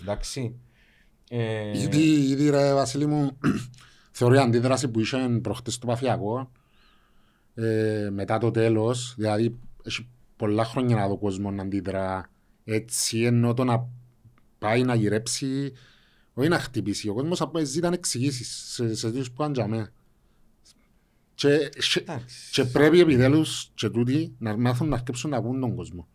Εντάξει. 0.00 0.60
Ε, 1.30 1.78
Ήδη, 1.78 2.28
ήδη 2.28 2.50
ρε 2.50 2.74
Βασίλη 2.74 3.06
μου, 3.06 3.38
θεωρώ 4.10 4.34
η 4.34 4.38
αντίδραση 4.38 4.88
που 4.88 5.00
είχε 5.00 5.38
προχτές 5.42 5.74
στο 5.74 5.86
Παφιακό 5.86 6.50
ε, 7.54 8.08
μετά 8.12 8.38
το 8.38 8.50
τέλος, 8.50 9.14
δηλαδή 9.16 9.58
έχει 9.84 10.08
πολλά 10.36 10.64
χρόνια 10.64 10.96
να 10.96 11.08
δω 11.08 11.18
κόσμο 11.18 11.50
να 11.50 11.62
αντιδρά 11.62 12.30
έτσι 12.64 13.22
ενώ 13.22 13.54
το 13.54 13.64
να 13.64 13.88
πάει 14.58 14.82
να 14.82 14.94
γυρέψει 14.94 15.72
όχι 16.34 16.48
να 16.48 16.58
χτυπήσει, 16.58 17.08
ο 17.08 17.14
κόσμος 17.14 17.40
απλά 17.40 17.64
ζήταν 17.64 17.92
εξηγήσεις 17.92 18.72
σε, 18.72 18.94
σε 18.94 19.06
τέτοιους 19.06 19.30
που 19.30 19.36
κάνουν 19.36 19.88
και, 21.40 21.68
και, 21.92 22.00
εντάξει. 22.00 22.36
και 22.52 22.64
πρέπει 22.64 23.00
επιτέλους 23.00 23.70
και 23.74 23.88
τούτοι 23.88 24.34
να 24.38 24.56
μάθουν 24.56 24.88
να 24.88 24.94
αρκέψουν 24.96 25.30
να 25.30 25.36
ακούν 25.36 25.60
τον 25.60 25.74
κόσμο. 25.74 26.08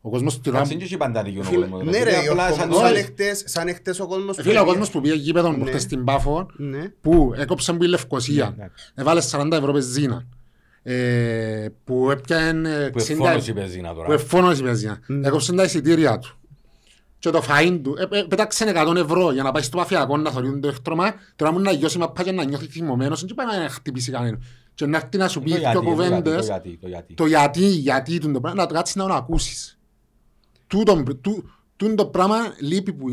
Ο 0.00 0.10
κόσμος 0.10 0.40
τη 0.40 0.48
Εντάξει, 0.50 0.74
είναι 0.74 0.84
και 0.84 0.96
πάντα 0.96 1.22
δικαιούν 1.22 1.46
ο 1.46 1.48
Φίλε, 1.48 1.66
κόσμος, 1.66 1.92
Ναι 1.92 2.02
ρε, 2.02 2.10
Απλά 2.10 2.22
Γιώργο, 2.22 2.42
σαν 2.54 2.66
μου, 2.66 2.66
τους 2.68 2.76
σαν 2.76 2.86
άλλους. 2.86 2.98
εχθές- 2.98 3.42
σαν 3.46 3.68
εχθές 3.68 4.00
ο 4.00 4.06
κόσμος... 4.06 4.38
Ε, 4.38 4.42
Φίλε, 4.42 4.58
ο 4.58 4.62
που 4.62 4.68
κόσμος 4.68 4.90
που 4.90 5.00
πήγε 5.00 5.14
γήπεδο 5.14 5.50
Ναι. 5.50 5.56
προχτές 5.56 5.82
στην 5.82 6.04
Πάφο 6.04 6.46
Ναι. 6.56 6.88
που 7.00 7.32
έκοψαν 7.36 7.76
που 7.76 7.84
η 7.84 7.86
Λευκοσία, 7.86 8.54
Ναι, 8.58 8.68
έβαλε 8.94 9.20
40 9.30 9.52
ευρώ 9.52 9.72
πεζίνα, 9.72 10.26
ε, 10.82 11.66
που 11.84 12.10
έπιανε 12.10 12.90
Που 12.92 12.98
60 12.98 13.10
εφώνωσε 13.12 13.50
η 13.50 13.54
πεζίνα 13.54 13.94
τώρα. 13.94 14.06
που 14.06 14.12
εφώνωσε 14.12 14.60
η 14.62 14.64
πεζίνα, 14.64 14.98
Ναι. 15.06 15.26
έκοψαν 15.26 15.56
τα 15.56 15.62
εισιτήρια 15.64 16.18
του. 16.18 16.37
Και 17.18 17.30
το 17.30 17.42
φαΐν 17.48 17.80
του, 17.82 17.96
ε, 18.12 18.18
ε, 18.18 18.22
πέταξε 18.22 18.72
100 18.88 18.96
ευρώ 18.96 19.32
για 19.32 19.42
να 19.42 19.52
πάει 19.52 19.62
στο 19.62 19.76
παφιακό 19.76 20.16
να 20.16 20.30
θωρεί 20.30 20.58
το 20.60 20.68
έκτρωμα, 20.68 21.14
τώρα 21.36 21.52
μου 21.52 21.58
να 21.60 21.70
γιώσει 21.72 21.98
μαπά 21.98 22.22
και 22.22 22.32
να 22.32 22.44
νιώθει 22.44 22.66
θυμωμένος, 22.66 23.24
δεν 23.24 23.34
πάει 23.34 23.58
να 23.62 23.68
χτυπήσει 23.68 24.10
κανέναν. 24.10 24.42
Και 24.74 24.86
να 24.86 24.96
έρθει 24.96 25.16
να 25.18 25.28
σου 25.28 25.40
πει 25.42 25.50
Το 25.50 25.56
δύο 25.56 25.60
γιατί, 25.60 25.74
το 25.76 25.82
γιατί, 25.82 25.96
το 25.96 26.06
κουβέντες, 26.20 26.46
γιατί, 26.46 26.78
το 26.80 26.88
γιατί. 26.88 27.14
το 27.14 27.26
γιατί, 27.26 27.66
γιατί 27.66 28.18
του 28.18 28.30
το 28.32 28.40
πράγμα, 28.40 28.60
να 28.62 28.68
το 28.68 28.74
κάτσεις 28.74 28.96
να 28.96 29.06
το 29.06 29.14
ακούσεις. 29.14 29.78
Τούτο, 30.66 31.02
τού- 31.20 31.44
τούτο 31.76 31.94
το 31.94 32.06
πράγμα 32.06 32.36
λείπει 32.60 32.92
που... 32.92 33.06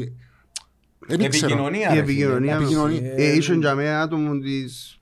Δεν 1.08 1.30
ξέρω. 1.30 1.46
Επικοινωνία, 1.54 1.92
Η 1.92 1.94
ρε 1.94 2.00
επικοινωνία. 2.00 2.54
φίλε. 2.58 2.64
Επικοινωνία. 2.66 3.12
Ε, 3.16 3.36
Ήσουν 3.36 3.60
για 3.60 3.76
μένα 3.76 4.02
άτομο 4.02 4.40
της... 4.40 5.00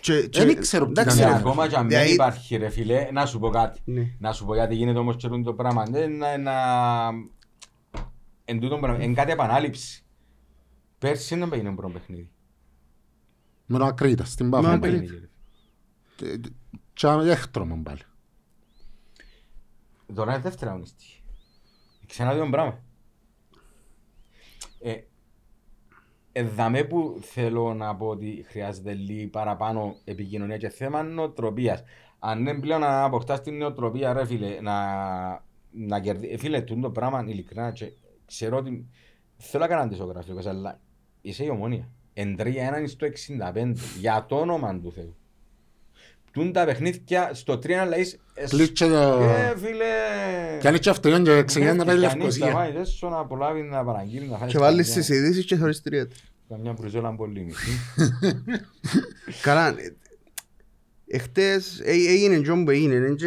και- 0.00 0.26
και- 0.26 0.44
Δεν 0.44 0.60
ξέρω 0.60 0.84
τι 0.84 0.90
εντάξει, 0.90 1.16
ήταν 1.16 1.28
Και 1.28 1.34
ρε. 1.34 1.38
ακόμα 1.40 1.68
και 1.68 1.74
αν 1.76 1.80
δεν 1.80 1.88
Δηλαδή- 1.88 2.12
υπάρχει 2.12 2.56
ρε 2.56 2.68
φίλε, 2.68 3.08
να 3.12 3.26
σου 3.26 3.38
πω 3.38 3.48
κάτι. 3.48 3.80
Ναι. 3.84 4.02
Να 4.18 4.32
σου 4.32 4.44
πω 4.44 4.54
γιατί 4.54 4.74
γίνεται 4.74 4.98
όμως 4.98 5.16
και 5.16 5.28
το 5.44 5.52
πράγμα. 5.52 5.82
Δεν 8.46 8.56
είναι 8.56 8.68
να... 8.68 8.68
Εν 8.68 8.70
τούτο 8.70 8.78
πράγμα, 8.78 9.02
εν 9.04 9.14
κάτι 9.14 9.32
επανάληψη. 9.32 10.04
Πέρσι 10.98 11.36
δεν 11.36 11.48
πήγαινε 11.48 11.74
πρώτο 11.74 11.92
παιχνίδι. 11.92 12.30
Με 13.66 13.78
τον 13.78 13.86
Ακρίτα, 13.86 14.24
στην 14.24 14.46
Με 14.46 14.50
Πάφο. 14.50 14.62
τον 14.62 14.80
Δεν 14.80 14.90
Ακρίτα. 14.90 15.00
πήγαινε, 15.04 15.28
ρε. 16.32 16.36
Και 16.92 17.08
έκτρωμα 17.30 17.80
πάλι. 17.82 18.00
Τώρα 20.14 20.32
είναι 20.32 20.42
δεύτερα 20.42 20.70
αγωνιστική. 20.70 21.22
Ξανά 22.06 22.34
δύο 22.34 22.48
πράγμα. 22.50 22.78
Ε, 24.80 24.94
Εδαμέ 26.32 26.84
που 26.84 27.18
θέλω 27.22 27.74
να 27.74 27.96
πω 27.96 28.06
ότι 28.06 28.44
χρειάζεται 28.48 28.94
λίγο 28.94 29.30
παραπάνω 29.30 29.96
επικοινωνία 30.04 30.56
και 30.56 30.68
θέμα 30.68 31.02
νοοτροπίας. 31.02 31.82
Αν 32.18 32.44
δεν 32.44 32.60
πλέον 32.60 32.80
να 32.80 33.02
αποκτάς 33.04 33.40
την 33.40 33.56
νοοτροπία 33.58 34.12
ρε 34.12 34.26
φίλε, 34.26 34.60
να, 34.60 35.44
να 35.70 36.00
κερδί... 36.00 36.28
Ε, 36.28 36.36
φίλε, 36.36 36.60
τούτο 36.60 36.80
το 36.80 36.90
πράγμα 36.90 37.24
ειλικρινά 37.26 37.72
και 37.72 37.92
ξέρω 38.26 38.56
ότι 38.56 38.86
θέλω 39.36 39.62
να 39.62 39.68
κάνω 39.68 39.82
αντισογραφικός, 39.82 40.46
αλλά 40.46 40.80
είσαι 41.20 41.44
η 41.44 41.48
ομόνια. 41.48 41.88
Εν 42.14 42.36
3-1 42.38 42.44
στο 42.86 43.06
65, 43.52 43.72
για 43.98 44.24
το 44.28 44.36
όνομα 44.36 44.80
του 44.80 44.92
Θεού. 44.92 45.16
Τούν 46.32 46.52
τα 46.52 46.64
παιχνίδια 46.64 47.30
στο 47.34 47.52
3 47.54 47.72
αλλά 47.72 47.98
είσαι... 47.98 48.18
Κλείτσε 48.48 48.88
το... 48.88 49.20
Ε, 49.22 49.54
φίλε... 49.56 49.84
Κι 50.60 50.66
αν 50.68 50.74
έτσι 50.74 50.88
αυτό 50.90 51.22
και 51.22 51.42
ξεκινάει 51.42 51.74
να 51.76 51.84
πάει 51.84 52.00
Κανείς 52.00 52.14
Λευκοσία. 52.16 52.46
θα 52.46 52.52
πάει, 52.52 52.72
δεν 52.72 52.86
σου 52.86 53.08
να 53.08 53.18
απολάβει 53.18 53.62
να 53.62 53.84
παραγγείλει, 53.84 54.26
να 54.28 54.38
φάει 54.38 54.48
Και 54.48 54.58
βάλεις 54.58 54.86
καμιά- 54.88 55.02
στις 55.02 55.16
ειδήσεις 55.16 55.44
και 55.44 55.56
θωρείς 55.56 55.82
τρία. 55.82 56.08
Καμιά 56.48 56.72
μπρουζόλα 56.72 57.14
πολύ 57.14 57.40
μισή. 57.44 57.70
Καλά, 59.42 59.74
ε, 61.06 61.16
εχτες 61.16 61.80
ε, 61.80 61.90
έγινε 61.90 62.40
τζον 62.40 62.64
που 62.64 62.70
έγινε, 62.70 62.94
είναι 62.94 63.14
και... 63.14 63.26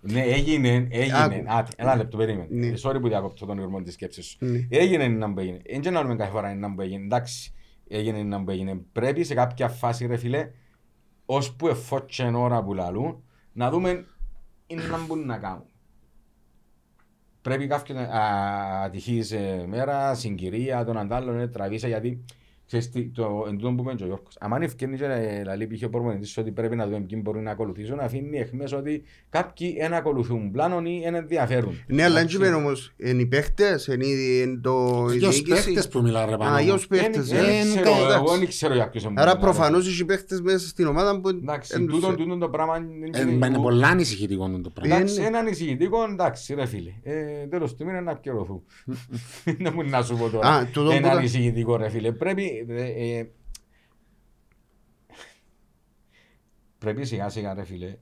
Ναι, 0.00 0.22
έγινε, 0.22 0.88
έγινε. 0.90 1.16
Άκου. 1.16 1.44
Άτε, 1.46 1.72
ένα 1.76 1.96
λεπτό, 1.96 2.16
περίμενε. 2.16 2.46
Ναι. 2.50 2.66
Ε, 2.66 2.74
Sorry 2.82 3.00
που 3.00 3.08
διακόπτω 3.08 3.46
τον 3.46 3.58
ήρμο 3.58 3.82
της 3.82 3.92
σκέψης 3.92 4.26
σου. 4.26 4.36
Ναι. 4.40 4.66
Έγινε 4.70 5.04
ένα 5.04 5.32
που 5.32 5.40
έγινε. 5.40 5.60
Δεν 5.80 5.92
να 5.92 6.02
λέμε 6.02 6.16
κάθε 6.16 6.30
φορά 6.30 6.48
ένα 6.48 6.74
που 6.74 6.80
έγινε. 6.80 7.04
Εντάξει, 7.04 7.52
έγινε 7.88 8.18
ένα 8.18 8.44
που 8.44 8.50
έγινε. 8.50 8.80
Πρέπει 8.92 9.24
σε 9.24 9.34
κάποια 9.34 9.68
φάση, 9.68 10.06
ρε 10.06 10.16
φίλε, 10.16 10.50
ώσπου 11.26 11.68
εφότσε 11.68 12.30
ώρα 12.34 12.64
που 12.64 12.74
λαλούν, 12.74 13.22
να 13.52 13.70
δούμε 13.70 14.06
είναι 14.66 14.82
να 14.82 15.04
μπορούν 15.06 15.26
να 15.26 15.38
κάνουν. 15.38 15.64
Πρέπει 17.42 17.66
κάποιον 17.66 17.98
να 17.98 18.08
ατυχείς 18.82 19.32
ε, 19.32 19.64
μέρα, 19.68 20.14
συγκυρία, 20.14 20.84
τον 20.84 20.98
αντάλλον, 20.98 21.40
ε, 21.40 21.48
τραβήσα, 21.48 21.88
γιατί 21.88 22.24
ξέρεις 22.68 22.90
τι, 22.90 23.08
το 23.08 23.44
εν 23.48 23.56
τούτο 23.58 23.72
που 23.72 23.82
είπε 23.82 23.94
και 23.94 24.02
ο 24.02 24.06
Γιώργος. 24.06 24.36
Αν 24.40 24.62
ευκαιρνεί 24.62 24.96
και 24.96 25.04
ε, 25.04 25.44
λαλεί 25.44 25.66
π.χ. 25.66 25.82
ο 25.86 25.88
προπονητής 25.88 26.36
ότι 26.38 26.50
πρέπει 26.50 26.76
να 26.76 26.84
δούμε 26.86 27.00
ποιοι 27.00 27.20
μπορούν 27.22 27.42
να 27.42 27.50
ακολουθήσουν, 27.50 28.00
αφήνει 28.00 28.38
εχμές 28.38 28.72
ότι 28.72 29.02
κάποιοι 29.30 29.76
δεν 29.80 29.94
ακολουθούν 29.94 30.50
πλάνον 30.50 30.86
ή 30.86 31.00
δεν 31.04 31.14
ενδιαφέρουν. 31.14 31.72
Ναι, 31.86 32.02
αλλά 32.04 32.18
Εντάξει. 32.18 32.36
έτσι 32.36 32.48
είπαν 32.50 32.60
όμως, 32.64 32.92
είναι 32.96 33.22
οι 33.22 33.26
παίχτες, 33.26 33.86
είναι 33.86 34.06
η- 34.06 34.42
είναι 34.44 34.58
το 34.62 35.06
η 35.12 35.16
Για 35.16 35.26
τους 35.28 35.36
διοίκηση. 35.36 35.64
παίχτες 35.64 35.88
που 35.88 36.00
μιλά 36.02 36.26
ρε 36.26 36.36
πάνω. 36.36 36.54
Α, 36.54 36.60
για 36.60 36.72
τους 36.74 36.86
Δεν- 36.86 37.00
παίχτες, 37.00 37.28
δεν 37.28 37.44
ε. 37.44 37.44
ξέρω, 37.64 37.80
εντάξει. 37.80 38.14
Εγώ 38.14 38.36
δεν 38.38 38.46
ξέρω 38.48 38.74
για 38.74 38.88
ποιους 38.88 39.04
Άρα 39.04 39.12
μπορεί 39.14 39.26
να 39.28 39.36
προφανώς 39.38 40.00
οι 40.00 40.04
παίχτες 40.04 40.40
μέσα 40.40 40.68
στην 40.68 40.86
ομάδα 40.86 41.20
που... 41.20 41.28
Εντάξει, 41.28 41.72
εν 41.76 41.86
τους- 41.86 41.94
τούτον, 42.00 42.16
τούτον 42.16 42.38
το 42.38 42.48
πράγμα 42.48 42.76
είναι- 42.76 43.18
Ε, 43.18 43.20
Είναι 43.46 43.58
πολλά 43.58 43.88
ανησυχητικό 43.88 44.60
το 44.62 44.70
πράγμα. 44.70 44.94
Εντάξει, 44.96 45.16
Είναι. 45.16 45.26
ένα 45.26 45.38
ανησυχητικό, 45.38 46.02
εντάξει 46.10 46.54
ρε 46.54 46.66
φίλε. 46.66 46.90
Ε, 47.02 47.46
τέλος 47.50 47.74
του 47.74 47.84
μήνα 47.84 48.00
να 48.00 48.16
πιερωθούν. 48.16 48.62
Δεν 49.62 49.72
μου 49.74 49.82
να 49.82 50.02
σου 50.02 50.16
πω 50.16 50.24
Α, 50.24 50.30
τώρα. 50.30 50.64
τούτον 50.72 50.84
που 50.90 50.96
Ένα 50.96 51.08
τα- 51.10 51.16
ανησυχητικό 51.16 51.76
ρε 51.76 51.88
φίλε. 51.88 52.12
Πρέπει, 52.12 52.42
ε, 52.42 52.46
ε, 52.57 52.57
πρέπει 56.78 57.04
σιγά 57.04 57.28
σιγά 57.28 57.54
ρε 57.54 57.64
φίλε 57.64 57.96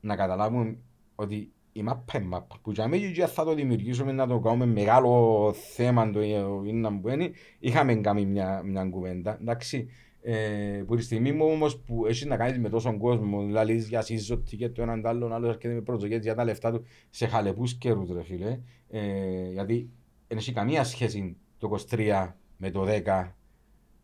να 0.00 0.16
καταλάβουν 0.16 0.78
ότι 1.14 1.52
η 1.72 1.82
μάπα 1.82 2.18
είναι 2.18 2.26
μάπα. 2.26 2.56
Που 2.62 2.70
για 2.70 2.88
μένα 2.88 3.10
και 3.10 3.26
θα 3.26 3.44
το 3.44 3.54
δημιουργήσουμε 3.54 4.12
να 4.12 4.26
το 4.26 4.38
κάνουμε 4.38 4.66
μεγάλο 4.66 5.52
θέμα 5.52 6.10
το 6.10 6.22
είναι 6.22 6.90
που 7.00 7.08
είναι. 7.08 7.30
Είχαμε 7.58 7.94
κάνει 7.94 8.26
μια, 8.26 8.62
μια 8.64 8.84
κουβέντα. 8.84 9.38
Εντάξει, 9.40 9.88
ε, 10.22 10.82
που 10.86 10.96
τη 10.96 11.02
στιγμή 11.02 11.32
μου 11.32 11.46
όμως 11.46 11.78
που 11.80 12.06
έχει 12.06 12.26
να 12.26 12.36
κάνεις 12.36 12.58
με 12.58 12.68
τόσον 12.68 12.98
κόσμο, 12.98 13.44
δηλαδή 13.44 13.76
για 13.76 14.02
σύζωτη 14.02 14.56
και 14.56 14.68
το 14.68 14.82
έναν 14.82 15.02
τ' 15.02 15.06
άλλον, 15.06 15.32
άλλος 15.32 15.48
έρχεται 15.48 15.74
με 15.74 15.80
προσδοκίες 15.80 16.22
για 16.22 16.34
τα 16.34 16.44
λεφτά 16.44 16.72
του 16.72 16.84
σε 17.10 17.26
χαλεπούς 17.26 17.74
καιρούς 17.74 18.10
ρε 18.12 18.22
φίλε. 18.22 18.58
Ε, 18.88 19.50
γιατί 19.52 19.90
δεν 20.28 20.38
έχει 20.38 20.52
καμία 20.52 20.84
σχέση 20.84 21.36
το 21.58 21.76
23 21.90 22.32
με 22.56 22.70
το 22.70 22.86
10 23.04 23.28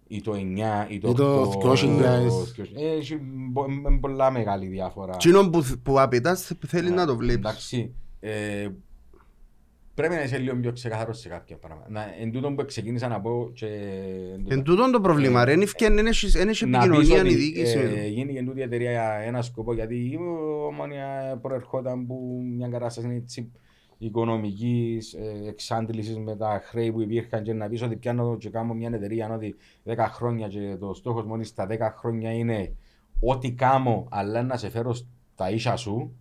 ή 0.07 0.21
το 0.21 0.33
9 0.33 0.87
ή 0.89 0.99
το 0.99 1.09
Ή 1.11 1.15
το 1.15 1.43
8. 1.43 1.71
2000. 1.75 2.55
Ε, 2.75 2.97
Έχει 2.97 3.19
μπο- 3.23 3.65
ε, 3.65 3.99
πολλά 4.01 4.31
μεγάλη 4.31 4.67
διαφορά. 4.67 5.15
Εκείνο 5.15 5.51
που, 5.51 5.65
που 5.83 6.01
απαιτάς 6.01 6.53
θέλεις 6.67 6.91
να 6.91 7.07
το 7.07 7.17
βλέπεις. 7.17 7.37
Εντάξει, 7.37 7.95
ε, 8.21 8.69
πρέπει 9.95 10.15
να 10.15 10.23
είσαι 10.23 10.39
λίγο 10.39 10.57
πιο 10.57 10.73
ξεκάθαρος 10.73 11.19
σε 11.19 11.29
κάποια 11.29 11.57
πράγματα. 11.57 11.91
Να, 11.91 12.01
εν 12.21 12.33
τούτο 12.33 12.53
που 12.53 12.65
ξεκίνησα 12.65 13.09
να 13.09 13.21
πω 13.21 13.51
και... 13.55 13.67
Εν 14.49 14.63
τούτον 14.63 14.91
το 14.91 15.01
πρόβλημα 15.01 15.45
ρε, 15.45 15.53
είναι 15.53 15.63
ευκαιρία, 15.63 15.95
δεν 15.95 16.07
έχει 16.07 16.27
δεν 16.29 16.49
έχεις 16.49 16.63
να 16.69 16.79
πεις 16.79 16.87
επικοινωνία 16.89 17.21
ότι, 17.21 17.33
η 17.33 17.35
διοίκηση. 17.37 17.77
με 17.79 17.83
το. 17.89 17.97
ε, 17.97 18.07
γίνει 18.07 18.33
και 18.33 18.43
τούτη 18.43 18.59
η 18.59 18.63
εταιρεία 18.63 18.91
για 18.91 19.13
ένα 19.13 19.43
σκοπό 19.43 19.75
γιατί 19.75 19.95
η 19.97 20.19
ομόνια 20.67 21.39
προερχόταν 21.43 22.07
που 22.07 22.43
μια 22.57 22.69
κατάσταση 22.69 23.09
έτσι 23.23 23.53
οικονομικής 24.03 25.15
ε, 25.15 25.49
εξάντλησης 25.49 26.19
με 26.19 26.37
τα 26.37 26.61
χρέη 26.65 26.93
που 26.93 27.01
υπήρχαν 27.01 27.43
και 27.43 27.53
να 27.53 27.69
πεις 27.69 27.83
ότι 27.83 27.97
πιάνω 27.97 28.37
και 28.37 28.51
κάνω 28.51 28.75
μια 28.75 28.91
εταιρεία 28.93 29.35
ότι 29.35 29.55
10 29.85 29.97
χρόνια 30.09 30.49
και 30.49 30.77
το 30.81 30.95
στόχος 30.95 31.25
μόλις 31.25 31.49
στα 31.49 31.67
10 31.71 31.79
χρόνια 31.97 32.33
είναι 32.33 32.73
ό,τι 33.21 33.53
κάνω 33.53 34.07
αλλά 34.11 34.43
να 34.43 34.57
σε 34.57 34.71
φέρω 34.71 34.95
στα 34.95 35.51
ίσα 35.51 35.77
σου 35.77 36.15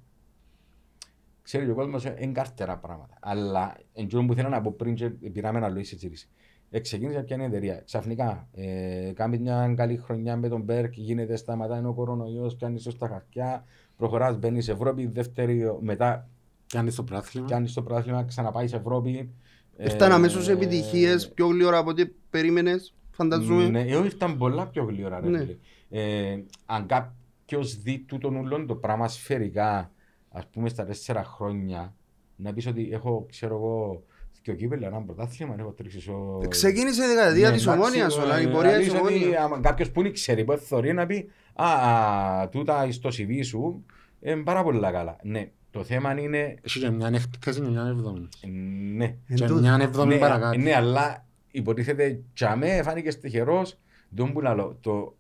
ξέρει 1.42 1.66
και 1.66 1.72
ο 1.72 1.76
κόσμος 1.76 2.04
είναι 2.04 2.32
κάρτερα 2.32 2.78
πράγματα. 2.78 3.18
Αλλά 3.20 3.78
εντός 3.94 4.26
που 4.26 4.34
θέλω 4.34 4.50
να 4.50 4.62
πω 4.62 4.72
πριν 4.72 4.96
και 4.96 5.10
πήραμε 5.10 5.58
ένα 5.58 5.68
λόγο 5.68 5.84
συζήτηση. 5.84 6.30
Ε, 6.70 6.80
ξεκίνησε 6.80 7.24
πια 7.24 7.38
μια 7.38 7.46
εταιρεία. 7.46 7.82
Ξαφνικά, 7.86 8.48
ε, 8.54 9.12
κάνει 9.16 9.38
μια 9.38 9.74
καλή 9.78 9.98
χρονιά 9.98 10.38
με 10.38 10.50
τον 10.50 10.62
Μπέρκ, 10.62 10.94
γίνεται, 10.94 11.36
σταματάει 11.36 11.86
ο 11.86 11.94
κορονοϊός, 11.94 12.56
πιάνεις 12.56 12.88
στα 12.90 13.08
χαρτιά, 13.08 13.64
προχωράς, 13.98 14.38
μπαίνεις 14.38 14.68
Ευρώπη, 14.68 15.06
δεύτερη, 15.08 15.78
μετά 15.80 16.30
Κάνεις 16.74 16.96
το 16.96 17.04
πράθλημα. 17.04 17.46
πιάνεις 17.48 17.74
το 17.74 17.82
πρωτάθλημα, 17.82 18.24
ξαναπάει 18.24 18.68
σε 18.68 18.76
Ευρώπη. 18.76 19.30
Ε, 19.78 19.86
Έφτανε 19.86 20.14
αμέσως 20.14 20.44
σε 20.44 20.52
επιτυχίες 20.52 21.32
πιο 21.32 21.48
γλυόρα 21.48 21.78
από 21.78 21.90
ό,τι 21.90 22.06
περίμενες, 22.30 22.94
φανταζούμε. 23.12 23.70
Ναι, 23.70 23.82
εγώ 23.82 24.04
ήρθαν 24.04 24.38
πολλά 24.38 24.68
πιο 24.68 24.84
γλυόρα, 24.84 25.20
ρε 25.20 25.30
Ναι. 25.30 25.38
φίλε. 25.40 25.56
Ε, 25.90 26.40
αν 26.66 26.86
κάποιος 26.86 27.82
δει 27.82 28.00
τούτον 28.08 28.36
ούλον 28.36 28.68
το 28.68 28.76
πράγμα 28.76 29.08
σφαιρικά, 29.08 29.92
ας 30.30 30.48
πούμε 30.48 30.70
στα 30.70 30.86
τέσσερα 30.86 31.24
χρόνια, 31.24 31.94
να 32.36 32.54
πεις 32.54 32.68
ότι 32.68 32.90
έχω, 32.92 33.26
ξέρω 33.30 33.56
εγώ, 33.56 34.04
και 34.42 34.52
ο 34.52 34.54
κύπελο, 34.54 34.86
ένα 34.86 35.02
πρωτάθλημα, 35.02 35.56
έχω 35.60 35.72
τρίξει 35.72 36.10
ο... 36.10 36.42
Ξεκίνησε 36.48 37.04
η 37.04 37.08
δεκαετία 37.08 37.50
Ναι, 37.50 37.56
της 37.56 37.66
εντάξει, 37.66 37.82
ομόνιας, 37.82 38.18
ε, 38.18 38.22
όλα, 38.22 38.42
η 38.42 38.48
πορεία 38.48 38.70
της 38.78 38.78
αλήθεια 38.90 39.02
ότι 39.02 39.14
ομόνιας. 39.16 39.42
άμα 39.42 39.60
Κάποιος 39.60 39.92
που 39.92 40.02
δεν 40.02 40.14
ξέρει, 40.14 40.44
που 40.44 40.58
θεωρεί 40.58 40.94
να 40.94 41.06
πει 41.06 41.30
«Α, 41.54 41.66
α, 41.66 42.50
τούτα 42.50 42.92
στο 42.92 43.10
CV 43.10 43.40
σου, 43.44 43.86
είναι 44.22 44.44
πάρα 44.44 44.64
πολλά 44.64 44.92
καλά». 44.92 45.18
Ναι, 45.24 45.52
το 45.72 45.84
θέμα 45.84 46.20
είναι, 46.20 46.56
Έχει 46.62 46.80
και 46.80 46.90
μια 46.90 47.08
έκθεση 47.08 47.62
και 47.62 47.68
μια 47.68 47.86
εβδομή. 47.88 48.30
ε, 48.42 48.48
ναι, 48.96 49.06
Εν 49.06 49.36
Και 49.36 49.46
τούτο. 49.46 49.60
μια 49.60 49.78
εβδομή 49.82 50.14
ναι, 50.14 50.20
παρακάτω. 50.20 50.58
ναι, 50.60 50.76
αλλά 50.76 51.26
υποτίθεται 51.52 52.20
για 52.38 52.56
μέ 52.56 52.82
φάνηκες 52.84 53.20
τυχερός, 53.20 53.78
δεν 54.10 54.34
που 54.34 54.42
να 54.42 54.56
λέω, 54.56 54.78
το 54.82 55.16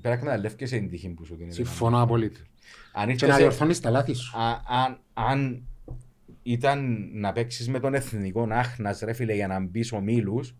πέρα 0.00 0.14
εκμεταλλεύκεσαι 0.14 0.76
την 0.78 0.90
τύχη 0.90 1.08
που 1.08 1.24
σου 1.24 1.34
δίνει. 1.36 1.52
Συμφωνώ 1.52 2.02
απολύτως. 2.02 2.42
Αν 2.92 3.06
Και 3.06 3.12
ήρθες 3.12 3.28
να 3.28 3.34
σε- 3.34 3.40
διορθώνεις 3.42 3.80
τα 3.80 3.90
λάθη 3.90 4.14
σου. 4.14 4.38
Α- 4.38 4.60
αν, 4.84 5.00
αν 5.14 5.62
ήταν 6.42 7.08
να 7.12 7.32
παίξεις 7.32 7.68
με 7.68 7.80
τον 7.80 7.94
εθνικό 7.94 8.46
άχνας 8.50 9.00
ρε 9.00 9.12
φίλε 9.12 9.34
για 9.34 9.46
να 9.46 9.60
μπεις 9.60 9.92
ο 9.92 10.00
Μίλους 10.00 10.54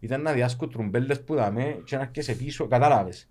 ήταν 0.00 0.22
να 0.22 0.32
διάσκω 0.32 0.68
τρουμπέλες 0.68 1.24
που 1.24 1.34
δαμε 1.34 1.82
και 1.84 1.96
να 1.96 2.02
έρχεσαι 2.02 2.32
πίσω, 2.34 2.66
κατάλαβες. 2.66 3.28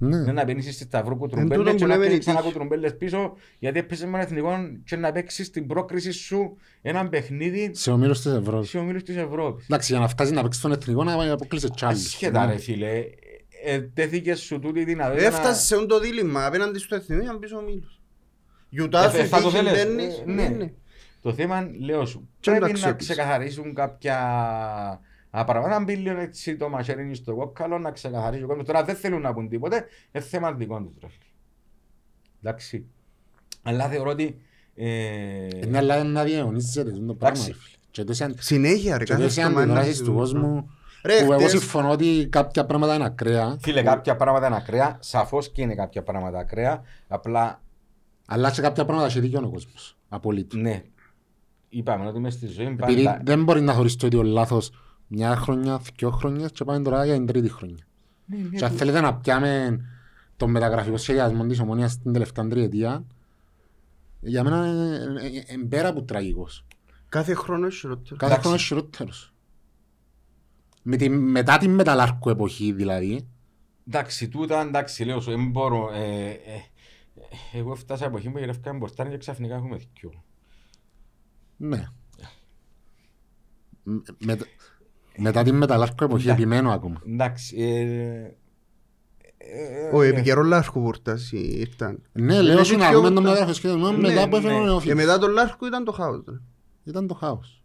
Είναι 0.00 0.16
Ναι. 0.16 0.32
να 0.32 0.44
μπαίνεις 0.44 0.64
στη 0.74 0.84
σταυρό 0.84 1.16
που 1.16 1.24
τούτο 1.28 1.36
τρουμπέλες 1.36 1.72
που 1.72 1.78
και 1.78 1.84
να 1.84 1.88
λέμε 1.88 2.04
έρχεσαι 2.04 2.16
η 2.16 2.18
ξανά 2.20 2.36
τύχη. 2.36 2.48
από 2.48 2.58
τρουμπέλες 2.58 2.96
πίσω 2.96 3.32
γιατί 3.58 3.78
έπαιζε 3.78 4.06
με 4.06 4.10
τον 4.12 4.20
εθνικό 4.20 4.56
και 4.84 4.96
να 4.96 5.12
παίξεις 5.12 5.50
την 5.50 5.66
πρόκριση 5.66 6.12
σου 6.12 6.56
έναν 6.82 7.08
παιχνίδι 7.08 7.70
Σε 7.74 7.90
ομίλους 7.90 8.20
της 8.20 8.32
Ευρώπης. 8.32 8.68
σε 8.68 8.78
ομίλους 8.78 9.02
της 9.02 9.16
Ευρώπης. 9.16 9.64
Εντάξει, 9.64 9.92
για 9.92 10.00
να 10.00 10.08
φτάσεις 10.08 10.32
να 10.32 10.42
παίξεις 10.42 10.62
τον 10.62 10.72
εθνικό 10.72 11.04
να 11.04 11.32
αποκλείσεις 11.32 11.70
κι 11.74 11.84
άλλους. 11.84 12.04
Ασχετά 12.06 12.46
Ναι. 12.46 12.52
ρε 12.52 12.58
φίλε, 12.58 13.04
ε, 13.64 13.80
τέθηκες 13.80 14.40
σου 14.40 14.58
τούτη 14.58 14.80
η 14.80 14.84
δυνατότητα 14.84 15.28
να- 15.30 15.36
Έφτασες 15.36 15.64
σε 15.66 15.74
αυτό 15.74 15.86
το 15.86 16.00
δίλημμα 16.00 16.46
απέναντι 16.46 16.78
στο 16.78 16.94
εθνικό 16.94 17.22
για 17.22 17.32
να 17.32 17.38
μπεις 17.38 17.52
ο 17.52 17.60
Μίλος. 17.60 18.00
Γιουτά 18.68 19.04
Ε, 19.04 19.08
σου 19.22 19.26
θα 19.28 19.40
το 19.40 19.48
τύχη 19.48 19.56
θέλες. 19.64 19.86
μπαίνεις, 19.86 20.18
Ε, 20.18 20.22
ναι, 20.26 20.42
ναι. 20.42 20.48
ναι. 20.48 20.72
Το 21.20 21.32
θέμα, 21.34 21.68
λέω 21.80 22.06
σου, 22.06 22.28
Και 22.40 22.50
να 22.50 22.56
τα 22.58 22.62
πρέπει 22.64 22.80
να 22.80 22.86
αξιοποιήσεις. 22.86 23.12
ξεκαθαρίσουν 23.14 23.74
κάποια 23.74 24.16
α, 25.34 25.44
πράγματα. 25.44 25.78
Να 25.78 25.84
μπει 25.84 25.94
λίγο 25.96 26.18
έτσι 26.20 26.56
το 26.56 26.68
μαχαίρι 26.68 27.14
στο 27.14 27.34
κόκκαλο, 27.34 27.78
να 27.78 27.90
ξεκαθαρίσει 27.90 28.42
ο 28.42 28.46
κόσμος. 28.46 28.66
Τώρα 28.66 28.84
δεν 28.84 28.94
θέλουν 28.96 29.20
να 29.20 29.32
πούν 29.32 29.48
τίποτε, 29.48 29.84
είναι 30.12 30.24
θέμα 30.24 30.52
δικών 30.52 30.84
τους. 30.84 31.00
ρε 31.02 31.08
φίλε. 31.08 31.24
Εντάξει. 32.42 32.86
Αλλά 33.62 33.88
θεωρώ 33.88 34.10
ότι... 34.10 34.40
Ε, 34.74 35.48
Ναι, 35.68 35.78
αλλά 35.78 35.98
είναι 35.98 36.08
να 36.08 36.24
διαιωνίζεται 36.24 36.90
το 36.90 37.14
πράγμα. 37.14 37.14
Εντάξει. 37.18 37.46
ρε 37.50 37.56
φίλε. 37.58 37.76
Και 37.90 38.04
τόση 38.04 38.24
αν- 38.24 38.34
Συνέχεια 38.38 38.98
ρε, 38.98 39.04
και 39.04 39.12
κάθε 39.12 39.24
τόση 39.24 39.40
εβδομάδα 39.40 39.66
να 39.66 39.72
αντιδράσεις 39.72 39.98
του 39.98 40.04
συζητούμε. 40.04 40.20
κόσμου 40.20 40.70
Ρε, 41.04 41.18
που 41.18 41.32
εγώ 41.32 41.34
χτες- 41.38 41.50
συμφωνώ 41.50 41.90
ότι 41.90 42.26
κάποια 42.30 42.66
πράγματα 42.66 42.94
είναι 42.94 43.04
ακραία 43.04 43.56
Φίλε, 43.60 43.82
κάποια 43.82 44.16
πράγματα 44.16 44.46
είναι 44.46 44.56
ακραία. 44.56 44.96
Σαφώς 45.00 45.50
και 45.52 45.62
είναι 45.62 45.74
κάποια 45.74 46.02
πράγματα 46.02 46.38
ακραία. 46.38 46.82
Απλά, 47.08 47.62
αλλά 48.26 48.52
σε 48.52 48.60
κάποια 48.60 48.84
πράγματα 48.84 49.06
έχει 49.06 49.20
δίκιο 49.20 49.40
ο 49.44 49.50
κόσμος. 49.50 49.96
Απολύτως. 50.08 50.60
ναι. 50.60 50.82
Είπαμε 51.68 52.06
ότι 52.06 52.18
είμαι 52.18 52.30
στη 52.30 52.46
ζωή 52.46 52.66
Επειδή 52.66 53.02
πάντα. 53.04 53.20
δεν 53.24 53.42
μπορεί 53.44 53.60
να 53.60 53.72
χωρίς 53.72 53.96
το 53.96 54.06
ίδιο 54.06 54.22
λάθος 54.22 54.70
μια 55.14 55.36
χρονιά, 55.36 55.80
δυο 55.96 56.10
χρονιές 56.10 56.52
και 56.52 56.64
πάμε 56.64 56.82
τώρα 56.82 57.04
για 57.04 57.14
την 57.14 57.26
τρίτη 57.26 57.48
χρονιά. 57.48 57.86
Ναι, 58.26 58.36
ναι, 58.36 58.58
Και 58.58 58.64
αν 58.64 58.70
θέλετε 58.70 59.00
να 59.00 59.14
πιάμε 59.14 59.80
τον 60.36 60.50
μεταγραφικό 60.50 60.96
σχεδιασμό 60.96 61.46
της 61.46 61.60
ομονίας 61.60 61.92
στην 61.92 62.12
τελευταία 62.12 62.48
τριετία, 62.48 63.04
για 64.20 64.44
μένα 64.44 64.66
είναι- 64.66 65.22
είναι 65.28 65.44
είναι 65.48 65.64
πέρα 65.64 65.88
από 65.88 66.02
τραγικός. 66.02 66.64
Κάθε 67.08 67.34
χρόνο 67.34 67.60
είναι 67.66 67.74
χειρότερος. 67.74 68.18
Κάθε 68.18 68.24
Εντάξει. 68.24 68.40
χρόνο 68.40 68.56
είναι 68.56 68.64
χειρότερος. 68.66 69.32
Με 70.82 70.96
τη, 70.96 71.08
μετά 71.08 71.58
την 71.58 71.70
μεταλλάρκου 71.74 72.30
εποχή 72.30 72.72
δηλαδή. 72.72 73.28
Εντάξει, 73.88 74.28
τούτα 74.28 74.60
εντάξει, 74.60 75.04
λέω 75.04 75.20
σου, 75.20 75.30
δεν 75.30 75.50
μπορώ. 75.50 75.90
Ε, 75.92 76.28
ε, 76.30 76.54
ε, 77.52 77.58
εγώ 77.58 77.74
φτάσα 77.74 78.04
εποχή 78.04 78.30
που 78.30 78.38
γυρεύκαμε 78.38 78.78
μπροστά 78.78 79.08
και 79.08 79.16
ξαφνικά 79.18 79.54
έχουμε 79.54 79.76
δυο. 79.76 80.24
Ναι. 81.56 81.86
Με- 83.82 84.02
με- 84.18 84.38
μετά 85.16 85.42
την 85.42 85.54
μεταλλάρκου 85.56 86.04
εποχή 86.04 86.26
Ναι. 86.26 86.32
επιμένω 86.32 86.70
ακόμα. 86.72 87.02
Εντάξει. 87.08 87.56
Ε, 87.58 87.80
ε, 89.38 89.90
Ο 89.92 90.02
ε, 90.02 90.08
επικαιρός 90.08 90.46
Λάρκου 90.46 90.80
Βούρτας 90.80 91.32
ήρθαν. 91.32 92.02
Ναι, 92.12 92.40
λέω 92.42 92.52
Είναι 92.54 92.64
σου 92.64 92.76
να 92.76 92.88
πιο- 92.88 92.96
δούμε 93.00 93.10
τον 93.10 93.22
μεταγραφές 93.22 93.60
και 93.60 93.68
μετά 93.68 93.90
Ναι, 93.92 94.26
που 94.28 94.36
έφερε 94.36 94.52
ο 94.54 94.56
ναι. 94.56 94.62
Και 94.62 94.64
Νεοφύτης. 94.68 94.94
μετά 94.94 95.18
τον 95.18 95.30
Λάρκου 95.30 95.66
ήταν 95.66 95.84
το 95.84 95.92
χάος. 95.92 96.24
ρε. 96.28 96.34
Ήταν 96.84 97.06
το 97.06 97.14
χάος. 97.14 97.62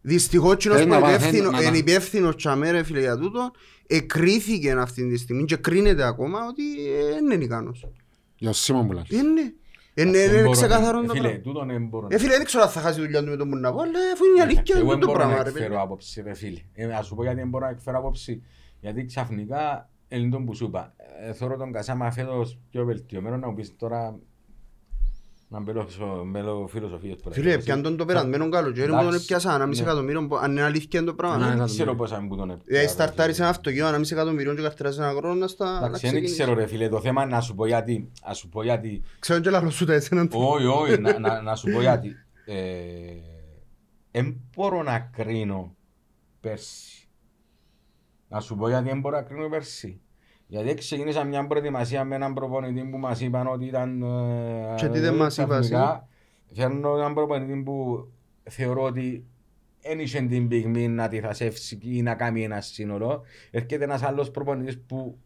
Δυστυχώς 0.00 0.56
κοινός 0.56 0.76
Θέλει 0.76 0.88
που 0.88 0.94
να 0.94 0.98
είναι 0.98 1.06
πάει- 1.08 1.18
θέλει 1.18 1.36
υπεύθυνο- 1.36 1.60
να- 1.60 1.66
είναι 1.68 1.76
υπεύθυνος 1.76 2.36
τσαμέ 2.36 2.70
ρε 2.70 2.82
φίλε 2.82 3.00
για 3.00 3.16
τούτο 3.18 3.50
εκρίθηκε 3.86 4.72
αυτή 4.72 5.08
τη 5.08 5.16
στιγμή 5.16 5.44
και 5.44 5.56
κρίνεται 5.56 6.06
ακόμα 6.06 6.38
ότι 6.48 6.62
ε, 6.88 7.12
δεν 7.12 7.30
είναι 7.30 7.44
ικανός. 7.44 7.86
Για 8.36 8.50
ο 8.50 8.52
Σίμον 8.52 8.86
που 8.86 8.92
λέει. 8.92 9.02
Είναι. 9.08 9.54
Είναι 9.98 10.10
δεν 10.10 10.30
είναι 10.30 10.38
μπορώ, 10.40 10.50
ξεκαθαρό 10.50 10.98
ε, 10.98 11.06
το 11.06 11.12
Φίλε, 11.12 11.22
πράγμα. 11.28 11.42
τούτον 11.42 11.68
δεν 11.68 11.86
μπορώ. 11.86 12.06
Ε 12.10 12.18
φίλε 12.18 12.36
δεν 12.36 12.44
ξέρω 12.44 12.62
αν 12.64 12.70
θα 12.70 12.80
χάσει 12.80 12.94
τη 12.98 13.00
δουλειά 13.04 13.22
του 13.24 13.28
με 13.30 13.36
τον 13.36 13.48
που 13.50 13.56
να 13.56 13.72
πω 13.72 13.80
αλλά 13.80 13.98
αφού 14.12 14.24
είναι 14.24 14.38
η 14.38 14.40
αλήθεια 14.40 14.74
Εγώ 14.76 14.80
είναι 14.84 14.90
δεν 14.90 15.00
το 15.00 15.06
μπορώ 15.06 15.18
πράγμα 15.18 15.36
να 15.36 15.42
ρε 15.42 15.48
εκφέρω 15.48 15.66
φίλε. 15.68 15.80
άποψη 15.80 16.22
ρε 16.22 16.34
φίλε. 16.34 16.60
Ε, 16.74 16.92
Ας 16.94 17.06
σου 17.06 17.14
πω 17.14 17.22
γιατί 17.22 17.38
δεν 17.38 17.48
μπορώ 17.48 17.64
να 17.64 17.70
εκφέρω 17.70 17.98
άποψη. 17.98 18.42
Γιατί 18.80 19.04
ξαφνικά 19.04 19.90
είναι 20.08 20.28
τον 20.30 20.44
που 20.44 20.54
σου 20.54 20.64
είπα. 20.64 20.94
Ε, 21.20 21.32
Θωρώ 21.32 21.56
τον 21.56 21.72
Κασάμα 21.72 22.10
φέτος 22.10 22.58
πιο 22.70 22.84
βελτιωμένο 22.84 23.36
να 23.36 23.48
μου 23.48 23.54
πεις 23.54 23.76
τώρα 23.76 24.18
να 25.48 25.60
μπέλω 25.60 25.86
μπέλω 26.26 26.66
φιλοσοφίες 26.66 27.16
που 27.16 27.32
Φίλε, 27.32 27.58
πιάν 27.58 27.82
τον 27.82 27.96
το 27.96 28.04
περασμένο 28.04 28.48
καλοκαίρι 28.48 28.90
που 28.90 28.96
τον 28.96 29.06
Εντάξει, 29.06 29.22
έπιασα 29.24 29.54
ένα 29.54 29.66
μισή 29.66 29.82
ναι. 29.82 29.86
εκατομμύριο, 29.86 30.28
αν 30.40 30.50
είναι 30.50 30.62
αλήθεια 30.62 31.00
είναι 31.00 31.08
το 31.08 31.14
πράγμα. 31.14 31.48
Ναι. 31.48 31.56
Δεν 31.56 31.66
ξέρω 31.66 31.94
πόσα 31.94 32.20
μου 32.20 32.36
τον 32.36 32.60
Δηλαδή 32.64 32.88
σταρτάρισε 32.88 33.40
ένα 33.42 33.50
αυτοκίνητο 33.50 33.88
ένα 33.88 33.98
μισή 33.98 34.14
εκατομμύριο 34.14 34.54
και 34.54 34.62
καρτεράζει 34.62 35.00
ένα 35.00 35.12
χρόνο 35.12 35.34
να 35.34 35.46
στα 35.46 35.64
να 35.64 35.76
Εντάξει, 35.76 35.90
δεν 35.90 36.10
ξεκινήσεις. 36.10 36.36
ξέρω 36.36 36.54
ρε 36.54 36.66
φίλε, 36.66 36.88
το 36.88 37.00
θέμα 37.00 37.22
είναι 37.22 37.34
να 37.34 37.40
σου 37.40 37.54
πω 37.54 37.66
γιατί. 37.66 38.10
Να 38.26 38.34
σου 38.34 38.48
πω 38.48 38.62
γιατί. 38.62 39.02
Ξέρω 39.18 39.40
και 39.40 39.50
λαλό 39.50 39.70
σου 39.70 39.84
τα 39.84 39.92
εσένα. 39.92 40.28
Όχι, 40.32 40.66
όχι, 40.66 41.00
να, 41.00 41.18
να, 41.18 41.40
να 41.42 41.54
σου 41.54 41.70
πω 41.70 41.80
γιατί. 41.80 42.16
Δεν 44.10 44.40
μπορώ 44.54 44.82
να 44.82 44.98
κρίνω 44.98 45.76
πέρσι. 46.40 47.08
Να 48.28 48.40
σου 48.40 48.56
πω 48.56 48.68
γιατί 48.68 48.88
δεν 48.88 49.00
μπορώ 49.00 49.16
να 49.16 49.22
κρίνω 49.22 49.48
πέρσι. 49.48 50.00
Γιατί 50.46 50.74
ξεκίνησα 50.74 51.24
μια 51.24 51.46
προετοιμασία 51.46 52.04
με 52.04 52.14
έναν 52.14 52.34
προπονητή 52.34 52.88
που 52.90 52.98
μας 52.98 53.20
είπαν 53.20 53.46
ότι 53.46 53.64
ήταν... 53.64 54.02
ε, 54.02 54.74
Και 54.76 54.88
τι 54.88 54.98
δεν 54.98 55.14
μας 55.14 55.36
είπα 55.36 55.56
εσύ; 55.56 55.70
ξαφνικά 55.70 56.08
Φέρνω 56.52 56.96
έναν 56.96 57.14
προπονητή 57.14 57.62
που 57.62 58.08
θεωρώ 58.42 58.82
ότι 58.82 59.24
δεν 59.82 59.98
είχε 60.00 60.20
την 60.20 60.48
πυγμή 60.48 60.88
να 60.88 61.08
τη 61.08 61.20
θασεύσει 61.20 61.78
ή 61.82 62.02
να 62.02 62.14
κάνει 62.14 62.44
ένα 62.44 62.60
σύνολο. 62.60 63.22
Έρχεται 63.50 63.84
ένας 63.84 64.02
άλλος 64.02 64.30
προπονητής 64.30 64.80
που 64.86 65.18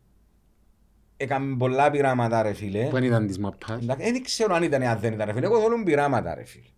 έκαμε 1.17 1.57
πολλά 1.57 1.91
πειράματα 1.91 2.43
ρε 2.43 2.53
φίλε. 2.53 2.85
Που 2.85 2.91
δεν 2.91 3.05
ήταν 3.05 3.27
της 3.27 3.39
μαπάς. 3.39 3.83
Εντάξει, 3.83 4.13
Δεν 4.13 4.23
ξέρω 4.23 4.55
αν 4.55 4.63
ήταν 4.63 4.83
ή 4.83 4.87
αν 4.87 4.99
δεν 4.99 5.13
ήταν 5.13 5.27
ρε 5.27 5.33
φίλε. 5.33 5.47
Εγώ 5.47 5.61
θέλω 5.61 5.83
πειράματα 5.85 6.35
ρε 6.35 6.45
φίλε. 6.45 6.69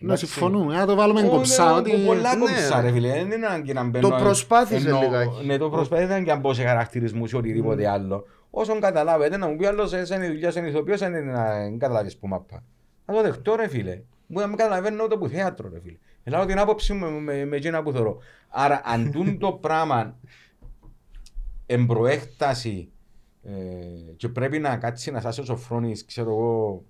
Να 0.00 0.16
συμφωνούμε. 0.16 0.74
Να 0.74 0.86
το 0.86 0.94
βάλουμε 0.94 1.20
Όχι, 1.20 1.28
κοψά. 1.28 1.64
ναι, 1.70 1.78
ότι- 1.78 2.04
Πολλά 2.06 2.34
Ναι, 2.34 2.40
κοψά 2.40 2.80
ρε. 2.80 2.86
ρε 2.86 2.92
φίλε. 2.92 3.08
Δεν 3.12 3.30
είναι 3.30 3.46
ανάγκη 3.46 3.72
να 3.72 3.84
μπαίνω... 3.84 4.08
Το 4.08 4.16
προσπάθησε 4.16 4.88
ενώ- 4.88 5.00
λιγάκι. 5.00 5.46
Ναι, 5.46 5.56
το 5.58 5.70
προσπάθησε 5.70 6.22
και 6.22 6.30
αν 6.30 6.40
πω 6.40 6.52
σε 6.52 6.64
χαρακτηρισμούς 6.64 7.32
ή 7.32 7.36
οτιδήποτε 7.36 7.88
άλλο. 7.88 8.24
Όσον 8.50 8.80
καταλάβετε 8.80 9.36
να 9.36 9.46
μου 9.48 9.56
πει 9.56 9.66
άλλος 9.66 9.92
εσένα 9.92 10.24
η 10.24 10.28
δουλειά 10.28 10.50
σαν 10.50 10.66
ηθοποιός 10.66 10.98
δεν 10.98 11.14
είναι 11.14 11.32
να 11.32 11.54
μην 11.68 11.78
καταλάβεις 11.78 12.16
που 12.16 12.26
μάπα. 12.28 12.62
Να 13.06 13.14
το 13.14 13.22
δεχτώ 13.22 13.54
ρε 13.54 13.68
φίλε. 13.68 14.02
Μου 14.26 14.40
να 14.40 14.46
μην 14.46 14.56
καταλαβαίνω 14.56 15.04
ούτε 15.04 15.16
που 15.16 15.28
θέατρο 15.28 15.68
ρε 15.72 15.80
φίλε. 15.80 15.96
Ελάω 16.24 16.44
την 16.46 16.58
άποψη 16.58 16.92
μου 16.92 17.10
με- 17.10 17.20
με- 17.20 17.44
με 17.44 17.56
εκείνα 17.56 17.82
που 17.82 17.92
θεωρώ. 17.92 18.18
Άρα 18.48 18.80
αν 18.84 19.10
τούν 19.12 19.38
το 19.38 19.52
πράγμα 19.52 20.16
εμπροέκταση 21.66 22.88
ε, 23.42 23.50
και 24.16 24.28
πρέπει 24.28 24.58
να 24.58 24.76
κάτσει 24.76 25.10
να 25.10 25.20
σας 25.20 25.38
ο 25.38 25.44
Σοφρόνης, 25.44 26.04
ξέρω 26.04 26.30
εγώ, 26.30 26.84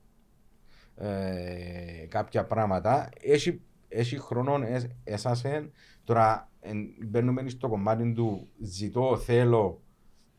ε, 1.00 2.06
κάποια 2.08 2.44
πράγματα, 2.44 3.08
έχει, 3.20 3.60
έχει 3.88 4.18
χρόνο 4.18 4.60
εσ, 4.66 4.86
εσάσεν, 5.04 5.70
τώρα 6.04 6.50
εν, 6.60 6.76
μπαίνουμε 7.06 7.48
στο 7.48 7.68
κομμάτι 7.68 8.12
του 8.12 8.48
ζητώ, 8.60 9.16
θέλω, 9.16 9.80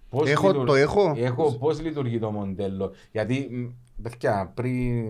πώς 0.10 0.30
Έχω, 0.30 0.48
λειτουργ- 0.48 0.68
το 0.68 0.76
έχω. 0.76 1.14
έχω 1.16 1.58
πώς 1.58 1.82
λειτουργεί 1.82 2.20
το 2.20 2.32
μοντέλο. 2.32 2.92
Γιατί, 3.12 3.48
μ, 3.52 4.02
παιδιά, 4.02 4.52
πριν, 4.56 5.06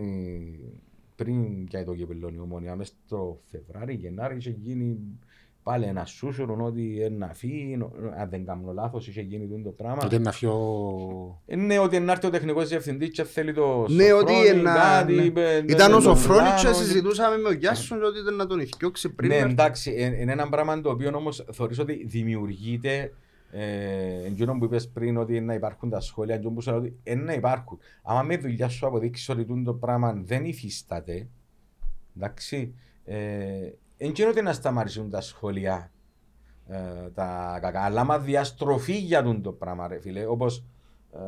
πριν 1.16 1.66
και 1.66 1.84
το 1.84 1.96
κυπελόνι 1.96 2.40
ομόνια, 2.40 2.76
μέσα 2.76 2.94
στο 3.06 3.40
Φεβράρι, 3.46 3.94
Γενάρη, 3.94 4.38
είχε 4.38 4.50
γίνει 4.50 4.98
πάλι 5.64 5.86
ένα 5.86 6.06
σούσουρο 6.06 6.58
ότι 6.66 7.02
ένα 7.02 7.34
φύγει, 7.34 7.78
αν 8.18 8.30
δεν 8.30 8.46
κάνω 8.46 8.72
λάθος, 8.74 9.08
είχε 9.08 9.22
γίνει 9.22 9.48
τούτο 9.48 9.64
το 9.64 9.70
πράγμα. 9.70 9.98
Τότε 10.02 10.20
να 10.20 10.32
φιώ... 10.32 10.56
Ε, 11.46 11.56
Ναι, 11.56 11.80
ότι 11.80 12.00
να 12.00 12.12
έρθει 12.12 12.28
ο 12.28 12.30
τεχνικός 12.30 12.68
διευθυντής 12.70 13.10
και 13.10 13.24
θέλει 13.24 13.54
το 13.54 13.86
Ναι, 13.90 14.14
ότι 14.14 14.34
Σοφρόνη, 14.34 14.60
ένα- 14.60 14.74
κάτι, 14.76 15.14
ναι. 15.14 15.22
είπε, 15.22 15.42
ναι, 15.66 15.72
Ήταν 15.72 15.90
ναι, 15.92 15.96
ο 15.98 16.02
τον 16.02 16.18
Σοφρόνης 16.18 16.54
και 16.54 16.62
Πλάνο, 16.62 16.76
συζητούσαμε 16.78 17.38
με 17.38 17.48
ο 17.48 17.52
Γιάσον 17.52 18.04
ότι 18.04 18.20
ήταν 18.20 18.36
να 18.36 18.46
τον 18.48 18.60
ηθιώξει 18.60 19.10
πριν. 19.10 19.30
Ναι, 19.30 19.36
να 19.36 19.42
έρθει. 19.42 19.54
εντάξει, 19.54 19.92
ε, 19.98 20.06
είναι 20.22 20.32
ένα 20.32 20.50
πράγμα 20.50 20.82
το 20.82 20.90
οποίο 20.90 21.12
όμως 21.16 21.46
θεωρείς 21.52 21.80
ότι 21.80 22.06
δημιουργείται 22.06 23.14
ε, 23.52 24.26
εκείνο 24.26 24.58
που 24.58 24.66
είπες 24.66 24.88
πριν 24.90 25.18
ότι 25.18 25.40
να 25.42 25.54
υπάρχουν 25.54 25.90
τα 25.90 26.00
σχόλια, 26.00 26.36
εκείνο 26.36 26.52
που 26.52 26.62
σου 26.62 26.70
λέω 26.70 26.80
ότι 26.80 26.96
ε, 27.04 27.16
να 27.16 27.34
υπάρχουν. 27.34 27.80
Άμα 28.04 28.22
με 28.24 28.38
δουλειά 28.38 28.68
σου 28.70 28.88
αποδείξεις 28.88 29.30
ότι 29.30 29.46
τούτο 29.46 29.64
το 29.64 29.74
πράγμα 29.74 30.14
δεν 30.26 30.46
υφίσταται, 30.46 31.28
εντάξει, 32.18 32.74
ε, 34.02 34.08
εκείνο 34.08 34.30
ότι 34.30 34.42
να 34.42 34.54
σταματήσουν 34.54 35.10
τα 35.10 35.22
σχόλια 35.22 35.92
ε, 36.68 36.78
τα 37.14 37.58
κακά, 37.62 37.82
αλλά 37.82 38.02
άμα 38.02 38.20
διαστροφή 38.20 38.98
για 38.98 39.24
τούτο 39.24 39.42
το 39.42 39.52
πράγμα 39.52 39.88
ρε 39.88 40.00
φίλε, 40.00 40.26
όπως 40.26 40.64
ε, 41.14 41.20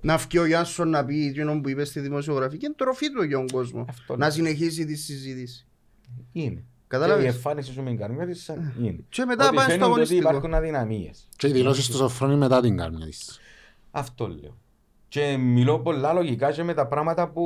Να 0.00 0.16
βγει 0.16 0.38
ο 0.38 0.44
Γιάσον 0.46 0.88
να 0.88 1.04
πει 1.04 1.26
εκείνο 1.26 1.60
που 1.60 1.68
είπε 1.68 1.84
στη 1.84 2.00
δημοσιογραφική 2.00 2.64
είναι 2.64 2.74
τροφή 2.74 3.12
του 3.12 3.22
για 3.22 3.36
τον 3.36 3.46
κόσμο. 3.48 3.84
Αυτό 3.88 4.12
Να 4.16 4.18
λέω. 4.26 4.30
συνεχίσει 4.30 4.84
τη 4.84 4.94
συζήτηση. 4.96 5.66
είναι. 6.32 6.64
Κατάλαβες; 6.86 7.22
Και 7.24 7.30
η 7.30 7.34
εμφάνιση 7.34 7.72
σου 7.72 7.82
με 7.82 7.88
την 7.90 7.98
καρμιά 7.98 8.26
της 8.26 8.42
σαν 8.42 8.72
είναι. 8.80 9.04
Και 9.08 9.24
μετά 9.24 9.46
Ότι 9.46 9.54
πάει 9.54 9.64
στο 9.64 9.70
φαίνεται 9.72 9.84
ότι 9.84 9.92
αγωνιστικό. 9.92 10.20
υπάρχουν 10.28 10.54
αδυναμίες. 10.54 11.28
Και 11.36 11.48
οι 11.48 11.52
δηλώσεις 11.52 11.86
του 11.86 11.96
Σοφρόνη 11.96 12.36
μετά 12.36 12.60
την 12.60 12.76
κάρμια 12.76 13.06
της. 13.06 13.38
Αυτό 13.90 14.28
λέω. 14.28 14.56
Και 15.08 15.36
μιλώ 15.36 15.78
πολλά 15.78 16.12
λογικά 16.12 16.52
και 16.52 16.62
με 16.62 16.74
τα 16.74 16.86
πράγματα 16.86 17.28
που 17.28 17.44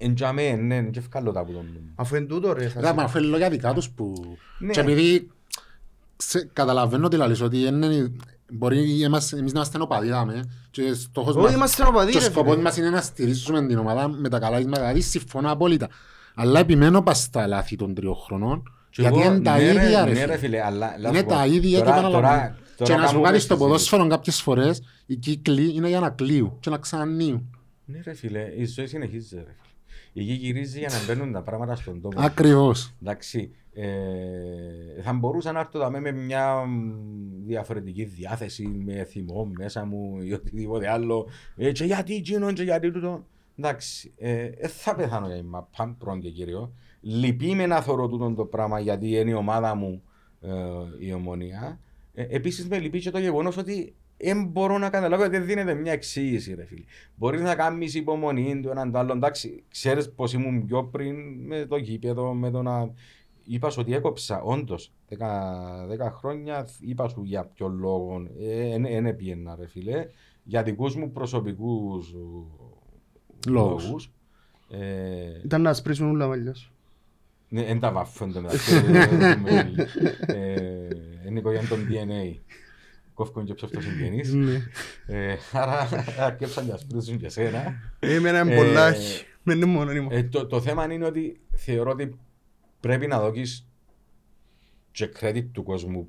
εντιαμέ, 0.00 0.50
ναι, 0.52 0.82
και 0.82 0.98
ευκάλλω 0.98 1.32
τα 1.32 1.40
από 1.40 1.52
τον 1.52 1.64
νου 1.64 1.80
μου. 1.80 1.92
Αφού 1.94 2.16
είναι 2.16 2.26
τούτο 2.26 2.52
ρε. 2.52 2.68
θα 2.68 2.80
Ρε, 2.80 2.86
σε- 2.86 2.94
μα 2.94 3.02
αφού 3.02 3.18
είναι 3.18 3.26
λόγια 3.26 3.50
δικά 3.50 3.72
τους 3.74 3.90
που... 3.90 4.36
Ναι. 4.58 4.72
Και 4.72 4.80
επειδή 4.80 5.30
ξε- 6.16 6.48
καταλαβαίνω 6.52 7.08
τι 7.08 7.16
λαλείς, 7.16 7.40
ότι 7.40 7.58
είναι- 7.60 8.12
μπορεί 8.52 9.02
εμάς- 9.02 9.32
εμείς 9.32 9.52
να 9.52 9.58
είμαστε 9.58 9.78
οπαδοί, 9.82 10.08
δάμε, 10.08 10.50
και 10.70 10.94
στόχος 10.94 11.34
Όχι, 11.34 11.44
μας- 11.44 11.54
είμαστε 11.54 11.84
οπαδοί, 11.86 12.10
και 12.12 12.16
ο 12.18 12.20
ρε, 12.20 12.26
σκοπός 12.26 12.50
φίλε. 12.52 12.62
μας 12.62 12.76
είναι 12.76 12.90
να 12.90 13.00
στηρίζουμε 13.00 13.66
την 13.66 13.78
ομάδα 13.78 14.08
με 14.08 14.28
τα 14.28 14.38
καλά 14.38 14.56
της 14.56 14.66
μεγαλής, 14.66 15.10
συμφωνώ 15.10 15.50
απόλυτα. 15.50 15.88
Αλλά 16.34 16.60
επιμένω 16.60 17.02
πας 17.02 17.18
στα 17.22 17.46
λάθη 17.46 17.76
των 17.76 17.94
τριών 17.94 18.14
χρονών, 18.16 18.62
Και 18.90 19.02
γιατί 19.02 19.20
εγώ- 19.20 19.30
είναι 19.32 19.40
τα 19.40 19.56
ναι, 19.56 19.72
ρε, 19.72 19.84
ίδια 19.84 20.04
ρε 20.04 20.12
ναι, 20.12 20.18
ρε, 20.18 20.24
φίλε. 20.24 20.36
φίλε, 20.36 20.64
αλλά, 20.64 20.94
να 21.00 21.08
Είναι 21.08 21.18
σου 21.18 21.24
πω, 21.24 21.30
τα 21.30 21.46
ίδια 21.46 21.78
και 21.78 21.84
τώρα- 21.84 21.96
επαναλαμβάνω. 21.98 22.26
τώρα- 22.26 22.56
Και 22.76 22.84
τώρα 22.86 22.96
να 22.96 23.00
σου 23.00 23.06
κάνουμε 23.12 23.26
κάνεις 23.26 23.42
στο 23.42 23.54
συζήτηση. 23.54 23.56
ποδόσφαιρο 23.70 24.06
κάποιες 24.06 24.40
φορές, 24.40 24.82
οι 25.06 25.16
κύκλοι 25.16 25.74
είναι 25.74 25.88
για 25.88 26.00
να 26.00 26.10
κλείουν 26.10 26.56
και 26.60 26.70
να 26.70 26.78
ξανανοίουν. 26.78 27.56
Ναι 27.84 28.00
ρε 28.04 28.14
φίλε, 28.14 28.40
η 28.56 28.64
ζωή 28.66 28.86
συνεχίζεται 28.86 29.36
ρε 29.36 29.42
φίλε. 29.62 29.69
Η 30.12 30.22
γη 30.22 30.32
γυρίζει 30.32 30.78
για 30.78 30.88
να 30.88 31.04
μπαίνουν 31.06 31.32
τα 31.32 31.42
πράγματα 31.42 31.74
στον 31.74 32.00
τόπο. 32.00 32.20
Ακριβώς. 32.20 32.94
Εντάξει, 33.02 33.50
ε, 33.72 35.02
θα 35.02 35.12
μπορούσα 35.12 35.52
να 35.52 35.60
έρθω 35.60 35.78
δαμέ 35.78 36.00
με 36.00 36.12
μια 36.12 36.54
μ, 36.54 36.92
διαφορετική 37.46 38.04
διάθεση, 38.04 38.66
με 38.66 39.04
θυμό 39.04 39.50
μέσα 39.58 39.84
μου 39.84 40.18
ή 40.22 40.32
οτιδήποτε 40.32 40.90
άλλο. 40.90 41.26
Ε, 41.56 41.72
και 41.72 41.84
γιατί 41.84 42.14
εκείνο 42.14 42.52
και 42.52 42.62
γιατί 42.62 42.90
τούτο. 42.90 43.24
Εντάξει, 43.58 44.12
ε, 44.16 44.44
ε, 44.44 44.68
θα 44.68 44.94
πεθάνω 44.94 45.26
για 45.26 45.36
είμαι 45.36 45.64
παν 45.76 45.96
πρώτον 45.98 46.20
και 46.20 46.30
κύριο. 46.30 46.72
Λυπεί 47.00 47.54
με 47.54 47.66
να 47.66 47.80
θωρώ 47.80 48.08
τούτο 48.08 48.32
το 48.34 48.44
πράγμα 48.44 48.80
γιατί 48.80 49.10
είναι 49.10 49.30
η 49.30 49.34
ομάδα 49.34 49.74
μου 49.74 50.02
ε, 50.40 50.48
η 50.98 51.12
ομονία. 51.12 51.80
Ε, 52.14 52.26
Επίσης 52.28 52.68
με 52.68 52.78
λυπεί 52.78 52.98
και 52.98 53.10
το 53.10 53.18
γεγονός 53.18 53.56
ότι 53.56 53.94
δεν 54.22 54.44
μπορώ 54.46 54.78
να 54.78 54.90
καταλάβω 54.90 55.22
ότι 55.22 55.30
δεν 55.36 55.44
δίνεται 55.46 55.74
μια 55.74 55.92
εξήγηση 55.92 56.54
ρε 56.54 56.64
φίλε. 56.64 56.84
Μπορείς 57.14 57.40
να 57.40 57.54
κάνεις 57.54 57.94
υπομονή 57.94 58.60
του 58.60 58.68
έναν 58.70 58.92
το 58.92 58.98
άλλο. 58.98 59.12
Εντάξει, 59.12 59.62
ξέρεις 59.70 60.10
πως 60.12 60.32
ήμουν 60.32 60.64
πιο 60.66 60.84
πριν 60.84 61.16
με 61.46 61.66
το 61.66 61.76
γήπεδο, 61.76 62.34
με 62.34 62.50
το 62.50 62.62
να... 62.62 62.92
Είπα 63.44 63.70
σου 63.70 63.78
ότι 63.80 63.94
έκοψα, 63.94 64.42
όντως, 64.42 64.92
δέκα, 65.08 65.84
δέκα 65.88 66.10
χρόνια 66.10 66.68
είπα 66.80 67.08
σου 67.08 67.22
για 67.24 67.44
ποιο 67.44 67.68
λόγο, 67.68 68.26
δεν 68.80 69.06
έπιενα 69.06 69.56
ρε 69.60 69.66
φίλε, 69.66 70.06
για 70.42 70.62
δικούς 70.62 70.96
μου 70.96 71.10
προσωπικούς 71.12 72.14
Λόγους. 73.46 73.84
λόγους. 73.84 74.12
Ε, 74.70 75.40
Ήταν 75.44 75.62
να 75.62 75.72
σπρίσουν 75.74 76.08
όλα 76.10 76.26
μαλλιά 76.26 76.54
σου. 76.54 76.72
ναι, 77.48 77.60
εν 77.62 77.80
τα 77.80 77.92
βάφω 77.92 78.24
εν 78.24 78.32
τω 78.32 78.40
μεταξύ. 78.40 78.74
Ε, 80.26 80.88
Είναι 81.28 81.38
οικογένεια 81.38 81.68
των 81.68 81.78
DNA. 81.90 82.38
Κόφκον 83.20 83.44
και 83.44 83.54
ψεύτος 83.54 83.84
συγγενείς. 83.84 84.32
Ναι. 84.34 84.62
Ε, 85.06 85.36
Άρα 85.52 85.88
αρκέψαν 86.18 86.66
και 86.66 86.72
ασπρίζουν 86.72 87.18
και 87.18 87.28
σένα. 87.28 87.74
Εμένα 87.98 88.40
είναι 88.40 88.52
Ε, 88.52 88.56
πολλά. 88.56 88.94
Με 89.42 89.54
είναι 89.54 89.64
μόνο. 89.64 89.90
είναι 89.90 90.00
μόνο. 90.00 90.16
Ε, 90.16 90.22
το, 90.22 90.46
το 90.46 90.60
θέμα 90.60 90.92
είναι 90.92 91.04
ότι 91.04 91.40
θεωρώ 91.56 91.90
ότι 91.90 92.18
πρέπει 92.80 93.06
να 93.06 93.20
δώσεις 93.20 93.66
και 94.90 95.08
credit 95.20 95.44
του 95.52 95.62
κόσμου 95.62 96.08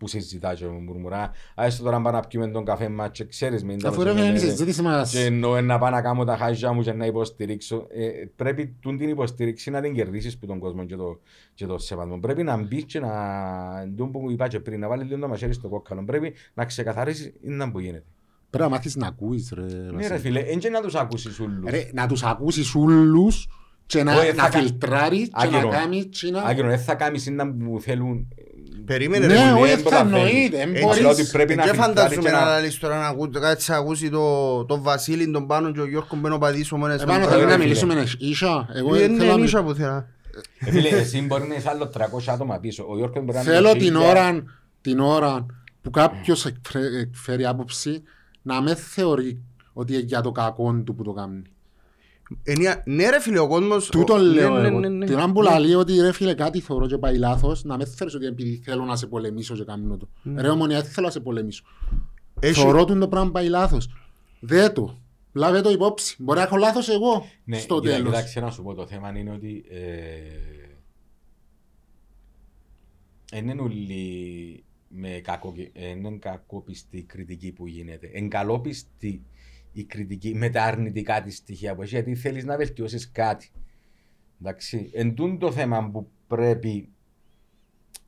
που 0.00 0.06
συζητά 0.06 0.54
και 0.54 0.66
μουρμουρά. 0.66 1.30
Άιστο 1.54 1.82
τώρα 1.84 1.96
να 1.96 2.02
πάω 2.02 2.12
να 2.12 2.20
πιούμε 2.20 2.48
τον 2.48 2.64
καφέ 2.64 2.88
μας 2.88 3.08
και 3.12 3.24
ξέρεις 3.24 3.64
με 3.64 3.76
Αφού 3.84 4.02
ρε 4.02 4.10
φίλε 4.12 4.24
είναι 4.24 4.36
η 4.36 4.38
συζήτηση 4.40 4.82
μας. 4.82 5.10
και 5.10 5.24
εννοώ 5.24 5.60
να 5.60 5.78
πάω 5.78 5.90
να 5.90 6.02
κάνω 6.02 6.24
τα 6.24 6.36
χάζια 6.36 6.72
μου 6.72 6.82
και 6.82 6.92
να 6.92 7.06
υποστηρίξω. 7.06 7.86
Ε, 7.90 8.08
πρέπει 8.36 8.76
τούν 8.80 8.98
την 8.98 9.08
υποστήριξη 9.08 9.70
να 9.70 9.80
την 9.80 9.94
κερδίσεις 9.94 10.38
που 10.38 10.46
τον 10.46 10.58
κόσμο 10.58 10.84
και 10.84 10.96
το, 10.96 11.20
και 11.54 11.66
το 11.66 11.78
σεβασμό. 11.78 12.18
Πρέπει 12.18 12.42
να 12.42 12.56
μπεις 12.56 12.84
και 12.84 13.00
να, 13.00 13.10
τούν 13.96 14.10
που 14.10 14.30
είπα 14.30 14.48
και 14.48 14.60
πριν, 14.60 14.80
να 14.80 14.88
βάλεις 14.88 15.08
λίγο 15.08 15.20
το 15.20 15.28
μαχαίρι 15.28 15.52
στο 15.52 15.68
κόκκαλο. 15.68 16.04
Πρέπει 16.04 16.32
να 16.54 16.64
ξεκαθαρίσεις 16.64 17.32
είναι 17.42 17.70
που 17.70 17.78
γίνεται. 17.80 18.04
Πρέπει 18.50 18.64
να 18.64 18.70
μάθεις 18.76 18.96
να 18.96 19.06
ακούεις 19.06 19.52
ρε. 19.54 19.62
Ναι 19.62 19.68
Βασίλη. 19.92 20.08
ρε 20.08 20.18
φίλε, 20.18 20.40
εν 20.40 20.58
και 20.58 20.68
να 20.68 20.80
τους 20.80 20.94
ακούσεις 20.94 21.40
όλους. 21.40 21.70
Ρε, 21.70 21.88
να 21.92 22.06
τους 22.06 22.22
ακούσεις 22.22 22.74
όλους 22.74 23.48
και 23.86 24.02
να, 24.02 24.14
Όχι, 24.16 24.26
θα 24.32 24.42
να 24.42 24.48
κα- 24.48 24.58
φιλτράρεις 24.58 25.22
και 25.22 25.30
να 25.32 25.42
Άγγελο. 25.42 25.68
κάνεις 25.68 26.06
και 26.10 26.30
να... 26.30 26.42
Άγγελο, 26.42 26.68
δεν 26.68 26.78
θα 26.78 26.94
κάνεις 26.94 27.26
είναι 27.26 27.44
που 27.46 27.80
θέλουν. 27.80 28.28
Περίμενε 28.92 29.26
Ναι, 29.26 29.32
ρε 29.34 29.38
φίλε. 29.40 29.52
όχι, 29.52 29.66
δεν 29.68 29.76
θα 29.76 29.82
το 29.82 29.90
καταλαβαίνεις. 29.90 30.30
εννοείται, 30.32 30.60
εν 30.60 30.70
Έτσι, 30.70 30.82
μπορείς- 30.84 31.04
ότι 31.20 31.24
πρέπει 31.32 31.54
να 31.54 31.62
Και 31.62 31.68
φιλτράρεις 31.68 31.94
φαντάζομαι 31.96 32.22
και 32.28 32.34
να 32.36 32.40
να... 32.44 32.50
λαλείς 32.50 32.78
τώρα 32.78 32.98
να 32.98 33.06
ακού- 33.06 33.38
κάτσεις 33.38 33.68
να 33.68 33.76
ακούσει 33.76 34.10
το- 34.10 34.64
τον 34.64 34.82
Βασίλη, 34.82 35.30
τον 35.30 35.46
Πάνο 35.46 35.72
και 35.72 35.80
ο 35.80 35.86
Γιώργο 35.88 36.08
που 36.20 36.26
είναι 36.26 36.34
ο 36.34 36.38
πατής 36.38 36.72
ομόνες. 36.72 37.02
Επάνω 37.02 37.18
ρε, 37.24 37.30
θέλω 37.30 37.42
να 37.44 37.50
φίλε. 37.50 37.58
μιλήσουμε 37.58 38.04
ίσια. 38.18 38.68
Εγώ 38.74 38.90
Δεν 38.90 39.00
θέλω 39.00 39.14
είναι 39.14 39.24
να 39.24 39.32
μι- 39.32 39.40
νύσια 39.42 39.62
που 39.62 39.74
θέλω. 39.74 40.04
Ε, 40.58 40.70
Φίλε, 40.70 40.88
εσύ 40.88 41.20
μπορεί 41.22 41.48
να 41.48 41.54
είσαι 41.54 41.68
άλλο 41.68 41.86
300 41.88 42.32
άτομα 42.32 42.58
πίσω. 42.58 42.86
Ο 42.88 42.96
Γιώργος 42.96 43.24
μπορεί 43.24 43.36
να 43.36 43.42
είναι 43.42 43.52
Θέλω 43.52 43.72
την 43.72 43.80
χίλια. 43.80 43.98
ώρα, 44.08 44.42
την 44.80 45.00
ώρα 45.00 45.46
που 45.82 45.90
κάποιος 45.90 46.46
εκφρέ- 46.46 46.94
εκφέρει 47.00 47.46
άποψη 47.46 48.02
να 48.42 48.62
με 48.62 48.74
θεωρεί 48.74 49.42
ότι 49.72 49.92
είναι 49.92 50.02
για 50.02 50.20
το 50.20 50.32
κακό 50.32 50.72
του 50.84 50.94
που 50.94 51.02
το 51.02 51.12
κάνει. 51.12 51.42
Εννοία- 52.42 52.82
Ναι 52.86 53.10
ρε 53.10 53.20
φίλε, 53.20 53.38
ο 53.38 53.48
κόσμος... 53.48 53.86
Τούτο 53.88 54.14
ο- 54.14 54.18
λέω 54.18 54.54
ναι, 54.54 54.60
ναι, 54.60 54.68
εγώ. 54.68 54.78
ναι, 54.78 54.88
ναι. 54.88 55.06
Την 55.06 55.14
ώρα 55.14 55.32
που 55.32 55.42
λέει 55.42 55.74
ότι 55.74 56.00
ρε 56.00 56.12
φίλε 56.12 56.34
κάτι 56.34 56.60
θωρώ 56.60 56.86
και 56.86 56.98
πάει 56.98 57.16
λάθος, 57.16 57.64
να 57.64 57.76
με 57.76 57.84
θέλεις 57.84 58.14
ότι 58.14 58.26
επειδή 58.26 58.60
θέλω 58.64 58.84
να 58.84 58.96
σε 58.96 59.06
πολεμήσω 59.06 59.54
και 59.56 59.64
κάνω 59.64 59.96
το. 59.96 60.08
Ρε 60.36 60.48
ομονία, 60.48 60.80
δεν 60.82 60.90
θέλω 60.90 61.06
να 61.06 61.12
σε 61.12 61.20
πολεμήσω. 61.20 61.64
Έχει- 62.40 62.60
Θωρώ 62.60 62.84
του 62.84 62.98
το 62.98 63.08
πράγμα 63.08 63.30
πάει 63.30 63.48
λάθος. 63.48 63.88
Δε 64.40 64.68
το. 64.68 64.98
Λάβε 65.32 65.60
το 65.60 65.70
υπόψη. 65.70 66.16
Μπορεί 66.18 66.38
να 66.38 66.44
έχω 66.44 66.56
λάθος 66.56 66.88
εγώ 66.88 67.26
Ναι, 67.44 67.58
στο 67.58 67.80
κοίτα, 67.80 67.94
τέλος. 67.94 68.10
Κοιτάξτε 68.14 68.40
να 68.40 68.50
σου 68.50 68.62
πω, 68.62 68.74
το 68.74 68.86
θέμα 68.86 69.18
είναι 69.18 69.30
ότι 69.30 69.64
ε, 73.32 73.38
είναι 73.38 73.56
όλοι 73.62 74.64
με 74.88 75.08
κακό, 75.24 75.54
είναι 75.72 76.16
κακόπιστη 76.18 76.96
η 76.96 77.02
κριτική 77.02 77.52
που 77.52 77.66
γίνεται. 77.66 78.10
Είναι 78.14 78.28
καλόπιστη 78.28 79.22
η 79.72 79.84
κριτική 79.84 80.34
με 80.34 80.50
τα 80.50 80.64
αρνητικά 80.64 81.22
της 81.22 81.36
στοιχεία 81.36 81.74
που 81.74 81.82
έχει, 81.82 81.94
γιατί 81.94 82.14
θέλεις 82.14 82.44
να 82.44 82.56
βελτιώσεις 82.56 83.10
κάτι. 83.10 83.50
Εντάξει, 84.40 84.90
εν 84.94 85.14
τούν 85.14 85.38
το 85.38 85.52
θέμα 85.52 85.90
που 85.90 86.10
πρέπει 86.26 86.88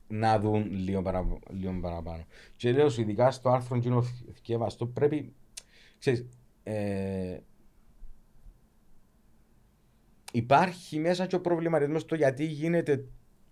να 0.09 0.39
δουν 0.39 0.71
λίγο, 0.71 1.03
παρα, 1.03 1.27
λίγο 1.51 1.81
παραπάνω. 1.81 2.25
Και 2.57 2.73
λέω 2.73 2.89
σου, 2.89 3.01
ειδικά 3.01 3.31
στο 3.31 3.51
άρθρο 3.51 3.77
εκείνο 3.77 4.03
θυκεύαστο, 4.35 4.87
πρέπει, 4.87 5.35
ξέρεις, 5.99 6.27
ε, 6.63 7.39
υπάρχει 10.33 10.99
μέσα 10.99 11.27
και 11.27 11.35
ο 11.35 11.41
προβληματισμός 11.41 12.03
στο 12.03 12.15
γιατί 12.15 12.45
γίνεται 12.45 13.05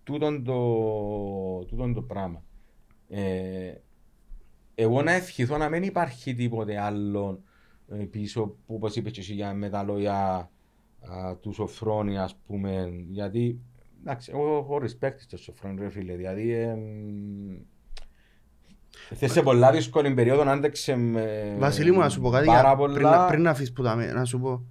τούτον 0.03 0.43
το, 0.43 1.65
τούτον 1.65 1.93
το 1.93 2.01
πράγμα. 2.01 2.43
Ε, 3.09 3.73
εγώ 4.75 5.01
να 5.01 5.11
ευχηθώ 5.11 5.57
να 5.57 5.69
μην 5.69 5.83
υπάρχει 5.83 6.33
τίποτε 6.33 6.79
άλλο 6.79 7.29
ε, 7.31 7.50
πίσω 7.97 8.45
που 8.65 8.75
όπως 8.75 8.95
είπες 8.95 9.11
και 9.11 9.19
εσύ 9.19 9.33
για, 9.33 9.53
με 9.53 9.69
τα 9.69 9.83
λόγια 9.83 10.13
α, 10.99 11.35
τους 11.41 11.55
Σοφρόνη 11.55 12.17
ας 12.19 12.35
πούμε 12.47 12.93
γιατί 13.09 13.59
εντάξει 14.01 14.31
εγώ 14.33 14.57
έχω 14.57 14.81
respect 14.83 15.15
στο 15.17 15.37
Σοφρόνη 15.37 15.81
ρε 15.81 15.89
φίλε 15.89 16.15
δηλαδή 16.15 16.51
ε, 16.51 16.75
Θες 19.15 19.31
σε 19.31 19.41
πολλά 19.41 19.71
δύσκολη 19.71 20.13
περίοδο 20.13 20.43
να 20.43 20.51
άντεξε 20.51 20.95
με 20.95 21.55
Βασίλη 21.59 21.91
μου, 21.91 21.99
να 21.99 22.09
σου 22.09 22.21
πω 22.21 22.29
κάτι 22.29 22.45
πάρα 22.45 22.61
για- 22.61 22.75
πολλά... 22.75 22.93
πριν 22.93 23.07
να- 23.07 23.25
πριν 23.25 23.41
να 23.41 23.49
αφήσεις 23.49 23.73
που 23.73 23.83
τα 23.83 23.95
με- 23.95 24.11
να 24.13 24.25
σου 24.25 24.39
πω. 24.39 24.63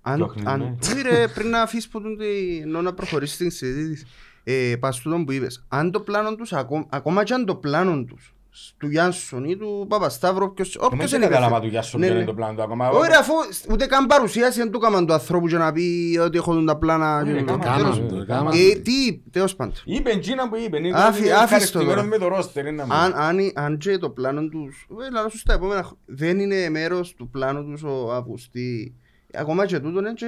Αν, 0.00 0.16
Διώχνεις 0.16 0.46
αν, 0.46 0.60
με. 0.60 0.76
όχι 0.82 1.02
ρε, 1.02 1.28
πριν 1.28 1.48
να 1.48 1.62
αφήσεις 1.62 1.88
που 1.88 2.00
τον 2.00 2.16
τι- 2.18 2.58
ενώ 2.62 2.82
να 2.82 2.94
προχωρήσεις 2.94 3.34
στην 3.34 3.50
συζήτηση. 3.50 4.06
Ε, 4.44 4.76
πας 4.80 5.00
τούτον 5.00 5.24
που 5.24 5.32
είπες. 5.32 5.64
Αν 5.68 5.90
το 5.90 6.00
πλάνο 6.00 6.34
τους, 6.34 6.52
ακόμα, 6.52 6.86
ακόμα 6.88 7.24
και 7.24 7.34
αν 7.34 7.44
το 7.44 7.54
πλάνο 7.56 8.04
τους, 8.04 8.34
του 8.78 8.88
Γιάνσον 8.88 9.44
ή 9.44 9.56
του 9.56 9.86
Παπασταύρου, 9.88 10.44
όποιος, 10.44 10.76
Εγώ 10.76 10.86
όποιος 10.86 11.10
δεν 11.10 11.20
είναι 11.20 11.28
κατάλαβα 11.30 11.56
υπεύθυνος. 11.56 11.90
του 11.90 11.98
Γιάσου 11.98 11.98
Ναι, 11.98 12.04
ποιο 12.04 12.14
ναι. 12.14 12.20
είναι 12.20 12.28
το 12.30 12.34
πλάνο 12.36 12.54
του 12.54 12.62
ακόμα. 12.62 12.88
Όχι 12.88 13.08
ρε, 13.10 13.16
αφού 13.16 13.32
ούτε 13.72 13.86
καν 13.86 14.06
παρουσίαση 14.06 14.58
δεν 14.58 14.70
του 14.70 14.78
έκαναν 14.82 15.06
του 15.06 15.12
ανθρώπου 15.12 15.46
και 15.48 15.56
να 15.56 15.72
πει 15.72 16.18
ότι 16.22 16.38
έχω 16.38 16.64
τα 16.64 16.76
πλάνα. 16.76 17.22
Ναι, 17.24 17.32
και- 17.32 17.38
έκαναν, 17.38 17.60
τέλος. 17.60 17.96
έκαναν, 17.98 18.18
ε, 18.18 18.22
έκαναν. 18.22 18.52
Ε, 18.52 18.74
τι, 18.74 19.20
τέλος 19.30 19.56
πάντων. 19.56 19.74
Είπε 19.84 20.10
εκείνα 20.10 20.48
που 20.48 20.56
είπε. 20.56 20.76
είναι 20.78 20.90
Άφη- 20.94 21.08
ότι 21.20 21.24
είναι 21.24 21.34
άφης 21.34 21.48
το 21.48 21.54
ευχαριστημένος 21.54 21.94
τώρα. 21.94 22.06
με 22.06 22.18
το 22.18 22.28
ρόστερ. 22.28 22.66
είναι 22.66 22.76
να 22.76 22.86
μου. 22.86 22.92
Αν, 22.94 23.12
αν, 23.16 23.38
αν 23.54 23.78
και 23.78 23.98
το 23.98 24.10
πλάνο 24.10 24.48
τους, 24.48 24.86
ε, 25.06 25.10
λαλώ 25.12 25.28
σου 25.28 25.38
στα 25.38 25.52
επόμενα 25.54 25.82
χ- 25.82 25.92
δεν 26.06 26.40
είναι 26.40 26.68
μέρος 26.68 27.14
του 27.14 27.28
πλάνου 27.28 27.64
τους 27.70 27.82
ο 27.82 28.12
Αυγουστή. 28.12 28.94
Ακόμα 29.34 29.66
και 29.66 29.78
τούτον 29.78 30.06
έτσι 30.06 30.26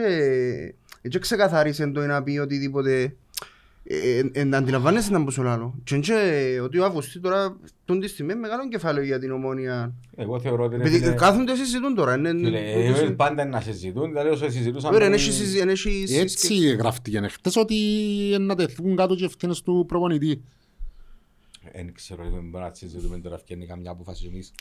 έτσι 1.03 1.19
ξεκαθάρισε 1.19 1.87
το 1.87 2.01
να 2.01 2.23
πει 2.23 2.39
οτιδήποτε. 2.39 3.17
Ε, 3.93 4.19
ε, 4.19 4.31
ε, 4.33 4.57
αντιλαμβάνεσαι 4.57 5.11
να 5.13 5.19
μπω 5.19 5.31
στο 5.31 5.43
λάλο. 5.43 5.75
Και 5.85 5.95
έτσι 5.95 6.13
ότι 6.63 6.79
ο 6.79 6.85
Αυγουστή 6.85 7.21
τώρα 7.21 7.57
τον 7.85 8.01
της 8.01 8.11
στιγμή 8.11 8.33
είναι 8.33 8.41
μεγάλο 8.41 8.69
κεφάλαιο 8.69 9.05
για 9.05 9.19
την 9.19 9.31
ομόνια. 9.31 9.95
Εγώ 10.17 10.41
θεωρώ 10.41 10.65
ότι. 10.65 10.77
ρε 10.77 10.83
Επειδή 10.83 10.99
φίλε, 10.99 11.13
κάθονται 11.13 11.57
συζητούν 11.57 11.95
τώρα. 11.95 12.15
είναι- 12.15 12.31
φίλε, 12.31 12.59
είναι- 12.59 12.99
ε, 12.99 13.11
Πάντα 13.11 13.45
να 13.45 13.61
συζητούν. 13.61 14.09
Δηλαδή 14.09 14.29
όσο 14.29 14.51
συζητούσαμε. 14.51 14.95
Ωραία, 14.95 15.07
εν 15.07 15.13
έχει 15.13 15.33
συζη- 15.33 15.61
εν 15.61 15.69
έχει 15.69 15.91
συσκε- 16.07 16.21
Έτσι 16.23 16.55
γράφτηκε 16.69 17.21
χτες 17.29 17.57
ότι 17.57 17.77
να 18.41 18.55
τεθούν 18.55 18.97
κάτω 18.97 19.15
και 19.15 19.25
ευθύνες 19.25 19.63
του 19.63 19.85
προπονητή. 19.89 20.43
Δεν 21.73 21.93
ξέρω, 21.95 22.23
δεν 22.23 22.31
μπορούμε 22.33 22.69
να 22.69 22.75
συζητούμε 22.75 23.19
τώρα 23.19 23.39
φτιάχνει 23.39 23.67
καμιά 23.67 23.91
απόφαση 23.91 24.27
εμείς. 24.33 24.53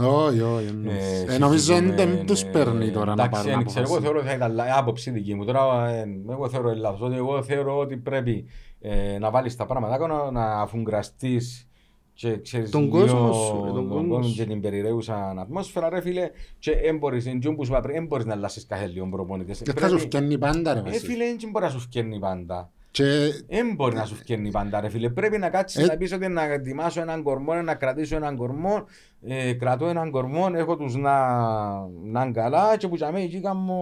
Όχι, 0.00 0.40
όχι. 0.40 0.64
Ε, 0.64 0.68
εννοείς. 0.68 1.24
Ε, 1.34 1.38
Νομίζω 1.38 1.58
συζητούμε, 1.74 1.94
δεν 1.94 2.26
τους 2.26 2.42
ε, 2.42 2.46
παίρνει 2.46 2.90
τώρα 2.90 3.14
να 3.14 3.24
εντάξει, 3.24 3.30
πάρουν 3.44 3.58
δεν 3.58 3.66
ξέρω, 3.66 3.84
Εγώ 3.84 3.94
απόφαση. 3.94 4.02
θεωρώ 4.02 4.18
ότι 4.18 4.28
θα 4.28 4.34
ήταν 4.34 4.54
λα- 4.54 4.78
άποψη 4.78 5.10
δική 5.10 5.34
μου. 5.34 5.44
Τώρα, 5.44 5.88
ε, 5.88 6.04
εγώ 6.30 6.48
θεωρώ 6.48 6.74
λάθος. 6.74 7.00
Ότι 7.00 7.16
εγώ 7.16 7.42
θεωρώ 7.42 7.78
ότι 7.78 7.96
πρέπει 7.96 8.44
ε, 8.80 9.18
να 9.18 9.30
βάλεις 9.30 9.56
τα 9.56 9.66
πράγματα 9.66 9.96
κάτω, 9.98 10.30
να 10.30 10.44
αφουγκραστείς 10.60 11.66
και 12.14 12.40
ξέρεις 12.40 12.70
Τον 12.70 12.82
λίγο 12.82 12.98
κόσμος 12.98 13.36
σου, 13.36 13.60
ρε, 13.64 13.70
τον 13.70 13.74
τον 13.74 13.88
κόσμος 13.88 14.08
κόσμο 14.08 14.28
σου. 14.28 14.34
και 14.34 14.44
την 14.44 14.60
περιραίουσα 14.60 15.34
ατμόσφαιρα 15.38 15.88
ρε 15.88 16.00
φίλε 16.00 16.30
και 16.58 16.76
δεν 16.84 16.98
μπορείς, 16.98 17.26
εν 17.26 17.40
τούτο 17.40 17.54
που 17.54 17.64
σου 17.64 17.72
είπα 17.72 17.80
πριν, 17.80 17.94
δεν 17.94 18.06
μπορείς 18.06 18.24
να 18.24 18.32
αλλάσεις 18.32 18.66
κάθε 18.66 18.86
λίγο 18.86 19.06
προπονητές. 19.10 19.62
Και 19.62 19.72
θα 19.72 19.88
σου 19.88 19.98
φτιάνει 19.98 20.38
πάντα 20.38 20.72
ρε 20.74 20.78
Ε, 20.78 20.82
Βασίλη. 20.82 20.98
φίλε, 21.12 21.24
δεν 21.40 21.50
μπορεί 21.50 21.64
να 21.64 21.70
σου 21.70 21.78
φτιάχνει 21.80 22.18
πάντα. 22.18 22.70
Και 22.92 23.04
Δεν 23.48 23.74
μπορεί 23.74 23.94
να 23.96 24.04
σου 24.04 24.14
φτιάχνει 24.14 24.50
πάντα, 24.50 24.80
ρε 24.80 24.88
φίλε. 24.88 25.08
Πρέπει 25.10 25.38
να 25.38 25.50
κάτσεις 25.50 25.82
Ε. 25.82 25.86
να 25.86 25.96
πεις 25.96 26.12
ότι 26.12 26.28
να 26.28 26.42
ετοιμάσω 26.42 27.00
έναν 27.00 27.22
κορμό, 27.22 27.54
να 27.54 27.74
κρατήσω 27.74 28.16
έναν 28.16 28.36
κορμό. 28.36 28.84
Ε, 29.22 29.52
κρατώ 29.52 29.86
έναν 29.88 30.10
κορμό, 30.10 30.48
έχω 30.54 30.76
τους 30.76 30.94
να, 30.96 31.16
να 32.04 32.22
είναι 32.22 32.30
καλά 32.32 32.76
και 32.76 32.88
που 32.88 32.96
για 32.96 33.12
μένα 33.12 33.24
εκεί 33.24 33.40
κάνω 33.40 33.74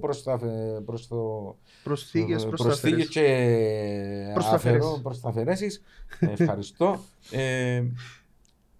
προς, 0.00 0.22
τα, 0.22 0.38
φε- 0.38 0.80
προς 0.84 1.08
το... 1.08 1.56
Προσθήκες, 1.82 2.46
προσθήκες 2.46 3.06
προσταφερές. 3.06 3.08
και 3.08 4.30
Προσταφερές. 4.34 4.80
αφαιρώ- 4.84 5.02
προσταφαιρέσεις. 5.02 5.82
Ε, 6.20 6.26
Ευχαριστώ. 6.42 6.98
Ε, 7.30 7.82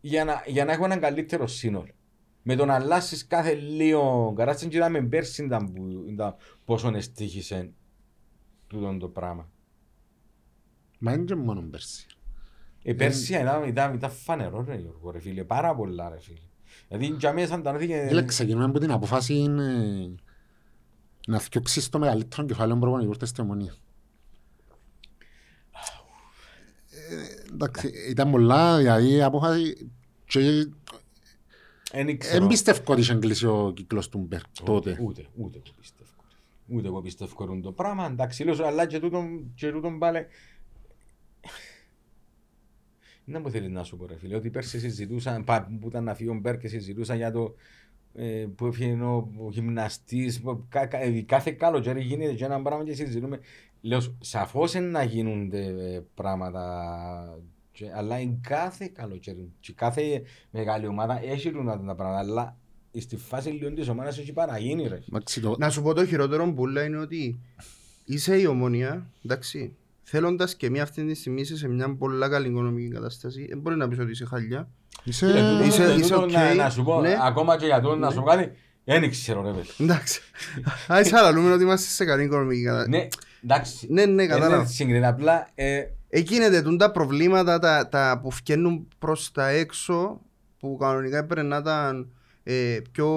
για, 0.01 0.25
να, 0.25 0.43
για 0.47 0.65
να 0.65 0.73
έχω 0.73 0.85
έναν 0.85 1.01
καλύτερο 1.01 1.47
σύνολο. 1.47 1.89
Με 2.43 2.55
το 2.57 2.65
να 2.65 2.75
αλλάσεις 2.75 3.27
κάθε 3.27 3.55
λίγο 3.55 4.33
καράτσι 4.37 4.69
και 4.69 4.77
είδαμε 4.77 5.03
πέρσι 5.03 5.45
ήταν 5.45 5.73
που- 5.73 6.05
ήταν 6.09 6.35
πόσο 6.65 6.93
εστίχησε 6.95 7.71
τούτο 8.67 8.97
το 8.99 9.09
πράγμα. 9.09 9.49
Μα 10.99 11.13
είναι 11.13 11.25
και 11.25 11.35
μόνο 11.35 11.61
πέρσι. 11.71 12.07
Ε, 12.83 12.93
πέρσι 12.93 13.35
ήταν, 13.35 13.69
ήταν, 13.69 13.95
ήταν 13.95 14.11
φανερό 14.11 14.65
ρε 14.69 14.77
Γιώργο 14.77 15.11
ρε 15.11 15.21
φίλε, 15.21 15.45
πάρα 15.45 15.75
πολλά 15.75 16.09
ρε 16.09 16.21
φίλε. 16.21 16.39
Δηλαδή 16.89 17.17
για 17.19 17.33
μέσα 17.33 17.47
σαν 17.47 17.63
τα 17.63 17.73
νόθηκε... 17.73 18.05
Φίλε, 18.09 18.25
ξεκινούμε 18.25 18.65
από 18.65 18.79
την 18.79 18.91
απόφαση 18.91 19.35
είναι 19.35 19.65
να 21.27 21.39
θυκιώξεις 21.39 21.89
το 21.89 21.99
μεγαλύτερο 21.99 22.47
κεφάλαιο 22.47 22.79
προπονητικού 22.79 23.17
της 23.17 23.29
στη 23.29 23.41
Ομονία. 23.41 23.75
Ε, 26.91 27.53
Εντάξει, 27.53 27.93
ήταν 28.09 28.31
πολλά, 28.31 28.77
δηλαδή 28.77 29.13
η 29.15 29.23
απόφαση 29.23 29.91
και 30.27 30.69
Εν 31.93 32.19
ξέρω. 32.19 32.39
δεν 32.39 32.49
πιστεύω 32.49 32.93
ότι 32.93 33.01
είχε 33.01 33.15
κλείσει 33.15 33.47
ο 33.47 33.73
κύκλος 33.77 34.09
του 34.09 34.19
Μπέρκ 34.19 34.45
τότε. 34.65 34.99
Ούτε, 35.01 35.27
ούτε 35.37 35.59
εγώ 35.65 35.75
πιστεύω. 35.81 36.11
ρε. 36.29 36.77
Ούτε 36.77 36.87
εγώ 36.87 37.01
πιστεύω 37.03 37.47
ρε 37.55 37.61
το 37.61 37.73
πράγμα. 37.73 38.07
Εντάξει, 38.07 38.45
λέω 38.45 38.55
σου, 38.55 38.67
αλλά 38.67 38.87
και 38.87 38.99
τούτον, 38.99 39.53
και 39.55 39.71
τούτον 39.71 39.99
πάλι... 39.99 40.27
Δεν 43.31 43.41
μου 43.45 43.51
θέλεις 43.51 43.69
να 43.71 43.83
σου 43.85 43.97
πω 43.97 44.07
ρε 44.07 44.17
φίλε, 44.19 44.37
ότι 44.37 44.51
πέρσι 44.51 44.79
συζητούσαν, 44.79 45.45
πα- 45.45 45.71
που 45.81 45.89
ήταν 45.89 46.05
να 46.05 46.15
φύγει 46.15 46.29
ο 46.31 46.35
Μπέρ 46.35 46.59
και 46.59 46.69
συζητούσαν 46.69 47.17
για 47.17 47.31
το 47.33 47.55
ε, 48.15 48.47
που 48.57 48.67
έφυγε 48.67 48.93
ο, 49.03 49.29
ο 49.39 49.49
γυμναστής, 49.51 50.41
που 50.41 50.65
κα, 50.69 50.87
κα, 50.87 50.99
ε, 51.03 51.21
κάθε 51.21 51.51
καλοκαίρι 51.51 52.03
γίνεται 52.03 52.33
και 52.35 52.45
ένα 52.45 52.63
πράγμα 52.63 52.85
και 52.85 52.93
συζητούμε. 52.95 53.41
Λέω, 53.81 54.01
σου, 54.01 54.17
σαφώς 54.21 54.75
είναι 54.75 54.87
να 54.87 55.03
γίνονται 55.03 55.65
ε, 55.67 56.01
πράγματα, 56.15 57.39
και, 57.73 57.91
αλλά 57.95 58.19
είναι 58.19 58.39
κάθε 58.43 58.87
καλοκαίρι 58.95 59.53
και 59.61 59.73
κάθε 59.73 60.23
μεγάλη 60.51 60.87
ομάδα 60.87 61.23
έχει 61.25 61.49
τούντα 61.49 61.95
πράγματα, 61.95 62.19
αλλά 62.19 62.57
στη 62.99 63.17
φάση 63.17 63.49
λίγο 63.51 63.73
της 63.73 63.89
ομάδας 63.89 64.19
έχει 64.19 64.33
παραγίνει 64.33 64.87
ρε. 64.89 64.99
Εντάξει, 65.09 65.41
το- 65.41 65.57
Να 65.59 65.71
σου 65.71 65.83
πω 65.83 65.95
το 65.95 66.07
χειρότερο 66.07 66.53
που 66.53 66.67
λέει 66.67 66.87
είναι 66.87 66.99
ότι 66.99 67.39
είσαι 68.05 68.41
η 68.41 68.47
Ομόνοια, 68.47 69.11
εντάξει, 69.25 69.77
θέλοντας 70.11 70.55
και 70.57 70.71
μη 70.71 70.83
αυτή 70.83 71.05
τη 71.07 71.15
στιγμή 71.15 71.41
είσαι 71.41 71.57
σε 71.57 71.69
μια 71.69 71.97
πολλά 71.97 72.29
καλή 72.29 72.49
οικονομική 72.49 72.89
κατάσταση, 72.89 73.47
δεν 73.49 73.59
μπορεί 73.59 73.77
να 73.77 73.89
πεις 73.89 73.99
ότι 73.99 74.11
είσαι 74.11 74.25
χάλια. 74.25 74.69
Είσαι... 75.05 75.27
Φίλε, 75.27 75.41
τούτο- 75.51 75.65
είσαι- 75.65 75.85
τούτο 75.85 75.99
είσαι 75.99 76.15
να- 76.15 76.49
οκ. 76.51 76.55
Να 76.57 76.71
σου 76.71 76.85
πω, 76.85 77.01
Ναι. 77.01 77.17
ακόμα 77.23 77.57
και 77.57 77.67
για 77.67 77.81
το 77.81 77.97
να 77.97 78.11
σου 78.11 78.17
πω 78.21 78.25
κάτι, 78.27 78.53
δεν 78.85 79.11
ξέρω 79.11 79.43
ρε 79.43 79.51
παιδί. 79.51 79.69
Εντάξει. 79.79 80.21
Ας 80.89 81.13
άλλα 81.13 81.53
ότι 81.55 81.63
είμαστε 81.63 81.89
σε 81.91 82.05
καλή 82.05 82.23
οικονομική 82.25 82.63
κατάσταση. 82.65 82.91
Ναι, 82.91 83.09
εντάξει. 83.45 83.87
Ναι, 83.91 84.05
ναι, 84.05 84.23
Είναι 84.23 84.27
κατάλαβα. 84.27 84.67
συγκριτικά, 84.67 85.09
απλά 85.09 85.49
ε, 85.55 85.83
Εκείνεται 86.11 86.63
τούν 86.63 86.79
τα 86.79 86.91
προβλήματα 86.91 87.59
τα, 87.59 87.89
τα 87.89 88.19
που 88.23 88.31
φκαίνουν 88.31 88.89
προς 88.99 89.33
τα 89.33 89.49
έξω 89.49 90.21
που 90.59 90.77
κανονικά 90.81 91.19
έπρεπε 91.19 91.43
να 91.49 91.57
ήταν 91.57 92.09
ε, 92.43 92.79
πιο, 92.93 93.09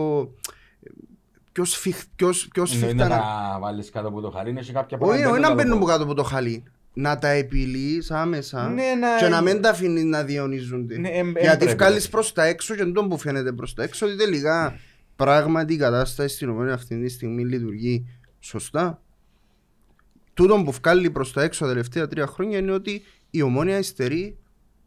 πιο, 1.52 1.66
σφιχ, 1.66 1.98
πιο, 2.16 2.32
σ- 2.32 2.52
πιο 2.52 2.64
εννοεί 2.72 2.80
σφιχτά. 2.90 3.08
να 3.08 3.16
να- 3.16 3.22
τα 3.22 3.58
βάλεις 3.62 3.90
κάτω 3.90 4.08
από 4.08 4.22
το 4.22 4.30
χαλί, 4.32 4.50
είναι 4.50 4.62
και 4.62 4.72
κάποια 4.72 4.98
Όχι, 5.02 5.26
όχι 5.26 5.40
να 5.40 5.48
τα 5.48 5.54
μπαίνουν 5.54 5.70
λόγω. 5.72 5.82
από 5.82 5.92
κάτω 5.92 6.04
από 6.04 6.14
το 6.14 6.24
χαλί. 6.24 6.64
Να 6.94 7.18
τα 7.20 7.28
επιλύεις 7.28 8.12
άμεσα 8.12 8.70
Ναι, 8.70 8.84
να- 9.00 9.18
και 9.18 9.28
να 9.28 9.42
μην 9.42 9.62
τα 9.62 9.70
αφήνεις 9.70 10.04
να 10.04 10.24
διονύζονται. 10.24 10.98
Ναι, 10.98 11.10
εμ- 11.10 11.38
Γιατί 11.38 11.48
έμπρεπε. 11.64 11.74
βγάλεις 11.74 12.10
προς 12.10 12.34
τα 12.34 12.44
έξω 12.44 12.76
και 12.76 12.86
τον 12.86 13.10
που 13.10 13.18
φαίνεται 13.18 13.52
προς 13.52 13.74
τα 13.74 13.84
έξω 13.84 14.06
ότι 14.06 14.16
τελικά 14.16 14.80
πράγματι 15.16 15.74
η 15.74 15.78
κατάσταση 15.78 16.36
στην 16.36 16.50
οποία 16.50 16.74
αυτή 16.74 17.02
τη 17.02 17.10
στιγμή 17.10 17.46
λειτουργεί 17.46 18.06
σωστά. 18.40 19.02
Τούτο 20.34 20.62
που 20.64 20.72
βγάλει 20.72 21.10
προς 21.10 21.34
τα 21.34 21.44
έξω 21.44 21.64
τα 21.66 21.70
τελευταία 21.72 22.08
τρία 22.08 22.28
χρόνια 22.28 22.58
είναι 22.58 22.72
ότι 22.72 23.02
η 23.32 23.42
ομόνια 23.42 23.78
υστερεί 23.78 24.38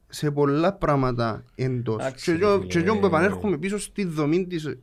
σε 0.08 0.30
πολλά 0.30 0.72
πράγματα 0.72 1.44
εντός. 1.54 2.00
Εντάξει, 2.00 2.24
Και 2.32 2.38
ρε 2.38 2.44
εγώ- 2.44 2.54
φίλε. 2.56 2.66
Και 2.66 2.78
εγώ 2.78 2.98
που 2.98 3.06
επανέρχομαι 3.06 3.58
πίσω 3.58 3.78
στη 3.78 4.04
δομή 4.04 4.46
της 4.46 4.76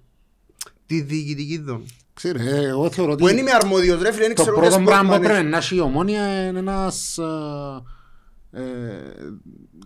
τη 0.85 1.01
διοικητική 1.01 1.57
δομή. 1.57 1.85
Ξέρε, 2.13 2.43
ε, 2.43 2.65
εγώ 2.67 2.89
θεωρώ 2.91 3.11
ότι 3.11 3.21
Που 3.21 3.27
δεν 3.27 3.37
είμαι 3.37 3.51
αρμόδιος 3.51 4.01
ρε 4.01 4.11
φίλε, 4.11 4.25
δεν 4.27 4.35
το 4.35 4.41
ξέρω 4.41 4.57
πρώτο 4.57 4.75
ούτε 4.75 4.83
πράγμα 4.83 5.09
sport 5.13 5.17
που 5.17 5.23
πρέπει 5.23 5.45
management. 5.47 5.49
να 5.49 5.57
έχει 5.57 5.75
η 5.75 5.79
ομόνια 5.79 6.47
είναι 6.47 6.59
ένας 6.59 7.17
ε, 7.17 8.61
ε, 8.61 8.63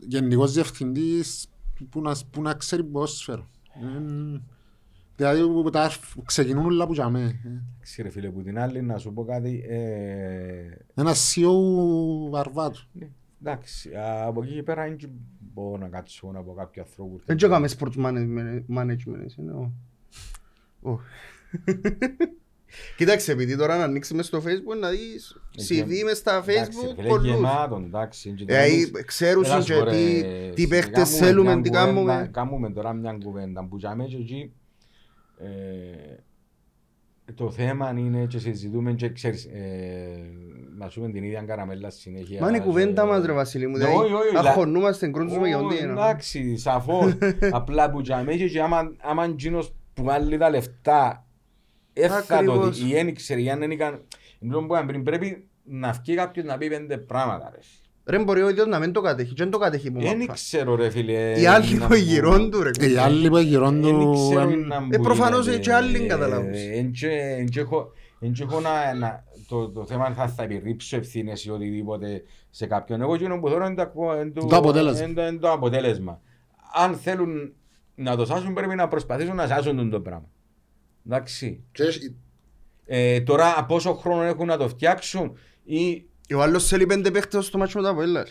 γενικός 0.01 0.53
διευθυντής 0.53 1.47
που 1.89 2.01
να, 2.01 2.15
που 2.31 2.41
να 2.41 2.53
ξέρει 2.53 2.83
ποδόσφαιρο. 2.83 3.47
Ε, 3.81 4.39
Δηλαδή 5.15 5.41
που 5.41 5.69
τα 5.69 5.81
αρφ- 5.83 6.21
ξεκινούν 6.25 6.65
όλα 6.65 6.87
που 6.87 6.93
για 6.93 7.09
μέ. 7.09 7.41
Εντάξει, 7.45 8.01
ρε 8.01 8.09
φίλε, 8.09 8.29
που 8.29 8.41
την 8.41 8.59
άλλη 8.59 8.81
να 8.81 8.97
σου 8.97 9.13
πω 9.13 9.25
κάτι. 9.25 9.65
ε, 9.67 10.77
Ένας 10.95 11.33
CEO 11.35 11.49
βαρβάτου. 12.29 12.81
ναι, 12.91 13.07
Εντάξει, 13.41 13.89
από 14.25 14.43
εκεί 14.43 14.53
και 14.53 14.63
πέρα 14.63 14.83
δεν 14.83 14.97
μπορώ 15.53 15.77
να 15.77 15.87
κάτσω 15.87 16.31
να 16.31 16.41
πω 16.43 16.53
κάποιο 16.53 16.81
ανθρώπου. 16.81 17.19
Δεν 17.25 17.37
και 17.37 17.45
έκαμε 17.45 17.69
sports 17.77 17.95
management, 18.05 18.61
management 18.77 19.25
εσύ, 21.65 21.79
ναι, 21.81 21.89
ω. 21.89 22.29
Ω. 22.29 22.33
Κοίταξε, 22.97 23.31
επειδή 23.31 23.57
τώρα 23.57 23.77
να 23.77 23.83
ανοίξεις 23.83 24.13
μες 24.15 24.25
στο 24.25 24.37
facebook 24.45 24.79
να 24.79 24.89
δεις 24.89 25.37
CV 25.69 25.87
μες 26.05 26.17
στα 26.17 26.43
facebook 26.43 27.05
πολλούς. 27.07 27.33
Γεμάτο, 27.35 27.81
εντάξει. 27.85 28.29
και 28.33 28.45
Δηλαδή, 28.45 28.91
τώρα 28.91 29.03
ξέρουν 29.03 29.43
Έλα 29.45 29.61
σου 29.61 29.73
και 29.73 29.79
πω, 29.79 29.85
τι, 29.85 30.21
ρε, 30.21 30.49
τι 30.55 30.67
παίχτες 30.67 30.93
κάνουμε 31.09 31.25
θέλουμε, 31.25 31.53
μια 31.53 31.61
τι 31.61 31.69
κουβέντα- 31.69 31.85
κάνουμε. 31.85 32.29
Κάνουμε 32.33 32.69
τώρα 32.71 32.93
μια 32.93 33.17
κουβέντα 33.23 33.65
που 33.67 33.77
για 33.77 33.95
μένα 33.95 34.09
και 34.09 34.15
εκεί 34.15 34.51
ε, 35.37 36.15
το 37.33 37.51
θέμα 37.51 37.93
είναι 37.97 38.25
και 38.25 38.39
συζητούμε 38.39 38.93
και 38.93 39.09
ξέρεις 39.09 39.45
ε, 39.45 40.31
να 40.77 40.89
σου 40.89 40.99
πούμε 40.99 41.11
την 41.11 41.23
ίδια 41.23 41.41
καραμέλα 41.41 41.89
συνέχεια. 41.89 42.41
Μα 42.41 42.47
είναι 42.47 42.57
η 42.57 42.61
κουβέντα 42.61 43.01
και- 43.01 43.07
μας 43.07 43.25
ρε 43.25 43.33
Βασίλη 43.33 43.67
μου, 43.67 43.77
Ναι, 43.77 43.83
όχι, 43.83 43.93
όχι, 43.95 44.07
δηλαδή 44.07 44.33
λα- 44.33 44.39
αγχωνούμαστε, 44.49 45.07
κρούντουμε 45.07 45.47
για 45.47 45.59
Ω, 45.59 45.65
ό,τι 45.65 45.75
είναι. 45.77 45.91
Εντάξει, 45.91 46.57
σαφώς. 46.57 47.17
Απλά 47.51 47.89
που 47.91 47.99
για 47.99 48.23
μένα 48.23 48.47
και 48.47 48.61
άμα 48.61 48.95
άμα 49.01 49.23
εκείνος 49.23 49.75
που 49.93 50.03
βάλει 50.03 50.37
τα 50.37 50.49
λεφτά 50.49 51.24
έφτα 52.01 52.25
το 52.27 52.35
Ακριβώς. 52.35 52.67
ότι 52.67 52.89
ή 52.89 52.93
δεν 52.93 53.07
ήξερε 53.07 53.41
ή 53.41 53.49
αν 53.49 53.59
δεν 53.59 53.71
έκανε... 53.71 53.99
Μιλούμε 54.39 54.67
που 54.67 54.73
είπαμε 54.73 54.87
πριν, 54.87 55.03
πρέπει 55.03 55.47
να 55.63 55.91
βγει 55.91 56.15
κάποιος 56.15 56.45
να 56.45 56.57
πει 56.57 56.69
πέντε 56.69 56.97
πράγματα 56.97 57.51
ρε. 57.53 57.59
Ρε 58.17 58.23
μπορεί 58.23 58.41
ο 58.41 58.49
ίδιος 58.49 58.67
να 58.67 58.79
μην 58.79 58.91
το 58.91 59.01
κατέχει, 59.01 59.29
και 59.33 59.43
δεν 59.43 59.51
το 59.51 59.57
κατέχει 59.57 59.91
που 59.91 59.99
Δεν 60.01 60.17
μάπα. 60.17 60.33
ξέρω 60.33 60.75
ρε 60.75 60.89
φίλε. 60.89 61.39
Οι 61.39 61.45
άλλοι 61.45 61.73
να 61.73 61.79
που 61.81 61.87
μπω- 61.87 61.95
γυρών 61.95 62.51
του 62.51 62.63
ρε. 62.63 62.69
Ε, 62.79 62.91
Οι 62.91 62.97
άλλοι 62.97 63.29
που 63.29 63.37
γυρών 63.37 63.81
Δεν 63.81 63.93
του... 63.93 64.27
ξέρω 64.29 64.49
εμ, 64.49 64.59
να 64.67 64.75
Ε, 64.75 64.97
μπω, 64.97 65.03
προφανώς 65.03 65.45
ρε, 65.47 65.57
και 65.57 65.73
άλλοι 65.73 66.03
ε, 66.03 66.07
καταλάβεις. 66.07 66.67
εν 66.73 66.91
και- 66.91 67.35
εν 67.37 67.45
και 67.45 67.59
έχω- 67.59 67.91
εν 68.19 68.33
και 68.33 68.43
έχω 68.43 68.59
να- 68.59 68.93
να- 68.93 69.23
το- 69.47 69.69
Το 69.69 69.85
θέμα 69.85 70.05
είναι 70.05 70.15
θα 70.15 70.27
θα 70.27 70.43
επιρρύψω 70.43 70.97
ευθύνες 70.97 71.45
ή 71.45 71.49
οτιδήποτε 71.49 72.23
σε 72.49 72.65
κάποιον. 72.65 73.01
Εγώ 73.01 73.13
εκείνο 73.13 73.39
που 73.39 73.49
θέλω 73.49 73.65
είναι 73.65 73.75
το- 73.75 73.91
είναι 74.21 74.49
Το 74.49 74.55
αποτέλεσμα. 74.55 75.05
είναι 75.05 75.13
το- 75.13 75.27
είναι 75.27 75.37
το 75.37 75.51
αποτέλεσμα. 75.51 76.21
Αν 76.73 76.95
θέλουν 76.95 77.53
να 77.95 78.15
το 78.15 78.25
σάσουν 78.25 78.53
πρέπει 78.53 78.75
να 78.75 78.87
προσπαθήσουν 78.87 79.35
να 79.35 79.47
σάσουν 79.47 79.75
τον 79.75 79.89
το 79.89 79.99
πράγμα. 80.01 80.29
Εντάξει. 81.05 81.63
και 81.71 81.83
έχει- 81.83 82.15
Ε, 82.85 83.21
τώρα 83.21 83.53
από 83.57 83.73
πόσο 83.73 83.93
χρόνο 83.93 84.21
έχουν 84.23 84.45
να 84.47 84.57
το 84.57 84.67
φτιάξουν 84.69 85.37
ή 85.63 86.05
Ο 86.35 86.41
άλλος 86.41 86.67
θέλει 86.67 86.85
πέντε 86.85 87.11
παίχτες 87.11 87.45
στο 87.45 87.57
μάτσο 87.57 87.77
μετά 87.79 87.89
από 87.91 88.01
έλα. 88.01 88.25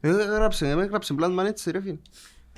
Ε, 0.00 0.08
έγραψε, 0.08 0.66
ε, 0.66 0.70
έγραψε 0.70 1.14
πλάσμα 1.14 1.46
έτσι 1.46 1.70
ρε 1.70 1.80
φίλε. 1.80 1.96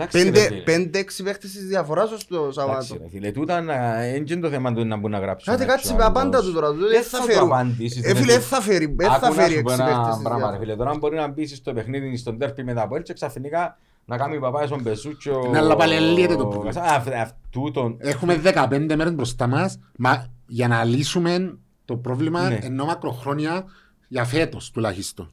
Εντάξει, 0.01 0.19
ρε, 0.19 0.25
Πέντε, 0.25 0.41
φίλε. 0.41 0.61
πέντε 0.63 0.99
έξι 0.99 1.23
παίχτες 1.23 1.51
της 1.53 1.67
διαφοράς 1.67 2.11
ως 2.11 2.27
το 2.27 2.37
Εντάξει, 2.37 2.59
Σαββάτο. 2.61 2.97
ρε, 3.03 3.09
φίλε, 3.09 3.31
τούτα 3.33 3.61
να- 3.61 4.01
εν 4.03 4.25
και 4.25 4.33
είναι 4.33 4.43
το 4.43 4.49
θέμα 4.49 4.73
του 4.75 4.85
να 4.85 4.97
μπουν 4.97 5.11
να 5.11 5.19
γράψουν. 5.19 5.53
Κάτε 5.53 5.65
έτσι 5.65 5.75
κάτσε 5.77 5.93
ο 5.93 5.97
με 5.97 6.03
άλλος. 6.05 6.17
απάντα 6.17 6.41
του 6.43 6.53
τώρα. 6.53 6.73
Δεν 6.73 6.89
Δεν 6.89 7.03
θα 7.03 7.19
το 7.19 7.25
φέρουν. 7.25 7.53
απαντήσεις, 7.53 7.97
Ε, 8.05 8.07
ρε, 8.07 8.09
φίλε, 8.09 8.21
φίλε. 8.21 8.33
δεν 8.33 8.41
θα 8.43 8.61
φέρει, 8.61 8.95
δεν 8.97 9.09
θα 9.09 9.15
Άκου 9.15 9.27
να 9.27 9.33
φέρει 9.33 9.55
σου 9.55 9.63
πω 9.63 9.71
έξι 9.71 9.83
ένα 9.83 9.91
παίχτες 9.91 10.15
της 10.15 10.23
πράγμα, 10.23 10.39
ρε 10.39 10.39
διαφοράς. 10.39 10.59
φίλε. 10.59 10.77
Τώρα 10.77 10.95
μπορεί 10.99 11.17
να 11.17 11.29
μπεις 11.29 11.57
στο 11.57 11.73
παιχνίδι 11.73 12.17
στον 12.17 12.39
τέρπι 12.39 12.65
με 12.65 12.75
τα 12.75 12.83
Αποέλ 12.83 13.03
και 13.03 13.13
ξαφνικά 13.13 13.79
να 14.09 14.17
κάνει 14.17 14.39
παπάια 14.39 14.67
στον 14.67 14.83
Πεσούτσο. 14.83 15.49
Ναι, 15.51 15.59
αλλά 15.59 15.77
πάλι 15.77 15.95
ελύεται 15.95 16.37
το 16.37 16.47
πρόβλημα. 16.47 16.81
Α, 16.81 16.95
αυ- 16.95 17.13
Αυτού 17.15 17.71
τον... 17.71 17.97
Έχουμε 17.99 18.41
15 18.45 18.69
μέρες 18.97 19.15
μπροστά 19.15 19.47
μας 19.47 19.79
μα, 19.99 20.27
για 20.47 20.69
να 20.69 20.85
λύσουμε 20.85 21.59
το 21.85 21.97
πρόβλημα 21.97 22.49
Ναι. 22.49 22.59
ενώ 22.63 22.85
μακροχρόνια 22.85 23.65
για 24.09 24.25
φέτος 24.25 24.71
τουλάχιστον. 24.71 25.33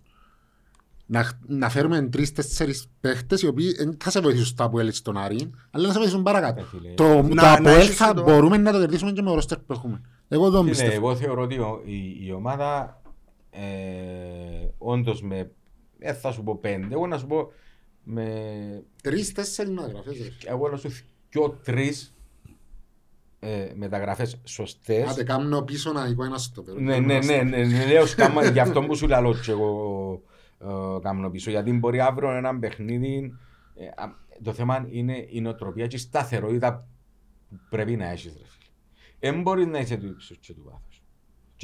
Να, 1.05 1.39
να 1.47 1.69
φέρουμε 1.69 2.01
τρεις-τέσσερις 2.01 2.89
παίχτες 3.01 3.41
οι 3.41 3.47
οποίοι 3.47 3.73
δεν 3.73 3.97
θα 4.03 4.09
σε 4.09 4.19
βοηθήσουν 4.19 4.45
στο 4.47 4.63
Αποέλ 4.63 4.91
στον 4.91 5.17
Άρη, 5.17 5.51
αλλά 5.71 5.85
να 5.87 5.91
σε 5.91 5.97
βοηθήσουν 5.97 6.23
παρακάτω. 6.23 6.61
Ε, 6.61 6.65
φίλε. 6.65 6.89
Το, 6.93 7.07
Να- 7.21 7.27
το 7.27 7.33
να 7.33 7.51
Αποέλ 7.53 7.75
έχεις 7.79 7.95
θα 7.95 8.13
το- 8.13 8.23
μπορούμε 8.23 8.57
να 8.57 8.71
το 8.71 8.79
κερδίσουμε 8.79 9.11
και 9.11 9.21
με 9.21 9.27
το 9.29 9.33
ρόστερ 9.35 9.57
που 9.57 9.73
έχουμε. 9.73 10.01
Εγώ 10.27 10.49
το 10.49 10.57
Φίλε, 10.57 10.69
πιστεύω. 10.69 10.93
εγώ 10.95 11.15
θεωρώ 11.15 11.41
ότι 11.41 11.57
ο- 11.57 11.81
η, 11.85 12.25
η 12.25 12.31
ομάδα 12.31 13.01
ε, 13.51 13.59
όντως 14.77 15.21
με... 15.21 15.51
Ε, 15.99 16.13
θα 16.13 16.31
σου 16.31 16.43
πω 16.43 16.57
πέντε. 16.61 16.87
Εγώ 16.93 17.07
να 17.07 17.17
σου 17.17 17.27
πω 17.27 17.51
με... 18.05 18.83
Τρεις-τέσσερις 19.03 19.71
μεταγραφές. 19.71 20.17
ρε. 20.17 20.51
Εγώ 20.51 20.69
να 20.69 20.77
σου 20.77 20.89
πιο 21.29 21.49
τρεις 21.49 22.15
ε, 23.39 23.71
μεταγραφές 23.75 24.41
σωστές. 24.43 25.09
Άντε 25.09 25.23
κάνω 25.23 25.61
πίσω 25.61 25.91
να 25.91 26.07
νικό 26.07 26.23
ένα 26.23 26.37
στο 26.37 26.61
πέρα. 26.61 26.81
Ναι, 26.81 26.99
ναι, 26.99 27.19
ναι, 27.19 27.41
ναι, 27.41 27.63
ναι, 27.63 27.85
λέω 27.85 28.05
σκάμα, 28.05 28.45
γι' 28.45 28.59
αυτό 28.59 28.83
που 28.83 28.95
σου 28.95 29.07
λέω 29.07 29.33
και 29.33 29.51
εγώ 29.51 30.21
ε, 30.59 30.99
κάνω 31.01 31.29
πίσω. 31.29 31.49
Γιατί 31.49 31.71
μπορεί 31.71 31.99
αύριο 31.99 32.31
ένα 32.31 32.59
παιχνίδι, 32.59 33.33
ε, 33.75 33.85
α, 33.85 34.15
το 34.43 34.53
θέμα 34.53 34.87
είναι 34.89 35.25
η 35.29 35.41
νοοτροπία 35.41 35.87
και 35.87 35.95
η 35.95 35.99
σταθερότητα 35.99 36.87
που 37.49 37.55
πρέπει 37.69 37.95
να 37.95 38.09
έχεις. 38.09 38.33
Ρε, 38.33 38.45
φίλε. 38.47 38.71
Δεν 39.19 39.41
μπορείς 39.41 39.65
να 39.65 39.79
είσαι 39.79 39.97
του 39.97 40.05
ύψους 40.05 40.37
και 40.37 40.53
του 40.53 40.63
βάθους. 40.65 40.94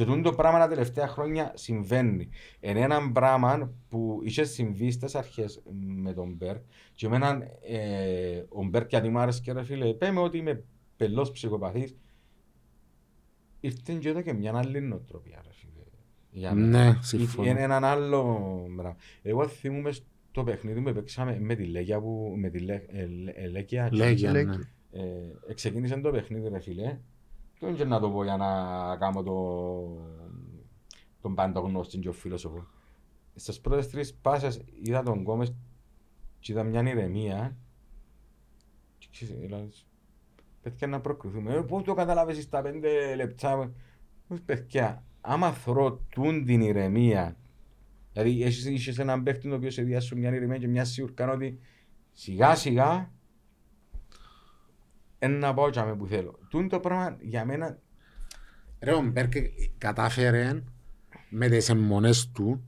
Και 0.02 0.08
τούτο 0.08 0.30
το 0.30 0.36
πράγμα 0.36 0.60
τα 0.60 0.68
τελευταία 0.68 1.08
χρόνια 1.08 1.52
συμβαίνει. 1.56 2.30
Είναι 2.60 2.80
ένα 2.80 3.12
πράγμα 3.12 3.72
που 3.89 4.20
είχε 4.24 4.43
συμβεί 4.43 4.91
στις 4.91 5.16
αρχές 5.16 5.62
με 5.74 6.14
τον 6.14 6.34
Μπέρκ 6.34 6.62
και 6.93 7.06
εμένα 7.06 7.41
ε, 7.68 8.43
ο 8.49 8.64
Μπέρκ 8.64 8.89
γιατί 8.89 9.10
μου 9.10 9.20
άρεσε 9.20 9.41
και 9.41 9.52
ρε 9.52 9.64
φίλε, 9.64 9.93
πέμε 9.93 10.20
ότι 10.20 10.38
είμαι 10.38 10.64
πελός 10.97 11.32
ψυχοπαθής 11.32 11.95
ήρθε 13.60 13.93
και 13.93 14.10
εδώ 14.10 14.22
και 14.22 14.34
μια 14.34 14.58
άλλη 14.58 14.82
νοοτροπία. 14.82 15.41
Ρε, 15.45 15.54
φίλε, 15.54 15.84
για 16.32 16.54
μένα. 16.54 16.84
Ναι, 16.84 16.97
συμφωνώ. 17.02 17.49
Είναι 17.49 17.62
έναν 17.62 17.84
άλλο 17.84 18.24
πράγμα. 18.76 18.95
Εγώ 19.22 19.47
θυμούμαι 19.47 19.91
στο 19.91 20.43
παιχνίδι 20.43 20.82
που 20.82 20.93
παίξαμε 20.93 21.39
με 21.39 21.56
τη 21.56 21.64
Λέγια 21.64 21.99
που 21.99 22.34
με 22.38 22.49
τη 22.49 22.60
Λέ, 22.60 22.74
ε, 22.74 23.08
ε, 23.36 23.47
Λέκια. 23.47 23.89
Λέγια, 23.91 24.32
ναι. 24.32 24.43
Λέγει. 24.43 24.60
Ε, 25.49 25.54
ξεκίνησε 25.54 25.99
το 25.99 26.12
παιχνίδι 26.12 26.49
ρε 26.49 26.60
φίλε. 26.60 26.97
Δεν 27.64 27.76
και 27.76 27.86
να 27.86 27.99
το 27.99 28.09
πω 28.09 28.24
για 28.24 28.38
να 28.38 28.47
κάνω 28.97 29.24
το, 29.24 29.36
τον 31.22 31.36
παντογνώστη 31.36 31.97
και 31.97 32.09
ο 32.09 32.14
φίλοσοφο. 32.14 32.68
Στις 33.36 33.62
πρώτες 33.62 33.89
τρεις 33.89 34.14
πάσες 34.14 34.62
είδα 34.82 35.03
τον 35.03 35.24
Κόμες 35.24 35.53
και 36.39 36.51
είδα 36.51 36.64
μια 36.64 36.82
ηρεμία 36.82 37.57
και 38.97 39.07
ξέρεις, 39.12 39.49
λες, 39.49 39.86
παιδιά 40.62 40.88
να 40.88 41.01
προκριθούμε. 41.01 41.53
Ε, 41.53 41.62
πώς 41.62 41.84
το 41.84 41.93
καταλάβεις 41.93 42.43
στα 42.43 42.62
πέντε 42.62 43.16
λεπτά; 43.16 43.72
Ε, 44.30 44.36
Παιδιά, 44.45 45.03
άμα 45.22 45.51
θωρώ 45.51 46.05
τούν 46.09 46.45
την 46.45 46.62
ηρεμία 46.62 47.38
Δηλαδή 48.14 48.43
έχεις, 48.43 48.66
είχες 48.66 48.99
έναν 48.99 49.24
παίχτη 49.24 49.49
ο 49.49 49.55
οποίος 49.55 49.74
σε 49.74 49.82
διάσου 49.82 50.18
μια 50.18 50.34
ηρεμία 50.34 50.57
και 50.57 50.68
μια 50.68 50.86
σιουρκάν 50.86 51.30
ότι 51.30 51.59
σιγά 52.12 52.55
σιγά 52.55 52.93
εν 52.93 53.12
να 55.28 55.54
πάω 55.54 55.70
και 55.70 55.82
που 55.98 56.08
θέλω. 56.08 56.40
Τούν 56.50 56.70
το 56.70 56.80
πράγμα 56.80 57.18
για 57.22 57.46
μένα 57.46 57.78
Ρε 58.80 58.94
ο 58.94 59.02
Μπέρκ 59.02 59.32
κατάφερε 59.78 60.64
με 61.30 61.48
τις 61.48 61.70
αιμονές 61.70 62.32
του 62.32 62.64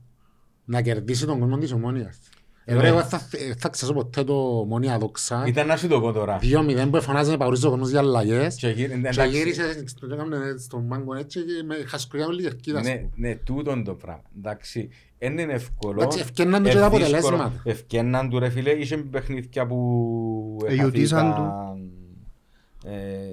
να 0.64 0.82
κερδίσει 0.82 1.26
τον 1.26 1.38
κόσμο 1.38 1.58
της 1.58 1.72
ομόνιας. 1.72 2.18
Ε, 2.64 2.74
ρε, 2.80 2.88
εγώ 2.88 3.02
θα, 3.02 3.20
ε, 3.32 3.54
θα 3.58 3.68
ξέσω 3.68 3.92
ποτέ 3.92 4.24
το 4.24 4.64
Μονία 4.68 4.98
Δόξα. 4.98 5.44
Ήταν 5.46 5.66
να 5.66 5.76
σου 5.76 5.88
το 5.88 6.00
πω 6.00 6.12
τώρα. 6.12 6.38
2-0 6.42 6.88
που 6.90 6.96
εφωνάζει 6.96 7.30
με 7.30 7.36
παουρίζει 7.36 7.66
ο 7.66 7.70
κόσμος 7.70 7.90
για 7.90 7.98
αλλαγές. 7.98 8.54
Και 8.54 8.68
γύρι- 8.68 8.88
Και 8.90 8.94
εντάξει. 9.08 9.28
γύρισε 9.28 9.86
στο- 9.88 10.06
το 10.08 10.14
έκαμε 10.14 10.36
στο 10.58 10.80
μάγκο 10.80 11.14
έτσι 11.14 11.40
και 11.44 11.62
με 11.66 11.74
χασκουριά 11.86 12.26
όλη 12.26 12.40
η 12.40 12.42
κερκίδα. 12.42 12.80
Ναι, 12.82 13.08
ναι, 13.14 13.34
τούτον 13.36 13.84
το 13.84 13.94
πράγμα. 13.94 14.22
Εντάξει, 14.36 14.88
δεν 15.18 15.38
είναι 15.38 15.52
εύκολο. 15.52 16.00
Εντάξει, 16.00 16.18
ευκαιναν 16.20 16.62
του 16.62 16.68
και 16.68 16.74
τα 16.74 16.84
Ευδύσκολο. 16.84 17.04
αποτελέσματα. 17.04 17.62
Ευκαιναν 17.64 18.28
του 18.30 18.38
ρε 18.38 18.48
φίλε, 18.48 18.70
είχε 18.70 18.96
παιχνίδια 18.96 19.66
που 19.66 20.58
Εγιουτίσαν 20.66 21.26
εχαθήκαν, 21.26 21.90
ε, 22.84 23.26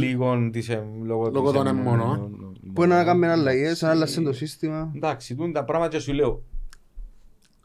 λίγον 0.00 0.50
της, 0.50 0.68
ε, 0.68 0.86
λόγω, 1.02 1.30
Λόγω 1.30 1.50
της, 1.50 1.56
των 1.56 1.66
ε, 1.66 1.70
αιμονών. 1.70 2.56
Που 2.72 2.86
να 2.86 3.04
κάνουμε 3.04 3.30
αλλαγές, 3.30 3.82
να 3.82 3.90
άλλασε 3.90 4.20
το 4.20 4.32
σύστημα. 4.32 4.92
Εντάξει, 4.96 5.34
τούν 5.34 5.52
τα 5.52 5.64
πράγματα 5.64 5.96
και 5.96 5.98
σου 5.98 6.12
λέω. 6.12 6.42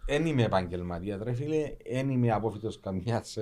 Δεν 0.08 0.26
είμαι 0.26 0.44
επαγγελματίας, 0.44 1.22
ρε 1.24 1.34
φίλε. 1.34 1.76
Δεν 1.92 2.10
είμαι 2.10 2.32
απόφυτο 2.32 2.70
καμιάς 2.82 3.38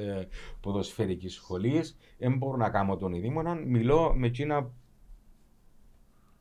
ποδοσφαιρικής 0.59 1.33
σχολής. 1.33 1.97
Δεν 2.17 2.37
μπορώ 2.37 2.57
να 2.57 2.69
κάνω 2.69 2.97
τον 2.97 3.13
ειδήμονα. 3.13 3.53
Μιλώ 3.53 4.13
με 4.15 4.27
εκείνα 4.27 4.71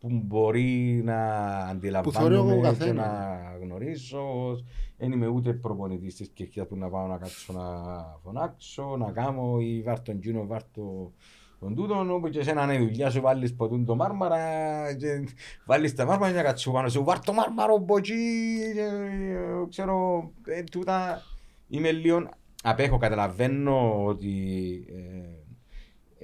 που 0.02 0.08
μπορεί 0.24 1.02
να 1.04 1.14
θεωρώ 1.14 1.64
ο 1.66 1.70
αντιλαμβάνομαι 1.70 2.54
και 2.54 2.60
καθένας. 2.60 3.06
να 3.06 3.58
γνωρίζω. 3.60 4.22
Δεν 4.98 5.12
είμαι 5.12 5.26
ούτε 5.26 5.52
προπονητής 5.52 6.14
της 6.14 6.28
κερκίδα 6.34 6.66
που 6.66 6.76
να 6.76 6.88
πάω 6.88 7.06
να 7.06 7.16
κάτσω 7.16 7.52
να 7.52 7.62
φωνάξω, 8.22 8.96
να 8.96 9.12
κάνω 9.12 9.58
ή 9.60 9.82
βάρ 9.82 10.00
τον 10.00 10.20
Τζίνο, 10.20 10.46
βάρ 10.46 10.62
το 10.62 11.12
τον 11.60 11.74
τούτον, 11.74 12.10
όπου 12.10 12.28
και 12.28 12.38
εσένα 12.38 12.62
είναι 12.62 12.74
η 12.74 12.78
δουλειά 12.78 13.10
σου 13.10 13.20
βάλεις 13.20 13.54
ποτούν 13.54 13.84
το 13.84 13.96
μάρμαρα 13.96 14.38
και 14.94 15.24
βάλεις 15.66 15.94
τα 15.94 16.04
μάρμαρα 16.04 16.32
και 16.32 16.36
να 16.36 16.42
κάτσου 16.42 16.72
πάνω 16.72 16.88
σου, 16.88 17.04
βάρ 17.04 17.20
το 17.20 17.32
μάρμαρο 17.32 17.74
από 17.74 17.96
εκεί 17.96 18.14
και, 18.74 18.80
ε, 18.80 19.68
ξέρω, 19.68 20.30
ε, 20.46 20.62
τούτα 20.62 21.22
είμαι 21.68 21.92
λίγο, 21.92 22.28
απέχω, 22.62 22.98
καταλαβαίνω 22.98 24.04
ότι 24.04 24.34
ε, 24.88 25.41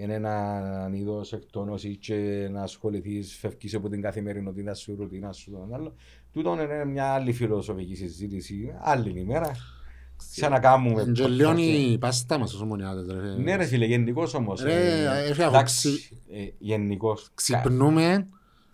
είναι 0.00 0.14
ένα 0.14 0.90
είδος 0.92 1.32
εκτόνωσης 1.32 1.96
και 1.96 2.48
να 2.50 2.62
ασχοληθείς, 2.62 3.36
φεύγεις 3.40 3.74
από 3.74 3.88
την 3.88 4.02
καθημερινότητα 4.02 4.74
σου, 4.74 4.96
ρουτίνα 4.98 5.32
σου, 5.32 5.50
το 5.50 5.68
άλλο. 5.74 5.94
Τούτον 6.32 6.60
είναι 6.60 6.84
μια 6.84 7.04
άλλη 7.04 7.32
φιλοσοφική 7.32 7.94
συζήτηση, 7.94 8.74
άλλη 8.80 9.20
ημέρα. 9.20 9.50
Ξανακάμουμε. 10.30 11.12
Και 11.14 11.26
λιώνει 11.26 11.66
η 11.66 11.98
πάστα 11.98 12.38
μας 12.38 12.54
ως 12.54 12.60
ομονιάτες. 12.60 13.06
ρε. 13.06 13.36
Ναι 13.42 13.56
ρε 13.56 13.64
φίλε, 13.64 13.84
γενικός 13.84 14.34
όμως. 14.34 14.62
Ρε, 14.62 15.02
ε, 15.04 15.28
έφυγα 15.28 15.46
εντάξει, 15.46 15.88
από 15.88 16.38
ε, 16.38 16.52
γενικός. 16.58 17.30
Ξυπνούμε 17.34 18.28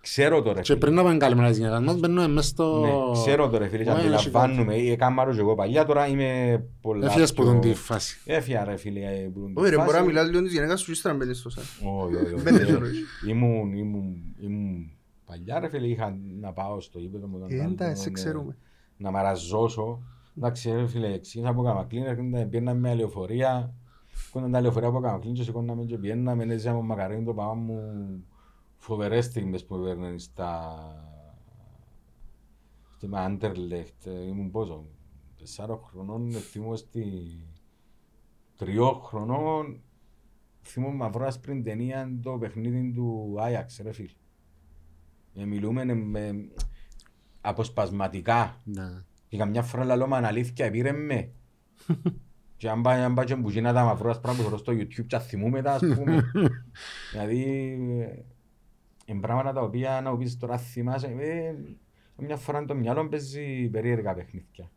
Ξέρω 0.04 0.42
το 0.42 0.52
ρε 0.52 0.60
και 0.60 0.64
φίλε. 0.64 0.78
πριν 0.78 0.94
να 0.94 1.02
πάμε 1.02 1.16
καλημέρα 1.16 1.48
της 1.48 1.56
γυναίκας 1.58 1.80
μας 1.80 1.98
μπαίνουμε 1.98 2.28
μες 2.28 2.46
στο... 2.46 2.80
Ναι, 2.80 3.20
ξέρω 3.20 3.48
το 3.48 3.58
ρε 3.58 3.68
φίλε 3.68 3.82
και 3.84 3.90
Ω, 3.90 3.92
έχει 3.96 4.00
αντιλαμβάνουμε. 4.06 4.74
Ε, 4.74 4.90
Έκανα 4.92 5.32
και 5.32 5.40
εγώ 5.40 5.54
παλιά, 5.54 5.84
τώρα 5.84 6.06
είμαι 6.06 6.62
πολλά 6.80 7.06
Έφυγες 7.06 7.32
που 7.34 7.42
πιο- 7.42 7.52
τον 7.52 7.60
τη 7.60 7.74
φάση. 7.74 8.20
Έφυγα 8.24 8.64
ρε 8.64 8.76
φίλε. 8.76 9.00
ε, 9.00 9.30
που 9.34 9.40
τον 9.40 9.54
τη 9.54 9.60
Όχι 9.60 9.70
ρε, 9.70 9.76
μπορεί 9.76 9.88
να 9.88 9.94
φάση. 9.94 10.06
μιλάς 10.06 10.28
λίγο 10.30 10.42
της 10.42 10.52
γυναίκας 10.52 10.80
σου 10.80 10.86
και 10.86 10.92
ύστερα 10.92 11.14
να 11.14 11.20
μπαίνεις 11.20 11.38
στο 11.38 11.50
σαν. 11.50 11.64
Όχι, 11.82 12.14
όχι, 12.14 12.34
όχι. 12.34 12.42
Μπαίνεις 12.42 12.60
Ε, 12.60 12.64
στο 12.64 12.78
ρόι. 12.78 12.90
Ήμουν, 13.28 13.72
ήμουν, 13.72 14.34
ήμουν 14.40 14.90
παλιά 15.26 15.58
ρε 15.60 15.68
φίλε, 15.68 15.86
είχα 15.86 16.16
να 16.40 16.52
πάω 16.52 16.80
στο 16.80 16.98
ύπεδο 16.98 17.26
μου. 17.26 17.38
τον 17.38 17.48
Ε, 17.50 17.60
άλλο, 17.60 17.70
εντάξει, 17.72 18.04
ε, 18.08 18.10
ξέρουμε. 18.12 18.56
Να 18.96 19.10
μαραζώσω. 19.10 20.02
Εντάξει 20.38 20.70
ρε 20.70 20.86
φίλε, 20.86 21.18
ξεκίνησα 21.18 21.50
από 21.50 21.62
Καμακλίν, 21.62 22.04
έρχονταν, 22.04 22.48
πήγαινα 22.48 22.74
με 22.74 22.94
λεωφορεία. 22.94 23.74
Κόνταν 24.30 24.50
τα 24.52 24.60
λεωφορεία 24.60 24.88
από 24.88 25.00
Καμακλίν 25.00 25.34
και 25.34 25.42
σηκώναμε 25.42 25.84
και 25.84 25.98
πιέναμε, 25.98 26.44
έζαμε 26.54 26.80
μακαρίνι 26.80 27.24
το 27.24 27.32
παπά 27.34 27.54
μου. 27.54 27.80
Φοβερές 28.84 29.24
στιγμές 29.24 29.64
που 29.64 29.82
παίρνουν 29.82 30.18
στα... 30.18 30.76
Στη 32.96 33.08
Μάντερλεχτ, 33.08 34.06
ήμουν 34.06 34.50
πόσο, 34.50 34.86
τεσσάρων 35.38 35.80
χρονών, 35.90 36.32
θυμώ 36.32 36.76
στη... 36.76 37.04
Τριών 38.56 39.00
χρονών, 39.02 39.82
θυμώ 40.62 40.90
μαυρό 40.90 41.26
άσπρη 41.26 41.62
ταινία 41.62 42.18
το 42.22 42.38
παιχνίδι 42.38 42.92
του 42.92 43.36
Άγιαξ, 43.38 43.80
ρε 43.82 43.92
φίλε. 43.92 44.08
Ε, 45.34 45.44
μιλούμε 45.44 45.84
με 45.84 46.48
αποσπασματικά. 47.40 48.60
Ναι. 48.64 49.02
Και 49.28 49.36
καμιά 49.36 49.62
φορά 49.62 49.84
λαλό 49.84 50.06
με 50.06 50.16
αλήθεια 50.16 50.70
πήρε 50.70 50.92
με. 50.92 51.32
και 52.56 52.68
αν 52.68 52.82
πάει, 52.82 53.00
αν 53.00 53.14
πάει 53.14 53.26
και 53.26 53.36
μπουζίνα 53.36 53.72
τα 53.72 53.84
μαυρό 53.84 54.10
άσπρα 54.10 54.34
που 54.34 54.42
θωρώ 54.42 54.56
στο 54.56 54.72
YouTube 54.72 55.06
και 55.06 55.18
θυμούμε 55.18 55.62
τα 55.62 55.72
ας 55.72 55.80
πούμε. 55.80 56.24
δηλαδή, 57.12 57.76
είναι 59.04 59.20
πράγματα 59.20 59.52
τα 59.52 59.60
οποία 59.60 60.00
να 60.04 60.10
μου 60.10 60.18
πεις 60.18 60.36
τώρα 60.38 60.58
θυμάσαι. 60.58 61.06
Ε, 61.06 61.54
μια 62.16 62.36
φορά 62.36 62.64
το 62.64 62.74
μυαλό 62.74 63.02
μου 63.02 63.08
παίζει 63.08 63.68
περίεργα 63.72 64.14
παιχνίδια. 64.14 64.70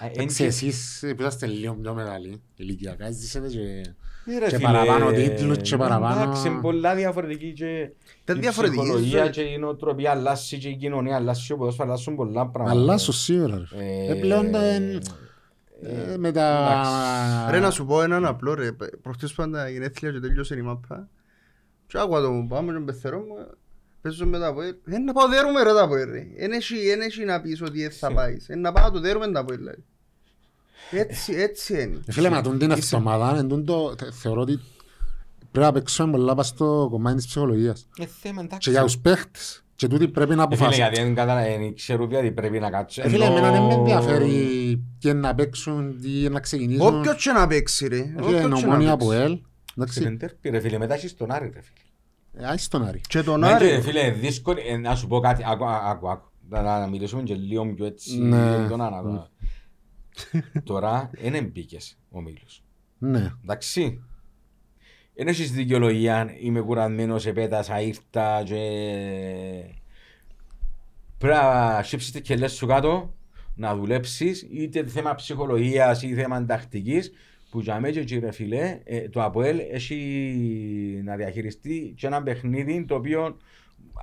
Ε, 0.00 0.04
εν 0.06 0.10
Εντάξει, 0.14 0.36
και- 0.36 0.44
εσείς 0.44 1.04
που 1.16 1.20
είσαστε 1.22 1.46
λίγο 1.46 1.74
πιο 1.74 1.94
μεγάλοι, 1.94 2.42
ηλικιακά, 2.56 3.10
ζήσετε 3.10 3.48
και... 3.48 3.58
Ε, 4.26 4.38
ρε 4.38 4.48
και 4.48 4.56
φίλε, 4.56 4.66
παραπάνω 4.68 5.10
τίτλους 5.12 5.58
και 5.58 5.76
παραπάνω- 5.76 6.22
Εντάξει, 6.22 6.48
είναι 6.48 6.60
πολλά 6.60 6.94
διαφορετική 6.94 7.52
και 7.52 7.90
Τα 8.24 8.32
η 8.32 8.38
διαφορετική 8.38 8.80
ψυχολογία 8.82 9.20
ζωή. 9.22 9.30
και 9.30 9.40
η 9.40 9.58
νοοτροπία 9.58 10.10
αλλάσει 10.10 10.58
και 10.58 10.68
η 10.68 10.76
κοινωνία 10.76 11.16
αλλάσει, 11.16 11.52
ο 11.52 11.56
ποδόσφαιρος 11.56 11.88
αλλάσουν 11.90 12.16
πολλά 12.16 12.46
πράγματα. 12.48 12.80
Αλλάσω 12.80 13.12
σίγουρα. 13.12 13.62
ρε. 13.76 13.84
Ε, 13.84 14.10
Ε, 14.12 14.14
πλέον 14.20 14.50
τα 14.50 14.62
εν- 14.64 15.02
ε, 15.82 16.16
με 16.18 16.32
τα... 16.32 17.48
Ρε 17.50 17.58
να 17.58 17.70
σου 17.70 17.86
πω 17.86 18.02
έναν 18.02 18.24
απλό 18.26 18.54
ρε, 18.54 18.72
προχτές 19.02 19.32
πάντα 19.32 19.68
γενέθλια 19.68 20.12
και 20.12 20.18
τέλειωσε 20.20 20.54
η 20.56 20.62
μάπα 20.62 21.08
και 21.92 21.98
άκουα 21.98 22.20
το 22.20 22.30
μου 22.30 22.46
πάμε 22.46 22.72
τον 22.72 22.84
πεθερό 22.84 23.18
μου, 23.18 23.46
παίζω 24.02 24.26
με 24.26 24.38
τα 24.38 24.52
ποέλ, 24.54 24.74
ε 24.86 24.98
να 24.98 25.12
πάω 25.12 25.28
δέρουμε 25.28 25.62
ρε 25.62 25.72
τα 25.72 25.88
ποέλ 25.88 26.10
ρε, 26.10 26.26
εν 26.36 26.52
έχει, 26.52 26.88
εν 26.88 27.00
έχει 27.00 27.24
να 27.24 27.40
πεις 27.40 27.62
ότι 27.62 27.84
έτσι 27.84 27.98
θα 27.98 28.12
πάεις, 28.12 28.48
ε 28.48 28.54
να 28.56 28.72
πάω 28.72 28.90
το 28.90 29.00
δέρουμε 29.00 29.30
τα 29.32 29.44
ποέλ 29.44 29.56
δηλαδή. 29.56 29.84
Έτσι, 30.90 31.32
έτσι 31.32 31.72
είναι. 31.82 32.00
Ε, 32.06 32.12
Φίλε, 32.12 32.30
μα 32.30 32.42
τούν 32.42 32.58
την 32.58 32.70
εβδομάδα, 32.70 33.38
εν 33.38 33.48
τούν 33.48 33.64
το- 33.64 33.94
θε- 33.98 34.12
θεωρώ 34.12 34.40
ότι 34.40 34.60
πρέπει 35.52 35.66
να 35.66 35.72
παίξουμε 35.72 36.10
πολλά 36.10 36.34
πας 36.34 36.46
στο 36.46 36.88
κομμάτι 36.90 37.16
της 37.16 37.26
ψυχολογίας. 37.26 37.88
Ε, 37.98 38.06
θέμα, 38.06 38.42
εντάξει. 38.42 38.58
Και 38.70 38.76
για 38.76 38.82
τους 38.84 38.98
παίχτες. 38.98 39.64
Και 39.76 39.88
τούτοι 39.88 40.08
πρέπει 40.08 40.34
να 40.34 40.42
Ε, 40.42 40.44
φίλε, 40.46 40.54
αποφασίσουν. 40.56 40.82
γιατί 40.92 41.02
δεν 41.06 41.14
καταλαβαίνει, 41.14 41.74
ξέρω 41.74 42.06
γιατί 42.10 42.30
πρέπει 42.30 42.58
να 42.60 42.70
κάτσω. 42.70 43.02
Ε, 43.02 43.08
Φίλε, 43.08 43.24
Ενώ- 43.24 43.36
εμένα 43.36 43.52
δεν 43.52 43.62
με 43.62 43.74
ενδιαφέρει 43.74 44.84
και 44.98 45.12
να 45.12 45.34
παίξουν 45.34 45.98
ή 46.04 46.28
να 46.28 46.40
ξεκινήσουν. 46.40 46.86
Όποιος 46.98 47.22
και 47.22 47.30
να 47.32 47.46
παίξει 47.46 47.86
ρε, 47.88 47.96
Ε, 47.96 48.00
Φίλε, 48.02 48.20
όποιος 48.20 48.40
και 48.40 48.46
να 48.46 48.60
νομόνια 48.60 48.92
από 48.92 49.06
παίξει. 49.08 49.22
ελ. 49.24 49.40
Είναι 49.76 49.84
Εντάξει, 49.84 50.16
τέρπι, 50.16 50.48
ρε 50.50 50.60
φίλε, 50.60 50.78
μετά 50.78 50.94
έχεις 50.94 51.16
τον 51.16 51.30
Άρη, 51.30 51.50
ρε 51.54 51.60
φίλε. 51.62 52.46
ε, 52.46 52.50
άι 52.50 52.56
στον 52.56 52.84
Άρη. 52.84 53.00
Και 53.08 53.22
τον 53.22 53.40
Ναι, 53.40 53.46
Άρη, 53.52 53.68
και, 53.68 53.80
φίλε, 53.80 54.10
δύσκολη, 54.10 54.60
ε, 54.66 54.76
να 54.76 54.94
σου 54.94 55.06
πω 55.06 55.20
κάτι, 55.20 55.42
άκου, 55.46 55.64
άκου, 55.64 56.10
άκου. 56.10 56.30
Να, 56.48 56.62
να, 56.62 56.78
να 56.80 56.86
μιλήσουμε 56.86 57.22
και 57.22 57.34
λίγο 57.34 57.74
πιο 57.74 57.84
έτσι, 57.86 58.18
Ναι. 58.18 58.68
τον 58.68 58.80
Άννα, 58.80 59.02
τώρα. 59.02 59.28
Τώρα, 60.64 61.10
δεν 61.20 61.34
εμπίκες 61.34 61.98
ο 62.10 62.20
Μίλος. 62.20 62.64
Ναι. 62.98 63.32
Εντάξει. 63.42 64.02
Δεν 65.14 65.28
έχεις 65.28 65.52
δικαιολογία, 65.52 66.30
είμαι 66.40 66.60
κουρασμένος, 66.60 67.26
επέτασα, 67.26 67.80
ήρθα 67.80 68.42
και... 68.44 68.60
Πρέπει 71.18 71.36
να 71.36 71.82
σύψεις 71.82 72.10
τις 72.10 72.20
κελές 72.20 72.52
σου 72.52 72.66
κάτω, 72.66 73.14
να 73.54 73.76
δουλέψεις, 73.76 74.42
είτε 74.52 74.86
θέμα 74.86 75.14
ψυχολογίας 75.14 76.02
ή 76.02 76.14
θέμα 76.14 76.44
τακτικής, 76.44 77.12
που 77.52 77.60
για 77.60 77.80
μένα 77.80 78.02
και 78.02 78.18
ρε 78.18 78.32
φίλε, 78.32 78.78
ε, 78.84 79.08
το 79.08 79.22
ΑΠΟΕΛ 79.22 79.58
έχει 79.70 79.96
να 81.04 81.16
διαχειριστεί 81.16 81.94
και 81.96 82.06
ένα 82.06 82.22
παιχνίδι 82.22 82.84
το 82.84 82.94
οποίο 82.94 83.36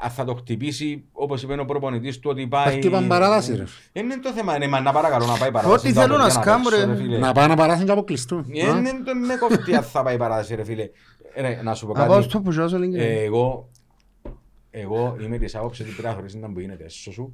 αν 0.01 0.09
θα 0.09 0.25
το 0.25 0.33
χτυπήσει, 0.35 1.03
όπως 1.11 1.43
είπε 1.43 1.59
ο 1.59 1.65
προπονητής 1.65 2.19
του, 2.19 2.29
ότι 2.31 2.47
πάει... 2.47 2.63
Θα 2.65 2.71
χτύπαν 2.71 3.07
παράδαση, 3.07 3.55
ρε. 3.55 3.63
Ε, 3.91 3.99
Είναι 3.99 4.17
το 4.17 4.31
θέμα, 4.31 4.57
ναι, 4.57 4.67
μα 4.67 4.81
να 4.81 4.91
παρακαλώ 4.91 5.25
να 5.25 5.37
πάει 5.37 5.51
παράδαση. 5.51 5.87
Ό,τι 5.87 5.93
το 5.93 6.01
θέλω 6.01 6.13
ΑΠΟΕΛ 6.13 6.27
να 6.27 6.31
για 6.31 6.41
σκάμω, 6.41 6.69
παίξω, 6.69 6.85
ρε. 6.85 6.95
φίλε. 6.95 7.17
Να 7.17 7.31
πάνε 7.31 7.47
να 7.47 7.55
παράσουν 7.55 7.85
και 7.85 7.91
αποκλειστούν. 7.91 8.45
Ε, 8.53 8.69
Α. 8.69 8.81
Δεν 8.81 9.03
το 9.03 9.15
με 9.15 9.35
κοφτεί 9.35 9.75
αν 9.75 9.83
θα 9.83 10.03
πάει 10.03 10.17
παράδοση 10.17 10.55
ρε 10.55 10.63
φίλε. 10.63 10.89
Ρε, 11.35 11.61
να 11.63 11.73
σου 11.73 11.87
πω 11.87 11.93
να 11.93 12.05
πάω 12.05 12.15
κάτι. 12.15 12.29
στο 12.29 12.41
που 12.41 12.51
ζω 12.51 12.65
λίγο. 12.77 12.95
Ε, 12.97 13.23
Εγώ, 13.23 13.69
εγώ 14.71 15.17
είμαι 15.21 15.37
της 15.37 15.55
άποψης 15.55 15.85
ότι 15.85 15.91
πρέπει 15.93 16.07
να 16.07 16.13
χωρίς 16.13 16.35
να 16.35 16.51
που 16.51 16.59
γίνεται 16.59 16.83
έσω 16.83 17.11
σου. 17.11 17.33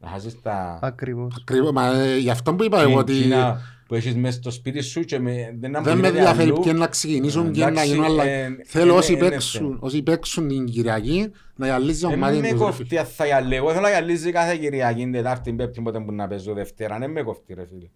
Να 0.00 0.08
χάσεις 0.08 0.42
τα... 0.42 0.78
Ακριβώς. 0.82 1.36
Ακριβώς, 1.40 1.72
μα 1.72 1.86
ε, 1.86 2.16
γι' 2.16 2.30
αυτό 2.30 2.54
που 2.54 2.64
είπα 2.64 2.80
εγώ 2.80 2.98
ότι 2.98 3.16
εκείνα 3.16 3.60
που 3.86 3.94
έχεις 3.94 4.14
μέσα 4.14 4.36
στο 4.38 4.50
σπίτι 4.50 4.80
σου 4.80 5.00
και 5.00 5.18
με, 5.18 5.54
δεν, 5.58 5.70
να 5.70 5.80
δεν 5.80 5.92
με 5.96 6.00
γίνεται 6.00 6.18
ενδιαφέρει 6.18 6.50
αλλού. 6.50 6.60
ποιοι 6.60 6.72
να 6.76 6.86
ξεκινήσουν, 6.86 7.50
ποιοι 7.50 7.62
να 7.64 7.68
Εντάξει, 7.68 7.88
γίνουν, 7.88 8.04
αλλά 8.04 8.24
ε, 8.24 8.56
θέλω 8.64 8.84
είναι- 8.84 8.92
όσοι 8.98 9.12
είναι 9.12 9.28
παίξουν, 9.28 9.60
θέμα. 9.66 9.78
όσοι 9.80 10.02
παίξουν 10.02 10.48
την 10.48 10.64
Κυριακή 10.64 11.30
να 11.56 11.66
γυαλίζει 11.66 12.00
το 12.00 12.08
Ε, 12.08 12.10
κομμάτι 12.10 12.34
με 12.36 12.40
τους. 12.40 12.50
ρε 12.50 12.56
φίλε. 12.56 12.64
κοφτεί 12.70 12.98
αν 12.98 13.06
θα 13.06 13.26
γυαλεί. 13.26 13.54
Εγώ 13.54 13.68
θέλω 13.70 13.80
να 13.82 13.88
γυαλίζει 13.88 14.30
κάθε 14.32 14.56
Κυριακή, 14.56 15.10
Τετάρτη, 15.10 15.52
Πέμπτη, 15.52 15.80
πότε 15.80 16.00
που 16.00 16.12
να 16.12 16.28
παίζω 16.28 16.52
Δευτέρα. 16.54 16.98
Δεν 16.98 17.10
με 17.10 17.22
κοφτεί 17.22 17.54
ρε 17.54 17.66
φίλε. 17.66 17.88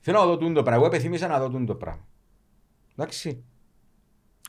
Θέλω 0.00 0.18
να 0.18 0.24
δω 0.26 0.36
τούτο 0.36 0.62
πράγμα. 0.62 0.84
Εγώ 0.84 0.94
επιθυμήσα 0.94 1.26
να 1.26 1.38
δω 1.38 1.48
τούτο 1.48 1.74
πράγμα. 1.74 2.04
Εντάξει. 2.98 3.44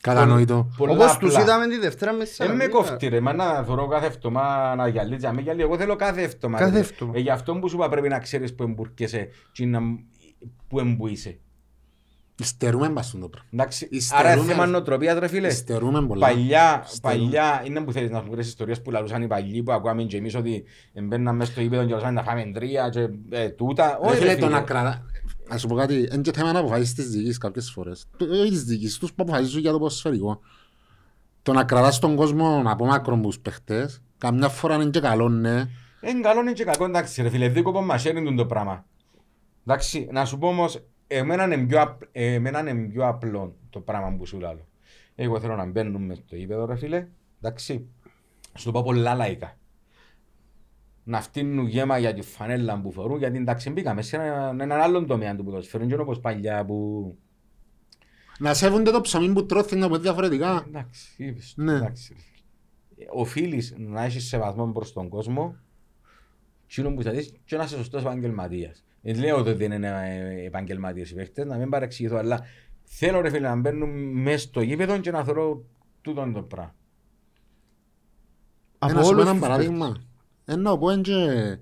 Κατανοητό. 0.02 0.68
Πολλά 0.76 0.92
Όπως 0.92 1.16
τους 1.16 1.30
απλά. 1.32 1.40
είδαμε 1.42 1.66
τη 1.68 1.78
Δευτέρα 1.78 2.12
με 2.12 2.18
Δεν 2.18 2.26
Σαραβίνα. 2.26 2.64
με 2.64 2.70
κόφτει 2.70 3.08
ρε, 3.08 3.20
μα 3.20 3.32
να 3.32 3.62
θωρώ 3.64 3.86
κάθε 3.86 4.06
εβδομάδα 4.06 4.74
να 4.74 4.88
γυαλίζει, 4.88 5.24
να 5.24 5.32
με 5.32 5.40
γυαλίζει. 5.40 5.64
Εγώ 5.64 5.76
θέλω 5.76 5.96
κάθε 5.96 6.22
εβδομάδα. 6.22 6.64
Κάθε 6.64 6.76
ρε. 6.78 6.86
εβδομάδα. 6.90 7.18
Ε, 7.18 7.20
γι' 7.22 7.30
αυτό 7.30 7.54
που 7.54 7.68
σου 7.68 7.76
είπα 7.76 7.88
πρέπει 7.88 8.08
να 8.08 8.18
ξέρεις 8.18 8.54
που 8.54 8.62
εμπουρκέσαι 8.62 9.28
και 9.52 9.66
να... 9.66 9.80
που 10.68 10.78
εμπουείσαι. 10.78 11.38
Ιστερούμε 12.40 12.90
πας 12.90 13.06
στον 13.06 13.20
το 13.20 13.28
πράγμα. 13.28 13.48
Εντάξει, 13.52 13.88
Υστερούμε, 13.90 14.28
άρα 14.30 14.38
είναι 14.40 14.50
θέμα 14.52 14.64
ρε. 14.64 14.70
νοοτροπίας 14.70 15.18
ρε 15.18 15.28
φίλε. 15.28 15.46
Ιστερούμε 15.46 16.06
πολλά. 16.06 16.26
Παλιά, 16.26 16.84
Υστερούμε. 16.92 17.22
παλιά, 17.24 17.62
είναι 17.66 17.80
που 17.80 17.92
θέλεις 17.92 18.10
να 18.10 18.20
σου 18.22 18.28
πεις 18.36 18.46
ιστορίες 18.46 18.82
που 18.82 18.90
λαλούσαν 18.90 19.22
οι 19.22 19.26
παλιοί 19.26 19.62
που 19.62 19.72
ακούαμε 19.72 20.02
και 20.02 20.16
εμείς 20.16 20.34
ότι 20.34 20.64
μπαίναν 21.02 21.36
μέσα 21.36 21.50
στο 21.52 21.60
ύπεδο 21.60 21.82
και 21.82 21.88
λαλούσαν 21.90 22.14
να 22.14 22.22
φάμε 22.22 22.50
τρία 22.54 22.88
και 22.88 23.08
ε, 23.30 23.48
τούτα. 23.48 23.98
Ρε 24.02 24.08
Όχι 24.08 24.16
φίλε, 24.18 24.32
ρε 24.34 24.40
το 24.40 24.46
να 24.48 24.54
φίλε. 24.54 24.66
κρατά... 24.66 25.06
Ας 25.48 25.60
σου 25.60 25.66
πω 25.66 25.74
κάτι, 25.74 25.94
είναι 26.12 26.20
και 26.20 26.32
θέμα 26.32 26.52
να 26.52 26.58
αποφάσεις 26.58 26.94
της 26.94 27.08
δικής 27.10 27.38
κάποιες 27.38 27.70
φορές. 27.70 28.06
Το- 28.16 28.26
Όχι 28.40 28.50
της 28.50 28.64
δικής, 28.64 28.98
τους 28.98 29.12
που 29.12 29.22
αποφασίζουν 29.22 29.60
για 29.60 29.70
το 29.72 29.78
ποδοσφαιρικό. 29.78 30.40
Το 31.42 31.52
να 31.52 31.64
κρατάς 31.64 31.98
τον 31.98 32.16
κόσμο 32.16 32.62
από 32.66 32.86
μάκρον 32.86 33.22
τους 33.22 33.38
παίχτες, 33.38 34.02
καμιά 34.18 34.48
φορά 34.48 34.74
είναι 34.74 34.90
και 34.90 35.00
καλό, 35.00 35.28
ναι. 35.28 35.64
Είναι 36.00 36.20
καλό 36.22 36.40
είναι 36.40 36.52
και 36.52 36.64
κακό 36.64 36.84
εντάξει 36.84 37.22
ρε 37.22 37.28
φίλε, 37.28 37.48
δίκοπο 37.48 37.82
μας 37.82 38.04
έρνουν 38.04 38.36
το 38.36 38.46
πράγμα. 38.46 38.84
Εντάξει, 39.68 40.08
να 40.12 40.24
σου 40.24 40.38
πω 40.38 40.48
όμως, 40.48 40.84
εμένα 41.06 41.44
είναι 41.44 41.66
πιο, 41.66 41.80
απ- 41.80 42.02
εμένα 42.12 42.70
είναι 42.70 42.88
πιο 42.88 43.06
απλό 43.06 43.56
το 43.70 43.80
πράγμα 43.80 44.16
που 44.16 44.26
σου 44.26 44.38
λέω. 44.38 44.66
Εγώ 45.14 45.40
θέλω 45.40 45.56
να 45.56 45.66
μπαίνουμε 45.66 46.14
στο 46.14 46.36
ύπεδο 46.36 46.64
ρε 46.66 46.76
φίλε, 46.76 47.08
εντάξει, 47.42 47.88
σου 48.58 48.64
το 48.64 48.72
πω 48.72 48.82
πολλά 48.82 49.14
λαϊκά. 49.14 49.58
Να 51.04 51.20
φτύνουν 51.20 51.66
γέμα 51.66 51.98
για 51.98 52.14
τη 52.14 52.22
φανέλα 52.22 52.80
που 52.80 52.92
φορούν, 52.92 53.18
γιατί 53.18 53.36
εντάξει 53.38 53.70
μπήκαμε 53.70 54.02
σε 54.02 54.16
ένα- 54.16 54.48
έναν 54.60 54.72
άλλον 54.72 55.06
τομέα 55.06 55.36
του 55.36 55.44
ποδοσφαίρου, 55.44 55.86
και 55.86 55.94
όπως 55.94 56.20
παλιά 56.20 56.64
που... 56.64 57.16
Να 58.38 58.54
σέβονται 58.54 58.90
το 58.90 59.00
ψωμί 59.00 59.32
που 59.32 59.46
τρώθει 59.46 59.76
να 59.76 59.88
πω 59.88 59.98
διαφορετικά. 59.98 60.64
Εντάξει, 60.66 61.24
είπες 61.24 61.54
το, 61.56 61.62
Ναι. 61.62 61.72
εντάξει. 61.72 62.14
ρε 62.14 62.20
φίλε. 62.20 63.06
Οφείλεις 63.10 63.74
να 63.78 64.04
έχεις 64.04 64.28
σεβασμό 64.28 64.66
προς 64.72 64.92
τον 64.92 65.08
κόσμο 65.08 65.56
Εκείνο 66.64 66.94
που 66.94 67.02
θα 67.02 67.10
δεις 67.10 67.32
και 67.44 67.56
να 67.56 67.64
είσαι 67.64 67.76
σωστός 67.76 68.02
επαγγελματίας. 68.02 68.84
Δεν 69.02 69.18
λέω 69.18 69.38
ότι 69.38 69.52
δεν 69.52 69.72
είναι 69.72 69.88
ε, 69.88 70.46
επαγγελματίες 70.46 71.10
οι 71.10 71.14
παίχτες, 71.14 71.46
να 71.46 71.56
μην 71.56 71.68
παρεξηγηθώ, 71.68 72.16
αλλά 72.16 72.40
θέλω 72.84 73.20
ρε 73.20 73.30
φίλε 73.30 73.48
να 73.48 73.56
μπαίνουν 73.56 74.12
μέσα 74.12 74.38
στο 74.38 74.60
γήπεδο 74.60 74.98
και 74.98 75.10
να 75.10 75.24
θεωρώ 75.24 75.64
τούτον 76.00 76.32
το 76.32 76.42
πράγμα. 76.42 76.74
Ε, 78.78 78.86
Από 78.86 78.92
Να 78.92 79.02
σου 79.02 79.08
πω 79.08 79.14
όλους 79.14 79.22
ένα 79.22 79.32
τους 79.32 79.40
παράδειγμα. 79.40 79.96
Ενώ 80.44 80.76
πω 80.78 80.96
και... 80.96 81.58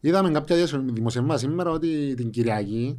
Είδαμε 0.00 0.30
κάποια 0.30 0.56
διασ- 0.56 0.92
δημοσιεύματα 0.92 1.38
σήμερα 1.38 1.70
ότι 1.70 2.14
την 2.14 2.30
Κυριακή 2.30 2.98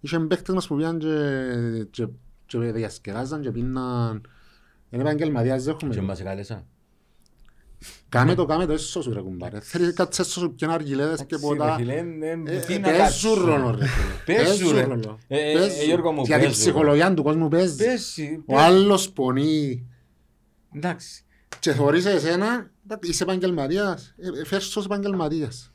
είχε 0.00 0.18
παίχτες 0.18 0.54
μας 0.54 0.66
που 0.66 0.76
πήγαν 0.76 0.98
και, 0.98 1.86
και, 1.90 2.08
και 2.46 2.58
διασκεδάζαν 2.58 3.40
και 3.40 3.50
πίναν... 3.50 4.26
Είναι 4.90 5.02
επαγγελματίας, 5.02 5.64
δεν 5.64 5.74
έχουμε. 5.74 5.94
Και 5.94 6.00
μας 6.00 6.22
κάλεσα. 6.22 6.66
Κάμε 8.08 8.34
το, 8.34 8.44
κάμε 8.44 8.66
το, 8.66 8.72
έσω 8.72 9.02
σου 9.02 9.12
ρε 9.12 9.20
κουμπάρε. 9.20 9.60
Θέλεις 9.60 9.94
κάτσε 9.94 10.22
έσω 10.22 10.40
σου 10.40 10.54
και 10.54 10.66
να 10.66 10.72
αργυλέδες 10.74 11.18
και 11.26 11.34
Εντάξει, 11.34 11.48
ρε 11.52 11.56
ποτά. 11.58 11.74
φίλε, 11.76 11.94
ε, 11.94 11.98
ε, 12.46 12.56
Ε, 12.56 12.58
τι 12.60 12.74
ε, 12.74 12.78
να 12.78 12.88
Παίζουν 12.88 13.02
κάτσουν. 13.02 13.44
ρόλο 13.44 13.70
ρε 13.78 13.86
φίλε. 13.86 14.36
Παίζουν, 14.36 14.72
ρε. 14.72 14.82
ρόλο. 14.82 15.18
Ε, 15.28 15.50
ε, 15.50 15.52
Παίζουν. 15.58 15.84
Γιώργο 15.84 16.12
μου, 16.12 16.22
Γιατί 16.22 16.42
η 16.42 16.46
παίζουν. 16.46 16.62
ψυχολογία 16.62 17.14
του 17.14 17.22
κόσμου 17.22 17.48
παίζει. 17.48 17.76
Πέσει, 17.84 18.42
Ο 18.46 18.58
άλλος 18.58 19.10
πονεί. 19.12 19.86
Εντάξει. 20.74 21.24
Και 21.60 21.72
θωρείς 21.72 22.04
εσένα, 22.04 22.70
εντάξει, 22.84 23.10
είσαι 23.10 23.22
επαγγελματίας. 23.22 24.14
Ε, 24.18 24.40
ε, 24.40 24.44
Φέρεις 24.44 24.76
ως 24.76 24.84
επαγγελματίας. 24.84 25.72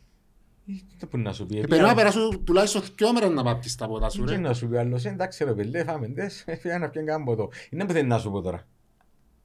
Ε, 0.70 0.74
Τι 1.00 1.06
που 1.06 1.18
να 1.18 1.34
σου 1.34 1.46
πει. 1.46 1.56
Ε, 1.56 1.58
επία- 1.58 1.68
Πρέπει 1.70 1.88
να 1.88 1.96
περάσουν 1.96 2.44
τουλάχιστον 2.44 2.82
δυο 2.98 3.14
μέρες 3.14 3.30
να 3.30 3.44
πάπεις 3.44 3.76
τα 3.76 3.88
πότα 3.88 4.10
σου 4.10 4.24
Τι 4.24 4.32
ρε. 4.32 4.38
να 4.38 4.54
σου 4.54 4.68
πει 4.68 4.78
άλλος, 4.78 5.06
εντάξει 5.06 5.44
ρε 5.44 5.54
παιδί, 5.54 5.84
φάμε 5.84 6.08
τες, 6.08 6.44
έφυγα 6.46 6.78
να 6.80 6.90
πιέν 6.90 7.06
κάμπο 7.06 7.36
το. 7.36 7.50
Είναι 7.70 7.86
που 7.86 7.92
θέλεις 7.92 8.08
να 8.10 8.18
σου 8.18 8.32
πω 8.32 8.42
τώρα. 8.42 8.68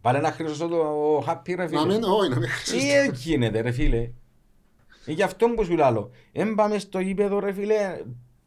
Πάρε 0.03 0.21
να 0.21 0.33
χρυσώσω 0.33 0.69
το 0.69 1.19
happy 1.27 1.55
ρε 1.55 1.63
Να 1.63 1.69
φίλε. 1.69 1.85
μην, 1.95 2.03
όχι, 2.05 2.29
να 2.29 2.39
μην 2.39 2.49
Τι 2.65 3.11
γίνεται 3.29 3.61
ρε 3.61 3.71
φίλε. 3.71 4.11
Ε, 5.07 5.13
Γι' 5.13 5.23
αυτό 5.23 5.49
που 5.49 5.65
σου 5.65 5.75
λέω. 5.77 6.11
Εν 6.33 6.55
πάμε 6.55 6.79
στο 6.79 7.01
γήπεδο 7.01 7.39
ρε 7.39 7.53
φίλε, 7.53 8.03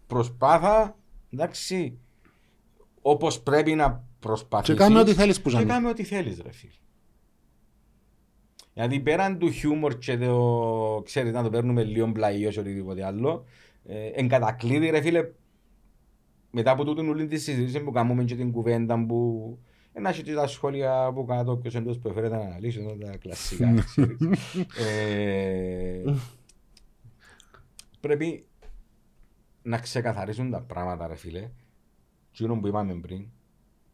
προσπάθα, 0.08 0.98
εντάξει, 1.34 1.98
όπως 3.02 3.42
πρέπει 3.42 3.76
να 3.76 4.04
προσπαθήσεις. 4.20 4.74
Και 4.76 4.80
κάμε 4.84 5.00
ό,τι 5.00 5.14
θέλεις 5.14 5.42
που 5.42 5.50
Και 5.50 5.56
ζανε. 5.56 5.66
κάμε 5.74 5.90
ό,τι 5.90 6.04
θέλεις 6.04 6.40
ρε 6.44 6.52
φίλε. 6.52 6.72
Γιατί 8.74 9.00
πέραν 9.00 9.38
του 9.38 9.50
χιούμορ 9.52 9.98
και 9.98 10.18
το, 10.18 11.02
ξέρεις, 11.06 11.32
να 11.32 11.44
το 11.44 11.50
παίρνουμε 11.50 11.84
λίγο 11.84 12.12
πλαϊός 12.12 12.56
ή 12.56 12.60
οτιδήποτε 12.60 13.06
άλλο, 13.06 13.46
ε, 13.86 14.06
εν 14.08 14.28
κατακλείδη 14.28 14.90
ρε 14.90 15.02
φίλε, 15.02 15.30
μετά 16.52 16.72
από 16.72 16.86
τούτον 16.86 17.10
όλη 17.10 17.28
τη 17.28 17.38
συζήτηση 17.38 17.80
που 17.80 17.92
κάνουμε 17.92 18.24
και 18.24 18.36
την 18.36 18.52
κουβέντα 18.52 19.06
που 19.06 19.60
να 20.02 20.10
έχει 20.10 20.24
και 20.24 20.34
τα 20.34 20.48
σχόλια 20.48 21.12
που 21.14 21.26
κάτω 21.26 21.58
ποιος 21.58 21.76
εντός 21.76 22.00
που 22.00 22.08
έφερε 22.08 22.28
να 22.28 22.38
αναλύσει 22.38 22.80
εδώ 22.80 23.06
τα 23.06 23.18
κλασικά. 23.18 23.74
ξέρεις. 23.74 24.18
ε, 24.78 26.04
πρέπει 28.00 28.46
να 29.62 29.78
ξεκαθαρίσουν 29.78 30.52
τα 30.52 30.62
πράγματα 30.62 31.08
ρε 31.08 31.16
φίλε. 31.16 31.50
Εκείνο 32.32 32.60
που 32.60 32.68
είπαμε 32.68 32.94
πριν. 32.94 33.26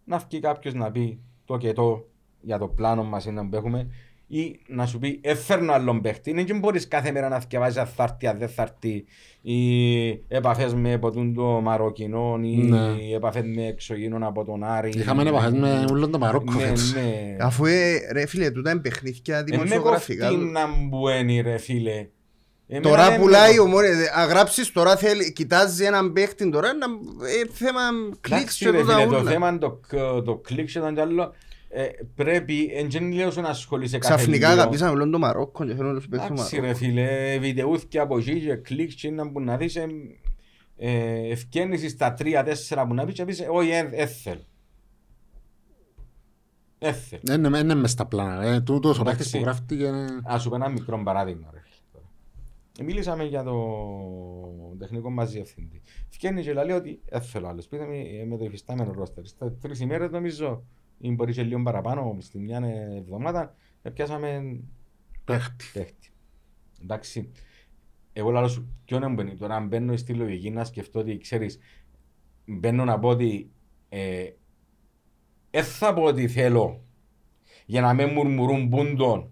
Να 0.04 0.18
βγει 0.18 0.40
κάποιος 0.40 0.74
να 0.74 0.92
πει 0.92 1.22
το 1.46 1.58
και 1.58 1.74
το 1.74 2.10
για 2.42 2.58
το 2.58 2.68
πλάνο 2.68 3.04
μας 3.04 3.26
είναι 3.26 3.44
που 3.44 3.56
έχουμε 3.56 3.90
ή 4.34 4.60
να 4.68 4.86
σου 4.86 5.00
πει 5.00 5.20
έφερνω 5.24 5.74
άλλον 5.74 6.02
παίχτη. 6.02 6.30
Είναι 6.30 6.44
και 6.44 6.54
μπορείς 6.54 6.88
κάθε 6.88 7.12
μέρα 7.12 7.30
να 7.30 7.40
θυκευάζεις 7.40 7.78
αν 7.78 7.86
θα 7.88 8.04
έρθει, 8.04 8.28
αν 8.28 8.38
δεν 8.38 8.50
θα 8.50 8.62
έρθει 8.62 9.04
ή 9.42 10.10
επαφές 10.28 10.74
με 10.74 10.94
από 10.94 11.12
τον 11.12 11.34
το 11.34 11.44
Μαροκινό 11.44 12.40
ή 12.44 12.56
Ναι. 12.58 13.16
επαφές 13.16 13.44
με 13.46 13.66
εξωγήνων 13.68 14.24
από 14.24 14.44
τον 14.46 14.64
Άρη. 14.64 14.92
Είχαμε 14.96 15.24
επαφές 15.30 15.52
με 15.52 15.86
όλο 15.92 16.10
το 16.10 16.18
Μαρόκο. 16.18 16.54
Ναι, 16.54 16.60
φέτος. 16.64 16.94
ναι. 16.94 17.36
Αφού 17.40 17.66
ε, 17.66 17.98
ρε 18.12 18.26
φίλε, 18.26 18.52
τούτα 18.52 18.72
είναι 18.72 18.80
παιχνίδια 18.80 19.38
Ε, 19.38 19.40
με 19.40 19.44
δημοσιογραφικά. 19.44 20.28
κοφτεί 20.30 20.44
να 20.46 20.62
μπουένει 20.90 21.42
ρε 21.42 21.58
φίλε. 21.58 22.08
Εμένα 22.68 22.90
Τώρα 22.90 23.10
δεν 23.10 23.20
πουλάει 23.20 23.54
με 23.54 23.60
ο 23.60 23.66
μόνος, 23.68 23.90
αγράψεις 24.16 24.72
τώρα 24.72 24.96
θέλει, 24.96 25.34
κοιτάζει 25.34 25.84
έναν 25.86 26.14
παίχτη 26.14 26.50
τώρα, 26.50 26.68
να, 26.74 26.86
ε, 27.28 27.48
θέμα 27.54 27.82
κλικς 28.22 28.36
Εντάξει, 28.42 28.66
και 28.66 28.70
ρε 28.72 28.80
τούτα 28.80 28.94
φίλε, 28.94 29.06
το 29.08 29.16
όλα. 29.18 29.32
θέμα 29.32 29.58
το, 29.58 29.80
το 30.26 30.36
κλικ 30.36 30.70
και 30.72 30.80
το 30.80 31.02
άλλο 31.02 31.34
ε, 31.74 31.88
πρέπει, 32.16 32.70
εν 32.74 32.90
δεν 32.92 33.12
λέω 33.12 33.32
σου 33.32 33.42
να 33.42 33.50
ασχολείσαι 33.50 33.98
κάθε 33.98 34.16
Ξαφνικά 34.16 34.50
λίγο. 34.50 34.60
αγαπήσαμε 34.62 34.92
όλο 34.92 35.10
το 35.10 35.20
Μαρόκο 35.20 35.66
και 35.66 35.76
θέλω 35.76 35.88
να 35.88 35.94
τους 35.96 36.08
παίξω 36.08 36.26
Εντάξει 36.26 36.56
ρε 36.56 36.62
Μαρόκο. 36.62 36.78
φίλε, 36.78 37.38
βιντεούθηκια 37.40 38.02
από 38.02 38.18
εκεί 38.18 38.40
και 38.42 38.56
κλικ 38.56 38.92
και 38.94 39.10
να 39.10 39.32
που 39.32 39.40
να 39.42 39.58
δεις 39.58 39.76
ε, 39.76 39.88
ε, 40.78 41.32
ευκένεις 41.32 41.92
στα 41.92 42.14
τρία-τέσσερα 42.14 42.88
που 42.88 42.94
να 42.94 43.06
πεις 43.06 43.14
και 43.14 43.26
πεις 43.26 43.46
όχι 43.50 43.70
ε, 43.70 43.90
έθελ. 43.92 44.38
Έθελ. 46.80 47.20
Δεν 47.24 47.44
είναι- 47.44 47.58
είναι 47.58 47.76
μες 47.76 47.92
στα 47.92 48.06
πλάνα. 48.06 48.44
ε. 48.46 48.62
Τούτος 48.62 49.00
ο 49.00 49.04
παίκτης 49.04 49.34
Εντάξει. 49.34 49.38
που 49.38 49.44
γράφτηκε... 49.44 49.84
είναι- 49.84 50.22
Ας 50.24 50.42
σου 50.42 50.50
πω 50.50 50.56
ένα 50.56 50.70
μικρό 50.70 51.02
παράδειγμα 51.04 51.50
ρε 51.54 51.60
φίλε. 51.64 51.76
τώρα. 51.92 52.06
Ε, 52.80 52.84
Μίλησαμε 52.84 53.24
για 53.24 53.44
το 53.44 53.56
τεχνικό 54.80 55.10
μας 55.10 55.32
διευθυντή. 55.32 55.82
Φκένει 56.10 56.42
και 56.42 56.54
λέει 56.54 56.76
ότι 56.76 57.02
έθελω 57.06 57.48
άλλος. 57.48 57.68
Πήγαμε 57.68 57.96
ε, 57.98 58.26
με 58.26 58.38
το 58.38 58.46
υφιστάμενο 58.46 58.92
ρόστερ. 58.94 59.26
Στα 59.26 59.52
τρεις 59.62 59.80
ημέρες 59.80 60.10
νομίζω, 60.12 60.64
ή 61.02 61.12
μπορεί 61.12 61.34
και 61.34 61.44
λίγο 61.44 61.64
παραπάνω, 61.64 62.18
στη 62.20 62.40
μια 62.40 62.62
εβδομάδα, 62.98 63.56
ε, 63.82 63.90
πιάσαμε 63.90 64.60
Παίχτη. 65.26 65.66
παίχτη. 65.74 66.10
Εντάξει. 66.82 67.32
Εγώ 68.14 68.32
λέω 68.32 68.48
σου, 68.48 68.74
ποιο 68.86 69.00
να 69.00 69.10
μπαίνει 69.10 69.36
τώρα, 69.36 69.56
αν 69.56 69.68
μπαίνω 69.68 69.98
στη 69.98 70.14
λογική 70.14 70.50
να 70.50 70.64
σκεφτώ 70.64 71.00
ότι 71.00 71.18
ξέρεις, 71.18 71.60
μπαίνω 72.46 72.84
να 72.84 73.00
πω 73.00 73.08
ότι 73.08 73.52
ε, 73.90 74.30
δεν 75.52 75.64
θα 75.64 75.94
πω 75.94 76.04
ότι 76.04 76.28
θέλω 76.28 76.84
για 77.66 77.82
να 77.82 77.94
με 77.94 78.06
μουρμουρούν 78.06 78.68
μπούντον 78.68 79.32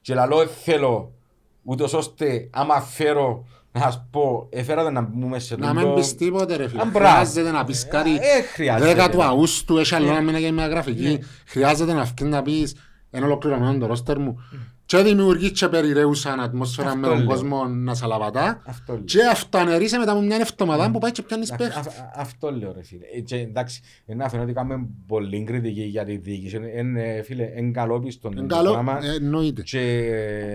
και 0.00 0.14
λαλό 0.14 0.40
«Ε, 0.40 0.46
θέλω 0.46 1.14
ούτως 1.62 1.92
ώστε 1.92 2.48
άμα 2.52 2.80
φέρω 2.80 3.46
να 3.74 3.80
σας 3.80 4.06
πω, 4.10 4.46
έφερα 4.50 4.82
το 4.82 4.90
να 4.90 5.00
μπούμε 5.00 5.38
σε 5.38 5.56
Να 5.56 5.68
τούτο». 5.74 5.86
μην 5.86 5.94
πεις 5.94 6.14
τίποτε 6.14 6.56
ρε 6.56 6.68
φίλε. 6.68 6.80
Αν 6.82 6.90
μπράβο. 6.90 7.08
Χρειάζεται 7.14 7.50
να 7.50 7.64
πεις 7.64 7.86
κάτι. 7.88 8.10
Ε, 8.10 8.42
χρειάζεται. 8.52 9.04
10 9.04 9.08
του 9.10 9.22
Αύγουστου 9.22 9.78
έχει 9.78 9.94
άλλο 9.94 10.08
ένα 10.10 10.20
μήνα 10.20 10.38
για 10.38 10.52
μια 10.52 10.66
γραφική. 10.66 11.02
Ναι. 11.08 11.18
Χρειάζεται 11.46 11.92
να 11.92 12.02
βγεις 12.04 12.28
να 12.28 12.42
πεις 12.42 12.76
ένα 13.10 13.26
ολοκληρωμένο 13.26 13.78
το 13.78 13.86
ρόστερ 13.86 14.18
μου. 14.18 14.38
Και 14.86 14.96
δημιουργείς 15.02 15.50
και 15.50 15.68
περιραίουσαν 15.68 16.40
ατμόσφαιρα 16.40 16.88
Αυτό 16.88 17.00
με 17.00 17.06
τον 17.06 17.16
λέω. 17.18 17.26
κόσμο 17.26 17.64
να 17.64 17.94
σαλαβατά. 17.94 18.62
Αυτό 18.66 18.92
λέω. 18.92 19.02
Και 19.02 19.18
αυτοαναιρείσαι 19.32 19.98
μετά 19.98 20.12
από 20.12 20.20
μια 20.20 20.36
εβδομάδα 20.36 20.90
που 20.90 20.98
πάει 20.98 21.10
και 21.10 21.22
πιάνεις 21.22 21.52
Α- 21.52 21.56
παίχτη. 21.56 21.78
α- 21.88 22.10
Αυτό 22.16 22.50
λέω 22.52 22.72
ρε 22.72 22.82
φίλε. 22.82 23.04
Ε, 23.16 23.20
και 23.20 23.36
εντάξει, 23.36 23.80
να 24.06 24.28
φαίνεται 24.28 24.48
ότι 24.50 24.52
κάνουμε 24.58 24.86
πολύ 25.06 25.44
κριτική 25.44 25.82
για 25.82 26.04
τη 26.04 26.16
διοίκηση. 26.16 26.60
Είναι, 26.78 27.22
φίλε, 27.24 27.50
είναι 27.56 27.70
καλόπιστο 27.70 28.28
Είναι 28.32 28.40
το 28.46 28.54
καλό, 28.54 28.70
πράγμα. 28.72 28.98
ε, 29.04 29.14
εννοείται. 29.14 29.62
Και 29.62 29.80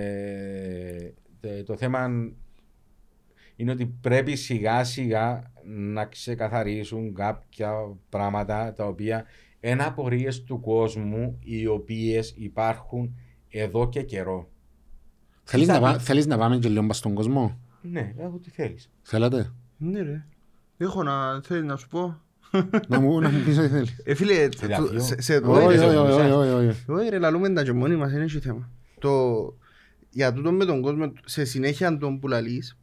ε, 0.03 1.13
τε- 1.39 1.65
το 1.65 1.75
θέμα 1.77 2.09
είναι 3.59 3.71
ότι 3.71 3.85
πρέπει 3.85 4.35
σιγά 4.35 4.83
σιγά 4.83 5.51
να 5.65 6.05
ξεκαθαρίσουν 6.05 7.13
κάποια 7.13 7.71
πράγματα 8.09 8.73
τα 8.73 8.85
οποία 8.85 9.25
είναι 9.59 9.83
απορίες 9.83 10.43
του 10.43 10.59
κόσμου 10.59 11.39
οι 11.43 11.67
οποίες 11.67 12.33
υπάρχουν 12.37 13.15
εδώ 13.49 13.89
και 13.89 14.01
καιρό. 14.03 14.49
Θέλεις 15.43 15.67
να, 15.67 15.73
Σαν- 15.73 15.83
πά- 15.83 16.01
Θέλεις 16.01 16.25
να 16.27 16.37
πάμε 16.37 16.57
και 16.57 16.69
λίγο 16.69 16.85
πας 16.87 16.97
στον 16.97 17.13
κόσμο; 17.13 17.59
Ναι, 17.81 18.13
έχω 18.17 18.37
τι 18.37 18.49
θέλεις. 18.49 18.91
Θέλετε. 19.01 19.53
Ναι 19.77 20.01
ρε. 20.01 20.25
Έχω 20.77 21.03
να 21.03 21.41
θέλεις 21.41 21.63
να 21.63 21.75
σου 21.75 21.87
πω; 21.87 22.21
Να 22.87 22.99
μου 22.99 23.19
να 23.19 23.29
μου 23.29 23.43
πεις 23.45 23.57
ό,τι 23.57 23.67
θέλεις. 23.67 24.01
Ε 24.03 24.13
φίλε, 24.13 24.49
Θεραπείο. 24.57 24.91
το- 24.91 24.99
σε- 24.99 25.21
σε 25.21 25.39
το 25.41 25.51
Όχι, 25.51 25.75
είσαι 25.75 25.85
όχι, 25.85 25.95
ο 25.95 26.01
όχι, 26.01 26.11
Μουσάς. 26.13 26.31
όχι, 26.31 26.49
όχι, 26.51 26.67
όχι. 26.67 26.91
Όχι 26.91 27.09
ρε, 27.09 27.17
λαλούμε 27.19 27.49
τα 27.49 27.63
και 27.63 27.73
μόνοι 27.73 27.95
μας, 27.95 28.11
δεν 28.11 28.21
έχει 28.21 28.39
θέμα. 28.39 28.71
Το, 28.99 29.35
για 30.09 30.33
τούτο 30.33 30.51
με 30.51 30.65
τον 30.65 30.81
κόσμο, 30.81 31.11
σε 31.25 31.45
συνέχεια 31.45 31.97
τον 31.97 32.19
που 32.19 32.27
λαλείς, 32.27 32.78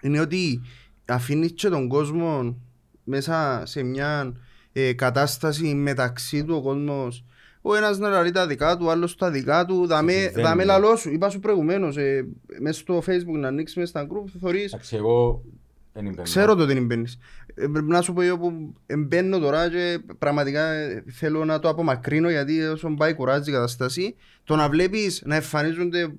είναι 0.00 0.20
ότι 0.20 0.60
αφήνεις 1.04 1.52
και 1.52 1.68
τον 1.68 1.88
κόσμο 1.88 2.56
μέσα 3.04 3.62
σε 3.66 3.82
μια 3.82 4.32
ε, 4.72 4.92
κατάσταση 4.92 5.74
μεταξύ 5.74 6.44
του 6.44 6.54
ο 6.56 6.62
κόσμος 6.62 7.24
ο 7.68 7.74
ένας 7.74 7.98
να 7.98 8.20
λέει 8.22 8.30
τα 8.30 8.46
δικά 8.46 8.76
του, 8.76 8.84
ο 8.86 8.90
άλλος 8.90 9.16
τα 9.16 9.30
δικά 9.30 9.64
του, 9.64 9.86
δαμε, 9.86 10.12
Συμβαίνει. 10.12 10.42
δαμε 10.42 10.64
λαλό 10.64 10.96
σου. 10.96 11.12
Είπα 11.12 11.28
σου 11.28 11.40
προηγουμένως, 11.40 11.96
ε, 11.96 12.26
μέσα 12.60 12.80
στο 12.80 13.02
facebook 13.06 13.38
να 13.38 13.48
ανοίξεις 13.48 13.76
μέσα 13.76 13.88
στα 13.88 14.06
group, 14.10 14.28
θα 14.32 14.38
θωρείς 14.40 14.72
Εντάξει, 14.72 14.96
εγώ 14.96 15.44
δεν 15.92 16.06
είμαι 16.06 16.22
Ξέρω 16.22 16.54
το 16.54 16.62
ότι 16.62 16.72
δεν 16.72 16.84
μπαίνεις. 16.84 17.18
Ε, 17.54 17.66
Πρέπει 17.66 17.88
να 17.88 18.00
σου 18.00 18.12
πω 18.12 18.20
εγώ 18.20 18.38
που 18.38 18.74
μπαίνω 18.98 19.38
τώρα 19.38 19.70
και 19.70 19.98
πραγματικά 20.18 20.72
ε, 20.72 21.04
θέλω 21.10 21.44
να 21.44 21.58
το 21.58 21.68
απομακρύνω 21.68 22.30
γιατί 22.30 22.62
όσο 22.62 22.94
πάει 22.96 23.14
κουράζει 23.14 23.50
η 23.50 23.52
κατάσταση 23.52 24.14
το 24.44 24.56
να 24.56 24.68
βλέπεις 24.68 25.22
να 25.24 25.34
εμφανίζονται 25.34 26.14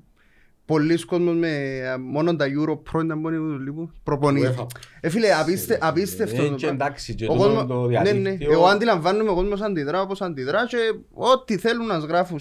πολλοί 0.67 1.05
κόσμος 1.05 1.35
με 1.35 1.49
ε, 1.77 1.97
μόνο 1.97 2.35
τα 2.35 2.45
Euro 2.45 2.71
Pro 2.73 3.03
ήταν 3.03 3.17
μόνοι 3.19 3.37
του 3.37 3.59
λίγο 3.59 3.91
προπονεί. 4.03 4.41
UEFA. 4.45 4.65
Ε 5.01 5.09
φίλε 5.09 5.33
απίστε, 5.33 5.77
απίστευτο. 5.81 6.41
Ε, 6.43 6.47
το 6.49 6.55
και 6.55 6.65
πράγμα. 6.65 6.85
εντάξει, 6.85 7.15
και 7.15 7.25
Ο 7.25 7.27
τούτο 7.27 7.39
κόσμος- 7.43 7.67
το 7.67 7.85
ναι, 7.87 7.99
ναι. 8.01 8.03
διαδίκτυο- 8.03 8.51
Εγώ 8.51 8.65
αντιλαμβάνομαι 8.65 9.29
ο 9.29 9.33
κόσμος 9.35 9.61
αντιδρά 9.61 10.01
όπως 10.01 10.21
αντιδρά 10.21 10.65
και 10.67 10.77
ό,τι 11.13 11.57
θέλουν 11.57 11.85
να 11.85 11.99
σγράφουν. 11.99 12.39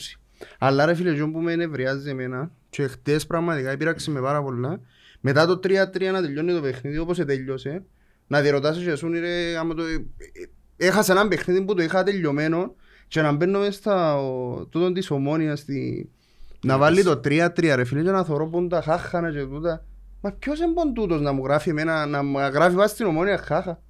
Αλλά 0.59 0.85
ρε 0.85 0.94
φίλε, 0.94 1.11
εκείνο 1.11 1.31
που 1.31 1.39
με 1.40 1.53
ενευριάζει 1.53 2.11
εμένα 2.11 2.51
και 2.70 2.86
χτες 2.86 3.27
πραγματικά 3.27 3.70
επήραξε 3.70 4.11
με 4.11 4.20
πάρα 4.20 4.43
πολλά 4.43 4.81
μετά 5.20 5.47
το 5.47 5.61
3-3 5.62 6.11
να 6.12 6.20
τελειώνει 6.23 6.53
το 6.53 6.61
παιχνίδι 6.61 6.98
όπως 6.98 7.16
τελειώσε 7.24 7.85
να 8.27 8.40
διερωτάσαι 8.40 8.81
και 8.82 8.90
εσύ 8.90 9.09
ρε 9.09 9.57
άμα 9.59 9.74
το... 9.74 9.82
ε, 9.82 9.93
ε, 10.77 10.86
έχασα 10.86 11.12
ένα 11.12 11.28
παιχνίδι 11.28 11.62
που 11.62 11.74
το 11.74 11.82
είχα 11.82 12.03
τελειωμένο 12.03 12.74
και 13.09 13.20
να 13.20 13.32
μπαίνω 13.32 13.59
μες 13.59 13.74
στα 13.74 14.16
ο, 14.19 14.66
τούτον 14.66 14.94
της 14.94 15.11
ομόνιας 15.11 15.59
στη... 15.59 16.11
να 16.67 16.79
βάλει 16.79 17.03
το 17.03 17.21
3-3 17.25 17.73
ρε 17.75 17.85
φίλε 17.85 18.03
και 18.03 18.11
να 18.11 18.25
θωρώ 18.25 18.47
πόν 18.49 18.69
τα 18.69 18.83
χάχανα 18.83 19.33
και 19.33 19.45
τούτα 19.45 19.85
Μα 20.21 20.33
ποιος 20.33 20.59
είναι 20.59 20.73
πόν 20.73 20.95
τούτος 20.95 21.21
να 21.21 21.33
μου 21.33 21.45
γράφει 21.45 21.71
εμένα, 21.71 22.07
να 22.07 22.23
μου 22.23 22.39
γράφει 22.39 22.75
βάσει 22.77 22.95
στην 22.95 23.07
ομόνια 23.07 23.39
χάχα; 23.39 23.83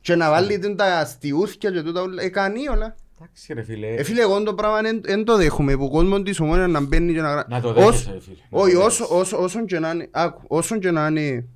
Και 0.00 0.14
να 0.14 0.30
βάλει 0.30 0.58
την 0.58 0.76
τα 0.76 0.98
αστιούθκια 0.98 1.70
και 1.70 1.82
τούτα 1.82 2.00
όλα, 2.00 2.22
ε, 2.22 2.28
κάνει 2.28 2.68
όλα. 2.68 2.94
Εντάξει 3.16 3.52
ρε 3.52 3.62
φίλε, 3.62 3.86
Ε, 3.94 4.02
φίλε, 4.02 4.20
εγώ 4.20 4.42
το 4.42 4.54
πράγμα 4.54 4.78
δεν 5.00 5.24
το 5.24 5.36
δέχομαι, 5.36 5.76
που 5.76 5.84
ο 5.84 5.90
κόσμος 5.90 6.22
της 6.22 6.40
ομόνιας 6.40 6.70
να 6.70 6.80
μπαίνει 6.80 7.12
και 7.12 7.20
να 7.20 7.30
γράφει. 7.30 7.50
να 7.50 7.60
το 7.60 7.72
δέχεσαι 7.72 8.12
ρε 8.12 8.20
φίλε. 8.20 8.36
να 8.50 8.58
το 8.58 8.62
Όχι, 8.64 8.74
δέχεσαι. 8.74 9.02
όσο, 9.02 9.18
όσο, 9.18 9.42
όσον 9.42 9.66
και 9.66 9.78
να 9.78 9.90
είναι, 9.90 10.08
άκου, 10.10 10.42
όσον 10.46 10.80
και 10.80 10.90
να 10.90 11.06
είναι, 11.06 11.46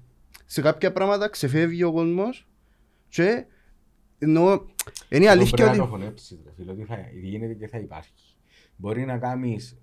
σε 0.46 0.60
κάποια 0.60 0.92
πράγματα 0.92 1.28
ξεφεύγει 1.28 1.82
ο 1.82 1.92
κόσμος 1.92 2.46
και 3.08 3.44
ενώ 4.18 4.66
είναι 5.08 5.24
η 5.24 5.26
Εγώ 5.26 5.30
αλήθεια 5.30 5.56
πρέπει 5.56 5.76
να 5.76 5.82
ότι... 5.82 5.90
το 5.92 5.96
χωνέψεις 5.98 6.38
ρε 6.44 6.50
φίλε, 6.56 6.70
ότι 6.70 6.84
θα 6.84 6.96
γίνεται 7.22 7.52
και 7.54 7.66
θα 7.68 7.78
υπάρχει. 7.78 8.12
Μπορεί 8.76 9.04
να 9.04 9.18
κάνεις 9.18 9.76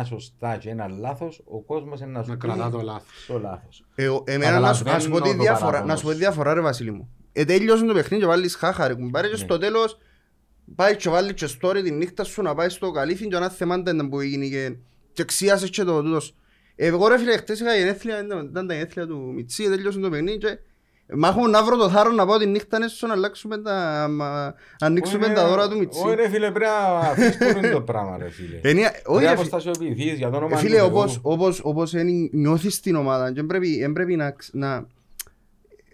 9 0.00 0.04
σωστά 0.04 0.56
και 0.56 0.70
ένα 0.70 0.88
λάθος, 0.88 1.42
ο 1.44 1.60
κόσμος 1.62 2.00
είναι 2.00 2.10
να 2.10 2.22
σου 2.22 2.28
Να 2.30 2.36
πει 2.36 2.46
κρατά 2.46 2.70
το 2.70 2.80
λάθος. 2.80 3.24
το 3.26 3.38
λάθος. 3.38 3.84
Ε, 3.94 4.08
ο- 4.08 4.22
Εμένα 4.26 4.58
να 4.60 4.72
σου, 4.72 4.84
να 4.84 4.98
σου 4.98 5.10
πω 5.10 5.14
τη 5.16 5.20
Καταλαβαίνω 5.20 5.36
το 5.36 5.42
διαφορά, 5.42 5.66
παράπονο 5.70 5.92
να 5.92 5.96
σου 5.98 6.02
πω 6.04 6.08
τη 6.08 6.14
σου. 6.14 6.20
διαφορά 6.20 6.54
ρε 6.54 6.60
Βασίλη 6.60 6.90
μου. 6.92 7.08
Ε, 7.32 7.44
τέλειωσε 7.44 7.84
το 7.84 7.92
παιχνίδι 7.94 8.22
και 8.22 8.28
βάλεις 8.28 8.54
χάχα 8.54 8.88
ρε 8.88 8.94
κουμπάρε 8.94 9.26
και 9.26 9.32
Ναι. 9.32 9.38
στο 9.38 9.58
τέλος 9.58 9.98
πάει 10.74 10.96
και 10.96 11.08
βάλει 11.08 11.34
και 11.34 11.48
story 11.60 11.80
τη 11.84 11.90
νύχτα 11.90 12.24
σου 12.24 12.42
να 12.42 12.54
πάει 12.54 12.68
στο 12.68 12.90
καλύφι 12.90 13.28
και 13.28 13.38
να 13.38 13.48
θεμάντα 13.50 13.90
ήταν 13.94 14.08
που 14.08 14.20
έγινε 14.20 14.46
και, 14.46 14.76
και 15.12 15.24
ξίασες 15.24 15.70
και 15.70 15.84
το 15.84 16.02
τούτος. 16.02 16.34
Ε, 16.76 16.86
Εγώ 16.86 17.08
ρε 17.08 17.18
φίλε 17.18 17.36
χτες 17.36 17.60
είχα 17.60 17.74
γενέθλια, 17.74 18.24
ήταν 18.24 18.46
ήταν 18.50 18.66
τα 18.66 18.74
γενέθλια 18.74 19.06
του 19.06 19.32
Μιτσί, 19.34 19.64
τέλειωσε 19.68 19.98
το 19.98 20.10
παιχνίδι 20.10 20.38
και 20.38 20.58
Μα 21.12 21.28
έχουμε 21.28 21.48
να 21.48 21.62
βρω 21.64 21.76
το 21.76 21.88
θάρρο 21.88 22.10
να 22.12 22.26
πάω 22.26 22.38
τη 22.38 22.46
νύχτα 22.46 22.78
έσω 22.84 23.06
να 23.06 23.12
αλλάξουμε 23.12 23.58
τα... 23.58 24.06
μα- 24.10 24.54
ανοίξουμε 24.80 25.24
Όχι, 25.24 25.34
τα 25.34 25.42
ρε, 25.42 25.48
δώρα 25.48 25.68
του 25.68 25.78
Μιτσί. 25.78 26.00
Όχι 26.06 26.14
ρε 26.14 26.28
φίλε, 26.28 26.50
πρέπει 26.50 26.70
να 26.92 26.98
αφήσεις 26.98 27.38
το 27.38 27.58
είναι 27.58 27.70
το 27.70 27.80
πράγμα 27.80 28.16
ρε 28.18 28.28
φίλε. 28.30 28.58
Ε, 28.62 28.72
ναι, 28.72 28.80
Όχι 28.82 28.92
Πρέπει 29.02 29.12
να 29.12 29.20
ρε 29.20 29.26
φίλε. 29.26 29.30
αποστασιοποιηθείς 29.30 30.18
για 30.18 30.30
το 30.30 30.36
όνομα 30.36 30.52
Ε, 30.52 30.54
του 30.60 30.64
Φίλε, 30.66 30.76
Θεού. 30.76 30.86
όπως, 30.86 31.18
όπως, 31.22 31.60
όπως 31.64 31.94
εν- 31.94 32.28
νιώθεις 32.32 32.80
την 32.80 32.94
ομάδα 32.96 33.32
και 33.32 33.40
εν 33.40 33.46
πρέπει, 33.46 33.80
εν 33.82 33.92
πρέπει 33.92 34.16
να, 34.16 34.30
ξ- 34.30 34.54
να... 34.54 34.86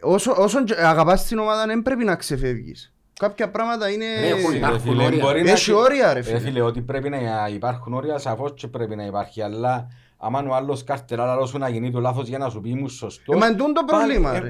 Όσο, 0.02 0.34
όσον 0.38 0.64
και 0.64 0.74
αγαπάς 0.78 1.26
την 1.26 1.38
ομάδα 1.38 1.66
δεν 1.66 1.82
πρέπει 1.82 2.04
να 2.04 2.16
ξεφεύγεις. 2.16 2.92
Κάποια 3.20 3.50
πράγματα 3.50 3.88
είναι... 3.90 4.04
Ναι, 4.20 4.26
έχουν 4.26 4.32
Εντάξει, 4.32 4.50
ρε 4.52 4.56
υπάρχουν 4.58 4.80
φίλε, 4.90 5.04
όρια. 5.04 5.24
μπορεί 5.24 5.42
να 5.42 5.50
Έχει 5.50 5.70
έχει- 5.70 5.80
όρια 5.80 6.06
ρε 6.12 6.20
Ρε 6.20 6.22
φίλε. 6.26 6.38
φίλε, 6.38 6.60
ότι 6.60 6.80
πρέπει 6.80 7.08
να 7.08 7.18
υπάρχουν 7.54 7.94
όρια, 7.94 8.18
σαφώς 8.18 8.52
και 8.56 8.66
πρέπει 8.68 8.96
να 8.96 9.04
υπάρχει, 9.04 9.42
αλλά 9.42 9.88
άμα 10.18 10.44
ο 10.48 10.54
άλλος 10.54 10.84
καρτερά 10.84 11.32
άλλο 11.32 11.46
σου 11.46 11.58
να 11.58 11.68
γίνει 11.68 11.90
το 11.90 12.00
λάθος 12.00 12.28
για 12.28 12.38
να 12.38 12.48
σου 12.48 12.60
πει 12.60 12.74
μου 12.74 12.88
σωστός. 12.88 13.34
Ε, 13.34 13.38
μα 13.38 13.46
εντούν 13.46 13.72
το 13.74 13.84
πάλι, 13.84 14.02
πρόβλημα, 14.20 14.34
ε, 14.36 14.40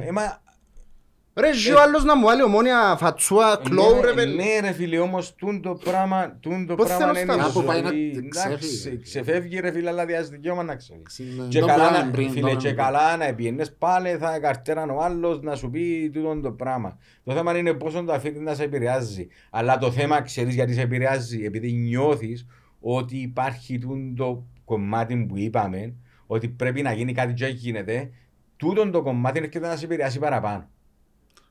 ρε. 1.41 1.47
ε, 1.47 1.51
μα- 1.51 1.55
Ρε 1.55 1.59
ζει 1.59 1.73
ο 1.73 1.81
άλλος 1.81 2.05
να 2.05 2.17
μου 2.17 2.25
βάλει 2.27 2.43
ομόνια 2.43 2.97
φατσούα, 2.99 3.61
κλόου 3.65 3.95
ναι, 3.95 4.01
ρε 4.07 4.13
παιδί. 4.13 4.35
Ναι 4.35 4.61
ρε 4.61 4.73
φίλε, 4.73 4.99
όμως 4.99 5.35
τούν 5.35 5.63
το 5.63 5.75
πράγμα, 5.85 6.37
τούν 6.41 6.67
το 6.67 6.75
Πώς 6.75 6.87
πράγμα 6.87 7.07
θέλω 7.07 7.19
είναι 7.21 7.33
στα- 7.33 7.43
η 7.43 7.45
Κάπου 7.53 7.63
πάει 7.67 7.83
να 7.83 7.89
ζωή. 7.89 8.29
ξεφύγει, 8.29 8.49
Εντάξει, 8.49 8.89
ρε. 8.91 8.97
ξεφεύγει 8.97 9.61
ρε 9.61 9.71
φίλε, 9.73 9.89
αλλά 9.89 10.07
διάζει 10.07 10.31
δικαίωμα 10.31 10.63
να 10.63 10.75
ξεφύγει. 10.77 11.33
Είναι 11.37 11.47
Και 11.49 11.61
το 11.61 11.67
καλά, 11.67 11.89
πράγμα 11.89 12.05
να- 12.05 12.11
πριν, 12.11 12.31
φίλε, 12.31 12.51
το 12.51 12.57
και 12.57 12.73
πράγμα. 12.75 12.99
καλά 12.99 13.17
να 13.17 13.35
πιένες 13.35 13.73
πάλι 13.79 14.09
θα 14.17 14.39
καρτέραν 14.39 14.91
ο 14.91 14.99
άλλος 15.03 15.41
να 15.43 15.55
σου 15.55 15.71
πει 15.71 16.11
τούτο 16.15 16.41
το 16.41 16.51
πράγμα. 16.51 16.99
Το 17.25 17.33
θέμα 17.33 17.59
είναι 17.59 17.73
πόσο 17.75 18.03
το 18.05 18.13
αφήνεις 18.13 18.41
να 18.41 18.55
σε 18.55 18.63
επηρεάζει. 18.63 19.27
Αλλά 19.51 19.79
το 19.79 19.91
θέμα 19.91 20.23
ξέρεις 20.23 20.55
γιατί 20.55 20.75
σε 20.75 20.81
επηρεάζει. 20.81 21.45
Επειδή 21.45 21.73
νιώθεις 21.73 22.47
ότι 22.81 23.17
υπάρχει 23.17 23.79
τούτο 23.79 24.47
κομμάτι 24.65 25.17
που 25.29 25.39
είπαμε, 25.39 25.95
ότι 26.27 26.49
πρέπει 26.49 26.83
να 26.83 26.93
γίνει 26.93 27.13
κάτι 27.13 27.33
και 27.33 27.47
γίνεται, 27.47 28.11
τούτο 28.57 28.91
το 28.91 29.03
κομμάτι 29.03 29.39
έρχεται 29.39 29.67
να 29.67 29.77
σε 29.77 29.85
επηρεάσει 29.85 30.19
παραπάνω. 30.19 30.69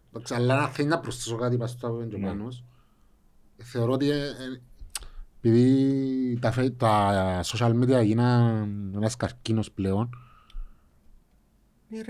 Εντάξει, 0.10 0.34
αλλά 0.34 0.56
να 0.62 0.68
θέλει 0.68 0.88
να 0.88 1.00
προσθέσω 1.00 1.36
κάτι 1.36 1.58
πας 1.58 1.70
στο 1.72 1.88
Ναι. 1.88 1.94
Παπεντζοπάνος. 1.94 2.64
Θεωρώ 3.58 3.92
ότι 3.94 4.10
ε, 4.10 4.16
ε, 4.16 4.62
επειδή 5.42 6.38
τα, 6.42 6.52
φε- 6.52 6.78
τα 6.78 7.42
social 7.44 7.72
media 7.84 8.04
γίναν 8.04 8.92
ένας 8.96 9.16
καρκίνος 9.16 9.72
πλέον, 9.72 10.10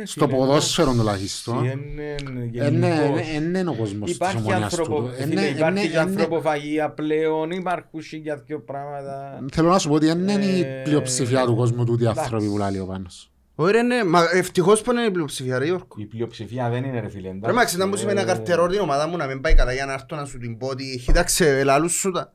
στο 0.04 0.28
ποδόσφαιρο 0.28 0.94
τουλάχιστον, 0.94 1.66
ε, 1.66 1.76
ναι, 1.76 2.16
ε, 2.54 2.70
ναι, 2.70 3.22
είναι 3.34 3.70
ο 3.70 3.76
κόσμος 3.76 4.08
της 4.08 4.16
Υπάρχει, 4.16 4.38
ομονίας 4.38 4.62
ανθρωπο... 4.64 4.96
τούτο. 5.02 5.12
Ε, 5.18 5.24
φίλε, 5.24 5.34
ναι, 5.42 5.48
ε, 5.48 5.50
υπάρχει 5.50 5.74
ναι, 5.74 5.82
και 5.82 5.88
ε, 5.88 6.04
ναι. 6.04 6.12
ανθρωποφαγία 6.12 6.90
πλέον, 6.92 7.52
υπάρχουν 7.52 8.00
για 8.22 8.38
δύο 8.38 8.60
πράγματα. 8.60 9.46
Θέλω 9.52 9.70
να 9.70 9.78
σου 9.80 9.90
πω 9.90 9.96
ότι 9.96 10.06
δεν 10.06 10.20
είναι 10.28 10.46
η 10.46 10.60
Ε, 10.62 10.82
πλειοψηφία 10.84 11.46
του 11.46 11.56
κόσμου 11.56 11.86
τούτοι 11.86 12.02
οι 12.02 12.06
εντάξει. 12.06 12.22
άνθρωποι 12.24 12.50
που 12.50 12.58
λέει 12.58 12.80
ο 12.80 12.86
Πάνος. 12.86 13.32
Όχι 13.62 13.72
ρε 13.72 13.82
ναι, 13.82 14.04
μα 14.04 14.24
ευτυχώς 14.34 14.82
που 14.82 14.92
είναι 14.92 15.02
η 15.02 15.12
πλειοψηφία 15.12 15.58
ρε 15.60 15.66
Γιώργο. 15.66 15.88
Η 15.96 16.06
πλειοψηφία 16.06 16.70
δεν 16.70 16.84
είναι 16.84 17.00
ρε 17.00 17.10
φίλε. 17.10 17.28
Ρε 17.30 17.36
εντάξει, 17.36 17.54
μάξι 17.56 17.78
να 17.78 17.88
μου 17.88 17.94
ε, 17.94 17.98
σημαίνει 17.98 18.20
να 18.20 18.26
καρτερώ 18.26 18.68
την 18.68 18.80
ομάδα 18.80 19.08
μου 19.08 19.18
να 19.18 19.26
μην 19.26 19.42
πάει 19.42 19.54
καλά 19.54 19.74
για 19.74 19.86
να 19.86 19.94
έρθω 19.94 20.16
να 20.16 20.26
σου 20.26 20.38
την 20.38 20.58
πω 20.58 20.68
ότι 20.68 21.02
κοίταξε 21.06 21.60
ελάλους 21.60 21.92
σου 21.94 22.12
τα. 22.12 22.34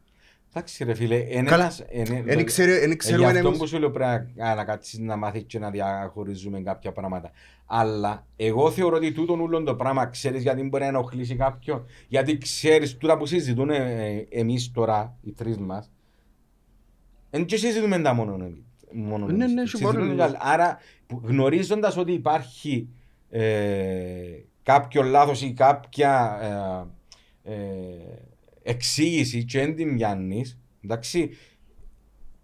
Εντάξει 0.50 0.84
ρε 0.84 0.94
φίλε, 0.94 1.16
είναι 1.16 1.42
Καλά. 1.50 1.62
ένας... 1.62 1.82
είναι- 1.90 2.22
Εν 2.26 2.44
ξέρω- 2.44 2.82
εν 2.82 2.90
Ε, 2.90 2.94
ξέρουμε 2.94 3.24
Γι' 3.30 3.32
αυτό 3.36 3.46
εμείς. 3.48 3.58
που 3.60 3.66
σου 3.66 3.78
λέω 3.78 3.90
πρέπει 3.90 4.32
να- 4.36 4.54
να 4.54 4.64
κάτσεις 4.64 4.98
να 4.98 5.16
μάθεις 5.16 5.44
και 5.46 5.58
να 5.58 5.70
διαχωρίζουμε 5.70 6.60
κάποια 6.60 6.92
πράγματα. 6.92 7.30
Αλλά 7.66 8.26
εγώ 8.36 8.70
θεωρώ 8.70 8.96
ότι 8.96 9.12
τούτον 9.12 9.40
ούλον 9.40 9.64
το 9.64 9.74
πράγμα 9.74 10.06
ξέρεις 10.06 10.42
γιατί 10.42 10.62
μπορεί 10.62 10.82
να 10.82 10.88
ενοχλήσει 10.88 11.36
κάποιον; 11.36 11.84
Γιατί 12.08 12.38
ξέρεις 12.38 12.96
τούτα 12.96 13.16
που 13.18 13.26
συζητούν 13.26 13.70
ε, 13.70 13.76
ε, 13.76 14.40
εμείς 14.40 14.70
τώρα, 14.72 15.16
οι 15.22 15.32
τρεις 15.32 15.58
μας, 15.58 15.90
δεν 17.30 17.44
και 17.44 17.56
συζητούμε 17.56 17.98
τα 18.00 18.12
μόνο 18.14 18.34
εμείς. 18.34 18.58
Μόνο 18.96 19.26
Ναι, 19.26 19.32
εμείς. 19.44 19.54
ναι, 19.54 19.60
έχει 19.60 19.70
Συζητούν 19.70 19.94
πολύ. 19.94 20.14
και 20.14 20.22
άλλοι. 20.22 20.36
Άρα 20.38 20.78
που- 21.06 21.20
γνωρίζοντας 21.24 21.96
ότι 21.96 22.12
υπάρχει 22.12 22.88
ε, 23.30 23.42
κάποιο 24.62 25.02
λάθος 25.02 25.42
ή 25.42 25.52
κάποια 25.52 26.38
ε, 27.44 27.52
ε, 27.52 27.56
εξήγηση 28.62 29.44
και 29.44 29.58
δεν 29.58 29.76
την 29.76 29.96
πιάνεις, 29.96 30.58
εντάξει, 30.84 31.30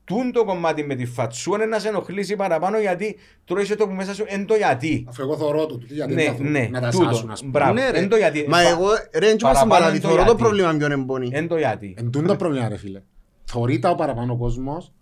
τούν 0.05 0.33
το 0.33 0.45
κομμάτι 0.45 0.85
με 0.85 0.95
τη 0.95 1.07
φατσού 1.07 1.55
είναι 1.55 1.67
να 1.67 1.79
σε 1.79 1.89
ενοχλήσει 1.89 2.37
παραπάνω 2.37 2.79
γιατί 2.79 3.17
τρώεις 3.45 3.69
το 3.77 3.87
που 3.89 3.93
μέσα 3.95 4.15
σου 4.15 4.25
εν 4.27 4.47
το 4.47 4.55
γιατί. 4.55 5.05
Αφού 5.09 5.23
εγώ 5.23 5.37
θωρώ 5.37 5.67
το, 5.67 5.79
τούτοι 5.79 5.95
γιατί 5.95 6.15
Ναι, 6.15 6.25
να 6.25 6.33
θω- 6.33 6.41
ναι, 6.49 6.69
να 6.71 6.81
τα 6.81 6.91
τούτο. 6.91 7.05
σάσουν 7.05 7.31
ας 7.31 7.39
πούμε. 7.41 7.51
Μπράβο. 7.51 7.73
Ναι, 7.73 7.91
ρε. 7.91 7.99
εν 7.99 8.09
το 8.09 8.17
γιατί. 8.17 8.45
Μα 8.49 8.57
Πα- 8.63 8.69
εγώ 8.69 8.87
ρε 8.89 8.97
δεν 9.13 9.29
είμαστε 9.29 9.39
παραπάνω 9.41 9.73
μαλάτι, 9.73 9.95
εν 9.97 10.03
το 10.03 10.09
θωρώ 10.09 10.21
το 10.21 10.25
γιατί. 10.27 10.43
πρόβλημα 10.43 10.75
ποιον 10.77 10.93
εμπονεί. 10.93 11.29
Εν 11.33 11.49
το 11.49 11.57
γιατί. 11.57 11.95
Εν 11.99 12.11
τούτο 12.11 12.27
το 12.27 12.37
πρόβλημα 12.37 12.69
ρε 12.69 12.77
φίλε. 12.77 13.03
Θωρεί 13.45 13.79
τα 13.79 13.91
ο 13.91 13.95
παραπάνω 13.95 14.37
κόσμος. 14.37 14.93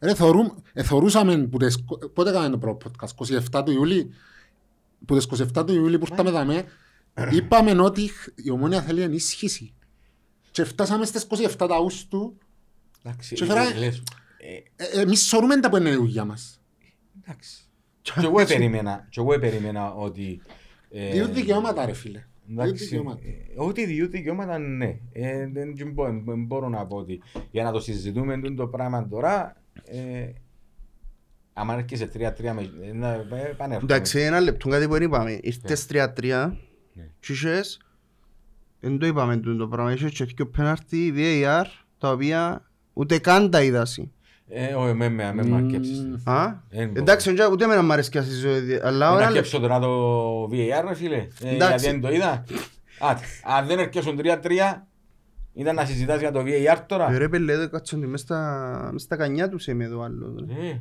Ρε 0.00 0.14
θωρούν, 0.14 0.62
ε, 0.72 0.82
θωρούσαμε 0.82 1.36
που 1.46 1.58
τις, 1.58 1.84
πότε 2.14 2.30
έκαμε 2.30 2.48
το 2.48 2.58
πρώτο 2.58 2.90
podcast, 3.00 3.26
27 3.58 3.62
του 3.64 3.72
Ιούλη. 3.72 4.10
Που 5.06 5.16
τις 5.16 5.26
27 5.54 5.66
του 5.66 5.74
Ιούλη 5.74 5.98
που 5.98 6.06
ήρθαμε 6.10 6.30
δαμέ, 6.30 6.64
είπαμε 7.32 7.82
ότι 7.82 8.10
η 8.34 8.50
ομόνια 8.50 8.82
θέλει 8.82 9.02
ενίσχυση. 9.02 9.74
Και 10.50 10.64
φτάσαμε 10.64 11.04
στις 11.04 11.26
27 11.26 11.66
του 11.66 11.74
Αύγουστου, 11.74 12.36
Εντάξει, 13.04 13.34
Και 13.34 13.44
φέρα- 13.44 13.74
λες, 13.78 14.02
ε, 14.76 14.84
ε, 14.98 15.00
εμείς 15.00 15.20
σωρούμε 15.26 15.60
τα 15.60 15.68
που 15.68 15.76
είναι 15.76 15.90
η 15.90 15.94
δουλειά 15.94 16.24
μας. 16.24 16.60
εντάξει. 17.22 17.62
Και 18.02 18.12
εγώ 18.16 18.44
περίμενα, 18.44 19.06
και 19.10 19.20
εγώ 19.20 19.38
περίμενα 19.38 19.92
ότι... 19.94 20.40
ε, 20.90 21.12
Δύο 21.12 21.28
δικαιώματα 21.28 21.86
ρε 21.86 21.92
φίλε. 21.92 22.24
Δύο 22.46 22.62
Εντάξει, 22.62 22.84
δικαιώματα. 22.84 23.20
ε, 23.24 23.54
ό,τι 23.62 23.84
δύο 23.86 24.08
δικαιώματα 24.08 24.58
ναι. 24.58 24.98
Ε, 25.12 25.46
δεν 25.48 25.76
δεν 25.76 25.92
μπο- 25.92 26.22
δεν 26.24 26.44
μπορώ 26.44 26.68
να 26.68 26.86
πω 26.86 26.96
ότι 26.96 27.22
για 27.50 27.62
να 27.62 27.72
το 27.72 27.80
συζητούμε 27.80 28.36
τούτο 28.40 28.54
το 28.54 28.66
πράγμα 28.68 29.08
τώρα, 29.08 29.56
ε, 29.84 30.32
άμα 31.52 31.74
έρχεσαι 31.74 32.10
3-3 32.14 32.18
με... 32.18 32.70
ε, 32.88 32.92
να 32.92 33.08
ε, 33.12 33.24
πανέρχομαι. 33.56 33.76
Εντάξει, 33.94 34.20
ένα 34.20 34.40
λεπτό 34.40 34.68
κάτι 34.68 34.86
που 34.86 34.92
δεν 34.92 35.02
είπαμε. 35.02 35.38
Ήρθες 35.42 35.86
3-3 35.92 36.06
Ναι. 36.92 37.08
και 37.20 37.32
είχες, 37.32 37.80
δεν 38.80 38.98
το 38.98 39.06
είπαμε 39.06 39.36
τούτο 39.36 39.56
το 39.56 39.68
πράγμα, 39.68 39.92
είχες 39.92 40.12
και 40.12 40.24
δύο 40.24 40.46
πέναρτι 40.48 41.14
VAR 41.16 41.64
τα 41.98 42.10
οποία 42.10 42.70
ούτε 42.92 43.18
καν 43.18 43.50
τα 43.50 43.62
είδασαι. 43.62 44.08
Ε, 44.52 44.74
όχι, 44.74 44.94
με 44.94 45.08
με 45.08 45.32
με 45.34 45.42
μαρκέψεις. 45.44 45.98
Α, 46.24 46.54
Δεν 46.70 46.86
μπορώ. 46.88 47.00
εντάξει, 47.00 47.30
όχι, 47.30 47.52
ούτε 47.52 47.64
εμένα 47.64 47.82
μ' 47.82 47.92
αρέσει 47.92 48.10
και 48.10 48.18
αυτή 48.18 48.30
η 48.32 48.36
ζωή, 48.36 48.80
αλλά 48.82 48.98
Να 48.98 49.06
ένα 49.06 49.14
λεπτό. 49.14 49.26
αρκέψω 49.26 49.58
τώρα 49.60 49.78
το 49.78 50.44
VAR 50.44 50.84
ρε 50.88 50.94
φίλε, 50.94 51.16
ε, 51.16 51.54
Εντάξει. 51.54 51.56
γιατί 51.68 51.82
δεν 51.82 52.00
το 52.00 52.12
είδα. 52.12 52.44
Άτε, 53.00 53.22
αν 53.44 53.66
δεν 53.66 53.78
έρχεσουν 53.78 54.18
3-3, 54.22 54.86
ήταν 55.54 55.74
να 55.74 55.84
συζητάς 55.84 56.20
για 56.20 56.32
το 56.32 56.40
VAR 56.40 56.76
Ε, 56.78 56.84
τώρα; 56.86 57.18
Ρε 57.18 57.28
πελέ, 57.28 57.66
κάτσονται 57.66 58.06
μες 58.06 58.20
στα, 58.20 58.88
μες 58.92 59.02
στα 59.02 59.16
κανιά 59.16 59.48
τους 59.48 59.66
είμαι 59.66 59.84
εδώ 59.84 60.02
άλλο. 60.02 60.34
ρε. 60.48 60.66
Ε, 60.68 60.80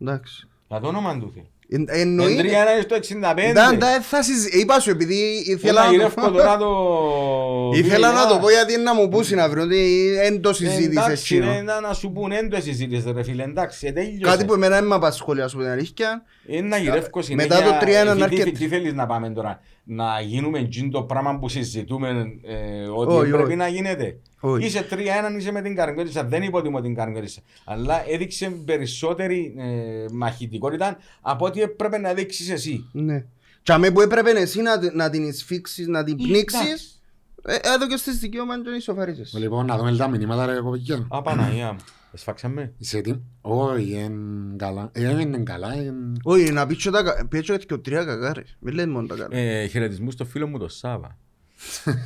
Εντάξει. 0.00 0.48
για 0.68 0.80
το 0.80 0.86
όνομα 0.88 1.18
του 1.18 1.30
Θεού. 1.34 1.48
Ε, 1.68 1.78
Με 1.78 1.84
Εννοείται. 1.88 2.42
3-1 2.42 2.82
στο 2.82 2.96
65. 2.96 3.52
Ντα, 3.52 3.74
ντα, 3.76 4.00
θα 4.00 4.22
συζη- 4.22 4.54
Είπα 4.54 4.80
σου 4.80 4.90
επειδή 4.90 5.42
ήθελα 5.46 5.80
Έλα, 5.80 5.84
να 5.84 5.90
γυρεύω 5.90 6.20
το... 6.22 6.30
τώρα 6.30 6.56
το... 6.64 6.70
Ήθελα 7.74 8.12
να 8.12 8.24
VAR. 8.24 8.28
το 8.28 8.38
πω 8.38 8.50
γιατί 8.50 8.76
να 8.78 8.94
μου 8.94 9.08
πούσει 9.08 9.38
αύριο 9.40 9.62
ότι 9.62 10.10
δεν 10.14 10.40
το 10.40 10.52
συζήτησες 10.52 11.04
Εντάξει 11.04 11.38
ρε, 11.38 11.46
εκείνο. 11.46 11.62
να- 11.62 11.80
να 11.80 11.92
σου 11.92 12.12
πούν 12.12 12.32
εν 12.32 12.50
το 12.50 12.60
συζήτησες 12.60 13.12
ρε 13.12 13.22
φίλε, 13.22 13.42
εντάξει, 13.42 13.86
ε, 13.86 13.92
τέλειωσε. 13.92 14.18
Κάτι 14.20 14.44
που 14.44 14.54
εμένα 14.54 14.74
δεν 14.78 14.86
με 14.86 14.94
απασχολεί 14.94 15.42
ας 15.42 15.52
πούμε 15.52 15.64
την 15.64 15.72
αλήθεια. 15.72 16.22
Ε, 16.48 16.60
να 16.60 16.76
γυρεύω 16.76 17.00
Μετά 17.14 17.22
συνέχεια. 17.22 17.56
το 17.62 17.78
3-1 17.80 17.86
Ε, 17.86 18.04
να 18.04 18.14
τι- 18.14 18.22
έρχεται. 18.22 18.50
Τι 18.58 18.68
θέλεις 18.68 18.92
να 18.92 19.06
πάμε 19.06 19.30
τώρα, 19.30 19.60
να 19.84 20.20
γίνουμε 20.20 20.58
εκείνο 20.58 20.90
το 20.90 21.02
πράγμα 21.02 21.38
που 21.38 21.48
συζητούμε 21.48 22.08
ε, 22.42 22.86
ότι 22.96 23.12
Όχι, 23.14 23.30
πρέπει 23.30 23.42
όχι. 23.46 23.56
να 23.56 23.68
γίνεται. 23.68 24.18
Όχι. 24.40 24.66
Είσαι 24.66 24.86
3-1, 24.90 24.96
είσαι 25.38 25.52
με 25.52 25.62
την 25.62 25.74
Καρμιώτισσα, 25.74 26.24
δεν 26.24 26.42
υποτιμώ 26.42 26.80
την 26.80 26.94
Καρμιώτισσα. 26.94 27.40
Αλλά 27.64 28.10
έδειξε 28.10 28.50
περισσότερη 28.64 29.54
ε, 29.58 30.06
μαχητικότητα 30.12 30.96
από 31.20 31.44
ό,τι 31.46 31.60
έπρεπε 31.62 31.98
να 31.98 32.14
δείξεις 32.14 32.50
εσύ. 32.50 32.88
Ναι. 32.92 33.24
Και 33.62 33.72
αμέ 33.72 33.90
που 33.90 34.00
έπρεπε 34.00 34.30
εσύ 34.30 34.60
να, 34.62 34.92
να 34.92 35.10
την 35.10 35.28
εισφίξεις, 35.28 35.86
να 35.86 36.04
την 36.04 36.14
Ε, 36.20 36.22
πνίξεις, 36.22 36.60
εντάξει. 36.60 36.88
ε, 37.42 37.74
εδώ 37.74 37.86
και 37.86 37.96
στις 37.96 38.18
δικαίωμα 38.18 38.62
και 38.62 38.70
ισοφαρίζεις. 38.70 39.34
Λοιπόν, 39.38 39.66
να 39.66 39.76
δούμε 39.76 39.96
τα 39.96 40.08
μηνύματα 40.08 40.46
ρε 40.46 40.60
κοπικιά. 40.60 41.06
Α, 41.08 41.22
Παναγία 41.22 41.72
μου. 41.72 41.78
Εσφάξαμε. 42.14 42.72
Είσαι 42.78 42.98
έτοιμο. 42.98 43.20
Όχι, 43.40 43.90
είναι 43.92 44.56
καλά. 44.56 44.90
Ε, 44.92 45.20
είναι 45.20 45.38
καλά. 45.38 45.74
είναι- 45.74 46.12
Όχι, 46.22 46.52
να 46.52 46.66
πεις 46.66 46.76
και 46.82 46.90
τα 46.90 47.02
κα- 47.02 47.26
πεις 47.28 47.40
και 47.40 47.56
και 47.56 47.76
τρία 47.76 48.04
κακάρες. 48.04 48.56
Μην 48.60 48.74
λες 48.74 48.86
μόνο 48.86 49.06
τα 49.06 49.14
καλά. 49.16 49.36
Ε, 49.36 49.66
χαιρετισμού 49.66 50.10
στο 50.10 50.24
φίλο 50.24 50.46
μου 50.46 50.58
το 50.58 50.68
Σάβα. 50.68 51.18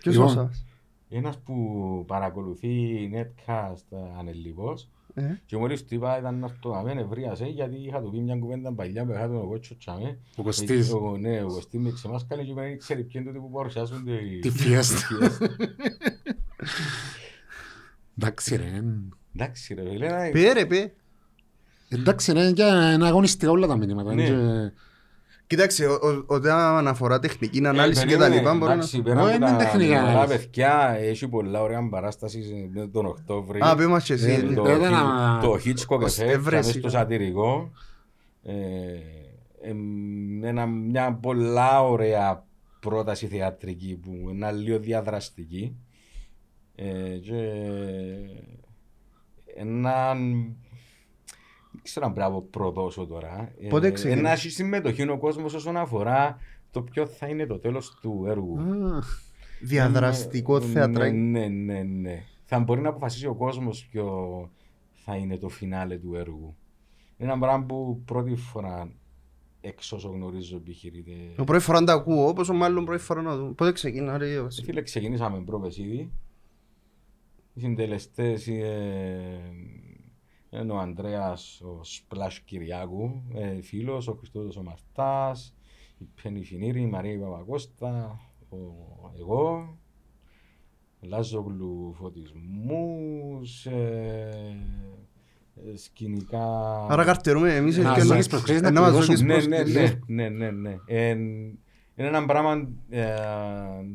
Ποιος 0.00 0.14
λοιπόν. 0.14 0.24
ο 0.24 0.28
σας. 0.28 0.64
Ένας 1.08 1.38
που 1.38 1.54
παρακολουθεί 2.06 2.70
netcast 3.14 3.84
ε, 3.90 3.96
ανελιβώς 4.18 4.88
Ε, 5.14 5.22
και 5.46 5.56
μόλις 5.56 5.84
του 5.84 5.94
είπα 5.94 6.18
ήταν 6.18 6.44
αυτό 6.44 6.70
να 6.74 6.82
με 6.82 6.94
νευρίασε 6.94 7.44
γιατί 7.46 7.76
είχα 7.76 8.00
του 8.02 8.10
πει 8.10 8.18
μια 8.20 8.36
κουβέντα 8.36 8.72
παλιά 8.72 9.04
που 9.04 9.12
είχα 9.12 9.28
τον 9.28 9.48
κότσο 9.48 9.76
τσάμε. 9.76 10.18
Ο 10.36 10.42
Κωστής. 10.42 10.88
Ε, 10.90 10.92
ο- 10.92 11.16
Ναι, 11.20 11.42
ο 11.42 11.46
Κωστής 11.46 11.80
με 11.80 11.90
ξεμάσκανε 11.90 12.42
και 12.42 12.52
δεν 12.54 12.78
ξέρει 12.78 13.02
ποιοι 13.02 13.12
είναι 13.14 13.24
τούτοι 13.32 13.38
που 13.38 13.50
παρουσιάζουν 13.50 14.04
τη- 14.04 14.38
Τη 14.38 14.50
φιέστα. 14.50 14.98
τη 18.18 18.42
φιέστα. 18.42 18.54
Εντάξει 18.54 18.56
ρε. 18.56 18.62
είναι- 18.76 19.08
Εντάξει 19.36 19.74
ρε 19.74 19.82
φίλε, 19.90 20.08
να- 20.08 20.30
Πέ 20.30 20.52
ρε 20.52 20.66
πέ. 20.66 20.92
Εντάξει 21.88 22.32
ρε, 22.32 22.52
και 22.52 22.62
είναι 22.62 23.06
αγωνιστικά 23.06 23.50
όλα 23.50 23.66
τα 23.66 23.76
μηνύματα. 23.76 24.14
Ναι. 24.14 24.22
είναι 24.26 24.72
Κοίταξε, 25.46 25.86
ο- 25.86 25.92
ο- 25.92 26.24
όταν 26.26 26.88
αφορά 26.88 27.18
τεχνική 27.18 27.66
ανάλυση 27.66 28.02
Ε, 28.02 28.06
και 28.06 28.12
τα 28.12 28.18
περίμενε, 28.18 28.40
λοιπά 28.40 28.52
μπορεί 28.54 28.66
να... 28.66 28.72
εντάξει, 28.72 29.02
πέρα 29.02 29.22
Όχι, 29.22 29.34
από 29.34 29.46
είναι 29.46 29.56
τα 29.56 29.56
τεχνικά 29.64 29.94
πολλά 30.00 30.10
ανάλυση. 30.10 30.36
παιδιά, 30.38 30.96
έχει 30.98 31.28
πολλά 31.28 31.62
ωραία 31.62 31.88
παράσταση 31.88 32.70
με 32.74 32.86
τον 32.86 33.06
Οκτώβρη. 33.06 33.60
Α, 33.62 33.74
πέ 33.76 33.86
μας 33.86 34.04
και 34.04 34.12
εσύ. 34.12 34.30
Ε, 34.30 34.34
ε, 34.34 34.54
το, 34.54 34.62
Πρέπει 34.62 34.80
Χι- 34.82 34.90
να- 34.90 35.38
το 35.40 35.52
Hitchcock 35.64 36.00
Ως 36.02 36.18
Effect, 36.18 36.26
εύρεση, 36.26 36.66
μέσα 36.66 36.70
στο 36.78 36.86
ναι. 36.86 36.88
σατυρικό. 36.92 37.70
Ε, 38.42 38.52
ε, 39.62 39.74
ένα, 40.48 40.66
μια 40.66 41.12
πολλά 41.22 41.82
ωραία 41.82 42.44
πρόταση 42.80 43.26
θεατρική 43.26 43.98
που 44.02 44.28
είναι 44.30 44.52
λίγο 44.52 44.78
διαδραστική. 44.78 45.76
Ε, 46.74 47.16
και 47.16 47.36
έναν 49.54 50.18
δεν 51.72 51.82
ξέρω 51.82 52.06
αν 52.06 52.12
πρέπει 52.12 52.32
να 52.32 52.40
προδώσω 52.40 53.06
τώρα. 53.06 53.52
Πότε 53.68 53.86
Ε, 53.86 53.90
ξεκίνησε; 53.90 54.22
Να 54.22 54.32
έχει 54.32 54.50
συμμετοχή 54.50 55.08
ο 55.08 55.18
κόσμος 55.18 55.54
όσον 55.54 55.76
αφορά 55.76 56.38
το 56.70 56.82
ποιο 56.82 57.06
θα 57.06 57.26
είναι 57.26 57.46
το 57.46 57.58
τέλος 57.58 57.98
του 58.00 58.24
έργου. 58.26 58.58
Α, 58.58 59.02
Διαδραστικό 59.60 60.58
Ναι, 60.58 60.64
θεατράκι. 60.64 61.16
Ναι, 61.16 61.46
ναι, 61.46 61.82
ναι. 61.82 62.24
Θα 62.44 62.58
μπορεί 62.58 62.80
να 62.80 62.88
αποφασίσει 62.88 63.26
ο 63.26 63.34
κόσμος 63.34 63.86
ποιο 63.90 64.50
θα 64.92 65.16
είναι 65.16 65.36
το 65.36 65.48
φινάλε 65.48 65.96
του 65.98 66.14
έργου. 66.14 66.56
Είναι 67.16 67.30
ένα 67.32 67.40
πράγμα 67.40 67.64
που 67.64 68.02
πρώτη 68.04 68.34
φορά 68.34 68.92
εξ 69.60 69.92
όσο 69.92 70.08
γνωρίζω 70.08 70.56
επιχειρείται. 70.56 71.10
Το 71.36 71.44
πρώτη 71.44 71.62
φορά 71.62 71.80
να 71.80 71.86
τα 71.86 71.92
ακούω, 71.92 72.32
πόσο 72.32 72.52
μάλλον 72.52 72.84
πρώτη 72.84 73.02
φορά 73.02 73.22
να 73.22 73.36
δω. 73.36 73.44
Πότε 73.46 73.72
ξεκινά 73.72 74.18
ρε 74.18 74.40
Βασίλη; 74.40 74.66
Φίλε, 74.66 74.82
ξεκινήσαμε 74.82 75.40
πρόβες 75.40 75.76
ήδη. 75.76 76.12
Οι 77.54 77.60
συντελεστές 77.60 78.46
ε, 78.48 79.40
είναι 80.50 80.72
ο 80.72 80.78
Ανδρέας, 80.78 81.60
ο 81.60 81.84
Σπλάς 81.84 82.40
Κυριάκου, 82.40 83.22
ε, 83.34 83.62
φίλος, 83.62 84.08
ο 84.08 84.12
Χριστόδος 84.12 84.56
ο 84.56 84.62
Μαρτάς, 84.62 85.54
η 85.98 86.04
Πέννη 86.22 86.44
Φινήρη, 86.44 86.80
η 86.80 86.86
Μαρία 86.86 87.18
Παπακώστα, 87.20 88.20
ο, 88.48 88.56
εγώ, 89.18 89.76
Λάζογλου 91.00 91.92
φωτισμούς, 91.94 93.66
ε, 93.66 94.56
ε, 95.72 95.76
σκηνικά... 95.76 96.46
Άρα 96.86 97.04
καρτερούμε 97.04 97.54
εμείς 97.56 97.76
Να 97.76 97.82
και 97.92 97.98
να- 97.98 98.04
ζώγεις 98.04 98.28
προσκλήσεις 98.28 98.62
να 98.62 98.70
να 98.70 98.80
μας 98.80 98.90
πληρώσουμε. 98.90 99.16
ζώγεις 99.16 99.46
Ναι, 99.48 99.56
ναι, 99.56 99.62
προσκλήσεις. 99.62 99.98
ναι, 100.06 100.28
ναι, 100.28 100.50
ναι, 100.50 100.70
ναι. 100.70 100.76
Ε, 101.94 102.06
είναι 102.06 102.16
ένα 102.16 102.26
πράγμα 102.26 102.68
ε, 102.90 103.14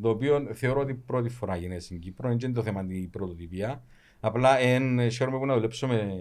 το 0.02 0.10
οποίο 0.10 0.48
θεωρώ 0.54 0.82
ότι 0.82 0.94
πρώτη 0.94 1.30
φορά 1.30 1.56
γίνεται 1.56 1.80
στην 1.80 2.00
Κύπρο. 2.00 2.28
Δεν 2.30 2.38
είναι 2.44 2.54
το 2.54 2.64
θέμα 2.64 2.86
την 2.86 3.10
πρωτοτυπία. 3.10 3.84
Απλά 4.20 4.58
εν, 4.58 5.12
χαίρομαι 5.12 5.38
που 5.38 5.46
να 5.46 5.54
δουλέψω 5.54 5.88
με, 5.88 6.14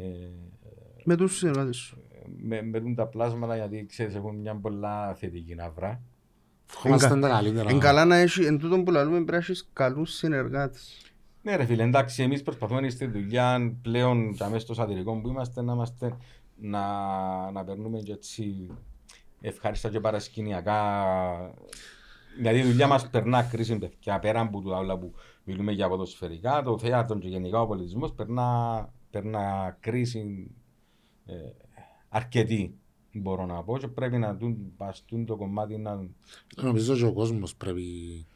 Με 1.04 1.16
τους 1.16 1.36
συνεργάτες 1.36 1.76
σου. 1.76 2.02
με, 2.36 2.62
με 2.62 2.80
τούν 2.80 2.94
τα 2.94 3.06
πλάσματα 3.06 3.56
γιατί 3.56 3.86
ξέρεις 3.86 4.14
έχουν 4.14 4.36
μια 4.36 4.54
πολλά 4.54 5.14
θετική 5.14 5.54
ναύρα. 5.54 6.00
Ευχόμαστε 6.70 7.18
τα 7.18 7.28
καλύτερα. 7.28 7.70
Είναι 7.70 7.80
καλά 7.80 8.04
να 8.04 8.16
έχει, 8.16 8.44
εν 8.44 8.58
τούτον 8.58 8.84
που 8.84 8.90
λαλούμε 8.90 9.16
πρέπει 9.16 9.30
να 9.30 9.36
έχεις 9.36 9.70
καλούς 9.72 10.14
συνεργάτες. 10.14 11.00
Ναι 11.42 11.56
ρε 11.56 11.64
φίλε, 11.64 11.82
εντάξει, 11.82 12.22
εμείς 12.22 12.42
προσπαθούμε 12.42 12.88
στη 12.88 13.06
δουλειά 13.06 13.76
πλέον 13.82 14.34
και 14.34 14.44
αμέσως 14.44 14.62
στο 14.62 14.74
σατυρικό 14.74 15.20
που 15.20 15.28
είμαστε 15.28 15.62
να, 15.62 15.72
είμαστε, 15.72 16.16
να, 16.56 16.80
να 17.50 17.64
περνούμε 17.64 17.98
και 17.98 18.12
έτσι 18.12 18.70
ευχάριστα 19.48 19.88
και 19.88 20.00
παρασκηνιακά. 20.00 21.54
Γιατί 22.40 22.58
η 22.58 22.62
δουλειά 22.62 22.86
μας 22.86 23.10
περνά 23.10 23.42
κρίση 23.42 23.78
παιδιά 23.78 24.18
πέρα 24.18 24.40
από 24.40 24.62
το 24.62 24.76
άλλα 24.76 24.98
που 24.98 25.14
μιλούμε 25.44 25.72
για 25.72 25.88
ποδοσφαιρικά 25.88 26.62
το 26.62 26.78
θέατρο 26.78 27.18
και 27.18 27.28
γενικά 27.28 27.60
ο 27.60 27.66
πολιτισμός 27.66 28.12
περνά, 28.12 28.92
περνά 29.10 29.76
κρίση 29.80 30.50
ε, 31.26 31.34
αρκετή 32.08 32.78
μπορώ 33.12 33.46
να 33.46 33.62
πω 33.62 33.78
και 33.78 33.88
πρέπει 33.88 34.18
να 34.18 34.34
δουν 34.34 34.72
παστούν 34.76 35.26
το 35.26 35.36
κομμάτι 35.36 35.78
να 35.78 36.08
Νομίζω 36.56 36.96
και 36.96 37.04
ο 37.04 37.12
κόσμος 37.12 37.56
πρέπει 37.56 38.26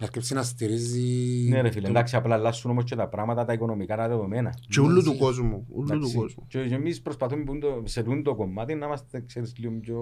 να 0.00 0.06
αρκεψεί 0.06 0.34
να 0.34 0.42
στηρίζει... 0.42 1.46
ναι 1.48 1.60
ρε 1.60 1.70
φίλε, 1.70 1.82
το- 1.82 1.88
εντάξει 1.88 2.16
απλά 2.16 2.34
αλλάσουν 2.34 2.70
όμως 2.70 2.84
και 2.84 2.96
τα 2.96 3.08
πράγματα 3.08 3.44
τα 3.44 3.52
οικονομικά 3.52 3.96
τα 3.96 4.08
δεδομένα 4.08 4.54
Και 4.68 4.80
ούλου 4.80 5.02
του 5.02 5.16
κόσμου. 5.18 5.66
Ούλου 5.68 5.86
του 5.88 5.94
Εντάξει. 5.94 6.16
κόσμου. 6.16 6.44
Και 6.48 6.58
εμείς 6.58 7.00
προσπαθούμε 7.02 7.44
που 7.44 7.52
είναι 7.54 7.60
το- 7.60 7.82
σε 7.84 8.02
τούτο 8.02 8.22
το 8.22 8.34
κομμάτι 8.34 8.74
να 8.74 8.86
είμαστε 8.86 9.20
ξέρεις, 9.26 9.54
λίγο 9.58 9.72
πιο 9.80 10.00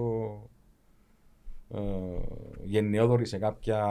ε, 1.73 1.79
γενναιόδοροι 2.63 3.25
σε 3.25 3.37
κάποια 3.37 3.85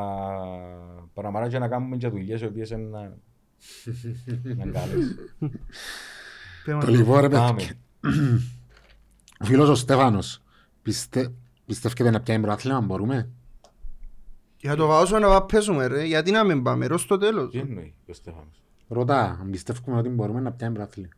πράγματα 1.13 1.49
και 1.49 1.59
να 1.59 1.69
κάνουμε 1.69 1.97
και 1.97 2.09
δουλειές 2.09 2.41
οι 2.41 2.45
οποίες 2.47 2.71
είναι 2.71 2.89
να, 2.89 3.01
να 3.01 4.63
είναι 4.63 4.73
καλές. 4.73 5.15
Πες 6.65 6.75
μας. 6.75 6.85
Το 6.85 6.91
λοιπόν 6.91 7.21
ρε 7.21 7.29
Πάμε. 7.29 7.53
παιδιά. 7.57 7.75
Ο 9.41 9.45
φίλος 9.45 9.69
ο 9.69 9.75
Στέφανος 9.75 10.43
πιστε... 10.83 11.33
πιστεύετε 11.67 12.11
να 12.11 12.21
πιάνει 12.21 12.43
πρωτάθλημα, 12.43 12.81
μπορούμε; 12.81 13.31
Για 14.61 14.77
το 14.77 14.87
βάζω 14.87 15.19
να 15.19 15.43
πέσουμε 15.43 15.87
ρε, 15.87 16.05
γιατί 16.05 16.31
να 16.31 16.45
μην 16.45 16.63
πάμε, 16.63 16.87
ρως 16.87 17.03
στο 17.03 17.19
τέλος. 17.19 17.51
Τι 17.51 17.59
εννοεί 17.59 17.95
ο 18.09 18.13
Στέφανος; 18.13 18.63
Ρωτά, 18.89 19.39
αν 19.41 19.51
πιστεύουμε 19.51 19.99
ότι 19.99 20.09
μπορούμε 20.09 20.41
να 20.41 20.53
πιάνει 20.53 20.75
πρωτάθλημα. 20.75 21.09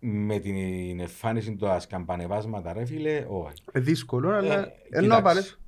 Με 0.00 0.38
την 0.38 1.00
εμφάνιση 1.00 1.54
του 1.54 1.68
ασκαμπανεβάσματα 1.68 2.72
ρε 2.72 2.84
φίλε, 2.84 3.24
όχι. 3.28 3.54
Ε, 3.72 3.80
δύσκολο, 3.80 4.30
αλλά 4.30 4.54
Ε, 4.58 4.72
ενώ 4.90 5.02
κοίταξε. 5.02 5.22
πάρες. 5.22 5.58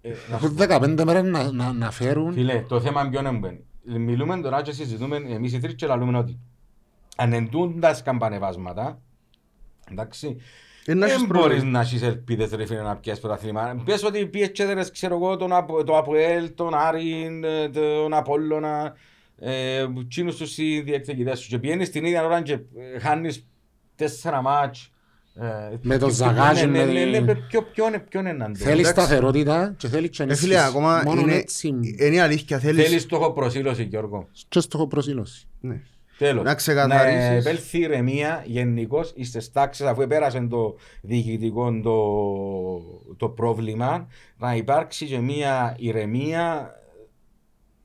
Ε, 0.00 0.08
να 0.30 0.38
σου 0.38 0.44
Έχουν 0.44 0.54
πω. 0.56 0.64
15 0.64 1.04
μέρες 1.04 1.22
να, 1.22 1.52
να, 1.52 1.72
να 1.72 1.90
φέρουν. 1.90 2.32
Φίλε, 2.32 2.62
το 2.68 2.80
θέμα 2.80 3.08
ποιο 3.08 3.20
είναι. 3.20 3.60
Μιλούμε 3.98 4.40
τώρα 4.40 4.62
και 4.62 4.72
συζητούμε 4.72 5.16
εμείς 5.16 5.52
οι 5.52 5.58
τρεις 5.58 5.74
και 5.74 5.86
λαλούμε 5.86 6.18
ότι 6.18 6.38
αν 7.16 7.32
εντούν 7.32 7.80
τα 7.80 7.94
σκαμπανεβάσματα, 7.94 9.00
εντάξει, 9.90 10.26
Ε, 10.26 10.30
να 10.30 10.36
έχεις 10.36 10.65
δεν 10.94 10.98
πρόβλημα. 11.08 11.26
μπορείς 11.40 11.62
να 11.62 11.80
έχεις 11.80 12.02
ελπίδες 12.02 12.50
ρε 12.50 12.66
φίλε 12.66 12.80
να 12.82 12.96
πιάσεις 12.96 13.20
πρωταθλήμα. 13.22 13.82
Πες 13.84 14.04
ότι 14.04 14.26
πιες 14.26 14.50
και 14.50 14.62
έδερες, 14.62 14.90
ξέρω 14.90 15.14
εγώ, 15.14 15.36
τον 15.36 15.52
Απο- 15.52 15.84
το 15.84 15.96
Αποέλ, 15.96 16.54
τον 16.54 16.74
Άριν, 16.74 17.44
ε, 17.44 17.68
τον 17.68 18.14
Απόλλωνα, 18.14 18.94
ε, 19.38 19.86
τσίνους 20.08 20.36
τους 20.36 20.58
οι 20.58 20.80
διεκδικητές 20.80 21.38
σου 21.38 21.48
και 21.48 21.58
πιένεις 21.58 21.90
την 21.90 22.04
ίδια 22.04 22.24
ώρα 22.24 22.42
και 22.42 22.52
ε, 22.52 22.98
χάνεις 22.98 23.46
τέσσερα 23.96 24.42
μάτς. 24.42 24.90
ε, 25.40 25.76
Με 25.82 25.98
το 25.98 26.06
και- 26.06 26.12
Ζαγάζι, 26.12 26.66
ναι, 26.66 26.84
ναι, 26.84 26.92
με- 26.92 27.04
ναι, 27.04 27.18
ναι, 27.18 27.34
ποιο- 27.34 27.62
ποιον 27.72 27.88
είναι- 27.88 27.98
ποιον 27.98 28.26
είναι 28.26 28.36
να 28.36 28.46
το- 28.46 28.54
Θέλεις 28.58 28.88
Εντάξει. 28.88 28.90
σταθερότητα 28.90 29.74
και 29.76 29.88
θέλεις 29.88 30.10
και 30.10 30.22
Ε, 30.22 30.24
ενίσχυση. 30.24 30.48
φίλε, 30.50 30.62
ακόμα 30.64 31.02
Μόνο 31.04 31.20
είναι, 31.20 31.34
έτσι 31.34 31.68
είναι 31.98 32.14
η 32.14 32.18
αλήθεια, 32.18 32.58
θέλεις... 32.58 32.84
Θέλεις 32.84 33.02
στόχο 33.02 33.32
προσήλωση 33.32 33.82
Γιώργο. 33.82 34.28
και 34.48 34.60
στο 34.60 34.78
έχω 34.78 34.86
προσήλωση; 34.86 35.46
Ναι. 35.60 35.80
Τέλος. 36.18 36.44
Να 36.44 36.54
ξεκαθαρίσεις. 36.54 37.18
Να 37.28 37.34
επέλθει 37.34 37.78
ηρεμία 37.78 38.42
γενικώς 38.46 39.08
στι 39.20 39.50
τάξεις, 39.52 39.86
αφού 39.86 40.00
επέρασε 40.00 40.40
το 40.50 40.76
διοικητικό 41.02 41.80
το, 41.80 43.14
το 43.16 43.28
πρόβλημα, 43.28 44.06
να 44.38 44.54
υπάρξει 44.56 45.06
και 45.06 45.18
μια 45.18 45.76
ηρεμία 45.78 46.74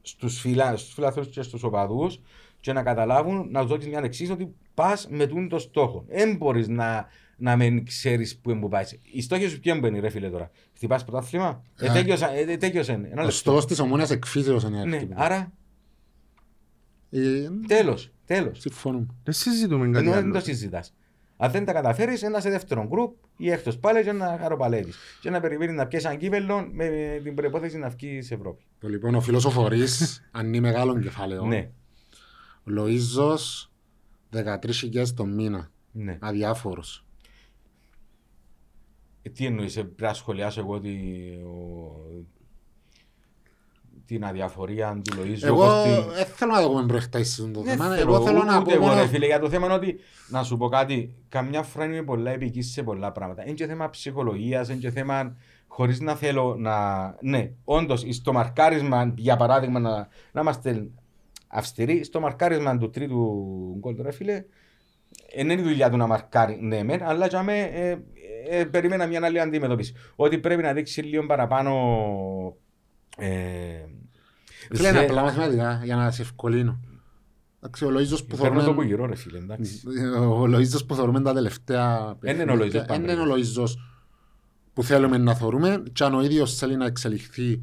στους, 0.01 0.39
φιλα, 0.39 0.77
στους 0.77 0.93
φιλαθρούς 0.93 1.27
και 1.27 1.41
στους 1.41 1.63
οπαδούς 1.63 2.21
και 2.59 2.73
να 2.73 2.83
καταλάβουν, 2.83 3.47
να 3.51 3.59
τους 3.61 3.69
δώσεις 3.69 3.87
μια 3.87 3.99
εξής 4.03 4.29
ότι 4.29 4.53
πας 4.73 5.07
με 5.09 5.27
τούν 5.27 5.49
το 5.49 5.59
στόχο. 5.59 6.05
Δεν 6.07 6.35
μπορείς 6.35 6.67
να, 6.67 7.07
να 7.37 7.55
μην 7.55 7.85
ξέρεις 7.85 8.37
που 8.37 8.49
είναι 8.51 8.59
που 8.59 8.67
πάεις. 8.69 8.99
Η 9.11 9.21
στόχη 9.21 9.47
σου 9.47 9.59
ποιον 9.59 9.79
μπαίνει 9.79 9.99
ρε 9.99 10.09
φίλε 10.09 10.29
τώρα; 10.29 10.51
Χτυπάς 10.75 11.03
πρωτάθλημα; 11.03 11.63
Ε, 11.79 11.89
Α. 11.89 11.93
τέκειωσα- 11.93 12.31
ε, 12.33 12.57
τέκειωσε. 12.57 12.91
Ένα 12.91 13.07
Ο 13.11 13.15
λεπτό. 13.15 13.31
στόχος 13.31 13.65
της 13.65 13.79
ομόνιας 13.79 14.11
εκφύσεως 14.11 14.63
είναι 14.63 14.83
Ναι, 14.85 14.95
αυτή. 14.95 15.09
άρα 15.13 15.35
Ε, 15.35 15.51
τέλος, 17.67 18.11
τέλος. 18.25 18.59
Συμφωνούμε. 18.59 19.05
Δεν 19.23 19.33
συζητούμε 19.33 19.85
κάτι 19.89 20.05
Ενώ 20.05 20.13
δεν 20.15 20.23
άλλο. 20.23 20.33
το 20.33 20.39
συζητάς. 20.39 20.93
Αν 21.37 21.51
δεν 21.51 21.65
τα 21.65 21.73
καταφέρεις, 21.73 22.23
ένας 22.23 22.41
σε 22.41 22.49
δεύτερο 22.49 22.87
γκρουπ 22.87 23.15
ή 23.37 23.49
έκτος 23.51 23.77
πάλι 23.77 24.03
και 24.03 24.11
να 24.11 24.37
χαροπαλεύεις. 24.41 24.97
Και 25.21 25.29
να 25.29 25.39
περιμένεις 25.39 25.75
να 25.75 25.87
πιέσεις 25.87 26.07
ένα 26.09 26.17
κύπελλο 26.17 26.67
με 26.71 27.19
την 27.23 27.35
προϋπόθεση 27.35 27.77
να 27.77 27.89
βγεις 27.89 28.25
σε 28.25 28.33
Ευρώπη. 28.33 28.63
Το 28.79 28.87
Λοιπόν, 28.87 29.15
ο 29.15 29.21
φίλος 29.21 29.45
ο 29.45 29.49
Φορής, 29.49 30.21
αν 30.31 30.47
είναι 30.47 30.59
μεγάλο 30.59 30.99
κεφάλαιο, 30.99 31.45
Ναι, 31.45 31.69
ο 32.63 32.71
Λοΐζος 32.77 33.69
13.000 34.33 35.07
το 35.15 35.25
μήνα, 35.25 35.71
ναι. 35.91 36.17
αδιάφορος. 36.21 37.05
Ε, 39.21 39.29
τι 39.29 39.45
εννοείς, 39.45 39.77
ε, 39.77 39.81
πρέπει 39.83 40.01
να 40.01 40.13
σχολιάσω 40.13 40.59
εγώ 40.59 40.79
τη, 40.79 40.89
ο- 41.45 42.25
την 44.11 44.25
αδιαφορία 44.25 45.01
του 45.03 45.15
Λοΐζου. 45.17 45.43
Εγώ 45.43 45.63
όπως 45.63 45.83
την- 45.83 46.13
δεν 46.13 46.25
θέλω 46.25 46.51
να 46.51 46.61
το 46.61 46.69
πούμε 46.69 46.85
προεκτάσεις 46.85 47.35
το 47.53 47.61
Δεν 47.61 47.77
θέμα, 47.77 47.95
θέλω, 47.95 48.15
εγώ 48.15 48.25
θέλω 48.25 48.43
να 48.43 48.57
ούτε 48.59 48.69
πω 48.69 48.75
εγώ, 48.75 48.87
ρε 48.89 48.95
μόνο... 48.95 49.07
φίλε, 49.07 49.25
για 49.25 49.39
το 49.39 49.49
θέμα 49.49 49.65
είναι 49.65 49.75
ότι, 49.75 49.99
να 50.29 50.43
σου 50.43 50.57
πω 50.57 50.67
κάτι, 50.67 51.15
καμιά 51.29 51.63
φορά 51.63 51.85
είμαι 51.85 52.01
πολλά 52.03 52.31
επικής 52.31 52.71
σε 52.71 52.83
πολλά 52.83 53.11
πράγματα. 53.11 53.43
Είναι 53.43 53.53
και 53.53 53.65
θέμα 53.65 53.89
ψυχολογίας, 53.89 54.69
είναι 54.69 54.79
και 54.79 54.91
θέμα 54.91 55.35
χωρίς 55.67 55.99
να 55.99 56.15
θέλω 56.15 56.55
να... 56.59 57.05
Ναι, 57.21 57.51
όντως, 57.63 58.05
στο 58.09 58.33
μαρκάρισμα, 58.33 59.13
για 59.17 59.35
παράδειγμα, 59.35 59.79
να, 59.79 60.07
να 60.31 60.41
είμαστε 60.41 60.87
αυστηροί, 61.47 62.03
στο 62.03 62.19
μαρκάρισμα 62.19 62.77
του 62.77 62.89
τρίτου 62.89 63.45
γκολ, 63.79 63.95
ρε 64.01 64.11
φίλε, 64.11 64.43
δεν 65.35 65.49
είναι 65.49 65.61
η 65.61 65.63
δουλειά 65.63 65.89
του 65.89 65.97
να 65.97 66.07
μαρκάρει, 66.07 66.57
ναι, 66.61 66.83
μεν, 66.83 67.03
αλλά 67.03 67.27
για 67.27 67.43
με, 67.43 67.59
ε, 67.59 67.97
ε, 68.49 68.65
περίμενα 68.65 69.05
μια 69.05 69.19
άλλη 69.23 69.39
αντιμετώπιση. 69.39 69.93
Ότι 70.15 70.37
πρέπει 70.37 70.61
να 70.61 70.73
δείξει 70.73 71.01
λίγο 71.01 71.25
παραπάνω... 71.25 71.73
Ε, 73.17 73.27
Φίλε, 74.73 74.87
είναι 74.89 74.97
θε- 74.99 75.09
απλά 75.09 75.23
μαθηματικά, 75.23 75.81
για 75.83 75.95
να 75.95 76.11
σε 76.11 76.21
ευκολύνω. 76.21 76.79
Εντάξει, 77.63 77.85
ο 77.85 77.89
Λοΐζος 77.89 78.25
που 78.27 78.37
Παίρνω 78.37 78.49
το 78.49 78.53
που 78.53 78.59
θεωρούμε... 78.61 78.85
γυρώ, 78.85 79.05
ρε 79.05 79.15
φίλε, 79.15 79.37
εντάξει. 79.37 79.81
Ο 80.19 80.43
Λοΐζος 80.45 80.85
που 80.87 80.95
θεωρούμε 80.95 81.21
τα 81.21 81.33
τελευταία... 81.33 82.15
Εν 82.21 82.39
είναι 82.39 82.51
ο 82.51 82.55
Λοΐζος 82.55 82.59
παιχνίδια, 82.59 82.85
εν 82.89 83.03
είναι 83.03 83.13
ο 83.13 83.15
Παμπρίκης. 83.25 83.57
Λοΐζος 83.57 83.73
που 84.73 84.83
θέλουμε 84.83 85.17
να 85.17 85.33
θεωρούμε 85.35 85.83
και 85.93 86.03
αν 86.03 86.13
ο 86.13 86.21
ίδιος 86.23 86.55
θέλει 86.57 86.75
να 86.75 86.85
εξελιχθεί 86.85 87.61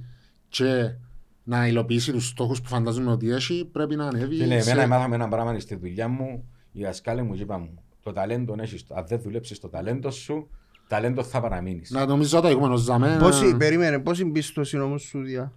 και 0.48 0.94
να 1.42 1.66
υλοποιήσει 1.66 2.12
τους 2.12 2.26
στόχους 2.26 2.60
που 2.60 2.68
φαντάζομαι 2.68 3.10
ότι 3.10 3.30
έχει, 3.30 3.68
πρέπει 3.72 3.96
να 3.96 4.06
ανέβει 4.06 4.36
Φίλε, 4.36 4.60
σε- 4.60 4.70
εμένα 4.70 4.86
μάθαμε 4.86 5.14
ένα 5.14 5.28
πράγμα 5.28 5.58
στη 5.58 5.74
δουλειά 5.76 6.08
μου. 6.08 6.48
Οι 6.72 6.82
δασκάλοι 6.82 7.22
μου 7.22 7.34
είπαν 7.34 7.60
μου: 7.60 7.82
Το 8.02 8.12
ταλέντο 8.12 8.54
έχεις. 8.58 8.84
Αν 8.88 9.04
δεν 9.06 9.20
δουλέψεις 9.20 9.58
το 9.60 9.68
ταλέντο 9.68 10.10
σου, 10.10 10.50
ταλέντος 10.88 11.28
θα 11.28 11.40
παραμείνεις. 11.40 11.90
Να 11.90 12.06
νομίζω 12.06 12.40
το 12.40 12.48
ηγούμενος 12.48 12.80
ζαμέ... 12.80 13.16
Πόση, 13.20 13.56
περίμενε, 13.56 13.98
πόση 13.98 14.24
πίστοση 14.26 14.78
όμως 14.78 15.02
σου 15.02 15.22
διά; 15.22 15.52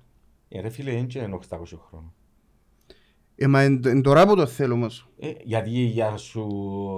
Ε, 0.49 0.62
ρε 0.62 0.70
φίλε, 0.70 0.91
δεν 0.91 0.99
είναι 1.24 1.40
800 1.49 1.58
χρόνια. 1.90 2.14
Ε, 3.36 3.48
μα 3.48 3.62
εν, 3.62 3.82
εν 3.86 4.02
τώρα 4.02 4.26
που 4.28 4.36
το 4.36 4.45
θέλω 4.45 4.74
όμως. 4.74 5.08
Ε, 5.20 5.32
γιατί 5.44 5.70
για 5.70 6.18
σου. 6.18 6.48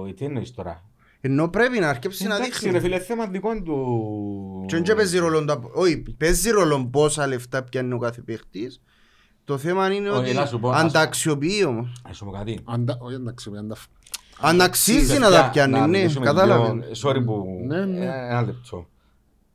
ε, 0.08 0.12
Τι 0.12 0.24
εννοείς 0.24 0.50
τώρα; 0.54 0.84
Ενώ 1.20 1.48
πρέπει 1.48 1.78
να 1.78 1.88
αρκέψει 1.88 2.26
να 2.26 2.36
Εντάξει, 2.36 2.64
ρε 2.64 2.70
δείχνει. 2.70 2.88
φίλε, 2.88 2.98
θέμα 3.00 3.26
δικό 3.26 3.62
του. 3.62 4.64
Και 4.66 4.80
δεν 4.80 4.96
παίζει 4.96 5.18
ρόλο, 5.18 5.44
τα- 5.44 5.60
όχι, 5.74 6.02
παίζει 6.16 6.50
ρόλο 6.50 6.86
πόσα 6.86 7.26
λεφτά 7.26 7.62
πιάνει 7.64 7.92
ο 7.92 7.98
κάθε 7.98 8.20
παίχτης. 8.22 8.82
Το 9.44 9.58
θέμα 9.58 9.92
είναι 9.92 10.08
Όχι, 10.08 10.18
ότι 10.18 10.32
να 10.32 10.46
σου 10.46 10.60
πω, 10.60 10.70
να 10.70 10.76
αν 10.76 10.86
σου 10.86 10.92
τα 10.92 10.98
πω. 10.98 11.04
αξιοποιεί 11.04 11.64
όμως. 11.66 11.92
Να 12.08 12.12
σου 12.12 12.24
πω 12.24 12.30
κάτι. 12.30 12.60
Αν 12.64 12.84
τα- 12.84 12.98
Όχι, 13.00 13.14
εντάξει, 13.14 13.50
αν 13.58 13.68
τα- 13.68 13.76
Αν 14.46 14.60
αξίζει 14.60 15.18
να 15.18 15.30
τα 15.30 15.48
πιάνει, 15.52 15.80
ναι, 15.80 15.86
μιλήσουμε 15.86 16.24
κατάλαβες. 16.26 16.72
λίγο- 16.72 17.10
Sorry 17.10 17.24
που. 17.24 17.44
Ναι, 17.66 17.84
ναι. 17.84 18.04
Ε, 18.04 18.08
Ένα 18.30 18.42
λεπτό. 18.42 18.86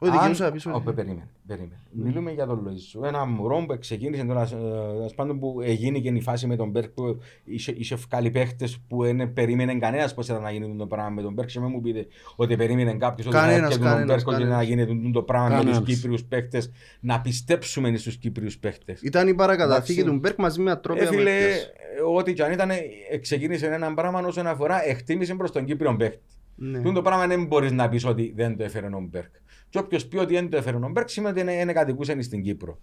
Όχι, 0.02 0.12
Αν- 0.12 0.18
δικαιούσα 0.20 0.44
να 0.46 0.52
πεις 0.52 0.66
ότι- 0.66 0.76
Ωπε, 0.76 0.92
περίμενε, 0.92 1.28
περίμενε. 1.48 1.80
Μιλούμε 1.92 2.32
για 2.32 2.46
τον 2.46 2.62
Λοϊζού. 2.64 3.04
Ένα 3.04 3.26
μωρό 3.26 3.66
που 3.68 3.78
ξεκίνησε 3.80 4.24
τώρα, 4.24 4.42
ε, 4.42 4.48
τέλος 4.96 5.14
πάντων 5.16 5.40
που 5.40 5.60
έγινε 5.62 6.00
και 6.00 6.10
η 6.10 6.22
φάση 6.22 6.48
με 6.48 6.56
τον 6.56 6.70
Μπέρκ 6.70 6.90
που 6.90 7.20
είχε, 7.44 7.72
είχε 7.78 7.96
βγάλει 7.96 8.30
παίχτες 8.32 8.78
που 8.88 9.04
δεν 9.04 9.34
περίμενε 9.34 9.76
κανένας 9.76 10.14
πώς 10.14 10.28
ήταν 10.28 10.42
να 10.42 10.52
γίνει 10.52 10.76
το 10.78 10.86
πράγμα 10.88 11.10
με 11.10 11.22
τον 11.22 11.34
Μπέρκ 11.34 11.48
και 11.50 11.60
με 11.60 11.68
μου 11.68 11.82
πείτε 11.82 12.08
ότι 12.36 12.56
περίμενε 12.56 12.94
κάποιος 12.94 13.28
ότι 13.28 13.36
θα 13.36 13.42
Κανένας, 13.42 13.62
έρχεται 13.66 13.84
τον 13.84 13.92
κανένας, 13.94 14.16
Μπέρκ 14.16 14.28
ότι 14.28 14.44
να 14.44 14.50
κανένας. 14.58 14.66
γίνει 14.88 15.12
το 15.12 15.22
πράγμα 15.24 15.48
με 15.50 15.56
τους 15.56 15.64
Κανένας. 15.72 15.90
Κύπριους 15.90 16.24
παίχτες 16.24 16.72
να 17.00 17.22
πιστέψουμε 17.22 17.98
στους 17.98 18.18
Κύπριους 18.18 18.58
παίχτες. 18.58 19.02
Ήταν 19.02 19.28
η 19.28 19.34
παρακαταθήκη 19.34 20.00
Εντάξει. 20.00 20.14
του 20.16 20.20
Μπέρκ 20.20 20.38
μαζί 20.40 20.62
με 20.62 20.72
ατρόπια 20.72 21.04
Ε, 21.04 21.08
φίλε, 21.08 21.24
μερικές. 21.24 21.64
ε, 21.64 22.02
ό,τι 22.16 22.34
και 22.34 22.44
αν 22.44 22.52
ήταν, 22.52 22.70
ε, 22.70 22.78
ξεκίνησε 23.22 23.66
ένα 23.68 23.94
πράγμα 23.94 24.20
όσον 24.20 24.48
αφορά 24.48 24.86
εκτίμηση 24.88 25.36
προς 25.36 25.52
τον 25.52 25.66
Κύπριο 25.66 25.96
παίχτη. 25.96 26.20
Ναι. 26.62 26.78
Τούτο 26.80 26.92
το 26.94 27.02
πράγμα 27.02 27.28
δεν 27.28 27.46
μπορείς 27.46 27.72
να 27.72 27.90
πεις 27.90 28.06
ότι 28.06 28.34
δεν 28.36 28.58
το 28.58 28.64
έφερε 28.64 28.86
ο 28.86 29.08
Μπέρκ. 29.10 29.30
Και 29.70 29.78
όποιος 29.78 30.06
πει 30.06 30.18
ότι 30.18 30.34
δεν 30.34 30.50
το 30.50 30.58
έφερε 30.58 30.78
ο 30.78 30.90
Μπέρκ 30.92 31.10
σημαίνει 31.10 31.40
ότι 31.40 31.52
είναι, 31.52 31.62
είναι 31.62 31.74
κατοικούσε 31.74 32.22
στην 32.22 32.44
Κύπρο. 32.44 32.80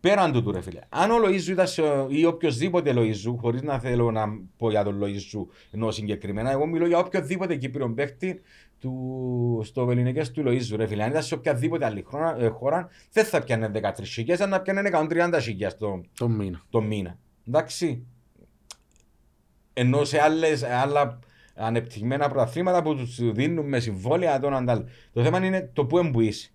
Πέραν 0.00 0.32
του, 0.32 0.52
ρε 0.52 0.60
φίλε. 0.60 0.80
Αν 0.88 1.10
ο 1.10 1.18
Λοίζου 1.28 1.52
ήταν 1.52 1.66
σε, 1.66 1.82
ή 2.08 2.24
οποιοδήποτε 2.24 2.92
Λοίζου, 2.92 3.36
χωρίς 3.38 3.62
να 3.62 3.78
θέλω 3.78 4.10
να 4.10 4.26
πω 4.56 4.70
για 4.70 4.84
τον 4.84 5.02
Λοίζου 5.02 5.48
ενώ 5.70 5.90
συγκεκριμένα, 5.90 6.50
εγώ 6.50 6.66
μιλώ 6.66 6.86
για 6.86 6.98
οποιοδήποτε 6.98 7.56
Κύπριο 7.56 7.92
παίχτη 7.94 8.40
του, 8.80 9.60
στο 9.64 9.90
ελληνικέ 9.90 10.28
του 10.28 10.42
Λοίζου, 10.46 10.76
ρε 10.76 10.86
φίλε. 10.86 11.02
Αν 11.02 11.10
ήταν 11.10 11.22
σε 11.22 11.34
οποιαδήποτε 11.34 11.84
άλλη 11.84 12.02
χώρα, 12.02 12.36
ε, 12.38 12.48
χώρα 12.48 12.88
δεν 13.12 13.24
θα 13.24 13.42
πιάνε 13.42 13.70
13 13.74 13.92
χιλιάδες, 14.04 14.46
αλλά 14.46 14.56
να 14.56 14.62
πιάνε 14.62 14.90
130 14.92 15.38
χιλιάδες 15.40 15.78
το, 15.78 16.00
Το 16.18 16.28
μήνα. 16.28 16.62
το 16.70 16.80
μήνα. 16.80 17.18
Εντάξει. 17.48 18.06
Ενώ 19.72 20.04
σε 20.04 20.20
άλλες, 20.22 20.62
άλλα 20.62 21.18
ανεπτυγμένα 21.56 22.28
πρωταθλήματα 22.28 22.82
που 22.82 22.96
τους 22.96 23.32
δίνουν 23.32 23.68
με 23.68 23.80
συμβόλαια 23.80 24.40
τον 24.40 24.54
αντάλ. 24.54 24.84
Το 25.12 25.22
θέμα 25.22 25.44
είναι 25.44 25.70
το 25.72 25.84
που 25.84 25.98
εμπουείς. 25.98 26.54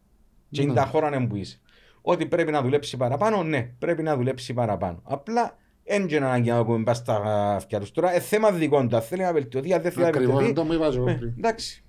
Και 0.49 0.61
είναι 0.61 0.71
Ναι. 0.73 0.79
τα 0.79 0.85
χώρα 0.85 1.13
εμπουείς. 1.15 1.61
Ότι 2.01 2.25
πρέπει 2.25 2.51
να 2.51 2.61
δουλέψει 2.61 2.97
παραπάνω, 2.97 3.43
ναι, 3.43 3.71
πρέπει 3.79 4.03
να 4.03 4.15
δουλέψει 4.15 4.53
παραπάνω. 4.53 4.99
Απλά 5.03 5.57
δεν 5.85 6.01
είναι 6.09 6.25
ανάγκη 6.25 6.49
να 6.49 6.57
ακούμε 6.57 6.83
πας 6.83 6.97
στα 6.97 7.15
αυτιά 7.55 7.79
τους. 7.79 7.91
Τώρα, 7.91 8.13
ε, 8.15 8.19
θέμα 8.19 8.51
δικών 8.51 8.89
του. 8.89 8.95
Αν 8.95 9.01
θέλει 9.01 9.21
να 9.21 9.33
βελτιωθεί, 9.33 9.73
αν 9.73 9.81
δεν 9.81 9.91
θέλει 9.91 10.03
να 10.03 10.09
Ακριβώς, 10.09 10.35
βελτιωθεί. 10.35 10.53
δεν 10.53 10.63
το 10.63 10.63
μου 10.63 10.73
είπα 10.73 10.89
και 10.89 10.97
εγώ 10.97 11.09
ε, 11.09 11.13
πριν. 11.13 11.33
Εντάξει. 11.37 11.83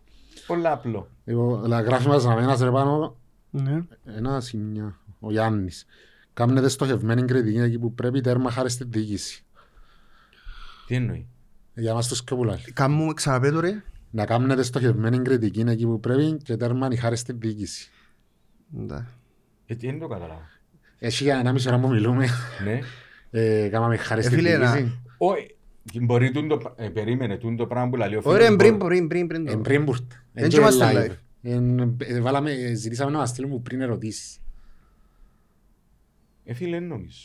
Πολύ 0.47 0.69
απλό. 0.69 1.09
Λοιπόν, 1.25 1.65
la 1.65 1.85
γράφει 1.85 2.09
μας 2.09 2.25
ένας 2.25 2.61
ρε 2.61 2.71
πάνω, 2.71 3.17
Ναι. 3.51 3.83
ένα 4.17 4.41
σημείο, 4.41 4.97
ο 5.21 5.31
Γιάννης. 5.31 5.87
Κάμνετε 6.35 6.69
στοχευμένη 6.69 7.25
κριτική 7.25 7.59
εκεί 7.59 7.79
που 7.79 7.95
πρέπει 7.95 8.21
τέρμα 8.21 8.51
χάρη 8.51 8.71
στη 8.71 8.85
διοίκηση. 8.85 9.45
Τι 10.87 10.95
εννοεί; 10.95 11.27
Για 11.75 11.95
μας 11.95 12.09
το 12.09 12.15
σκοπουλάλι. 12.15 12.61
Κάμουμε 12.73 13.13
ξαναπέτω 13.15 13.61
ρε. 13.61 13.83
Να 14.11 14.25
κάμνετε 14.27 14.63
στοχευμένη 14.63 15.19
κριτική 15.23 15.61
εκεί 15.67 15.85
που 15.87 16.01
πρέπει 16.01 16.37
και 16.45 16.57
τέρμα 16.57 16.89
η 16.91 16.97
χάρη 16.97 17.17
στη 17.17 17.33
διοίκηση. 17.33 17.91
Εντάξει. 18.79 19.07
Ε, 19.67 19.75
τι 19.75 19.87
δεν 19.87 19.99
το 19.99 20.07
καταλάβω. 20.09 20.43
Έχει 20.99 21.23
για 21.25 21.39
ένα 21.39 21.53
μισή 21.53 21.69
ώρα 21.69 21.79
που 21.81 21.89
μιλούμε, 21.89 22.27
Ναι. 22.65 22.79
ε, 23.41 23.69
κάμαμε 23.69 23.97
χάρη 23.97 24.21
Ε, 24.21 24.25
στη 24.25 24.35
φίλε, 24.35 24.57
να- 24.57 24.73
διοίκηση. 24.73 25.01
Όχι. 25.17 25.57
Μπορεί 26.01 26.31
τούν 26.31 26.49
το, 26.49 26.75
ε, 26.77 26.89
περίμενε 26.89 27.37
τούν 27.37 27.57
το 27.57 27.67
πράγμα 27.67 27.91
που 27.91 27.97
λέει 27.97 28.15
ο 28.15 28.21
φίλος. 28.21 28.35
Ωραία, 28.37 28.57
πριν, 28.57 28.77
μπορεί- 28.77 29.07
πριν, 29.07 29.09
πριν, 29.09 29.27
πριν. 29.27 29.49
Εν 29.49 29.55
το. 29.57 29.61
πριν 29.61 29.83
μπουρτ. 29.83 30.13
Δεν 30.33 30.49
και 30.49 30.57
είμαστε 30.57 31.07
live. 31.09 31.17
Εν- 31.51 31.97
ε, 31.99 32.21
βάλαμε- 32.21 32.51
ε, 32.51 32.75
Ζητήσαμε 32.75 33.11
να 33.11 33.19
μας 33.19 33.29
στείλουν 33.29 33.63
πριν 33.63 33.81
ερωτήσεις. 33.81 34.41
Ε, 36.45 36.55
φίλε, 36.55 36.79
δεν 36.79 36.89
νομίζω. 36.89 37.19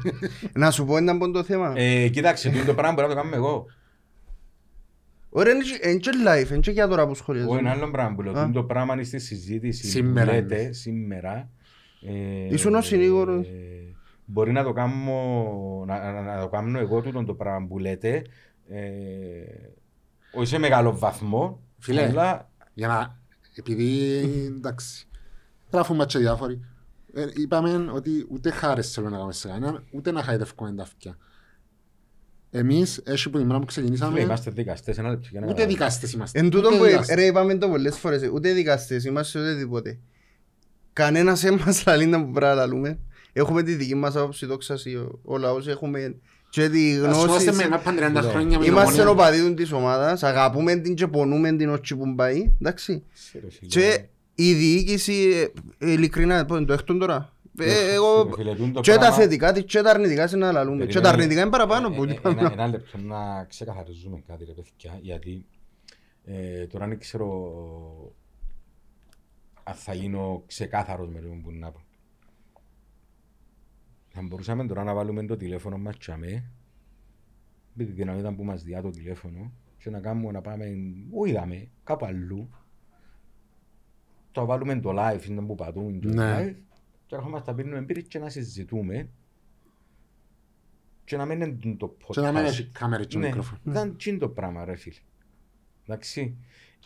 Να 0.52 0.70
σου 0.70 0.84
πω 0.84 0.96
ένα 0.96 1.12
από 1.12 1.30
το 1.30 1.42
θέμα. 1.42 1.72
Ε, 1.76 2.08
κοίταξε, 2.08 2.50
τούν 2.50 2.64
το 2.64 2.74
πράγμα 2.74 2.92
μπορεί 2.92 3.06
να 3.08 3.14
το 3.14 3.20
κάνουμε 3.20 3.36
εγώ. 3.36 3.66
Ωραία, 5.34 5.52
είναι 5.84 5.96
και 5.98 6.10
live, 6.26 6.50
είναι 6.50 6.60
και 6.60 6.70
για 6.70 6.88
τώρα 6.88 7.06
που 7.06 7.14
σχολιάζω. 7.14 7.46
Εγώ 7.48 7.58
ένα 7.58 7.70
άλλο 7.70 7.90
πράγμα 7.90 8.14
που 8.14 8.22
λέω. 8.22 8.38
Α. 8.38 8.42
Τούν 8.44 8.52
το 8.52 8.64
πράγμα 8.64 8.94
είναι 8.94 9.02
στη 9.02 9.18
συζήτηση 9.18 9.86
Σήμερα 9.86 10.26
που 10.26 10.32
λέτε 10.36 10.60
είναι. 10.62 10.72
σήμερα. 10.72 11.48
ε, 12.06 12.54
Ήσουν 12.54 12.74
ο 12.74 12.80
συνήγορος. 12.82 13.46
ε, 13.46 13.94
Μπορεί 14.24 14.52
να 14.52 14.62
το 14.64 14.72
κάνω, 14.72 15.84
να, 15.86 16.12
να, 16.12 16.20
να 16.22 16.40
το 16.40 16.48
κάνω 16.48 16.78
εγώ 16.78 17.00
τούτο 17.00 17.24
το 17.24 17.34
πράγμα 17.34 17.66
που 17.66 17.78
λέτε. 17.78 18.22
Ε, 18.68 18.80
όχι 20.32 20.46
σε 20.46 20.58
μεγάλο 20.58 20.98
βαθμό. 20.98 21.60
Φίλε. 21.78 22.02
Αλλά 22.06 22.50
Για 22.74 22.88
να, 22.88 23.18
επειδή 23.54 24.18
εντάξει, 24.56 25.06
γράφουμε 25.72 26.04
και 26.06 26.18
διάφοροι. 26.18 26.60
Ε, 27.14 27.24
είπαμε 27.34 27.90
ότι 27.92 28.26
ούτε 28.30 28.50
χάρες 28.50 28.90
θέλουμε 28.90 29.10
να 29.10 29.16
κάνουμε 29.16 29.34
σε 29.34 29.48
κανέναν, 29.48 29.84
ούτε 29.92 30.10
να 30.12 30.22
χαϊδεύουμε 30.22 30.72
τα 30.72 30.82
αυτιά. 30.82 31.16
Εμείς, 32.50 33.00
έτσι 33.04 33.30
που 33.30 33.38
την 33.38 33.50
ώρα 33.50 33.58
που 33.58 33.64
ξεκινήσαμε, 33.64 34.12
φίλε, 34.12 34.24
είμαστε 34.24 34.50
δικαστές. 34.50 34.98
Ένα 34.98 35.08
λεπτό 35.10 35.28
για 35.30 35.40
να 35.40 35.46
ούτε 35.46 35.54
καταλάβω. 35.54 35.78
δικάστες 35.78 36.12
είμαστε. 36.12 36.38
Εν 36.38 36.50
τούτο 36.50 36.68
ούτε 36.68 36.76
που 36.78 36.84
δικάστες. 36.84 37.14
ρε 37.16 37.24
είπαμε 37.24 37.54
το 37.58 37.68
πολλές 37.68 37.98
φορές, 37.98 38.28
ούτε 38.32 38.52
δικαστές, 38.52 39.04
είμαστε 39.04 39.38
οτιδήποτε. 39.38 39.98
Κανένας 40.92 41.44
έμας 41.44 41.86
λαλεί 41.86 42.06
να 42.06 42.18
που 42.24 42.30
πρέπει 42.30 42.46
να 42.46 42.54
λαλούμε. 42.54 42.98
έχουμε 43.32 43.62
τη 43.62 43.74
δική 43.74 43.94
μας 43.94 44.16
άποψη, 44.16 44.46
δόξα 44.46 44.76
σοι, 44.76 44.94
ο- 44.94 45.20
ο 45.24 45.38
λαός, 45.38 45.68
έχουμε 45.68 46.16
και 46.50 46.68
τη 46.68 46.92
Ας 46.94 46.98
γνώση. 46.98 47.26
είμαστε 47.26 47.50
με 47.52 47.62
σε- 47.62 47.68
μάπαν 47.68 47.96
30 47.96 48.20
Ναι. 48.22 48.28
χρόνια 48.30 48.58
με 48.58 48.64
Είμαστε 48.66 49.00
Ομόνια. 49.02 49.10
οπαδίδων 49.10 49.54
της 49.54 49.72
ομάδας, 49.72 50.22
αγαπούμε 50.22 50.74
την 50.76 50.94
και 50.94 51.06
πονούμε 51.06 51.52
την 51.52 51.68
όχι 51.68 51.96
που 51.96 52.14
πάει, 52.14 52.54
εντάξει. 52.60 53.02
Ρε 53.34 53.50
φίλε. 53.50 53.68
Και 53.68 54.04
η 54.34 54.52
διοίκηση, 54.54 55.50
ε, 55.78 55.90
ειλικρινά, 55.92 56.44
πώς 56.44 56.56
είναι 56.56 56.66
το 56.66 56.72
έκτον 56.72 56.98
τώρα; 56.98 57.32
Ε, 57.58 57.64
Ρε 57.64 57.92
Εγώ 57.92 58.30
φίλε, 58.36 58.54
τούτο 58.54 58.80
και 58.80 58.92
τα 58.92 58.98
πράγμα- 58.98 59.16
θετικά 59.16 59.52
της 59.52 59.64
και 59.64 59.80
τα 59.82 59.90
αρνητικά 59.90 60.26
σε 60.26 60.36
να 60.36 60.52
λαλούμε. 60.52 60.76
Και 60.86 60.86
τα 60.86 60.92
Περιμένε. 60.92 61.14
αρνητικά 61.16 61.40
είναι 61.40 61.50
παραπάνω 61.50 61.86
από 61.86 61.96
Ε, 61.96 62.00
ό,τι 62.00 62.12
ε, 62.12 62.18
πάμε. 62.20 62.40
ένα, 62.40 62.52
ένα 62.52 62.66
λεπτό 62.66 62.98
να 62.98 63.44
ξεκαθαρίζουμε 63.44 64.22
κάτι 64.26 64.44
ρε 64.44 64.52
παιδιά, 64.52 64.98
γιατί 65.02 65.44
ε, 66.24 66.66
τώρα 66.66 66.86
δεν 66.88 66.98
ξέρω 66.98 67.54
αν 69.62 69.74
θα 69.74 69.94
γίνω 69.94 70.42
ξεκάθαρος 70.46 71.08
με 71.08 71.20
το 71.20 71.28
που 71.42 71.50
να 71.52 71.70
πω. 71.70 71.80
Θα 74.08 74.20
μπορούσαμε 74.22 74.66
τώρα 74.66 74.84
να 74.84 74.94
βάλουμε 74.94 75.24
το 75.26 75.36
τηλέφωνο 75.36 75.78
μας 75.78 75.98
τσαμέ, 75.98 76.44
με 77.72 77.84
τη 77.84 77.92
δυνατότητα 77.92 78.34
που 78.34 78.44
μας 78.44 78.62
διά 78.62 78.82
το 78.82 78.90
τηλέφωνο 78.90 79.52
και 79.78 79.90
να 79.90 80.00
κάνουμε 80.00 80.32
να 80.32 80.40
πάμε, 80.40 80.64
où 81.22 81.28
είδαμε, 81.28 81.68
κάπου 81.84 82.04
αλλού. 82.06 82.50
Το 84.32 84.44
βάλουμε 84.44 84.80
το 84.80 84.94
live, 84.98 85.26
είναι 85.28 85.40
που 85.42 85.54
πατούμε 85.54 85.98
το 85.98 86.08
Ναι. 86.08 86.38
live 86.38 86.54
και 87.06 87.14
έρχομαστε 87.14 87.50
να 87.50 87.56
πίνουμε 87.56 87.80
μπύρες 87.80 88.02
και 88.08 88.18
να 88.18 88.28
συζητούμε 88.28 89.08
και 91.04 91.16
να 91.16 91.24
μην 91.24 91.40
είναι 91.40 91.74
το 91.76 91.96
podcast. 92.00 92.10
Και 92.12 92.20
να 92.20 92.32
μην 92.32 92.44
έχει 92.44 92.66
κάμερα 92.72 93.04
και 93.04 93.18
Ναι, 93.18 93.26
μικρόφωνο. 93.26 93.60
ήταν 93.70 93.96
τσιν 93.96 94.18
το 94.18 94.28
πράγμα 94.28 94.64
ρε 94.64 94.76
φίλε. 94.76 94.94
Εντάξει. 95.86 96.36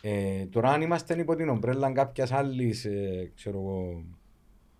Ε, 0.01 0.45
τώρα 0.45 0.69
αν 0.71 0.81
είμαστε 0.81 1.19
υπό 1.19 1.35
την 1.35 1.49
ομπρέλα 1.49 1.91
κάποιας 1.91 2.31
άλλης, 2.31 2.85
ε, 2.85 3.31
ξέρω 3.35 3.57
εγώ, 3.59 4.03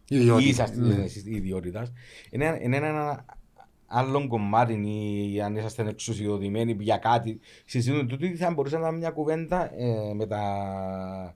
Ιδιότητα. 0.10 0.48
ίσας 0.49 0.76
Ναι. 0.76 0.95
της 1.03 1.26
ιδιότητας, 1.26 1.91
είναι, 2.31 2.60
είναι 2.61 2.76
ένα 2.76 3.26
άλλο 3.88 4.27
κομμάτι 4.27 4.73
ή 5.34 5.41
αν 5.41 5.55
είσαστε 5.55 5.88
εξουσιοδοτημένοι 5.88 6.77
για 6.80 6.97
κάτι. 6.97 7.39
Συζητούν 7.65 8.07
τούτο 8.07 8.26
θα 8.35 8.51
μπορούσε 8.51 8.77
να 8.77 8.88
είναι 8.88 8.97
μια 8.97 9.09
κουβέντα 9.09 9.72
ε, 9.77 10.14
με, 10.14 10.26
τα... 10.26 10.41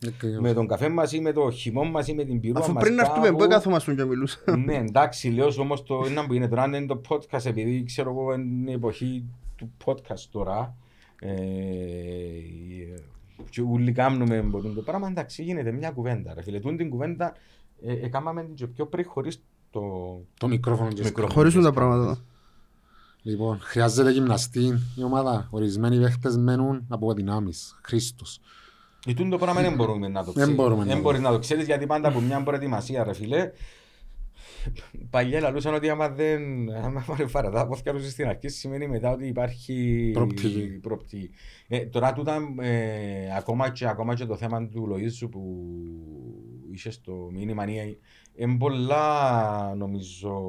Ακριβώς. 0.08 0.42
με 0.42 0.54
τον 0.54 0.68
καφέ 0.68 0.90
μας 0.90 1.12
ή 1.12 1.20
με 1.22 1.32
το 1.32 1.52
χυμό 1.52 1.84
μας 1.84 2.08
ή 2.08 2.14
με 2.14 2.24
την 2.24 2.40
πυρούα 2.40 2.60
Αφού 2.60 2.74
μας 2.74 2.84
πριν 2.84 2.96
να 2.96 3.02
έρθουμε, 3.02 3.26
κάπου. 3.28 3.38
πού 3.38 3.48
καθόμαστε 3.48 3.96
και 3.96 4.06
μιλούσαμε. 4.06 4.58
Ναι, 4.66 4.76
εντάξει, 4.76 5.30
λέω 5.30 5.52
σου 5.52 5.62
όμως 5.62 5.84
το 5.84 6.04
ένα 6.08 6.26
που 6.26 6.34
είναι 6.34 6.48
τώρα, 6.48 6.62
αν 6.62 6.74
είναι 6.74 6.86
το 6.86 7.02
podcast, 7.10 7.46
επειδή 7.46 7.84
ξέρω 7.84 8.10
εγώ 8.10 8.34
είναι 8.34 8.72
η 8.72 8.74
εποχή 8.74 9.26
του 9.56 9.72
podcast 9.86 10.26
τώρα, 10.32 10.76
ε, 11.20 11.32
και 13.50 13.62
όλοι 13.62 13.92
κάνουμε 13.92 14.42
μπορούν 14.42 14.76
το 14.76 14.82
πράγμα, 14.82 15.08
εντάξει, 15.08 15.44
γίνεται 15.44 15.72
μια 15.72 15.92
κουβέντα, 15.92 16.34
ρε 16.34 16.42
φίλε. 16.42 16.60
Τούν 16.60 16.78
την 16.78 16.90
κουβέντα 16.90 17.36
ε, 17.82 18.06
έκαναμε 18.06 18.44
την 18.44 18.54
και 18.54 18.68
πιο 18.68 18.86
πριν 18.86 19.06
χωρίς 19.06 19.44
το 19.72 19.82
Το 20.40 20.48
μικρόφωνο 20.48 20.92
και 20.92 21.04
μικρόφωνο. 21.04 21.34
Χωρίζουν 21.34 21.64
τα 21.64 21.72
πράγματα. 21.72 22.22
Λοιπόν, 23.24 23.60
χρειάζεται 23.62 24.12
γυμναστή 24.12 24.80
η 24.96 25.04
ομάδα. 25.04 25.48
Ορισμένοι 25.52 26.00
παίχτες 26.00 26.38
μένουν 26.38 26.86
από 26.90 27.14
δυνάμεις. 27.14 27.80
Χρήστος. 27.84 28.40
Και 29.00 29.14
τούν 29.14 29.30
το 29.30 29.38
πράγμα 29.38 29.62
δεν 29.62 29.76
μπορούμε 29.76 30.08
να 30.08 30.20
το 30.20 30.26
Δεν 30.26 30.34
ξέρεις. 30.34 30.56
μπορούμε 30.56 30.80
να 30.82 30.86
Δεν 30.86 30.96
το 30.96 31.02
μπορείς 31.02 31.20
να 31.22 31.32
το 31.32 31.40
ξέρεις 31.40 31.66
γιατί 31.66 31.86
πάντα 31.86 32.08
από 32.08 32.20
μια 32.22 32.44
προετοιμασία, 32.44 33.04
ρε 33.04 33.14
φίλε. 33.14 33.52
Παλιά 35.10 35.40
λαλούσαν 35.40 35.74
ότι 35.74 35.90
άμα 35.90 36.10
δεν 36.10 36.42
άμα 36.84 37.04
πάρει 37.08 37.28
φαραδά 37.28 37.62
από 37.62 37.74
αυτιά 37.74 38.00
στην 38.10 38.28
αρχή 38.28 38.48
σημαίνει 38.48 38.88
μετά 38.88 39.12
ότι 39.12 39.28
υπάρχει 39.28 40.10
Προοπτική. 40.14 40.80
προοπτική. 40.82 41.30
Ε, 41.68 41.80
τώρα 41.86 42.14
τούτα 42.14 42.38
ε, 42.62 43.36
ακόμα, 43.38 43.70
και, 43.70 43.88
ακόμα 43.88 44.14
και 44.16 44.26
το 44.26 44.36
θέμα 44.36 44.68
του 44.68 44.88
Λοΐζου 44.92 45.28
που 45.32 45.42
είσαι 46.74 46.92
στο 46.92 47.30
μήνυμα 47.34 47.64
είναι 47.70 47.98
είναι 48.36 48.58
πολλά 48.58 49.74
νομίζω 49.78 50.42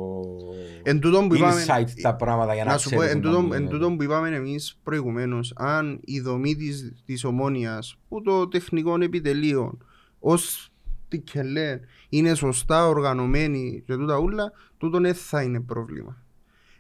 Εν 0.82 1.00
τούτον 1.00 1.28
που 1.28 1.34
είπαμε, 1.34 1.64
insight 1.66 1.88
τα 2.02 2.16
πράγματα 2.16 2.54
για 2.54 2.64
να, 2.64 2.72
να 2.72 2.78
σου 2.78 2.90
πω, 2.90 2.96
ξέρεις 2.96 3.14
εν 3.14 3.20
να 3.20 3.24
τούτον- 3.28 3.44
μην 3.44 3.52
εν 3.52 3.60
είναι. 3.60 3.70
τούτον 3.70 3.96
που 3.96 4.02
είπαμε 4.02 4.28
εμείς 4.28 4.78
προηγουμένως, 4.82 5.52
αν 5.56 6.00
η 6.04 6.20
δομή 6.20 6.56
της, 6.56 7.02
της 7.04 7.24
ομόνιας, 7.24 7.96
που 8.08 8.22
το 8.22 8.48
τεχνικό 8.48 8.96
επιτελείο, 9.02 9.78
ως 10.18 10.72
τι 11.08 11.18
και 11.20 11.42
λένε, 11.42 11.80
είναι 12.08 12.34
σωστά 12.34 12.86
οργανωμένη 12.88 13.82
και 13.86 13.94
τούτα 13.96 14.18
ούλα, 14.18 14.52
τούτον 14.78 15.02
δεν 15.02 15.14
θα 15.14 15.42
είναι 15.42 15.60
πρόβλημα. 15.60 16.22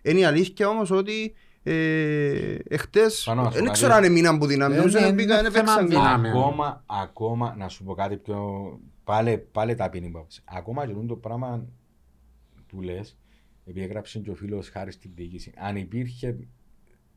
Είναι 0.02 0.18
η 0.18 0.24
αλήθεια 0.24 0.68
όμως 0.68 0.90
ότι 0.90 1.32
ε, 1.62 2.54
εχθές, 2.68 3.22
Πάνω, 3.26 3.42
ας 3.42 3.54
δεν 3.54 3.64
πω 3.64 3.70
ξέρω 3.70 3.92
κάτι. 3.92 4.04
αν 4.04 4.10
έμειναν 4.10 4.38
που 4.38 4.46
δυνάμει, 4.46 4.74
Ε, 4.74 4.78
νομίζω 4.78 4.98
ναι, 4.98 5.04
δεν 5.06 5.14
πήγαν, 5.14 5.38
είναι 5.38 5.48
έπαιξαν 5.48 5.66
θέμα 5.76 5.88
δυνάμει. 5.88 6.28
δυνάμεων. 6.28 6.36
Ακόμα, 6.36 6.84
ακόμα, 6.86 7.54
να 7.58 7.68
σου 7.68 7.84
πω 7.84 7.94
κάτι 7.94 8.16
πιο. 8.16 8.40
Πάλε, 9.04 9.38
πάλε 9.38 9.74
τα 9.74 9.90
πίνει 9.90 10.06
υπόψη. 10.06 10.42
Ακόμα 10.44 10.86
και 10.86 10.92
το 10.92 11.16
πράγμα 11.16 11.68
που 12.66 12.80
λες, 12.80 13.18
επειδή 13.64 13.84
έγραψε 13.84 14.18
και 14.18 14.30
ο 14.30 14.34
φίλος 14.34 14.68
χάρης 14.68 14.94
στην 14.94 15.10
διοίκηση, 15.14 15.52
αν 15.56 15.76
υπήρχε, 15.76 16.38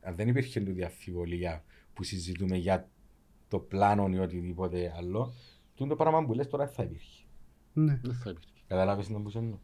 αν 0.00 0.14
δεν 0.14 0.28
υπήρχε 0.28 0.60
τούτη 0.60 0.84
αφιβολία 0.84 1.64
που 1.92 2.02
συζητούμε 2.02 2.56
για 2.56 2.90
το 3.48 3.58
πλάνο 3.58 4.08
ή 4.08 4.18
οτιδήποτε 4.18 4.92
άλλο, 4.96 5.32
τούτο 5.74 5.88
το 5.88 5.96
πράγμα 5.96 6.24
που 6.24 6.32
λες 6.32 6.46
τώρα 6.46 6.64
δεν 6.64 6.74
θα 6.74 6.82
υπήρχε. 6.82 7.24
Ναι. 7.72 8.00
Δεν 8.02 8.14
θα 8.14 8.30
υπήρχε. 8.30 8.50
Καταλάβεις 8.66 9.06
τι 9.06 9.12
να 9.12 9.20
πω 9.20 9.30
σε 9.30 9.38
εννοώ. 9.38 9.58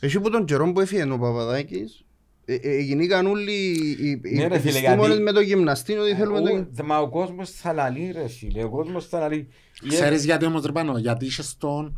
Εσύ 0.00 0.20
που 0.20 0.30
τον 0.30 0.44
καιρό 0.44 0.72
που 0.72 0.80
έφυγε 0.80 1.12
ο 1.12 1.18
Παπαδάκης, 1.18 2.04
ε, 2.44 2.54
ε, 2.54 2.78
γίνηκαν 2.78 3.26
όλοι 3.26 3.52
οι, 3.52 4.10
οι 4.24 4.34
Ναι, 4.36 4.46
ρε 4.46 4.58
φίλε, 4.58 4.70
επιστήμονες 4.70 5.06
γιατί- 5.06 5.22
με 5.22 5.32
το 5.32 5.40
γυμναστή 5.40 5.92
ότι 5.96 6.14
θέλουμε 6.14 6.38
Ο- 6.38 6.66
το... 6.76 6.84
Μα 6.84 6.98
ο 6.98 7.08
κόσμο 7.08 7.44
θα 7.44 7.72
λαλεί, 7.72 8.10
ρε 8.14 8.28
φίλε. 8.28 8.64
Ο 8.64 8.68
κόσμο 8.70 9.00
θα 9.00 9.18
λαλεί. 9.18 9.48
Ξέρεις 9.88 10.24
γιατί 10.24 10.44
όμως 10.44 10.64
ρε 10.64 10.72
πάνω, 10.72 10.98
γιατί 10.98 11.24
είσαι 11.24 11.42
στον... 11.42 11.96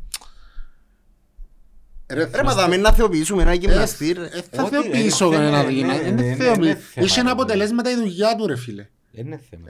Ρε 2.12 2.42
μα 2.44 2.52
θα 2.52 2.68
μην 2.68 2.80
να 2.80 2.92
θεοποιήσουμε 2.92 3.42
ένα 3.42 3.54
γυμναστή 3.54 4.12
ρε. 4.12 4.24
Ε, 4.24 4.40
θα 4.50 4.62
Ό,τι- 4.62 4.70
θεοποιήσω 4.74 5.32
ε, 5.32 5.36
ένα 5.46 5.62
ναι, 5.62 5.70
γυμναστή. 5.70 6.02
ναι, 6.02 6.08
Είναι 6.08 6.22
ναι, 6.22 6.28
ναι, 6.28 6.34
θεοποιη- 6.34 6.64
ναι, 6.64 6.74
θέμα, 6.74 7.06
Είχε 7.06 7.22
ναι. 7.22 7.30
αποτελέσματα 7.30 7.90
η 7.90 7.94
δουλειά 7.94 8.36
του 8.36 8.46
ρε 8.46 8.56
φίλε. 8.56 8.86
Δεν 9.12 9.26
είναι 9.26 9.40
θέμα. 9.50 9.66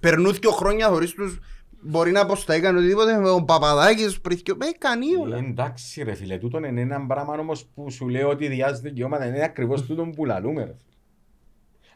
Περνούν 0.00 0.34
δύο 0.40 0.50
χρόνια 0.50 0.88
χωρίς 0.88 1.10
τους 1.10 1.38
μπορεί 1.82 2.10
να 2.10 2.26
πως 2.26 2.44
τα 2.44 2.54
έκανε 2.54 2.78
οτιδήποτε 2.78 3.18
με 3.18 3.24
τον 3.26 3.44
Παπαδάκης 3.44 4.20
πριν 4.20 4.38
δυο... 4.44 4.56
Με 4.56 4.66
κάνει 4.78 5.06
Ε, 5.06 5.16
όλα. 5.20 5.36
εντάξει 5.36 6.02
ρε 6.02 6.14
φίλε, 6.14 6.38
τούτον 6.38 6.64
είναι 6.64 6.80
ένα 6.80 7.06
πράγμα 7.06 7.38
όμως 7.38 7.66
που 7.74 7.90
σου 7.90 8.08
λέω 8.08 8.28
ότι 8.28 8.48
διάζει 8.48 8.80
δικαιώματα, 8.80 9.26
είναι 9.26 9.42
ακριβώς 9.44 9.82
τούτον 9.86 10.10
που 10.10 10.24
λαλούμε 10.24 10.64
ρε. 10.64 10.76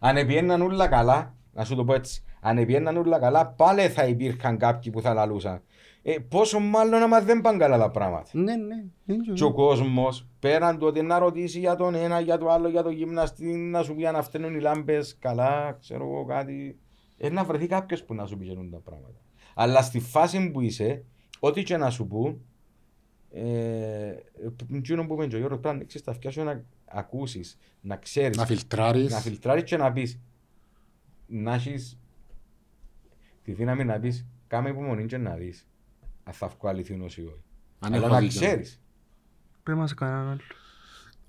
Αν 0.00 0.16
επιέναν 0.16 0.62
όλα 0.62 0.88
καλά, 0.88 1.34
να 1.52 1.64
σου 1.64 1.74
το 1.74 1.84
πω 1.84 1.94
έτσι, 1.94 2.22
αν 2.40 2.58
επιέναν 2.58 2.96
όλα 2.96 3.18
καλά, 3.18 3.46
πάλι 3.46 3.88
θα 3.88 4.06
υπήρχαν 4.06 4.58
κάποιοι 4.58 4.90
που 4.92 5.00
θα 5.00 5.14
λαλούσαν. 5.14 5.60
Ε, 6.02 6.14
πόσο 6.28 6.58
μάλλον 6.58 7.02
άμα 7.02 7.20
δεν 7.20 7.40
πάνε 7.40 7.58
καλά 7.58 7.78
τα 7.78 7.90
πράγματα. 7.90 8.28
Ναι, 8.32 8.54
ναι. 8.56 8.84
είναι 9.06 9.32
Και 9.34 9.44
ο 9.44 9.52
κόσμος, 9.52 10.26
πέραν 10.40 10.78
του 10.78 10.86
ότι 10.86 11.02
να 11.02 11.18
ρωτήσει 11.18 11.58
για 11.58 11.76
τον 11.76 11.94
ένα, 11.94 12.20
για 12.20 12.38
το 12.38 12.50
άλλο, 12.50 12.68
για 12.68 12.82
το 12.82 12.90
γυμναστή, 12.90 13.46
να 13.46 13.82
σου 13.82 13.94
πει 13.94 14.06
αν 14.06 14.22
φταίνουν 14.22 14.54
οι 14.54 14.60
λάμπες 14.60 15.16
καλά, 15.20 15.76
ξέρω 15.80 16.04
εγώ 16.04 16.24
κάτι. 16.24 16.78
Ε, 17.18 17.30
να 17.30 17.44
βρεθεί 17.44 17.66
κάποιος 17.66 18.02
που 18.04 18.14
να 18.14 18.26
σου 18.26 18.36
πει 18.36 18.44
γεννούν 18.44 18.70
τα 18.70 18.78
πράγματα. 18.84 19.18
Αλλά 19.58 19.82
στη 19.82 20.00
φάση 20.00 20.50
που 20.50 20.60
είσαι, 20.60 21.04
ό,τι 21.40 21.62
και 21.62 21.76
να 21.76 21.90
σου 21.90 22.06
πούν, 22.06 22.40
ε, 23.30 24.14
εκείνο 24.74 25.06
που 25.06 25.14
είπε 25.14 25.26
και 25.26 25.34
ο 25.34 25.38
Γιώργος, 25.38 25.60
πρέπει 25.60 25.66
να 25.66 25.70
ανοίξεις 25.70 26.02
τα 26.02 26.10
αυτιά 26.10 26.30
σου 26.30 26.42
να 26.42 26.64
ακούσεις, 26.84 27.58
να 27.80 27.96
ξέρεις, 27.96 28.36
Να 28.36 28.46
φιλτράρεις. 28.46 29.10
να 29.10 29.18
φιλτράρεις 29.20 29.62
και 29.62 29.76
να 29.76 29.92
πεις, 29.92 30.20
να 31.26 31.54
έχεις 31.54 31.98
τη 33.42 33.52
δύναμη 33.52 33.84
να 33.84 33.98
πεις, 33.98 34.26
κάμε 34.46 34.68
υπομονή 34.68 35.06
και 35.06 35.16
να 35.18 35.34
δεις 35.34 35.66
αν 36.24 36.32
θα 36.32 36.48
βγω 36.48 36.68
αληθινός 36.68 37.16
ή 37.16 37.20
όχι. 37.20 37.42
Αν 37.78 37.94
Αλλά 37.94 38.04
έχω 38.04 38.14
να 38.14 38.20
δίκιο. 38.20 38.40
ξέρεις. 38.40 38.80
Πρέπει 39.62 39.78
να 39.80 39.86
σε 39.86 39.94
κανέναν 39.94 40.28
άλλο. 40.28 40.40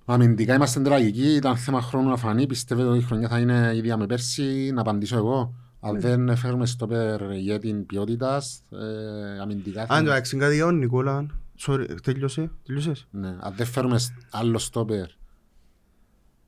Αμυντικά 0.05 0.53
είμαστε 0.55 0.81
τραγικοί, 0.81 1.33
ήταν 1.35 1.57
θέμα 1.57 1.81
χρόνου 1.81 2.09
να 2.09 2.17
φανεί. 2.17 2.47
Πιστεύετε 2.47 2.87
ότι 2.87 2.97
η 2.97 3.01
χρονιά 3.01 3.27
θα 3.27 3.39
είναι 3.39 3.71
ίδια 3.75 3.97
με 3.97 4.05
πέρσι, 4.05 4.71
να 4.73 4.81
απαντήσω 4.81 5.17
εγώ; 5.17 5.53
Ναι. 5.81 5.89
Αν 5.89 5.99
δεν 5.99 6.35
φέρουμε 6.35 6.65
στόπερ 6.65 7.31
για 7.31 7.59
την 7.59 7.85
ποιότητας, 7.85 8.63
ε, 8.71 9.39
αμυντικά 9.39 9.85
θα 9.85 9.93
Αν 9.93 9.97
το 9.97 10.03
είναι- 10.03 10.09
εντάξει 10.11 10.37
κάτι 10.37 10.55
για 10.55 10.63
τον 10.65 10.77
Νικόλα. 10.77 11.25
Sorry, 11.59 11.95
τέλειωσε. 12.03 12.51
Τέλειωσες. 12.63 13.07
Ναι, 13.11 13.27
αν 13.39 13.53
δεν 13.55 13.65
φέρουμε 13.65 13.97
σ- 13.99 14.13
άλλο 14.31 14.57
στόπερ 14.57 15.07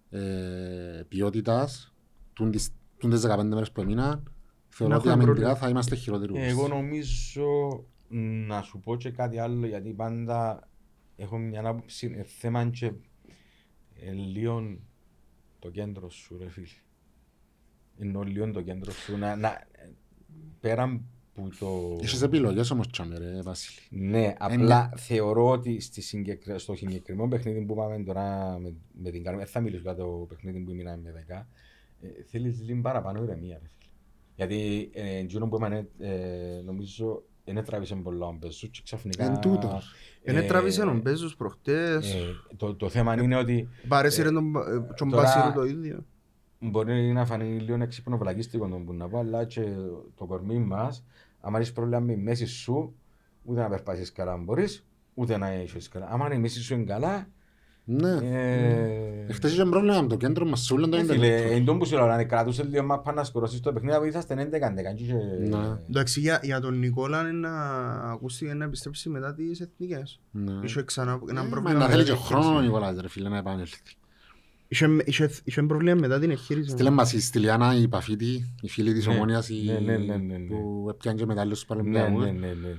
ε, 0.09 1.03
ποιότητας, 1.07 1.93
τούν 2.33 2.51
τις 2.51 2.71
τούν 2.97 3.09
τις 3.09 3.21
15 3.21 3.43
μέρες 3.53 3.71
που 3.71 3.81
έμειναν, 3.81 4.31
θεωρώ 4.69 4.93
Να 4.93 4.99
ότι 4.99 5.09
έχουμε 5.09 5.23
αμυντικά 5.23 5.45
πρόβλημα. 5.45 5.55
θα 5.55 5.69
είμαστε 5.69 5.95
χειρότεροι. 5.95 6.31
από 6.31 6.41
Εγώ 6.41 6.61
πέρσι. 6.67 6.75
νομίζω 6.75 7.83
να 8.47 8.61
σου 8.61 8.79
πω 8.79 8.95
και 8.97 9.09
κάτι 9.11 9.39
άλλο 9.39 9.65
γιατί 9.67 9.93
πάντα 9.93 10.67
έχω 11.15 11.37
μια 11.37 11.61
άποψη 11.67 12.13
ε, 12.17 12.23
θέμα 12.23 12.65
και 12.69 12.85
ε, 13.95 14.11
λίγο 14.11 14.77
το 15.59 15.69
κέντρο 15.69 16.09
σου 16.09 16.37
ρε 16.41 16.49
φίλε. 16.49 16.67
Εννοώ 17.99 18.23
λίγο 18.23 18.51
το 18.51 18.61
κέντρο 18.61 18.91
σου 18.91 19.17
να, 19.17 19.35
να, 19.35 19.47
ε, 19.47 19.89
πέραν 20.59 21.01
που 21.33 21.49
το... 21.59 21.97
Έχεις 22.01 22.21
επιλογές 22.21 22.71
όμως 22.71 22.89
τσάμε 22.89 23.17
ρε 23.17 23.41
Βασίλη. 23.41 23.77
Ναι, 23.89 24.33
απλά 24.37 24.91
θεωρώ 24.95 25.49
ότι 25.49 25.79
στη 25.79 26.01
συγκεκρι... 26.01 26.59
στο 26.59 26.75
συγκεκριμένο 26.75 27.27
παιχνίδι 27.27 27.65
που 27.65 27.75
πάμε 27.75 28.03
τώρα 28.03 28.57
με, 28.59 28.73
με 28.91 29.09
την 29.09 29.23
Καρμία, 29.23 29.45
θα 29.45 29.59
μιλήσω 29.59 29.81
για 29.81 29.95
το 29.95 30.25
παιχνίδι 30.29 30.59
που 30.59 30.73
μείναμε 30.73 31.01
με 31.03 31.25
10, 31.29 31.43
ε, 32.01 32.07
θέλεις 32.23 32.61
λίγο 32.61 32.81
παραπάνω 32.81 33.23
ηρεμία. 33.23 33.59
Ρε. 33.61 33.69
φίλε. 33.77 33.91
Γιατί 34.35 34.89
ε, 34.93 35.17
εκείνο 35.17 35.47
που 35.47 35.55
είπαμε, 35.55 35.87
ε, 35.99 36.61
νομίζω 36.65 37.23
δεν 37.43 37.63
τράβησε 37.63 37.95
πολλά 37.95 38.25
ο 38.27 38.35
Μπεζού 38.39 38.69
και 38.69 38.81
ξαφνικά... 38.83 39.25
Εν 39.25 39.39
τούτος. 39.39 39.93
Είναι 40.23 40.39
ε, 40.39 40.47
τράβησε 40.47 40.81
ο 40.81 40.99
Μπέζος 41.03 41.35
προχτές. 41.35 42.13
ε, 42.13 42.35
το, 42.57 42.75
το 42.75 42.89
θέμα 42.89 43.21
είναι 43.21 43.35
ότι 43.35 43.67
Παρέσυρε 43.87 44.27
ε, 44.29 44.31
τον 44.31 44.55
ε, 44.55 44.93
τον 44.95 45.09
τώρα- 45.09 45.23
Μπασίρου 45.23 45.53
το 45.53 45.63
ίδιο. 45.63 46.05
Μπορεί 46.59 47.11
να 47.11 47.25
φανεί 47.25 47.59
λίγο 47.59 47.81
έξυπνο 47.81 48.17
βλαγίστικο 48.17 48.67
το 48.67 48.75
που 48.75 48.93
να 48.93 49.07
πω, 49.07 49.19
αλλά 49.19 49.43
και 49.45 49.61
το 50.15 50.25
κορμί 50.25 50.57
μας, 50.59 51.03
άμα 51.41 51.57
έχεις 51.57 51.71
πρόβλημα 51.71 51.99
με 51.99 52.11
η 52.11 52.17
μέση 52.17 52.45
σου, 52.45 52.93
ούτε 53.43 53.61
να 53.61 53.69
περπάσεις 53.69 54.11
καλά 54.11 54.31
αν 54.31 54.43
μπορείς, 54.43 54.85
ούτε 55.13 55.37
να 55.37 55.47
έχεις 55.47 55.87
καλά. 55.89 56.07
Άμα 56.09 56.33
η 56.33 56.37
μέση 56.37 56.61
σου 56.61 56.73
είναι 56.73 56.83
καλά, 56.83 57.27
Ναι. 57.83 58.09
ε, 58.21 59.25
Εχθές 59.27 59.51
είχε 59.53 59.65
πρόβλημα 59.65 60.01
με 60.01 60.07
το 60.07 60.15
κέντρο 60.15 60.45
μας, 60.45 60.59
σου 60.65 60.77
λένε 60.77 60.91
το 60.91 60.97
ε, 60.97 61.03
φίλε, 61.15 61.27
ίντερνετ. 61.27 61.51
εν 61.57 61.65
τόν 61.65 61.77
που 61.79 61.85
σου 61.85 61.95
λέω, 61.95 62.05
αν 62.05 62.27
κρατούσε 62.27 62.63
λίγο 62.63 62.83
μάπα 62.83 63.13
να 63.13 63.23
σκορώσεις 63.23 63.59
το 63.59 63.73
παιχνίδι, 63.73 64.07
είσαστε 64.07 64.33
11-11 64.33 64.93
και 64.95 65.03
είχε- 65.03 65.47
Ναι. 65.49 65.77
Εντάξει, 65.89 66.19
για, 66.19 66.39
για 66.43 66.59
τον 66.59 66.79
Νικόλα 66.79 67.21
είναι 67.21 67.31
να 67.31 67.51
ακούσει 68.11 68.45
να 68.45 68.65
επιστρέψει 68.65 69.09
μετά 69.09 69.33
τις 69.33 69.59
εθνικές. 69.61 70.19
Ναι. 70.31 70.53
Είχε 70.63 70.83
ξανά 70.83 71.19
ένα 71.29 71.41
Ε, 71.41 71.47
πρόβλημα. 71.49 71.79
Να 71.79 71.85
με 71.85 71.91
θέλει 71.91 72.03
την 72.03 72.13
και 72.13 72.19
χρόνος 72.19 72.45
ο 72.45 72.49
εγχείρηση. 72.49 72.71
Νικολάς 72.73 72.99
ρε 73.01 73.07
φίλε 73.09 73.29
να 73.29 73.37
επανέλθει. 73.37 73.79
Είχε, 74.71 74.87
είχε, 75.05 75.29
είχε 75.43 75.63
πρόβλημα 75.63 75.99
μετά 75.99 76.19
την 76.19 76.29
εγχείρηση. 76.29 76.69
Στείλε 76.69 76.89
μας 76.89 77.13
η 77.13 77.21
Στυλιάνα 77.21 77.75
η 77.75 77.87
Παφίτη, 77.87 78.53
η 78.61 78.69
φίλη 78.69 78.93
της 78.93 79.05
Ναι. 79.07 79.13
Ομόνιας, 79.13 79.49
η- 79.49 79.63
Ναι, 79.65 79.79
ναι, 79.79 79.97
ναι, 79.97 80.17
ναι, 80.17 80.37
ναι. 80.37 80.47
που 80.47 80.87
έπιανε 80.89 81.17
και 81.17 81.25
μετάλλιος 81.25 81.59
στους 81.59 81.69
Ναι, 81.77 81.83
Παραλυμπιακούς. 81.83 82.23
ναι, 82.25 82.31
ναι, 82.47 82.53
ναι. 82.53 82.75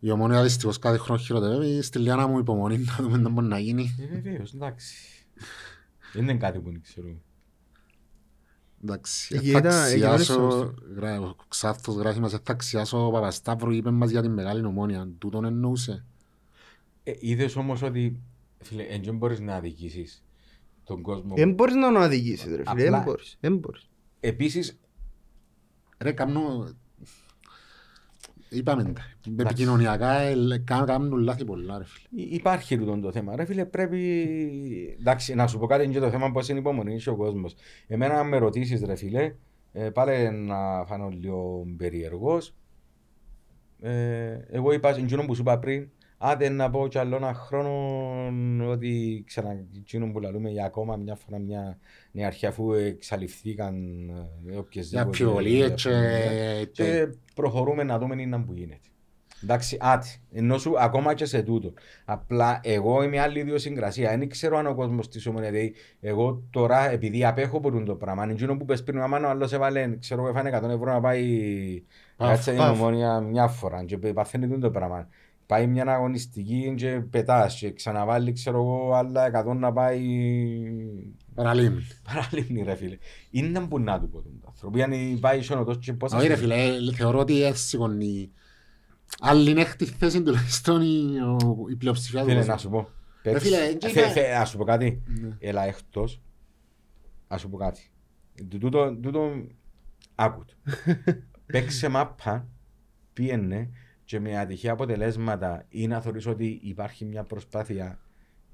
Η 0.00 0.10
Ομόνια 0.10 0.42
δυστυχώς 0.42 0.78
κάθε 0.78 0.96
χρόνο 0.96 1.20
χειροτερεύει. 1.20 1.66
Η 1.66 1.82
Στυλιάνα 1.82 2.26
μου 2.26 2.38
υπομονή 2.38 2.78
να 2.78 2.96
δούμε 3.00 3.18
τι 3.22 3.28
μπορεί 3.28 3.46
να 3.46 3.58
γίνει. 3.58 3.96
Ε, 4.00 4.20
βεβαίως, 4.20 4.52
εντάξει. 4.54 4.94
Δεν 6.12 6.22
είναι 6.22 6.34
κάτι 6.36 6.58
που 6.58 6.70
δεν 6.70 6.80
ξέρω. 6.82 7.08
Εντάξει, 8.84 9.34
Εκεί 9.36 9.50
θα 9.50 9.58
ήταν- 9.58 9.86
εκεί 9.92 10.04
αξιάσω, 10.04 10.34
ήταν 10.82 10.94
γρα- 10.96 11.20
ο 11.20 11.36
Ξάφτος 11.48 11.96
γράφει 11.96 12.20
μας, 12.20 12.30
θα 12.32 12.40
αξιάσω 12.46 13.06
ο 13.06 13.10
Παπασταύρου 13.10 13.70
είπε 13.70 13.90
μας 13.90 14.10
για 14.10 14.22
την 14.22 14.32
μεγάλη 14.32 14.64
Ομόνια. 14.64 15.08
Τούτον 15.18 15.44
εννοούσε. 15.44 16.04
Ε, 17.02 17.12
είδες 17.18 17.56
όμως 17.56 17.82
ότι, 17.82 18.20
φίλε, 18.58 18.82
εν 18.82 19.02
δεν 19.04 19.16
μπορείς 19.16 19.40
να 19.40 19.54
αδικήσεις 19.54 20.22
τον 20.88 21.02
κόσμο. 21.02 21.34
Δεν 21.34 21.52
μπορείς 21.52 21.74
να 21.74 21.92
τον 21.92 22.02
αδικήσεις 22.02 22.44
ρε 22.46 22.50
φίλε, 22.56 22.62
Απλά- 22.66 22.90
δεν 22.90 23.02
μπορείς. 23.02 23.36
Δεν 23.40 23.56
μπορείς. 23.56 23.88
Επίσης, 24.20 24.78
Ρε, 26.00 26.12
κάνω... 26.12 26.68
Είπαμε 28.50 28.82
τα. 28.84 29.02
Επικοινωνιακά 29.42 30.12
ε, 30.12 30.34
κα- 30.64 30.84
κάνουν 30.86 31.18
λάθη 31.18 31.44
πολλά 31.44 31.78
ρε 31.78 31.84
φίλε. 31.84 32.22
υ- 32.22 32.32
υπάρχει 32.32 32.78
τούτο 32.78 32.98
το 33.00 33.12
θέμα. 33.12 33.36
Ρε 33.36 33.44
φίλε, 33.44 33.64
πρέπει... 33.64 34.96
Εντάξει, 35.00 35.34
να 35.34 35.46
σου 35.46 35.58
πω 35.58 35.66
κάτι 35.66 35.84
είναι 35.84 35.92
και 35.92 35.98
το 36.00 36.10
θέμα 36.10 36.30
πώς 36.32 36.48
είναι 36.48 36.58
υπομονή 36.58 36.94
έχει 36.94 37.08
ο 37.08 37.16
κόσμος. 37.16 37.54
Εμένα 37.86 38.18
αν 38.18 38.28
με 38.28 38.38
ρωτήσεις 38.38 38.82
ρε 38.82 38.94
φίλε, 38.96 39.34
ε, 39.72 39.90
πάλι 39.90 40.30
να 40.30 40.84
φάνω 40.86 41.08
λίγο 41.08 41.66
περίεργος. 41.76 42.54
Ε, 43.80 44.38
εγώ 44.50 44.72
είπα, 44.72 44.88
εκείνο 44.96 45.24
που 45.24 45.34
σου 45.34 45.40
είπα 45.40 45.58
πριν, 45.58 45.88
άντε 46.18 46.48
να 46.48 46.70
πω 46.70 46.88
κι 46.88 46.98
άλλο 46.98 47.16
ένα 47.16 47.34
χρόνο 47.34 48.70
ότι 48.70 49.22
ξανά 49.26 49.66
εκείνο 49.76 50.12
που 50.12 50.20
λαλούμε 50.20 50.50
για 50.50 50.64
ακόμα 50.64 50.96
μια 50.96 51.14
φορά 51.14 51.38
μια 51.38 51.78
νεαρχία 52.12 52.48
αφού 52.48 52.72
εξαλειφθήκαν 52.72 53.74
ε, 54.08 54.50
Για 54.50 54.58
οποιασδήποτε 54.58 55.06
αμφιβολίες 55.06 55.82
και... 55.82 56.68
και 56.72 57.08
προχωρούμε 57.34 57.82
να 57.82 57.98
δούμε 57.98 58.22
είναι 58.22 58.38
που 58.38 58.52
γίνεται. 58.52 58.88
Εντάξει, 59.42 59.76
άτι, 59.80 60.22
ενώ 60.32 60.58
σου 60.58 60.78
ακόμα 60.78 61.14
και 61.14 61.24
σε 61.24 61.42
τούτο. 61.42 61.72
Απλά 62.04 62.60
εγώ 62.62 63.02
είμαι 63.02 63.20
άλλη 63.20 63.38
ιδιοσυγκρασία. 63.38 64.18
Δεν 64.18 64.28
ξέρω 64.28 64.56
αν 64.56 64.66
ο 64.66 64.74
κόσμος 64.74 65.08
της 65.08 65.26
ομονία. 65.26 65.50
Δηλαδή, 65.50 65.74
εγώ 66.00 66.42
τώρα 66.50 66.90
επειδή 66.90 67.24
απέχω 67.24 67.56
από 67.56 67.82
το 67.82 67.94
πράγμα, 67.94 68.24
είναι 68.24 68.32
εκείνο 68.32 68.56
που 68.56 68.64
πες 68.64 68.82
πριν, 68.82 69.00
άμα 69.00 69.26
ο 69.26 69.28
άλλος 69.28 69.52
έβαλε, 69.52 69.96
ξέρω 69.98 70.20
εγώ, 70.20 70.30
έφανε 70.30 70.60
100 70.62 70.62
ευρώ 70.62 70.92
να 70.92 71.00
πάει 71.00 71.82
Παφ, 72.16 72.28
κάτσε 72.28 72.50
την 72.50 72.58
παφ. 72.58 72.80
ομονία 72.80 73.20
μια 73.20 73.48
φορά 73.48 73.84
και 73.84 73.98
παθαίνει 73.98 74.46
τούτο 74.46 74.60
το 74.60 74.70
πράγμα. 74.70 75.08
Πάει 75.48 75.66
μια 75.66 75.84
αγωνιστική 75.86 76.74
και 76.76 76.88
πετάς 77.10 77.54
και 77.58 77.72
ξαναβάλει, 77.72 78.32
ξέρω 78.32 78.56
εγώ, 78.58 78.92
άλλα 78.94 79.44
100 79.46 79.56
να 79.56 79.72
πάει 79.72 80.00
Παραλίμνη. 81.34 81.82
παραλίμνη 82.04 82.62
ρε 82.62 82.74
φίλε. 82.74 82.98
Είναι 83.30 83.60
που 83.60 83.78
να 83.80 84.00
του 84.00 84.08
πω 84.08 84.22
τον 84.22 84.42
άνθρωπο. 84.46 84.82
Αν 84.82 85.18
πάει 85.20 85.42
σε 85.42 85.54
τόσο 85.54 85.78
και 85.78 85.92
πόσα... 85.92 86.16
Όχι 86.16 86.26
ρε 86.26 86.36
φίλε, 86.36 86.54
ε, 86.54 86.92
θεωρώ 86.94 87.18
ότι 87.18 87.42
έτσι 87.44 87.66
σηκώνει. 87.66 88.30
Άλλη 89.20 89.50
είναι 89.50 89.60
έκτη 89.60 89.84
θέση 89.84 90.22
τουλάχιστον 90.22 90.80
η, 90.82 91.18
ο- 91.20 91.66
η 91.70 91.76
πλειοψηφία 91.76 92.20
του 92.20 92.26
Φίλε, 92.26 92.36
κόσμου. 92.38 92.52
να 92.52 92.58
σου 92.58 92.70
πω. 92.70 92.88
Ρε 93.22 93.30
Παίξ- 93.32 93.44
φίλε, 93.44 93.56
έτσι 93.64 93.88
Θε- 93.88 94.02
είπα- 94.04 94.12
θε- 94.12 94.38
Να 94.38 94.44
σου 94.44 94.56
πω 94.58 94.64
κάτι. 94.64 95.02
Ναι. 95.20 95.36
Έλα 95.38 95.62
εκτός. 95.64 96.20
Να 97.28 97.36
σου 97.38 97.48
πω 97.50 97.56
κάτι. 97.56 97.90
Του- 98.48 98.58
Τούτο, 98.58 98.96
τούτο, 99.02 99.30
άκουτο. 100.14 100.54
Παίξε 101.52 101.88
μάπα, 101.88 102.48
πήγαινε 103.12 103.70
και 104.08 104.20
με 104.20 104.38
ατυχή 104.38 104.68
αποτελέσματα 104.68 105.64
ή 105.68 105.86
να 105.86 106.00
θεωρείς 106.00 106.26
ότι 106.26 106.60
υπάρχει 106.62 107.04
μια 107.04 107.24
προσπάθεια 107.24 108.00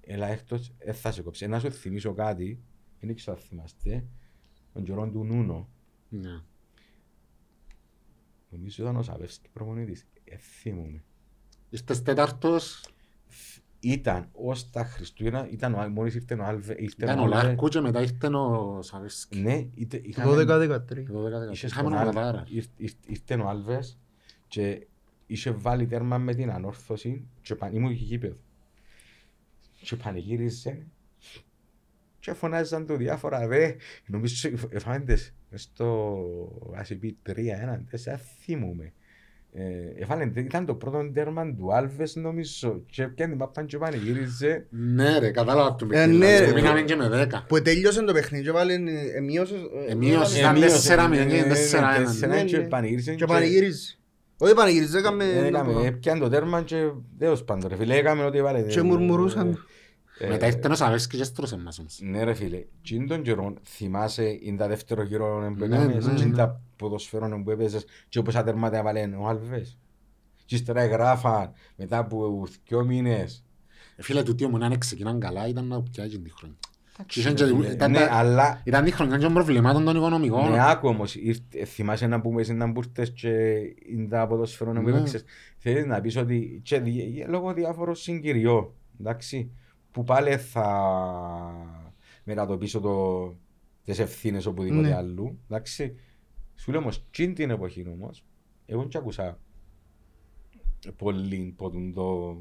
έλα 0.00 0.26
εκτός, 0.26 0.72
δεν 0.78 0.94
θα 0.94 1.12
σε 1.12 1.22
κόψει. 1.22 1.44
Ε, 1.44 1.48
Να 1.48 1.58
σου 1.58 1.70
θυμίσω 1.72 2.12
κάτι, 2.14 2.62
δεν 3.00 3.14
ξέρω 3.14 3.36
αν 3.36 3.42
θυμάστε, 3.42 4.04
τον 4.72 4.82
καιρό 4.84 5.08
του 5.10 5.24
Νούνο, 5.24 5.68
Ναι. 6.08 6.40
νομίζω 8.50 8.82
ήταν 8.82 8.96
ο 8.96 9.02
Σαβεύσκης 9.02 9.50
προπονητής, 9.52 10.06
ε, 10.24 10.36
θυμούμαι. 10.36 11.02
Είστε 11.70 11.94
τέταρτος, 11.94 12.84
Ήταν 13.80 14.28
ως 14.32 14.70
τα 14.70 14.84
Χριστούγεννα, 14.84 15.48
ήταν 15.50 15.74
ο, 15.74 15.88
μόλις 15.88 16.14
ήρθε 16.14 16.34
ο 16.34 16.44
Άλβε, 16.44 16.76
ήρθε 16.78 17.04
ήταν 17.04 17.18
ο 17.18 17.22
Άλβε. 17.22 17.34
Λάρκου 17.34 17.68
και 17.68 17.80
μετά 17.80 18.00
ήρθε 18.02 18.26
ο 18.36 18.82
Σαβέσκι. 18.82 19.38
Ναι, 19.40 19.68
είτε, 19.74 19.96
Το 19.98 20.02
είχαμε, 20.06 20.42
12-13. 20.42 21.06
Το 21.06 21.24
12-13. 21.48 21.52
είχε 21.52 21.66
Είχαμε 21.66 21.88
στον 21.88 21.92
ένα 21.92 22.00
Άλβε, 22.00 22.12
ποδάρα. 22.12 22.44
ήρ- 22.48 22.64
ήρ- 22.76 23.08
ήρθε 23.08 23.34
ο 23.34 23.48
Άλβες 23.48 23.98
και 24.48 24.86
είχε 25.26 25.50
βάλει 25.50 25.86
τέρμα 25.86 26.18
με 26.18 26.34
την 26.34 26.50
ανόρθωση 26.50 27.24
και 27.42 27.54
παν, 27.54 27.74
ήμουν 27.74 27.96
και 27.96 28.04
γήπεδο. 28.04 28.36
Και 29.80 29.96
πανηγύριζε 29.96 30.86
και 32.20 32.32
φωνάζαν 32.32 32.86
του 32.86 32.96
διάφορα 32.96 33.46
δε, 33.46 33.72
νομίζω 34.06 34.50
εφάντες 34.70 35.34
στο 35.54 36.16
ACP 36.76 37.30
3-1, 37.30 37.34
δεν 37.90 38.18
θυμούμαι. 38.44 38.92
Ε, 39.56 40.02
εφάλε, 40.02 40.30
ήταν 40.34 40.66
το 40.66 40.74
πρώτο 40.74 41.10
τέρμα 41.12 41.54
του 41.54 41.74
Άλβες 41.74 42.14
νομίζω 42.16 42.82
και 42.90 43.08
πιάνε 43.08 43.30
την 43.30 43.40
πάπαν 43.40 43.66
και 43.66 43.78
πανηγύριζε 43.78 44.66
Ναι 44.70 45.18
ρε, 45.18 45.30
κατάλαβα 45.30 45.74
το 45.74 45.84
Ε, 45.84 45.88
παιχνίδι. 45.88 46.18
ναι, 46.18 46.26
δηλαδή, 46.26 46.52
ρε. 46.52 46.60
Μείναμε 46.60 46.82
και 46.82 46.96
με 46.96 47.08
δέκα. 47.08 47.44
Που 47.48 47.62
τέλειωσε 47.62 48.02
το 48.02 48.12
παιχνίδι 48.12 48.44
και 48.44 48.50
βάλε 48.50 48.74
εμείωσε... 49.16 49.54
Εμείωσε. 49.88 50.38
Ήταν 50.38 50.56
Εμείωσε, 50.56 50.74
τέσσερα 50.74 51.08
μηδέν 51.08 51.28
και 51.28 51.36
ε, 51.36 51.42
τέσσερα 51.42 51.92
ε, 51.94 51.96
ένα. 51.96 52.04
τέσσερα 52.04 52.34
Ναι, 52.34 52.44
και 52.44 52.56
ναι. 52.56 52.64
πανηγύριζε 52.64 53.14
Και 53.14 53.24
πανηγύριζε. 53.24 53.96
Όχι 54.38 54.54
πανηγύριζε, 54.54 54.98
έκαμε... 54.98 55.24
Ε, 55.24 55.46
Έκαμε, 55.46 55.86
έπιαν 55.86 56.18
το 56.18 56.28
τέρμα 56.28 56.62
και 56.62 56.90
δέος 57.18 57.44
πάντο 57.44 57.68
ρε 57.68 57.76
φίλε, 57.76 57.96
έκαμε 57.96 58.24
ό,τι 58.24 58.42
βάλε. 58.42 58.62
Και 58.62 58.82
μουρμουρούσαν. 58.82 59.66
Ε, 60.18 60.28
Μετά 60.28 60.46
ήρθε 60.46 60.68
ο 60.68 60.74
Σαβέσκι 60.74 61.16
και 61.16 61.24
στρώσε 61.24 61.56
μας 61.56 61.78
όμως. 61.78 61.98
Ναι 62.02 62.24
ρε 62.24 62.34
φίλε, 62.34 62.64
τι 62.82 62.94
είναι 62.94 63.06
τον 63.06 63.22
καιρό, 63.22 63.54
θυμάσαι, 63.62 64.38
είναι 64.42 64.56
τα 64.56 64.68
δεύτερο 64.68 65.02
γύρο 65.02 65.54
που 65.58 65.66
Ναι, 65.66 65.76
έκαμες, 65.76 66.06
ναι, 66.06 66.14
τι 66.14 66.20
είναι 66.20 66.30
ναι. 66.30 66.36
τα 66.36 66.60
ποδοσφαίρων 66.76 67.44
που 67.44 67.50
έπαιζες 67.50 67.84
και 68.08 68.18
όπως 68.18 68.34
τα 68.34 68.42
τερμάτα 68.42 68.76
έβαλε 68.76 69.10
ο 69.18 69.26
Άλβες. 69.28 69.78
Και 70.44 70.54
ύστερα 70.54 70.80
εγγράφαν 70.80 71.52
μετά 71.76 71.98
από 71.98 72.46
δυο 72.66 72.84
μήνες. 72.84 73.44
Ε, 73.96 74.02
Φίλε, 74.02 74.22
του 74.22 74.34
τι 74.34 74.44
ομονία 74.44 74.66
αν 74.66 74.78
ξεκινάν 74.78 75.20
καλά 75.20 75.48
ήταν 75.48 75.66
να 75.66 75.82
πιάσει 75.82 76.20
την 76.20 76.32
χρονιά. 76.38 76.56
Είχαν 77.14 77.34
Ρε 77.34 77.44
και- 77.44 77.54
φίλε, 77.54 77.68
ήταν 77.72 77.90
Ναι, 77.90 77.98
τα- 77.98 78.12
αλλά 78.12 78.60
Ήταν 78.64 78.86
η 78.86 78.90
χρονιά 78.90 79.18
των 79.18 79.32
προβλημάτων 79.32 79.84
των 79.84 79.96
οικονομικών. 79.96 80.50
Ναι, 80.50 80.70
άκου 80.70 80.88
όμως, 80.88 81.14
ήρθε- 81.14 81.64
θυμάσαι 81.66 82.06
να 82.06 82.20
πούμε 82.20 82.40
εσύ 82.40 82.52
να 82.54 82.66
μπουρτες 82.66 83.12
και 83.12 83.28
είναι 83.88 84.08
τα 84.08 84.26
ποδοσφαίρων 84.26 84.74
που 84.74 84.88
Ναι. 84.88 84.96
έπαιξες. 84.96 85.24
Θέλεις 85.56 85.86
να 85.86 86.00
πεις 86.00 86.16
ότι 86.16 86.60
και 86.64 86.78
δι- 86.80 87.26
λόγω 87.28 87.52
διάφορων 87.54 87.94
συγκυριών, 87.94 88.70
εντάξει, 89.00 89.50
που 89.90 90.04
πάλι 90.04 90.36
θα 90.36 90.66
μετατοπίσω 92.24 92.80
το, 92.80 93.26
τις 93.84 93.98
ευθύνες 93.98 94.46
οπουδήποτε 94.46 94.88
Ναι. 94.88 94.94
αλλού, 94.94 95.38
εντάξει. 95.48 95.94
Σου 96.54 96.70
λέω 96.70 96.80
όμως, 96.80 97.04
και 97.10 97.28
την 97.28 97.50
εποχή 97.50 97.86
όμως, 97.92 98.24
εγώ 98.66 98.86
και 98.86 98.98
ακούσα 98.98 99.38
πολύ 100.96 101.54
ποτούν 101.56 101.92
το 101.92 102.36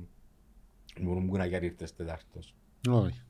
μουρμούνα 1.01 1.45
για 1.45 1.63
ήρθες 1.63 1.95
τετάρτος. 1.95 2.55
Όχι. 2.89 3.21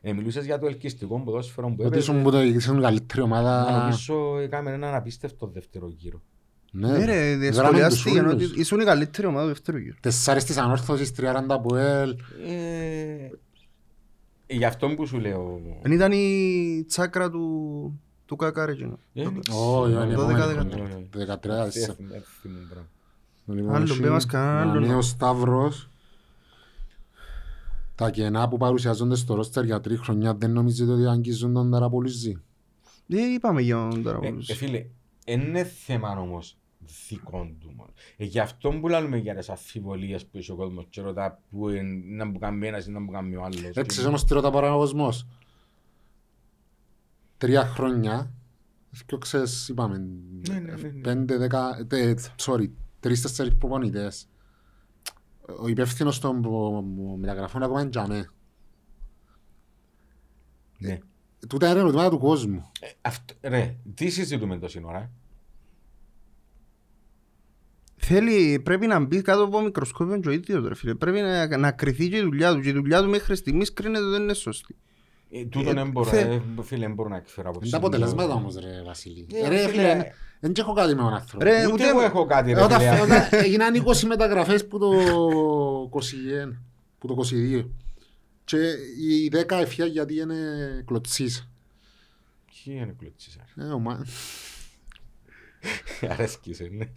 Ε, 0.00 0.12
μιλούσες 0.12 0.44
για 0.44 0.58
το 0.58 0.66
ελκυστικό 0.66 1.20
ποδόσφαιρο 1.20 1.66
που 1.66 1.74
Ότι 1.78 1.86
έπαιζε. 1.86 2.00
ήσουν 2.00 2.22
που 2.22 2.30
το 2.30 2.42
ήσουν 2.42 2.80
καλύτερη 2.80 3.20
Μα 3.20 3.26
ομάδα. 3.26 3.78
Νομίζω 3.80 4.38
έκαμε 4.38 4.70
έναν 4.72 4.94
απίστευτο 4.94 5.46
δεύτερο 5.46 5.88
γύρο. 5.96 6.20
Ναι 6.74 7.04
ρε, 7.04 7.32
Γράμμαν 7.34 7.52
σχολιάστηκε 7.52 8.20
τους 8.22 8.32
ότι 8.32 8.44
ούλους. 8.44 8.56
ήσουν 8.56 8.80
η 8.80 8.84
καλύτερη 8.84 9.26
ομάδα 9.26 9.42
του 9.46 9.48
δεύτερου 9.52 9.78
γύρου. 9.78 9.94
Τεσσάρες 10.00 10.44
της 10.44 10.56
ανόρθωσης, 10.56 11.12
τριάραντα 11.12 11.54
από 11.54 11.76
ελ. 11.76 12.16
Ε, 12.46 13.28
γι' 14.46 14.64
αυτό 14.64 14.88
που 14.88 15.06
σου 15.06 15.18
λέω. 15.18 15.60
Δεν 15.82 15.92
ήταν 15.92 16.12
η 16.12 16.84
τσάκρα 16.88 17.30
του 17.30 18.00
του 18.26 18.36
Κακάρε 18.36 18.72
εκείνο. 18.72 18.98
Ε, 19.14 19.22
δεν 19.22 19.26
Όχι, 19.26 19.40
ξέρω. 19.40 20.02
είναι 20.04 20.14
το 20.14 20.22
επόμενη 20.22 20.38
12-13. 20.40 20.70
χρονιά. 20.70 20.96
Όχι, 20.96 21.08
Το 21.10 21.18
13 21.18 21.64
όχι. 21.64 21.72
τέσσερα. 21.72 21.96
Ε, 22.12 22.16
ε, 22.16 22.22
θυμούμαι, 22.42 22.66
μπράβο. 22.70 22.86
Λοιπόν, 23.46 23.74
Άλλο, 23.74 23.84
έχει 23.84 24.00
πέ 24.00 24.08
μας 24.10 24.26
κανέναν 24.26 24.66
να 24.66 24.70
άλλον. 24.72 24.82
λέει 24.84 24.94
ο 24.96 25.02
Σταύρος. 25.02 25.88
Τα 27.94 28.10
κενά 28.10 28.48
που 28.48 28.56
παρουσιάζονται 28.56 29.14
στο 29.14 29.34
ρόστερ 29.34 29.64
για 29.64 29.80
τρία 29.80 29.96
χρονιά 29.96 30.34
δεν 30.34 30.50
νομίζετε 30.52 30.92
ότι 30.92 31.06
αγγίζουν 31.06 31.52
τον 31.52 31.70
Ταραπολουζή. 31.70 32.42
Δεν 33.06 33.32
είπαμε 33.34 33.60
για 33.62 33.88
τον 33.90 34.00
Ε, 34.00 34.02
Ταραπολούς. 34.02 34.48
ε, 34.48 34.54
Φίλε, 34.54 34.86
είναι 35.24 35.64
θέμα 35.64 36.18
όμως 36.20 36.56
δικών 37.08 37.56
του 37.60 37.72
μόνο. 37.76 37.90
Ε, 38.16 38.24
γι' 38.24 38.38
αυτό 38.38 38.70
που 38.70 38.88
λέμε 38.88 39.16
για 39.16 39.34
τις 39.34 39.48
αμφιβολίες 39.48 40.26
που 40.26 40.36
έχει 40.38 40.50
ο 40.50 40.54
κόσμος 40.56 40.86
και 40.90 41.00
ρωτά 41.00 41.40
που 41.50 41.68
είναι 41.68 42.16
να 42.16 42.24
μου 42.26 42.38
κάνει 42.38 42.66
ένας 42.66 42.86
ή 42.86 42.90
να 42.90 43.00
μου 43.00 43.10
κάνει 43.10 43.36
ο 43.36 43.42
άλλος. 43.44 43.70
Έτσι 43.74 44.06
όμως 44.06 44.24
τι 44.24 44.34
ρωτά 44.34 44.50
παρά 44.50 44.74
ο 44.74 44.78
κόσμος; 44.78 45.26
Τρία 47.38 47.66
χρόνια, 47.66 48.32
και 49.06 49.16
ξέρεις, 49.18 49.68
είπαμε, 49.68 49.98
Ναι, 50.48 50.54
ναι, 50.54 50.60
ναι, 50.60 50.88
ναι. 50.88 51.00
πέντε, 51.00 51.36
δέκα, 51.36 51.86
τε, 51.88 52.14
sorry, 52.38 52.70
τρεις, 53.00 53.22
τέσσερις 53.22 53.54
προπονητές. 53.56 54.26
Ο 55.60 55.68
υπεύθυνος 55.68 56.18
των 56.20 56.42
προ- 56.42 56.84
μεταγραφών 57.18 57.62
ακόμα 57.62 57.80
είναι 57.80 57.90
τζαμέ. 57.90 58.30
Ναι. 60.78 60.98
Τούτα 61.48 61.70
είναι 61.70 61.78
ερωτήματα 61.78 62.10
του 62.10 62.18
κόσμου. 62.18 62.70
Ε, 62.80 62.88
αυτό, 63.00 63.34
ρε, 63.42 63.76
τι 63.94 64.10
συζητούμε 64.10 64.58
τόση 64.58 64.80
ώρα. 64.84 65.10
Θέλει, 67.96 68.60
πρέπει 68.64 68.86
να 68.86 69.00
μπει 69.00 69.22
κάτω 69.22 69.42
από 69.42 69.60
μικροσκόπιο 69.60 70.18
και 70.20 70.28
ο 70.28 70.32
ίδιος 70.32 70.68
ρε 70.68 70.74
φίλε. 70.74 70.94
Πρέπει 70.94 71.20
να, 71.20 71.56
να 71.56 71.72
κρυθεί 71.72 72.08
και 72.08 72.16
η 72.16 72.20
δουλειά 72.20 72.54
του. 72.54 72.60
Και 72.60 72.68
η 72.68 72.72
δουλειά 72.72 73.02
του 73.02 73.08
μέχρι 73.08 73.36
στιγμής 73.36 73.72
κρίνεται 73.72 74.04
ότι 74.04 74.10
δεν 74.10 74.22
είναι 74.22 74.34
σωστή. 74.34 74.76
Ε, 75.34 75.44
τούτον 75.44 75.76
Ε, 75.76 75.82
δεν 75.82 75.90
μπορώ, 75.90 76.10
θε- 76.10 76.26
ε, 76.30 76.62
φίλε, 76.62 76.80
δεν 76.86 76.94
μπορώ 76.94 77.08
να 77.08 77.16
εκφέρω 77.16 77.40
Είναι 77.48 77.50
απόψη. 77.56 77.70
τα 77.70 77.80
μου. 77.80 77.86
αποτελέσματα 77.86 78.34
όμως 78.34 78.54
ρε 78.56 78.82
Βασίλη. 78.84 79.26
Ε, 79.32 79.48
Ρε 79.48 79.56
φίλε, 79.68 79.68
φίλε, 79.68 80.04
δεν 80.40 80.52
έχω 80.56 80.72
κάτι 80.72 80.94
με 80.94 81.02
τον 81.02 81.14
άνθρωπο. 81.14 81.44
Ρε, 81.44 81.64
Ούτε 81.64 81.72
ούτε- 81.72 81.88
εγώ 81.88 82.00
έχω 82.00 82.26
κάτι, 82.26 82.52
ρε 82.52 82.62
Όταν 82.62 82.80
φίλε. 82.80 83.00
όταν 83.00 83.28
έγιναν 83.30 83.74
20 83.74 84.06
μεταγραφές 84.06 84.66
που 84.66 84.78
το 84.78 84.90
21, 85.90 86.62
που 86.98 87.06
το 87.06 87.14
22. 87.14 87.70
Και 88.44 88.56
οι 89.00 89.28
10 89.32 89.56
ευφυά 89.60 89.86
γιατί 89.86 90.18
είναι 90.20 90.36
κλωτσίς. 90.86 91.48
Ποιοι 92.46 92.74
είναι 92.80 92.94
κλωτσίς, 92.98 93.38
ρε; 93.56 93.64
Ε, 93.64 93.68
ο 93.68 93.78
Μα- 93.78 94.04
Αρέσκεις, 96.10 96.60
ε, 96.60 96.68
ναι. 96.72 96.88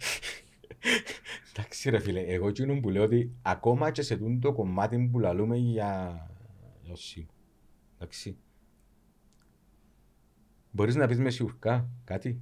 Εντάξει 1.56 1.90
ρε 1.90 1.98
φίλε, 1.98 2.20
εγώ 2.20 2.48
εκείνο 2.48 2.80
που 2.80 2.90
λέω 2.90 3.02
ότι 3.02 3.30
ακόμα 3.42 3.90
και 3.90 4.02
σε 4.02 4.16
τούτο 4.16 4.38
το 4.48 4.52
κομμάτι 4.52 5.08
που 5.12 5.18
λαλούμε 5.18 5.56
για 5.56 6.20
για 6.82 6.92
ο 6.92 6.96
Σίμ. 6.96 7.24
Εντάξει. 7.98 8.36
Μπορείς 10.70 10.94
να 10.94 11.06
πεις 11.06 11.18
μες 11.18 11.34
σιουρκά 11.34 11.88
κάτι; 12.04 12.40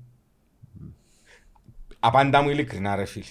Απάντα 1.98 2.42
μου 2.42 2.48
ειλικρινά 2.48 2.96
ρε 2.96 3.04
φίλε. 3.04 3.24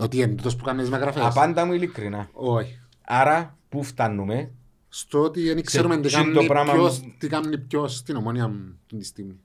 Ότι 0.00 0.16
είναι 0.16 0.26
τούτος 0.34 0.56
που 0.56 0.64
κάνεις 0.64 0.82
τις 0.82 0.90
μεταγραφές. 0.90 1.22
Απάντα 1.24 1.64
μου 1.64 1.72
ειλικρινά. 1.72 2.28
Όχι. 2.32 2.78
Άρα, 3.04 3.58
πού 3.68 3.82
φτάνουμε; 3.82 4.52
Στο 4.88 5.22
ότι 5.22 5.42
δεν 5.52 5.62
ξέρουμε 5.64 6.00
τι 6.00 6.06
τσιν 6.08 6.24
το 6.24 6.32
κάνει 6.34 6.46
πράγμα- 6.46 6.72
ποιος, 6.72 7.00
τι 7.18 7.28
κάνει 7.28 7.58
ποιος 7.58 7.96
στην 7.96 8.16
ομόνια 8.16 8.48
μου 8.48 8.78
αυτή 8.82 8.96
τη 8.98 9.04
στιγμή. 9.04 9.36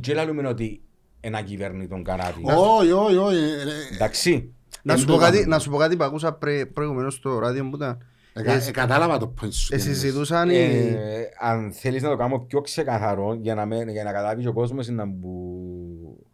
Και 0.00 0.14
λαλούμε 0.14 0.48
ότι 0.48 0.82
ένα 1.20 1.42
κυβερνητόν 1.42 2.04
καράτη. 2.04 2.40
Όχι, 2.44 2.90
όχι, 2.92 3.16
όχι. 3.16 3.36
ε, 3.36 3.94
Εντάξει. 3.94 4.52
Να 4.82 4.92
Εν 4.92 4.98
σου, 4.98 5.04
το 5.06 5.12
πω 5.12 5.18
κάτι, 5.18 5.36
είδαμε. 5.36 5.54
να 5.54 5.58
σου 5.60 5.70
πω 5.70 5.76
κάτι 5.76 5.96
που 5.96 6.04
ακούσα 6.04 6.32
πρέ, 6.32 6.66
προηγουμένως 6.66 7.14
στο 7.14 7.38
ράδιο 7.38 7.68
που 7.68 7.76
ήταν. 7.76 8.04
Ε, 8.36 8.42
κα- 8.42 8.52
ε, 8.52 8.70
Κατάλαβα 8.70 9.18
το 9.18 9.34
point 9.40 9.52
σου. 9.52 9.74
Ε, 9.74 9.76
τι 9.76 9.82
εννοείς. 9.82 10.00
συζητούσαν 10.00 10.50
οι... 10.50 10.54
Ε, 10.54 11.24
αν 11.40 11.72
θέλεις 11.72 12.02
να 12.02 12.08
το 12.08 12.16
κάνω 12.16 12.38
πιο 12.38 12.60
ξεκαθαρό 12.60 13.34
για 13.34 13.54
να, 13.54 13.66
με, 13.66 13.76
για 13.88 14.04
να 14.04 14.12
καταλάβει 14.12 14.46
ο 14.46 14.52
κόσμος 14.52 14.88
να 14.88 15.08
που 15.08 16.26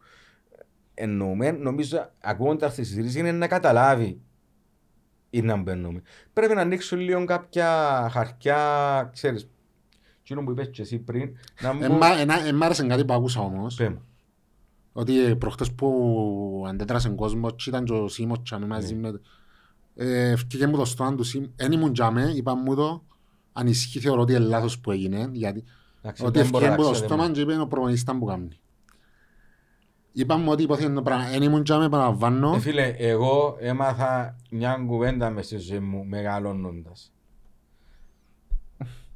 εννοούμε, 0.94 1.50
νομίζω 1.50 2.10
ακούγοντας 2.20 2.74
τη 2.74 2.84
συζήτηση 2.84 3.18
είναι 3.18 3.32
να 3.32 3.46
καταλάβει 3.48 4.20
ή 5.30 5.40
να 5.42 5.56
μπαίνουμε. 5.56 6.02
Πρέπει 6.32 6.54
να 6.54 6.60
ανοίξουν 6.60 6.98
λίγο 7.00 7.24
κάποια 7.24 7.68
χαρτιά, 8.12 9.10
ξέρεις, 9.12 9.50
εκείνο 10.20 10.42
που 10.44 10.50
είπες 10.50 10.70
και 10.70 10.82
εσύ 10.82 10.98
πριν, 10.98 11.36
να 11.62 11.68
Ε, 11.84 11.88
μου... 11.88 11.98
μα- 11.98 12.18
ε, 12.20 12.24
να- 12.24 12.46
ε, 12.46 12.52
Μ' 12.52 12.62
άρεσε 12.62 12.86
κάτι 12.86 13.04
που 13.04 13.12
άκουσα 13.12 13.40
όμως. 13.40 13.74
Πέ 13.74 13.88
μου. 13.88 14.02
Ότι 14.92 15.24
ε, 15.24 15.34
προχτές 15.34 15.72
που 15.72 16.64
αντέδρασε 16.68 17.08
ο 17.08 17.14
κόσμος 17.14 17.52
και 17.56 17.64
ήταν 17.70 17.84
και 17.84 17.92
ο 17.92 18.08
Σίμος 18.08 18.38
και 18.42 18.56
μαζί 18.56 18.94
Ναι. 18.94 19.10
με... 19.10 19.20
Ε, 19.94 20.30
Ευκήκε 20.30 20.66
μου 20.66 20.76
το 20.76 20.84
στόμα 20.84 21.14
του 21.14 21.22
Σίμ, 21.22 21.44
εν 21.56 21.72
ήμουν 21.72 21.92
τζάμε, 21.92 22.32
είπα 22.34 22.54
μου 22.54 22.74
το, 22.74 23.04
αν 23.52 23.66
ισχύει 23.66 24.00
θεωρώ 24.00 24.20
ότι 24.20 24.32
είναι 24.32 24.44
λάθος 24.44 24.78
που 24.78 24.90
έγινε, 24.90 25.30
γιατί 25.32 25.64
Εντάξει, 26.02 26.24
ότι 26.24 26.38
δεν 26.38 26.48
μπορώ 26.48 26.64
ευκήκε 26.64 26.82
να 26.82 26.82
μου 26.82 26.88
το 26.88 26.90
ξέρω, 26.90 27.06
στόμα 27.06 27.30
και 27.30 27.40
είπε 27.40 27.60
ο 27.60 27.66
προπονητής 27.66 28.00
ήταν 28.02 28.18
που 28.18 28.24
κάνει. 28.24 28.48
Είπα 30.12 30.36
μου 30.36 30.50
ότι 30.50 30.62
υποθέτει 30.62 30.94
το 30.94 31.02
πράγμα, 31.02 31.26
εν 31.26 31.42
ήμουν 31.42 31.64
τζάμε, 31.64 31.84
επαναλαμβάνω, 31.84 32.54
Ε, 32.54 32.58
φίλε, 32.58 32.94
εγώ 32.96 33.56
έμαθα 33.60 34.36
μια 34.50 34.84
κουβέντα 34.86 35.30
μες 35.30 35.46
στη 35.46 35.56
ζωή 35.56 35.78
μου 35.78 36.04
μεγαλώνοντας. 36.04 37.12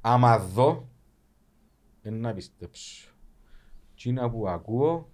Άμα 0.01 0.39
δω, 0.39 0.89
δεν 2.03 2.21
να 2.21 2.33
πιστέψω. 2.35 3.09
Τσίνα 3.97 4.31
που 4.31 4.49
ακούω, 4.49 5.11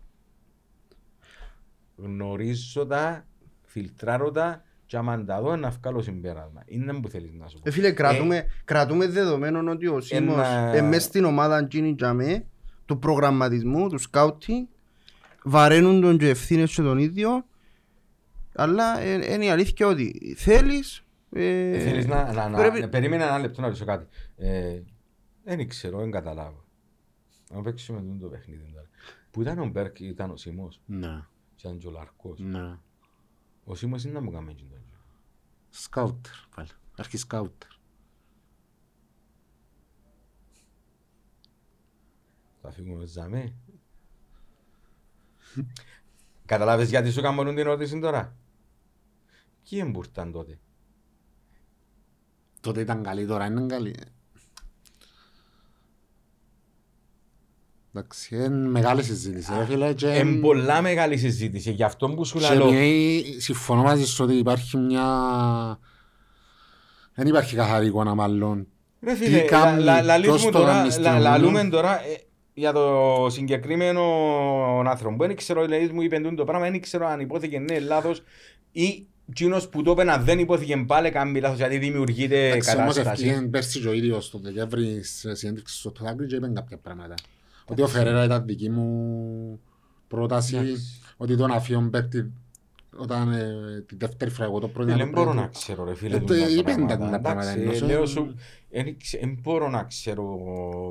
γνωρίζω 1.96 2.86
τα, 2.86 3.26
φιλτράρω 3.62 4.30
τα 4.30 4.64
και 4.90 4.96
άμα 4.96 5.24
τα 5.24 5.40
δω 5.40 5.56
να 5.56 5.70
βγάλω 5.70 6.02
συμπέρασμα. 6.02 6.62
Είναι 6.66 6.92
που 7.00 7.08
θέλεις 7.08 7.30
να 7.32 7.48
σου 7.48 7.56
πω. 7.56 7.62
Ε, 7.68 7.70
φίλε, 7.70 7.92
κρατούμε, 7.92 8.46
κρατούμε 8.64 9.06
δεδομένων 9.08 9.68
ότι 9.68 9.86
ο 9.86 10.00
Σίμος 10.00 10.34
Ένα- 10.48 10.74
ε, 10.74 10.80
μες 10.82 11.02
στην 11.02 11.24
ομάδα 11.24 11.68
Gini 11.72 11.94
Τζαμέ 11.96 12.46
του 12.84 12.98
προγραμματισμού, 12.98 13.88
του 13.88 13.98
σκάουτινγκ 13.98 14.66
βαραίνουν 15.44 16.00
τον 16.00 16.18
και 16.18 16.28
ευθύνες 16.28 16.74
και 16.74 16.82
τον 16.82 16.98
ίδιο 16.98 17.44
αλλά 18.54 19.00
ε, 19.00 19.32
είναι 19.34 19.44
η 19.44 19.50
αλήθεια 19.50 19.86
ότι 19.86 20.34
θέλεις 20.36 21.04
ε, 21.32 21.70
Ε, 21.70 21.78
θέλεις 21.78 22.06
να, 22.06 22.32
να, 22.32 22.48
να, 22.48 22.58
πρέπει- 22.58 22.80
να- 22.80 22.88
περίμενε 22.88 23.22
ένα 23.24 23.38
λεπτό 23.38 23.60
να 23.60 23.66
ρωτήσω 23.66 23.84
κάτι. 23.84 24.06
Ε, 24.36 24.80
δεν 25.44 25.68
ξέρω, 25.68 25.98
δεν 25.98 26.10
καταλάβω. 26.10 26.64
Να 27.54 27.62
παίξουμε 27.62 28.02
το 28.20 28.26
παιχνίδι 28.26 28.70
τώρα. 28.74 28.86
Που 29.30 29.40
ήταν 29.42 29.58
ο 29.58 29.66
Μπέρκ, 29.66 30.00
ήταν 30.00 30.30
ο 30.30 30.36
Σίμος, 30.36 30.80
ναι, 30.86 31.22
ήταν 31.58 31.78
και 31.78 31.86
ο 31.86 31.90
Λαρκός. 31.90 32.38
ναι, 32.40 32.76
Ο 33.64 33.74
Σίμος 33.74 34.04
είναι 34.04 34.12
να 34.12 34.20
μου 34.20 34.30
κάνει 34.30 34.50
εκείνο. 34.50 34.70
Σκάουτερ, 35.70 36.32
πάλι, 36.54 36.68
αρχή 36.96 37.16
σκάουτερ. 37.16 37.68
Θα 42.62 42.70
φύγουμε 42.70 43.06
ζαμέ. 43.06 43.54
Καταλάβες 46.44 46.88
γιατί 46.88 47.10
σου 47.10 47.20
κάνουν 47.20 47.46
την 47.46 47.58
ερώτηση 47.58 48.00
τώρα; 48.00 48.36
Ποιοι 49.68 49.80
εμπουρταν 49.82 50.32
τότε. 50.32 50.58
Τότε 52.60 52.80
ήταν 52.80 53.02
καλή, 53.02 53.26
τώρα 53.26 53.46
είναι 53.46 53.66
καλή. 53.66 53.94
Εντάξει, 57.94 58.36
είναι 58.36 58.48
μεγάλη 58.48 59.02
συζήτηση, 59.02 59.52
ρε 59.58 59.64
φίλε, 59.64 59.92
και... 59.92 60.06
Είναι 60.06 60.40
πολλά 60.40 60.82
μεγάλη 60.82 61.16
συζήτηση. 61.16 61.70
Γι' 61.72 61.82
αυτό 61.82 62.08
που 62.08 62.24
σου 62.24 62.38
Και 62.38 62.54
λέω. 62.54 62.66
επειδή 62.68 63.40
συμφωνώ 63.40 63.82
μαζί 63.82 64.06
σου 64.06 64.24
ότι 64.24 64.34
υπάρχει 64.34 64.76
μια... 64.76 65.04
Δεν 67.14 67.26
υπάρχει 67.26 67.56
καθαρή 67.56 67.86
εικόνα 67.86 68.14
μάλλον. 68.14 68.66
Ρε 69.02 69.12
Τι 69.12 69.18
φίλε, 69.24 69.38
κάνει, 69.40 69.82
λα- 69.82 70.02
λα- 70.02 70.20
ποιος 70.20 70.26
λαλούμε 70.42 70.50
το 70.50 70.58
τώρα, 70.58 70.72
κάνει 70.72 70.90
στην 70.90 71.02
λα- 71.02 71.10
ομόνια. 71.10 71.30
λαλούμε 71.30 71.64
τώρα 71.64 72.00
ε, 72.04 72.16
για 72.54 72.72
το 72.72 73.26
συγκεκριμένο 73.30 74.02
άνθρωπο. 74.86 75.26
Δεν 75.26 75.36
ξέρω, 75.36 75.64
δηλαδή 75.64 75.88
μου 75.92 76.02
είπε 76.02 76.20
το 76.36 76.44
πράγμα, 76.44 76.70
δεν 76.70 76.80
ξέρω 76.80 77.06
αν 77.06 77.20
υπόθηκε 77.20 77.58
ναι, 77.58 77.78
λάθος 77.80 78.22
ή 78.72 79.06
εκείνος 79.30 79.68
που 79.68 79.82
το 79.82 79.90
είπε 79.90 80.10
αν 80.12 80.24
δεν 80.24 80.38
υπόθηκε 80.38 80.84
πάλι 80.86 81.10
κάνει 81.10 81.40
λάθος 81.40 81.58
γιατί 81.58 81.78
δημιουργείται 81.78 82.46
Εντάξει, 82.48 82.76
όμως 82.76 82.94
κατάσταση. 82.96 83.24
ευκήγεν 83.26 83.50
πέρσι 83.50 83.80
και 83.80 83.88
ο 83.88 83.92
ίδιος 83.92 84.30
τον 84.30 84.40
Δεκέμβρη 84.42 85.02
σε 85.04 85.34
συνέντευξη 85.34 85.78
στο 85.78 85.90
Τουδάκρι 85.90 86.26
και 86.26 86.34
είπε 86.36 86.48
κάποια 86.54 86.76
πράγματα. 86.76 87.14
Ότι 87.70 87.82
ο 87.82 87.86
Φερέρα 87.88 88.24
ήταν 88.24 88.44
δική 88.46 88.70
μου 88.70 89.60
πρόταση, 90.08 90.56
Εντάξει. 90.56 91.00
ότι 91.16 91.36
τον 91.36 91.50
αφιόν 91.50 91.90
παίκτη 91.90 92.32
όταν 92.96 93.32
ε, 93.32 93.84
την 93.86 93.98
δεύτερη 93.98 94.30
φορά 94.30 94.48
εγώ 94.48 94.58
το 94.58 94.68
πρώτο 94.68 94.90
Φίλε, 94.92 95.02
ήταν 95.02 95.06
δεν 95.06 95.14
το 95.14 95.20
μπορώ 95.20 95.30
πρώτο. 95.32 95.46
να 95.46 95.52
ξέρω 95.58 95.84
ρε 95.84 95.94
φίλε 95.94 96.16
Ε, 96.16 96.18
το 96.18 96.24
τούτα 96.26 96.48
είπεν 96.48 96.86
τα 96.86 96.96
πράγματα. 96.96 97.20
πράγματα, 97.20 97.50
Εντάξει, 97.50 97.76
εννοώ, 97.82 97.88
λέω 97.88 98.02
ε, 98.02 98.06
σου, 98.06 98.34
δεν 99.20 99.38
μπορώ 99.42 99.68
να 99.68 99.84
ξέρω 99.84 100.24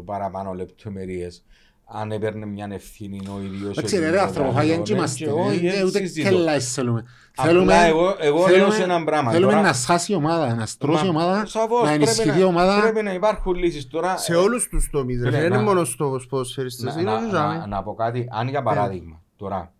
παραπάνω 0.05 0.53
λεπτομερίες 0.53 1.43
αν 1.91 2.11
έπαιρνε 2.11 2.45
μια 2.45 2.67
ευθύνη 2.71 3.21
ο 3.27 3.41
ίδιος. 3.43 3.77
Εντάξει 3.77 3.95
ο 3.95 3.99
ρε 3.99 4.03
ρε 4.05 4.11
ίδιος, 4.11 4.27
άνθρωπο, 4.27 4.49
ο 4.49 4.53
φάγεν 4.53 4.73
άλλος, 4.73 4.87
και 4.87 4.93
ναι, 4.93 4.99
είμαστε. 4.99 5.23
και 5.25 5.31
όχι, 5.31 5.65
ε, 5.67 5.71
δεν 5.71 5.85
Ούτε 5.85 5.97
συζητώ. 5.99 6.29
κελάες 6.29 6.73
θέλουμε. 6.73 7.03
Απλά 7.35 7.75
εγώ- 7.83 8.15
εγώ 8.19 8.47
λέω 8.47 8.71
σε 8.71 8.83
έναν 8.83 9.03
πράγμα, 9.03 9.31
Θέλουμε 9.31 9.51
τώρα- 9.51 9.63
να 9.67 9.73
σάσει 9.73 10.11
η 10.11 10.15
ομάδα, 10.15 10.55
να 10.55 10.65
στρώσει 10.65 11.05
η 11.05 11.11
Μα, 11.11 11.21
ομάδα, 11.23 11.45
σαφώς, 11.45 11.81
να 11.81 11.87
πρέπει 11.87 12.03
ενισχυθεί 12.03 12.39
η 12.39 12.43
ομάδα. 12.43 12.81
Πρέπει 12.81 13.01
να 13.03 13.13
υπάρχουν 13.13 13.53
λύσεις 13.55 13.87
τώρα. 13.87 14.17
σε 14.17 14.33
ε, 14.33 14.35
όλους 14.35 14.67
τους 14.69 14.89
τομείς 14.89 15.15
ρε 15.21 15.25
Φίλε, 15.25 15.29
φίλε, 15.31 15.41
δεν 15.41 15.49
να- 15.51 15.55
είναι 15.57 15.65
μόνο 15.65 15.83
στο 15.83 16.19
ποδοσφαιριστές 16.29 16.95
να, 16.95 17.01
είναι 17.01 17.11
να, 17.11 17.17
και 17.17 17.23
να, 17.23 17.29
τζαμέ. 17.29 17.65
να 17.67 17.83
πω 17.83 17.93
κάτι, 17.93 18.27
αν 18.31 18.47
για 18.47 18.61
παράδειγμα 18.63 19.21
τώρα, 19.35 19.73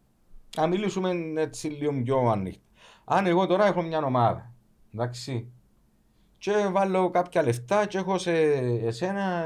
να 0.58 0.68
μιλήσουμε 0.68 1.12
έτσι 1.36 1.68
λίγο 1.68 1.94
πιο 2.04 2.18
ανοιχτά. 2.32 2.62
Αν 3.06 3.26
εγώ 3.26 3.46
τώρα 3.48 3.66
έχω 3.68 3.82
μια 3.82 3.98
ομάδα, 4.04 4.52
εντάξει, 4.94 5.52
και 6.40 6.52
βάλω 6.72 7.10
κάποια 7.10 7.44
λεφτά 7.44 7.86
και 7.86 7.98
έχω 7.98 8.18
σε 8.18 8.32
εσένα 8.86 9.44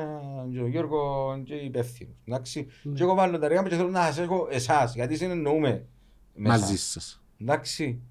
και 0.52 0.60
ο 0.60 0.68
Γιώργο 0.68 1.34
και 1.46 1.54
υπεύθυνο, 1.56 2.12
εντάξει, 2.28 2.68
Ναι. 2.84 2.94
και 2.94 3.04
εγώ 3.04 3.14
βάλω 3.14 3.40
τα 3.40 3.48
ρεγά 3.48 3.62
μου 3.62 3.68
και 3.68 3.76
θέλω 3.76 3.90
να 3.90 4.02
σας 4.02 4.18
έχω 4.20 4.48
εσάς, 4.52 4.96
γιατί 4.96 5.16
συνεννοούμε 5.16 5.86
μέσα. 6.34 6.60
μαζί 6.60 6.78
σας. 6.78 7.24
Εντάξει. 7.42 8.02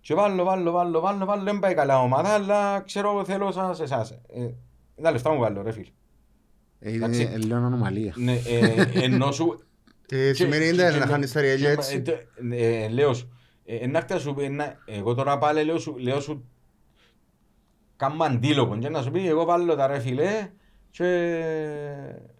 Και 0.00 0.14
βάλω, 0.14 0.44
βάλω, 0.44 0.70
βάλω, 0.70 1.00
βάλω, 1.00 1.24
βάλω, 1.24 1.42
δεν 1.42 1.58
πάει 1.58 1.74
καλά 1.74 1.98
ομάδα, 2.00 2.28
αλλά 2.28 2.80
ξέρω 2.80 3.24
θέλω 3.24 3.50
σας 3.52 3.80
εσάς. 3.80 4.10
Ε, 4.10 4.48
τα 5.02 5.10
λεφτά 5.10 5.32
μου 5.32 5.40
βάλω 5.40 5.62
ρε 5.62 5.72
φίλε. 5.72 5.90
Ε, 6.78 6.92
Εντάξει. 6.94 7.22
Είναι 7.22 7.36
λίγο 7.36 7.54
ανομαλία. 7.56 8.12
Ναι, 8.16 8.32
ε, 8.32 8.86
ενώ 9.04 9.32
σου... 9.32 9.58
Ε, 10.14 10.32
Σημαίνει 10.32 10.64
και- 10.70 10.72
δεν 10.76 10.92
και- 10.92 10.98
να 10.98 11.06
χάνεις 11.06 11.32
τα 11.32 11.40
ριέλια 11.40 11.66
και- 11.74 11.80
έτσι. 11.80 12.02
ε, 12.50 12.84
ε, 12.84 12.88
Λέω 12.88 13.14
σου, 13.14 13.32
Ε, 13.64 13.86
να 13.86 13.98
έρθει 13.98 14.12
να 14.12 14.18
σου 14.18 14.34
πει, 14.34 14.48
να- 14.48 14.76
εγώ 14.86 15.14
τώρα 15.14 15.38
πάλι 15.38 15.64
λέω 15.98 16.20
σου, 16.20 16.44
λέω 18.02 18.10
σου 18.10 18.18
κάνω 18.18 18.24
αντίλογο 18.24 18.78
και 18.78 18.88
να 18.88 19.02
σου 19.02 19.10
πει 19.10 19.28
εγώ 19.28 19.44
βάλω 19.44 19.74
τα 19.74 19.86
ρε 19.86 19.98
φίλε 19.98 20.50
και 20.90 21.34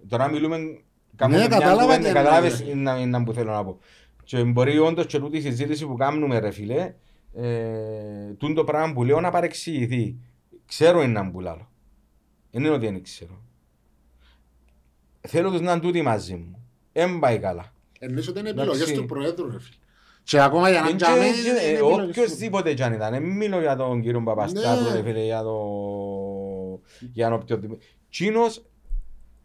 τώρα 0.08 0.28
μιλούμε 0.28 0.56
κάνουμε 1.16 1.38
Ναι, 1.38 1.46
μια 1.48 1.58
κατάλαβα 1.58 1.82
κουβέντα, 1.82 2.08
τι 2.08 2.14
κατάλαβες 2.14 2.60
εννοείς. 2.60 2.76
να, 2.76 3.06
να 3.06 3.22
που 3.24 3.32
θέλω 3.32 3.52
να 3.52 3.64
πω. 3.64 3.78
Και 4.24 4.42
μπορεί 4.44 4.78
όντως 4.78 5.06
και 5.06 5.18
τούτη 5.18 5.36
η 5.36 5.40
συζήτηση 5.40 5.86
που 5.86 5.96
κάνουμε 5.96 6.38
ρε 6.38 6.50
φίλε, 6.50 6.94
ε, 7.34 8.32
τούν 8.38 8.54
το 8.54 8.64
πράγμα 8.64 8.92
που 8.92 9.04
λέω 9.04 9.20
να 9.20 9.30
παρεξηγηθεί. 9.30 10.16
Ξέρω 10.66 11.02
είναι 11.02 11.12
να 11.12 11.22
μπουλάλω. 11.22 11.70
Δεν 12.50 12.64
είναι 12.64 12.74
ότι 12.74 12.86
δεν 12.86 13.02
ξέρω. 13.02 13.42
Θέλω 15.20 15.50
τους 15.50 15.60
να 15.60 15.72
είναι 15.72 15.80
τούτοι 15.80 16.02
μαζί 16.02 16.34
μου. 16.34 16.66
Εν 16.92 17.18
πάει 17.18 17.38
καλά. 17.38 17.72
Εννοείς 17.98 18.28
ότι 18.28 18.38
είναι 18.40 18.48
Εντάξει. 18.48 18.70
επιλογές 18.70 18.98
του 18.98 19.06
Προέδρου, 19.06 19.50
ρε 19.50 19.60
φίλε. 19.60 19.76
Και 20.22 20.40
ακόμα 20.40 20.70
για 20.70 20.80
να 20.80 20.88
Εν 20.88 20.96
τζάμε, 20.96 21.18
και- 21.18 21.24
είναι 21.24 21.58
και- 21.58 21.66
ε, 21.66 21.72
επιλογές 21.72 22.04
του. 22.04 22.08
Οποιοςδήποτε 22.10 22.74
κι 22.74 22.82
αν 22.82 22.92
ήταν. 22.92 23.10
Δεν 23.12 23.22
μιλώ 23.22 23.60
για 23.60 23.76
τον 23.76 24.00
κύριο 24.00 24.22
Παπαστάτου, 24.22 24.82
Ναι. 24.90 24.94
ρε 24.96 25.02
φίλε, 25.02 25.24
για 25.24 25.42
το... 25.42 25.56
για 27.12 27.28
τον 27.28 27.38
οποιοδήποτε. 27.40 27.84
Τσίνος 28.10 28.64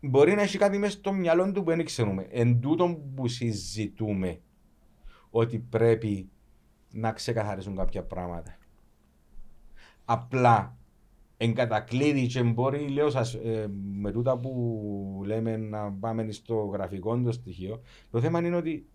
μπορεί 0.02 0.36
να 0.36 0.42
έχει 0.42 0.58
κάτι 0.58 0.78
μέσα 0.78 0.98
στο 0.98 1.12
μυαλό 1.14 1.52
του 1.52 1.64
που 1.64 1.70
δεν 1.70 1.86
ξέρουμε. 1.86 2.28
Εν 2.30 2.60
τούτον 2.60 3.14
που 3.16 3.28
συζητούμε 3.28 4.40
ότι 5.30 5.60
πρέπει 5.60 6.30
να 6.92 7.12
ξεκαθαρίσουν 7.12 7.76
κάποια 7.76 8.04
πράγματα. 8.04 8.58
Απλά 10.06 10.78
εν 11.38 11.54
κατακλείδη 11.54 12.28
και 12.28 12.44
μπορεί, 12.44 12.88
λέω 12.88 13.10
σας, 13.10 13.34
ε, 13.34 13.68
με 13.94 14.12
τούτα 14.12 14.38
που 14.38 15.22
λέμε 15.26 15.58
να 15.58 15.92
πάμε 15.92 16.32
στο 16.32 16.56
γραφικό 16.56 17.18
το 17.22 17.32
στοιχείο, 17.32 17.82
το 18.12 18.20
θέμα 18.22 18.40
είναι 18.40 18.56
ότι 18.56 18.86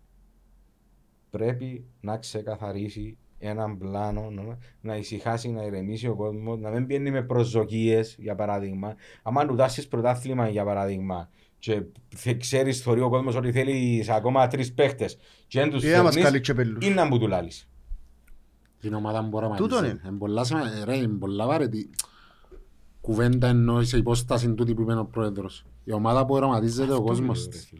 πρέπει 1.37 1.85
να 2.01 2.17
ξεκαθαρίσει 2.17 3.17
έναν 3.39 3.77
πλάνο, 3.77 4.29
να, 4.29 4.57
να 4.81 4.95
ησυχάσει, 4.95 5.49
να 5.49 5.63
ηρεμήσει 5.63 6.07
ο 6.07 6.15
κόσμος, 6.15 6.59
να 6.59 6.69
μην 6.69 6.87
πιένει 6.87 7.11
με 7.11 7.21
προσδοκίες, 7.21 8.15
για 8.19 8.35
παράδειγμα. 8.35 8.95
Αν 9.23 9.47
του 9.47 9.55
δάσει 9.55 9.87
πρωτάθλημα, 9.87 10.47
για 10.49 10.63
παράδειγμα, 10.65 11.29
και 11.59 11.81
θε- 12.15 12.37
ξέρεις, 12.39 12.81
θεωρεί 12.81 13.01
ο 13.01 13.09
κόσμος 13.09 13.35
ότι 13.35 13.51
θέλει 13.51 14.05
ακόμα 14.09 14.47
τρεις 14.47 14.73
παίχτες, 14.73 15.17
και 15.47 15.59
δεν 15.59 15.69
τους 15.69 15.81
Τι 15.81 15.89
να 15.89 16.03
μας 16.03 16.13
φέρνει, 16.13 16.21
καλεί 16.29 16.41
και 16.41 16.53
πέλους. 16.53 16.85
είναι 16.85 16.93
να 16.95 17.05
μου 17.05 17.19
του 17.19 17.27
λάλεις. 17.27 17.67
Την 18.79 18.93
ομάδα 18.93 19.21
μου 19.21 19.27
μπορεί 19.29 19.47
να 19.47 19.55
Τούτον 19.55 19.77
μαθήσει. 19.77 19.91
είναι. 19.91 20.07
Είναι 20.09 20.17
πολλά 20.17 20.43
σημα- 20.43 20.85
ρε, 20.85 20.95
είναι 20.97 21.07
πολλά 21.07 21.47
βαρετή 21.47 21.89
κουβέντα 23.01 23.47
ενώ 23.47 23.83
σε 23.83 23.97
υπόσταση 23.97 24.53
τούτη 24.53 24.73
που 24.73 24.81
είπε 24.81 24.93
ο 24.93 25.05
Πρόεδρος. 25.05 25.65
Η 25.83 25.91
ομάδα 25.91 26.25
που 26.25 26.33
οραματίζεται 26.33 26.93
ο 26.93 27.01
κόσμος 27.01 27.47
της. 27.47 27.73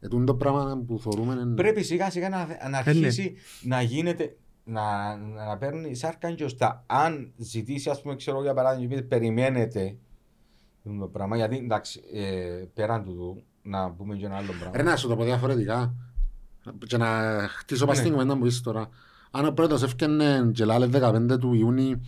Ε, 0.00 0.08
τούτο 0.08 0.24
το 0.24 0.34
πράγμα 0.34 0.82
που 0.86 0.98
θεωρούμε 0.98 1.32
είναι... 1.32 1.54
Πρέπει 1.54 1.82
σιγά 1.82 2.10
σιγά 2.10 2.28
να, 2.28 2.46
να 2.46 2.52
Ε, 2.52 2.68
ναι. 2.68 2.76
αρχίσει 2.76 3.34
να 3.62 3.82
γίνεται, 3.82 4.36
να, 4.64 5.16
να 5.16 5.56
παίρνει 5.58 5.94
σάρκα 5.94 6.32
και 6.32 6.44
ωστά. 6.44 6.84
Αν 6.86 7.32
ζητήσει, 7.36 7.90
ας 7.90 8.02
πούμε, 8.02 8.16
ξέρω 8.16 8.42
για 8.42 8.54
παράδειγμα, 8.54 8.94
και 8.94 9.00
πει, 9.00 9.06
περιμένετε 9.08 9.96
το 11.00 11.06
πράγμα, 11.06 11.36
γιατί 11.36 11.56
εντάξει, 11.56 12.00
ε, 12.12 12.64
πέραν 12.74 13.04
του 13.04 13.14
του, 13.14 13.42
να 13.62 13.90
πούμε 13.90 14.16
και 14.16 14.24
ένα 14.26 14.36
άλλο 14.36 14.52
πράγμα. 14.60 14.76
Ρε 14.76 14.82
να 14.82 14.96
σου 14.96 15.08
το 15.08 15.16
πω 15.16 15.24
διαφορετικά 15.24 15.94
και 16.86 16.96
να 16.96 17.06
χτίσω 17.48 17.86
πας 17.86 17.96
Ναι. 17.96 18.02
στην 18.02 18.12
κουβέντα 18.14 18.32
που 18.36 18.40
είπες 18.40 18.60
τώρα. 18.60 18.88
Αν 19.30 19.46
ο 19.46 19.50
πρώτος 19.52 19.82
έφτιανε 19.82 20.50
και 20.54 20.64
λάλε 20.64 20.86
15 20.92 21.38
του 21.38 21.54
Ιούνιου, 21.54 22.00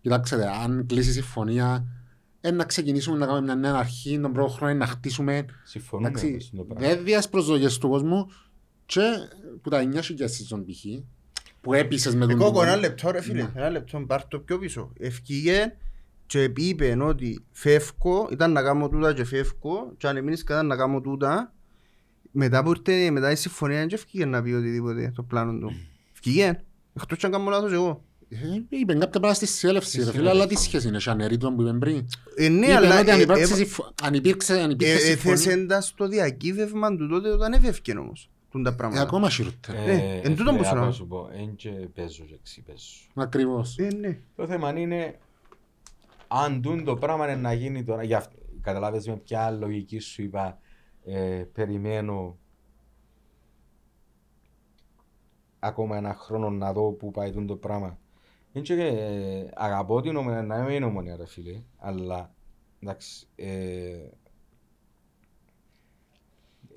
κοιτάξτε, 0.00 0.50
αν 0.64 0.86
κλείσει 0.86 1.10
η 1.10 1.12
συμφωνία, 1.12 1.74
ε, 1.74 1.82
να 2.52 2.64
ξεκινήσουμε 2.64 3.16
να 3.16 3.26
κάνουμε 3.26 3.44
μια 3.44 3.54
νέα 3.54 3.74
αρχή, 3.78 4.18
τον 4.20 4.32
πρώτο 4.32 4.48
χρόνο 4.50 4.74
να 4.74 4.86
χτίσουμε. 4.86 5.44
Συμφωνούμε 5.64 6.08
Εντάξει, 6.08 6.26
όμως 6.28 6.50
με 6.52 6.58
το 6.58 6.64
πράγμα. 6.74 6.94
δεν 6.94 7.04
διάς 7.04 7.28
προσδοκίες 7.28 7.78
του 7.78 7.88
κόσμου 7.88 8.26
και 8.86 9.00
που 9.62 9.70
τα 9.70 9.88
9 9.94 9.98
χιλιάς 10.02 10.40
season 10.52 10.64
π.χ. 10.66 10.84
που 11.60 11.72
έπεισες 11.72 12.14
με 12.14 12.20
τον 12.26 12.30
Εγώ 12.40 12.48
τούτο. 12.48 12.62
ένα 12.62 12.76
λεπτό 12.76 13.10
ρε 13.10 13.20
φίλε, 13.20 13.42
Ναι. 13.42 13.50
ένα 13.54 13.70
λεπτό 13.70 14.04
πάρ' 14.06 14.28
το 14.28 14.38
πιο 14.38 14.58
πίσω. 14.58 14.92
Ευκήγε 14.98 15.76
και 16.26 16.50
είπε 16.56 16.96
ότι 17.00 17.44
φεύγω, 17.52 18.28
ήταν 18.32 18.52
να 18.52 18.62
κάνω 18.62 18.88
τούτα 18.88 19.12
και 19.14 19.24
φεύγω 19.24 19.92
και 19.96 20.06
αν 20.06 20.16
εμείς 20.16 20.44
κατά 20.44 20.62
να 20.62 20.76
κάνω 20.76 21.00
τούτα 21.00 21.52
μετά 22.30 22.62
που 22.62 22.70
ήρθε 22.70 23.10
μετά 23.10 23.30
η 23.30 23.36
συμφωνία 23.36 23.78
δεν 23.78 23.88
ευκήγε 23.92 24.24
να 24.24 24.42
πει 24.42 24.52
οτιδήποτε 24.52 25.12
το 25.14 25.22
πλάνο 25.22 25.58
του. 25.58 25.72
Ευκήγε, 26.12 26.60
εκτός 26.94 27.18
και 27.18 27.26
αν 27.26 27.32
κάνω 27.32 27.50
λάθος 27.50 27.72
εγώ. 27.72 28.04
Ε, 28.28 28.36
Είπε 28.68 28.92
κάποια 28.92 29.08
πράγματα 29.10 29.34
στη 29.34 29.46
συνέλευση, 29.46 30.04
ρε 30.04 30.10
φίλε, 30.10 30.28
αλλά 30.28 30.46
τι 30.46 30.54
σχέση 30.54 30.88
είναι, 30.88 30.98
σαν 30.98 31.20
ερήτημα 31.20 31.52
που 31.54 31.62
είπαμε 31.62 31.78
πριν. 31.78 32.06
Ε, 32.36 32.48
ναι, 32.48 32.66
Είπε 32.66 32.74
αλλά 32.74 33.00
ότι 33.00 33.10
αν 33.10 33.18
ε, 33.18 33.22
υπάρξει 33.22 33.52
ε, 33.52 33.56
συμφω- 33.56 33.92
αν 34.02 34.14
υπήρξε 34.14 34.60
αν 34.60 34.70
υπήρχε 34.70 34.92
ε, 34.94 34.98
συμφωνία, 34.98 35.32
έθεσεν 35.34 35.66
τα 35.66 35.80
στο 35.80 36.08
διακύβευμα 36.08 36.96
του 36.96 37.08
τότε 37.08 37.28
όταν 37.30 37.52
έφευκε 37.52 37.92
όμως. 37.98 38.30
τούν 38.50 38.62
τα 38.62 38.70
ε, 38.70 38.74
πράγματα. 38.74 39.02
ακόμα 39.02 39.30
χειρότερα. 39.30 39.78
Ε, 39.78 40.20
εν 40.24 40.36
τούτον 40.36 40.56
που 40.56 40.64
σου 40.64 40.74
να 40.74 40.80
λέω. 40.80 40.92
σου 40.92 41.06
πω, 41.06 41.28
εν 41.32 41.54
και 41.56 41.70
παίζω 41.70 42.24
και 42.24 42.38
ξυπαίζω. 42.42 42.88
Ακριβώς. 43.14 43.78
Ε, 43.78 43.88
ναι. 44.00 44.18
Το 44.36 44.46
θέμα 44.46 44.78
είναι 44.78 45.18
αν 46.28 46.62
τούν 46.62 46.84
το 46.84 46.96
πράγμα 46.96 47.30
είναι 47.30 47.40
να 47.40 47.52
γίνει 47.52 47.84
τώρα. 47.84 48.02
Γι' 48.02 48.14
αυτό, 48.14 48.36
καταλάβες 48.60 49.06
με 49.06 49.16
ποια 49.16 49.50
λογική 49.50 49.98
σου 49.98 50.22
είπα 50.22 50.58
ε, 51.04 51.44
περιμένω 51.52 52.38
ακόμα 55.58 55.96
ένα 55.96 56.14
χρόνο 56.14 56.50
να 56.50 56.72
δω 56.72 56.90
που 56.90 57.10
πάει 57.10 57.32
τούν 57.32 57.46
το 57.46 57.56
πράγμα. 57.56 57.98
Είναι 58.56 58.64
και, 58.64 58.74
ε, 58.74 59.46
αγαπώ 59.54 60.00
την 60.00 60.16
ομονία, 60.16 60.42
να 60.42 60.58
είμαι 60.58 60.74
είναι 60.74 60.84
ομονία 60.84 61.16
ρε 61.16 61.26
φίλε, 61.26 61.62
αλλά 61.78 62.34
εντάξει, 62.80 63.26
ε, 63.36 64.08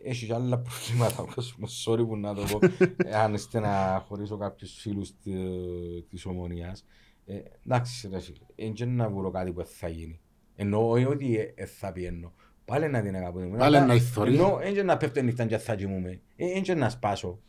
έχει 0.04 0.26
και 0.26 0.34
άλλα 0.34 0.58
προβλήματα 0.60 1.22
ο 1.22 1.28
κόσμος, 1.36 1.88
sorry 1.88 2.08
που 2.08 2.18
να 2.18 2.34
το 2.36 2.44
πω, 2.52 2.60
ε, 3.06 3.16
αν 3.16 3.34
είστε 3.34 3.60
να 3.60 4.04
χωρίσω 4.08 4.38
κάποιους 4.38 4.74
φίλους 4.80 5.14
τη- 5.24 6.02
της 6.10 6.26
ομονίας. 6.26 6.86
Ε, 7.26 7.42
εντάξει 7.66 8.08
ρε 8.12 8.20
φίλε, 8.20 8.38
εν 8.56 8.74
και 8.74 8.86
να 8.86 9.10
βρω 9.10 9.32
κάτι 9.32 9.52
που 9.52 9.64
θα 9.66 9.88
γίνει. 9.88 10.20
Εννοώ 10.56 10.90
όχι 10.90 11.06
ότι 11.06 11.38
ε, 11.38 11.54
ε, 11.56 11.66
θα 11.66 11.92
πιένω. 11.92 12.34
Πάλι 12.66 12.90
να 12.90 13.02
την 13.02 13.16
αγαπώ. 13.16 13.40
την 13.40 13.50
Πάλι 13.52 13.64
αλλά 13.64 13.86
να 13.86 13.94
ηθωρεί. 13.94 14.32
Εννοώ, 14.32 14.60
εν 14.60 14.74
και 14.74 14.84
να 14.84 14.98
πέφτω 14.98 15.22
νύχτα 15.22 15.46
και 15.46 15.58
θα 15.58 15.76
κοιμούμαι. 15.76 16.22
Ε, 16.36 16.46
Εν 16.52 16.62
και 16.64 16.74
να 16.74 16.90
σπάσω. 16.90 17.40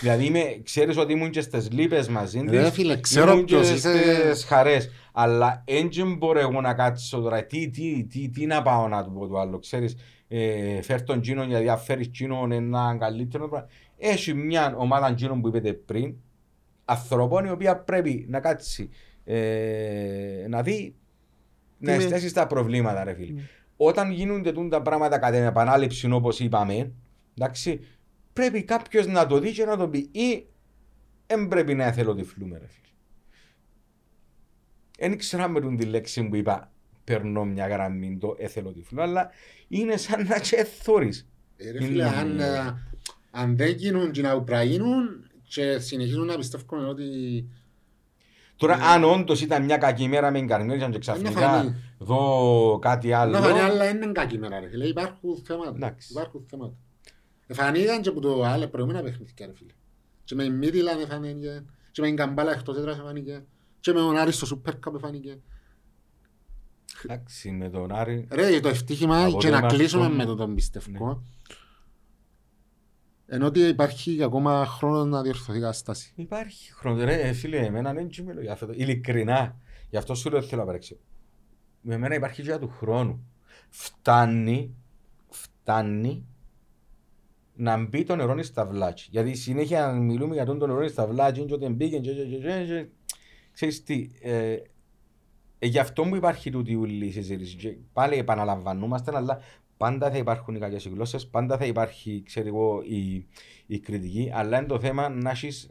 Δηλαδή 0.00 0.24
είμαι, 0.24 0.60
ξέρεις 0.62 0.96
ότι 0.96 1.12
ήμουν 1.12 1.30
και 1.30 1.40
στις 1.40 1.70
λύπες 1.72 2.08
μαζί 2.08 2.40
της. 2.40 2.60
Ρε 2.60 2.70
φίλε, 2.70 3.00
ξέρω 3.00 3.32
ήμουν 3.32 3.44
και 3.44 3.54
ποιος 3.54 3.70
είσαι. 3.70 4.30
στις 4.30 4.44
χαρές. 4.44 4.90
Αλλά 5.12 5.62
εν 5.66 5.88
και 5.88 6.04
μπορώ 6.04 6.38
εγώ 6.38 6.60
να 6.60 6.74
κάτσω 6.74 7.20
τώρα. 7.20 7.44
Τι, 7.44 7.70
τι, 7.70 8.04
τι, 8.04 8.28
τι 8.28 8.46
να 8.46 8.62
πάω 8.62 8.88
να 8.88 9.04
του 9.04 9.12
πω 9.12 9.26
το 9.26 9.38
άλλο. 9.38 9.58
Ξέρεις, 9.58 9.96
ε, 10.28 10.82
φέρ 10.82 11.02
τον 11.02 11.20
Τζίνο 11.20 11.44
γιατί 11.44 11.68
αν 11.68 11.78
φέρεις 11.78 12.10
Τζίνο 12.10 12.48
ένα 12.50 12.96
καλύτερο 13.00 13.48
πράγμα. 13.48 13.68
Έχει 13.98 14.34
μια 14.34 14.74
ομάδα 14.76 15.14
Τζίνο 15.14 15.40
που 15.40 15.48
είπατε 15.48 15.72
πριν, 15.72 16.14
ανθρώπων 16.84 17.44
η 17.44 17.50
οποία 17.50 17.76
πρέπει 17.76 18.26
να 18.28 18.40
κάτσει 18.40 18.88
ε, 19.24 20.46
να 20.48 20.62
δει, 20.62 20.94
να 21.78 21.90
με- 21.90 21.96
εστιάσει 21.96 22.28
στα 22.28 22.46
προβλήματα, 22.46 23.04
ρε 23.04 23.14
φίλε. 23.14 23.40
Όταν 23.76 24.10
γίνονται 24.10 24.52
τούν 24.52 24.68
τα 24.68 24.82
πράγματα 24.82 25.18
κατά 25.18 25.32
την 25.32 25.42
επανάληψη, 25.44 26.10
όπως 26.12 26.40
είπαμε, 26.40 26.92
εντάξει, 27.38 27.80
πρέπει 28.32 28.62
κάποιος 28.62 29.06
να 29.06 29.26
το 29.26 29.38
δει 29.38 29.52
και 29.52 29.64
να 29.64 29.76
το 29.76 29.88
πει. 29.88 30.08
Ή 30.12 30.46
δεν 31.26 31.48
πρέπει 31.48 31.74
να 31.74 31.84
εθελοτυφλούμε, 31.84 32.58
ρε 32.58 32.66
φίλε. 32.66 32.86
Δεν 34.98 35.12
ήξερα 35.12 35.48
με 35.48 35.60
τον 35.60 35.76
τη 35.76 35.84
λέξη 35.84 36.28
που 36.28 36.36
είπα, 36.36 36.72
περνώ 37.04 37.44
μια 37.44 37.66
γραμμή 37.68 38.18
το 38.18 38.36
εθελοτυφλό, 38.38 39.02
αλλά 39.02 39.30
είναι 39.68 39.96
σαν 39.96 40.26
να 40.26 40.38
και 40.38 40.64
θόρεις. 40.64 41.28
Ε, 41.56 41.70
Ρε 41.70 41.84
φίλε, 41.84 42.04
αν, 42.04 42.40
ε, 42.40 42.74
αν 43.30 43.56
δεν 43.56 43.70
γίνουν 43.76 44.10
και 44.10 44.22
να 44.22 44.28
πρέπει 44.34 44.50
να 44.52 44.62
γίνουν 44.62 45.30
και 45.42 45.78
συνεχίζουν 45.78 46.26
να 46.26 46.36
πιστεύουν 46.36 46.88
ότι 46.88 47.04
Τώρα, 48.56 48.76
Ναι. 48.76 48.84
αν 48.84 49.04
όντως 49.04 49.40
ήταν 49.40 49.64
μια 49.64 49.76
κακή 49.76 50.08
μέρα 50.08 50.30
με 50.30 50.38
εγκαρνέρισαν 50.38 50.90
και 50.90 50.98
φανεί. 51.02 51.22
ξαφνικά 51.22 51.74
δω 51.98 52.78
κάτι 52.82 53.12
άλλο. 53.12 53.32
να 53.32 53.40
φανεί 53.40 53.58
αλλά 53.58 53.88
είναι 53.88 54.06
κακή 54.06 54.38
μέρα 54.38 54.60
ρε 54.60 54.68
φίλε, 54.68 54.86
υπάρχουν 54.86 55.36
θέματα. 55.44 55.72
Εντάξει. 55.76 56.08
Υπάρχουν 56.10 56.44
θέματα. 56.50 56.74
Εφανήκαν 57.52 58.00
και 58.02 58.08
από 58.08 58.20
το 58.20 58.44
άλλο 58.44 58.68
προηγούμενα 58.68 59.02
παιχνίδια 59.02 59.46
ρε 59.46 59.52
φίλε. 59.54 59.72
Και 60.24 60.34
με 60.34 60.44
η 60.44 60.50
Μίτιλαν 60.50 61.00
εφανήκε, 61.00 61.64
και 61.90 62.00
με 62.00 62.06
την 62.06 62.16
Καμπάλα 62.16 62.52
εκτός 62.52 62.76
έδρας 62.76 62.98
εφανήκε, 62.98 63.44
και 63.80 63.92
με 63.92 63.98
τον 63.98 64.16
Άρη 64.16 64.32
στο 64.32 64.46
Σούπερ 64.46 64.74
Cup 64.86 64.94
εφανήκε. 64.94 65.40
Εντάξει, 67.04 67.50
με 67.50 67.70
τον 67.70 67.92
Άρη. 67.92 68.28
Ρε, 68.30 68.60
το 68.60 68.68
ευτύχημα 68.68 69.24
Από 69.24 69.38
και 69.38 69.46
το 69.46 69.52
να 69.54 69.60
Μάρτιο- 69.60 69.78
κλείσουμε 69.78 70.08
με 70.08 70.24
το 70.24 70.34
τον 70.34 70.54
πιστεύω. 70.54 71.22
Ενώ 73.26 73.46
ότι 73.46 73.60
υπάρχει 73.60 74.22
ακόμα 74.22 74.66
χρόνο 74.66 75.04
να 75.04 75.22
διορθωθεί 75.22 75.58
η 75.58 75.60
κατάσταση. 75.60 76.12
Υπάρχει 76.16 76.72
χρόνο. 76.72 77.04
Ρε, 77.04 77.20
ε, 77.20 77.32
φίλε, 77.32 77.56
εμένα 77.58 77.92
δεν 77.92 78.08
τσιμέλω 78.08 78.40
για 78.40 78.52
αυτό. 78.52 78.66
το- 78.66 78.72
Ειλικρινά. 78.76 79.56
Γι' 79.90 79.96
αυτό 79.96 80.14
σου 80.14 80.30
λέω 80.30 80.42
θέλω 80.42 80.60
να 80.60 80.66
παρέξω. 80.66 80.96
Με 81.80 81.94
εμένα 81.94 82.14
υπάρχει 82.14 82.36
και 82.36 82.42
για 82.42 82.58
του 82.58 82.68
χρόνου. 82.68 83.26
Φτάνει, 83.68 84.74
φτάνει 85.28 86.26
να 87.54 87.84
μπει 87.84 88.04
το 88.04 88.16
νερό 88.16 88.42
στα 88.42 88.66
βλάτια. 88.66 89.06
Γιατί 89.10 89.34
συνέχεια 89.34 89.92
μιλούμε 89.92 90.34
για 90.34 90.44
τον 90.44 90.58
το 90.58 90.66
νερό 90.66 90.88
στα 90.88 91.06
βλάτια 91.06 91.44
και 91.44 91.54
όταν 91.54 91.72
μπήκε 91.72 91.98
και, 91.98 92.12
και, 92.12 92.24
και, 92.24 92.36
και, 92.36 92.64
και. 92.66 92.86
Ξέρεις 93.52 93.82
τι, 93.82 94.10
ε, 94.20 94.56
ε, 95.58 95.66
γι' 95.66 95.78
αυτό 95.78 96.04
μου 96.04 96.14
υπάρχει 96.14 96.50
τούτη 96.50 96.74
ουλή 96.74 97.06
η 97.06 97.10
συζήτηση. 97.10 97.56
Και 97.56 97.76
πάλι 97.92 98.16
επαναλαμβανόμαστε, 98.16 99.16
αλλά 99.16 99.40
πάντα 99.76 100.10
θα 100.10 100.16
υπάρχουν 100.16 100.54
οι 100.54 100.58
κακές 100.58 100.86
γλώσσες, 100.86 101.26
πάντα 101.26 101.56
θα 101.58 101.64
υπάρχει, 101.64 102.22
ξέρω 102.26 102.46
εγώ, 102.46 102.82
η, 102.84 103.26
η 103.66 103.78
κριτική, 103.78 104.30
αλλά 104.34 104.58
είναι 104.58 104.66
το 104.66 104.80
θέμα 104.80 105.08
να 105.08 105.30
έχεις 105.30 105.70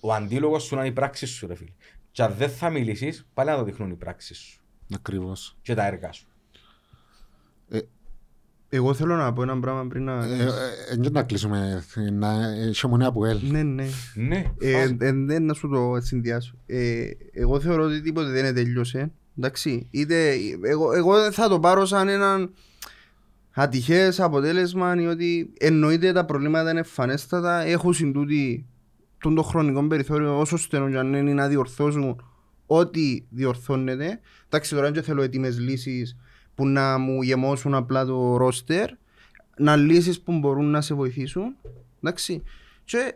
ο 0.00 0.12
αντίλογος 0.12 0.62
σου 0.62 0.74
να 0.74 0.80
είναι 0.80 0.90
η 0.90 0.94
πράξη 0.94 1.26
σου, 1.26 1.46
ρε 1.46 1.54
φίλε. 1.54 1.70
Και 2.10 2.22
αν 2.22 2.34
δεν 2.34 2.50
θα 2.50 2.70
μιλήσεις, 2.70 3.26
πάλι 3.34 3.50
να 3.50 3.56
το 3.56 3.64
δείχνουν 3.64 3.90
οι 3.90 3.96
πράξεις 3.96 4.38
σου 4.38 4.62
Ακριβώς. 4.94 5.58
και 5.62 5.74
τα 5.74 5.86
έργα 5.86 6.12
σου. 6.12 6.26
Εγώ 8.74 8.94
θέλω 8.94 9.16
να 9.16 9.32
πω 9.32 9.42
ένα 9.42 9.60
πράγμα 9.60 9.86
πριν 9.86 10.04
να... 10.04 10.24
Ε, 10.24 10.42
ε, 10.90 11.06
ε, 11.06 11.10
να 11.10 11.22
κλείσουμε. 11.22 11.84
Να, 12.12 12.48
έχει 12.68 12.86
μονέα 12.86 13.12
που 13.12 13.24
ελ. 13.24 13.38
Ναι, 13.50 13.62
ναι. 13.62 13.86
Ναι, 14.14 14.44
Ε, 14.60 14.72
φας. 14.72 14.90
ε, 14.98 15.12
δεν 15.12 15.44
να 15.44 15.54
σου 15.54 15.68
το 15.68 15.96
συνδυάσω. 16.00 16.54
Ε, 16.66 17.02
εγώ 17.32 17.60
θεωρώ 17.60 17.84
ότι 17.84 18.00
τίποτε 18.00 18.30
δεν 18.30 18.38
είναι 18.44 18.52
τελειώσε. 18.52 19.12
Εντάξει. 19.38 19.86
Είτε, 19.90 20.34
εγώ, 20.62 20.92
εγώ 20.92 21.32
θα 21.32 21.48
το 21.48 21.60
πάρω 21.60 21.84
σαν 21.86 22.08
έναν 22.08 22.54
ατυχές 23.50 24.20
αποτέλεσμα 24.20 24.94
ή 25.00 25.06
ότι 25.06 25.52
εννοείται 25.58 26.12
τα 26.12 26.24
προβλήματα 26.24 26.70
είναι 26.70 26.78
εμφανέστατα. 26.78 27.60
Έχουν 27.60 27.92
συντούτοι 27.92 28.66
τον 29.18 29.34
το 29.34 29.42
χρονικό 29.42 29.86
περιθώριο 29.86 30.38
όσο 30.38 30.56
στενό 30.56 30.90
και 30.90 30.98
αν 30.98 31.14
είναι 31.14 31.32
να 31.32 31.48
διορθώσουν 31.48 32.22
ό,τι 32.66 33.24
διορθώνεται. 33.30 34.20
Εντάξει, 34.46 34.74
τώρα 34.74 34.90
δεν 34.90 35.02
θέλω 35.02 35.22
έτοιμες 35.22 35.58
λύσεις 35.58 36.16
που 36.54 36.66
να 36.66 36.98
μου 36.98 37.22
γεμώσουν 37.22 37.74
απλά 37.74 38.04
το 38.04 38.36
ρόστερ. 38.36 38.90
Να 39.56 39.76
λύσεις 39.76 40.20
που 40.20 40.38
μπορούν 40.38 40.70
να 40.70 40.80
σε 40.80 40.94
βοηθήσουν. 40.94 41.56
Εντάξει. 42.02 42.42
Και, 42.84 43.14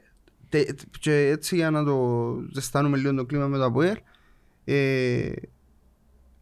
τε- 0.49 0.81
και 1.01 1.27
έτσι 1.29 1.57
για 1.57 1.71
να 1.71 1.85
το 1.85 2.27
ζεστάνουμε 2.53 2.97
λίγο 2.97 3.15
το 3.15 3.25
κλίμα 3.25 3.47
με 3.47 3.57
το 3.57 3.65
ΑΠΟΕΛ 3.65 3.97
ε, 4.65 5.33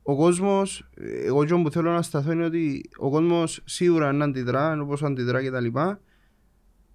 ο 0.03 0.17
κόσμος, 0.17 0.89
εγώ 1.25 1.43
αυτό 1.43 1.59
που 1.59 1.71
θέλω 1.71 1.93
να 1.93 2.03
σταθώ 2.03 2.33
είναι 2.33 2.45
ότι 2.45 2.91
ο 2.97 3.11
κόσμος 3.11 3.63
σίγουρα 3.65 4.13
να 4.13 4.25
αντιδρά, 4.25 4.81
όπως 4.81 5.03
αντιδρά 5.03 5.43
και 5.43 5.51
τα 5.51 5.61
λοιπά. 5.61 6.01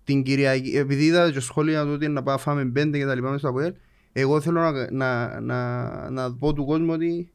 Την 0.03 0.23
Κυριακή, 0.23 0.77
επειδή 0.77 1.05
είδα 1.05 1.31
και 1.31 1.39
σχόλια 1.39 1.84
του 1.84 1.91
ότι 1.91 2.07
να 2.07 2.23
πάμε 2.23 2.39
φάμε 2.39 2.65
πέντε 2.65 2.97
και 2.97 3.05
τα 3.05 3.15
λοιπά 3.15 3.27
μέσα 3.27 3.39
στο 3.39 3.47
ΑΠΟΕΛ, 3.47 3.73
εγώ 4.11 4.41
θέλω 4.41 4.61
να, 4.61 4.91
να, 4.91 5.39
να, 5.39 6.09
να 6.09 6.34
πω 6.34 6.53
του 6.53 6.65
κόσμου 6.65 6.91
ότι 6.93 7.31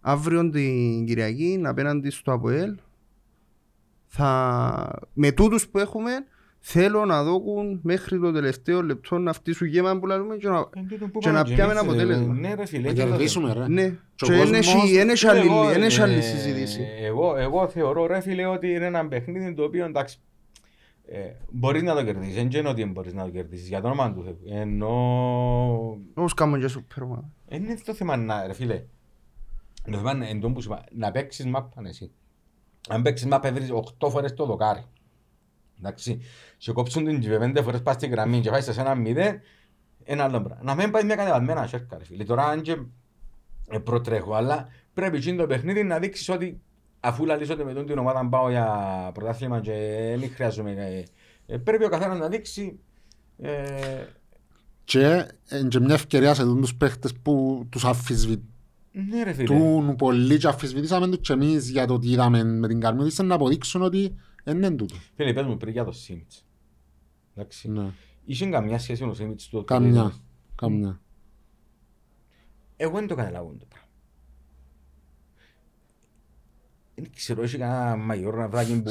αύριο 0.00 0.50
την 0.50 1.06
Κυριακή 1.06 1.60
απέναντι 1.64 2.10
στο 2.10 2.32
ΑΠΟΕΛ 2.32 2.74
θα, 4.06 4.98
με 5.12 5.32
τούτους 5.32 5.68
που 5.68 5.78
έχουμε 5.78 6.10
θέλω 6.60 7.04
να 7.04 7.22
δώκουν 7.24 7.80
μέχρι 7.82 8.18
το 8.20 8.32
τελευταίο 8.32 8.82
λεπτό 8.82 9.18
να 9.18 9.32
φτύσουν 9.32 9.66
γέμα 9.66 9.98
που 9.98 10.06
λέμε 10.06 10.36
και 10.36 10.48
να, 10.48 10.68
Εν 10.74 10.86
τούτο 10.88 11.06
που 11.08 11.18
και 11.18 11.26
πάμε 11.28 11.38
να 11.38 11.44
και 11.44 11.54
πιάμε 11.54 11.72
εμείς, 11.72 11.82
ένα 11.82 11.94
ρε. 11.94 12.02
αποτέλεσμα. 12.02 12.34
Ναι 12.34 12.54
ρε 12.54 12.66
φίλε. 12.66 12.86
Να 12.88 12.92
και 12.94 13.00
το 13.02 13.08
κερδίσουμε 13.08 13.52
ρε. 13.52 13.68
ναι. 13.68 13.88
Και 14.14 14.24
ο 14.24 14.26
Και 14.26 14.32
δεν 14.32 14.38
κόσμος- 14.40 14.74
έχει- 14.74 14.94
δεν 14.96 15.08
έχει 15.08 15.26
άλλη- 15.26 15.46
Εγώ, 15.46 15.64
δεν 15.64 15.82
έχει 15.82 16.00
άλλη 16.00 16.16
ε, 16.16 16.20
συζήτηση. 16.20 16.80
Εγώ, 17.02 17.36
εγώ 17.36 17.68
θεωρώ 17.68 18.06
ρε 18.06 18.20
φίλε 18.20 18.46
ότι 18.46 18.68
είναι 18.70 18.84
ένα 18.86 19.08
παιχνίδι 19.08 19.54
το 19.54 19.62
οποίο 19.62 19.84
εντάξει 19.84 20.18
ε, 21.10 21.18
μπορείς 21.50 21.82
να 21.82 21.94
το 21.94 22.04
κερδίσεις, 22.04 22.34
δεν 22.34 22.50
είναι 22.50 22.68
ότι 22.68 22.80
δεν 22.82 22.90
μπορείς 22.92 23.12
να 23.14 23.24
το 23.24 23.30
κερδίσεις 23.30 23.68
για 23.68 23.80
το 23.80 23.86
όνομα 23.86 24.12
του 24.12 24.22
Θεού. 24.24 24.38
Ενώ 24.60 24.88
Όπως 26.14 26.34
κάνουμε 26.34 26.58
και 26.58 26.68
σούπερ 26.68 27.02
ομάδα. 27.02 27.28
δεν 27.48 27.62
είναι 27.64 27.78
το 27.84 27.94
θέμα 27.94 28.16
να, 28.16 28.46
ρε 28.46 28.52
φίλε, 28.52 28.82
το 29.90 29.96
θέμα 29.96 30.12
είναι 30.12 30.28
εν 30.28 30.40
τω 30.40 30.50
που 30.50 30.60
σου 30.60 30.72
είπα, 30.72 30.84
να 30.92 31.10
παίξεις 31.10 31.46
μάπαν 31.46 31.86
εσύ. 31.86 32.10
Αν 32.88 33.02
παίξεις 33.02 33.26
μάπα 33.26 33.52
βρεις 33.52 33.68
8 33.98 34.10
φορές 34.10 34.34
το 34.34 34.44
δοκάρι. 34.44 34.84
Εντάξει, 35.78 36.20
σε 36.56 36.72
κόψουν 36.72 37.04
την 37.04 37.20
και 37.20 37.28
πέντε 37.28 37.62
φορές 37.62 37.82
πας 37.82 37.94
στην 37.94 38.10
γραμμή 38.10 38.40
και 38.40 38.50
φάεις 38.50 38.64
σε 38.64 38.80
ένα 38.80 38.94
μηδέν, 38.94 39.40
ένα 40.04 40.24
άλλο 40.24 40.40
πράγμα. 40.42 40.64
Να 40.64 40.74
μην 40.74 40.90
πάει 40.90 41.04
μια 41.04 41.16
κατεβασμένα 41.16 41.66
σέρκα 41.66 41.98
ρε 41.98 42.04
φίλε. 42.04 42.24
Τώρα 42.24 42.46
αν 42.46 42.62
και 42.62 42.76
ε, 43.68 43.78
προτρέχω, 43.78 44.34
αλλά 44.34 44.68
πρέπει 44.94 45.16
εκείνο 45.16 45.36
το 45.36 45.46
παιχνίδι 45.46 45.82
να 45.82 45.98
δείξεις 45.98 46.28
ότι 46.28 46.60
αφού 47.00 47.24
λαλείς 47.24 47.50
ότι 47.50 47.64
με 47.64 47.72
τον 47.72 47.86
την 47.86 47.98
ομάδα 47.98 48.28
πάω 48.28 48.50
για 48.50 49.10
πρωτάθλημα 49.14 49.60
και 49.60 49.72
δεν 50.18 50.30
χρειάζομαι. 50.30 50.70
ε, 50.70 51.04
ε, 51.46 51.58
πρέπει 51.58 51.84
ο 51.84 51.88
καθένας 51.88 52.18
να 52.18 52.28
δείξει 52.28 52.80
ε, 53.38 54.04
Και 54.84 55.26
είναι 55.52 55.68
και 55.68 55.80
μια 55.80 55.94
ευκαιρία 55.94 56.34
σε 56.34 56.44
τους 56.44 56.74
παίχτες 56.74 57.14
που 57.22 57.66
τους 57.70 57.84
αφισβητούν 57.84 58.52
ναι 59.02 59.22
ρε 59.22 59.32
φίλε. 59.32 59.94
πολύ 59.96 60.38
και 60.38 60.46
αφισβητήσαμε 60.46 61.06
τους 61.06 61.20
και 61.20 61.32
εμείς 61.32 61.70
για 61.70 61.86
το 61.86 61.98
τι 61.98 62.10
είδαμε 62.10 62.44
με 62.44 62.68
την 62.68 62.80
Καρμιώτισσα 62.80 63.22
να 63.22 63.34
αποδείξουν 63.34 63.82
ότι 63.82 64.14
δεν 64.44 64.56
είναι 64.56 64.70
τούτο. 64.70 64.94
Φίλε, 65.14 65.32
πες 65.32 65.46
μου 65.46 65.56
πριν 65.56 65.72
για 65.72 65.84
το 65.84 65.92
Σίμιτς. 65.92 66.46
Εντάξει. 67.34 67.70
Ναι. 67.70 67.90
Είχε 68.24 68.46
καμιά 68.46 68.78
σχέση 68.78 69.02
με 69.02 69.08
το 69.08 69.14
Σίμιτς 69.14 69.48
του. 69.48 69.64
Καμιά. 69.64 70.12
Καμιά. 70.54 71.00
Εγώ 72.76 72.98
δεν 72.98 73.06
το 73.06 73.14
καταλάβω 73.14 73.54
το 73.58 73.66
πράγμα. 73.68 73.87
Δεν 77.00 77.10
ξέρω, 77.16 77.42
έχει 77.42 77.58
κανένα 77.58 77.96
μαγιόρ 77.96 78.34
να 78.36 78.48
βράγει 78.48 78.82
που 78.82 78.90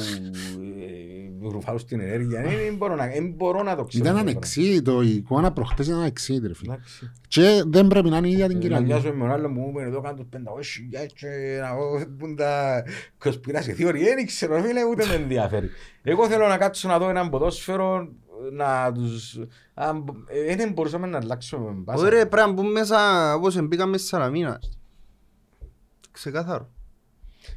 ε, 1.42 1.48
ρουφάω 1.50 1.78
στην 1.78 2.00
ενέργεια. 2.00 2.42
Δεν 2.42 2.50
δεν 2.64 2.76
μπορώ 2.76 2.94
να, 2.94 3.06
δεν 3.06 3.30
μπορώ 3.36 3.62
να 3.62 3.76
το 3.76 3.84
ξέρω. 3.84 4.04
Ήταν 4.04 4.16
το 4.16 4.22
πράγμα. 4.22 4.30
ανεξίδητο, 4.30 5.02
η 5.02 5.10
εικόνα 5.14 5.52
προχτές 5.52 5.86
ήταν 5.86 5.98
ανεξίδητη 6.00 6.46
ρε 6.46 6.54
φίλε. 6.54 6.72
Εντάξει. 6.72 7.10
Και 7.28 7.62
δεν 7.66 7.86
πρέπει 7.86 8.08
να 8.08 8.16
είναι 8.16 8.28
η 8.28 8.30
ίδια 8.32 8.46
την 8.46 8.56
Να 8.56 8.62
Κυριακή. 8.62 8.84
μοιάζω 8.84 9.12
με 9.12 9.18
τον 9.18 9.30
άλλο 9.30 9.48
που 9.48 9.60
μου 9.60 9.68
είπε 9.70 9.82
εδώ 9.82 10.00
κάτω 10.00 10.24
τους 10.24 10.40
500 10.40 10.62
χιλιάδες 10.62 11.12
και 11.12 11.26
να 11.60 11.74
δω 11.76 12.06
πουν 12.18 12.36
τα 12.36 12.82
κοσπιράσια 13.18 13.74
θεωρία. 13.74 14.14
Δεν 14.14 14.26
ξέρω 14.26 14.62
φίλε 14.62 14.84
ούτε 14.84 15.06
με 15.06 15.14
ενδιαφέρει. 15.14 15.68
Εγώ 16.02 16.26
θέλω 16.28 16.46
να 16.46 16.56
κάτσω 16.56 16.88
να 16.88 16.98
δω 16.98 17.08
έναν 17.08 17.30
ποδόσφαιρο 17.30 18.08
να 18.52 18.92
τους... 18.92 19.38
αν- 19.74 20.04
ε, 20.48 20.56
Δεν 20.56 20.72
μπορούσαμε 20.72 21.06
να 21.06 21.18
αλλάξουμε 21.18 21.70
μπάσα. 21.70 22.04
Ωραία, 22.04 22.28
πρέπει 22.28 22.46
να 22.48 22.52
μπούμε 22.54 22.70
μέσα 22.70 23.34
όπως 23.34 23.60
μπήκαμε 23.62 23.96
στη 23.98 24.06
Σαλαμίνας. 24.06 24.78
Ξεκάθαρο. 26.10 26.70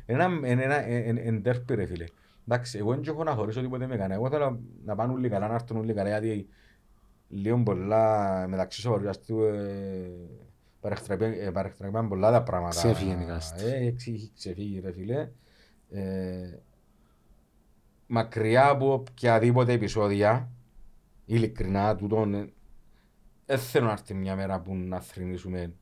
Ένα, 0.05 0.23
ένα, 0.43 0.63
ένα, 0.63 0.85
ένα, 0.87 1.21
ένα 1.21 1.41
τέρπι 1.41 1.75
ρε 1.75 1.85
φίλε. 1.85 2.05
Εντάξει, 2.47 2.77
εγώ 2.77 2.91
δεν 2.91 3.03
έχω 3.07 3.23
να 3.23 3.31
χωρίσω 3.35 3.61
τίποτε 3.61 3.87
με 3.87 3.95
κανένα. 3.95 4.13
Εγώ 4.13 4.29
θέλω 4.29 4.59
να 4.85 4.95
πάνε 4.95 5.13
όλοι 5.13 5.29
καλά, 5.29 5.47
να 5.47 5.53
έρθουν 5.53 5.77
όλοι 5.77 5.93
καλά, 5.93 6.09
γιατί 6.09 6.47
λίγο 7.27 7.63
πολλά 7.63 8.45
μεταξύ 8.47 8.81
σοβαρδιαστού 8.81 9.39
παρεχτραπήκαν 11.51 12.07
πολλά 12.07 12.31
τα 12.31 12.43
πράγματα. 12.43 12.75
Ξέφυγε 12.75 13.11
η 13.21 13.25
κάστη. 13.25 13.65
Ε, 13.65 13.85
εξή- 13.87 14.31
ξεφύγει 14.35 14.79
ρε 14.79 14.91
φίλε. 14.91 15.29
Ε, 15.89 16.57
μακριά 18.07 18.67
από 18.69 18.93
οποιαδήποτε 18.93 19.71
επεισόδια, 19.73 20.49
ειλικρινά 21.25 21.95
τούτον, 21.95 22.33
ε, 22.33 22.53
δεν 23.45 23.57
θέλω 23.57 23.85
να 23.85 23.91
έρθει 23.91 24.13
μια 24.13 24.35
μέρα 24.35 24.59
που 24.61 24.75
να 24.75 24.99
θρυνήσουμε 24.99 25.73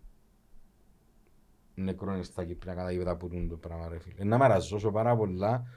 νεκρόν 1.83 2.23
στα 2.23 2.45
Κύπρια 2.45 2.73
κατά 2.73 2.91
γήπεδα 2.91 3.17
που 3.17 3.27
τούν 3.27 3.47
το 3.47 3.57
πράγμα 3.57 3.87
ρε 3.87 3.99
φίλε. 3.99 4.23
Να 4.23 4.37
με 4.37 4.45
αραζώσω 4.45 4.91
πάρα 4.91 5.15
πολλά 5.15 5.67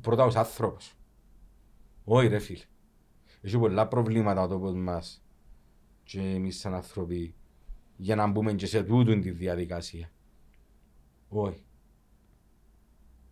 πρώτα 0.00 0.24
ως 0.24 0.36
άνθρωπος. 0.36 0.94
Όχι 2.04 2.26
ρε 2.26 2.38
φίλε. 2.38 2.64
Έχει 3.40 3.58
πολλά 3.58 3.88
προβλήματα 3.88 4.42
ο 4.42 4.48
τόπος 4.48 4.74
μας 4.74 5.24
και 6.02 6.20
εμείς 6.20 6.58
σαν 6.58 6.74
άνθρωποι 6.74 7.34
για 7.96 8.14
να 8.14 8.26
μπούμε 8.26 8.52
και 8.52 8.66
σε 8.66 8.82
τούτον 8.82 9.20
τη 9.20 9.30
διαδικασία. 9.30 10.10
Όχι. 11.28 11.64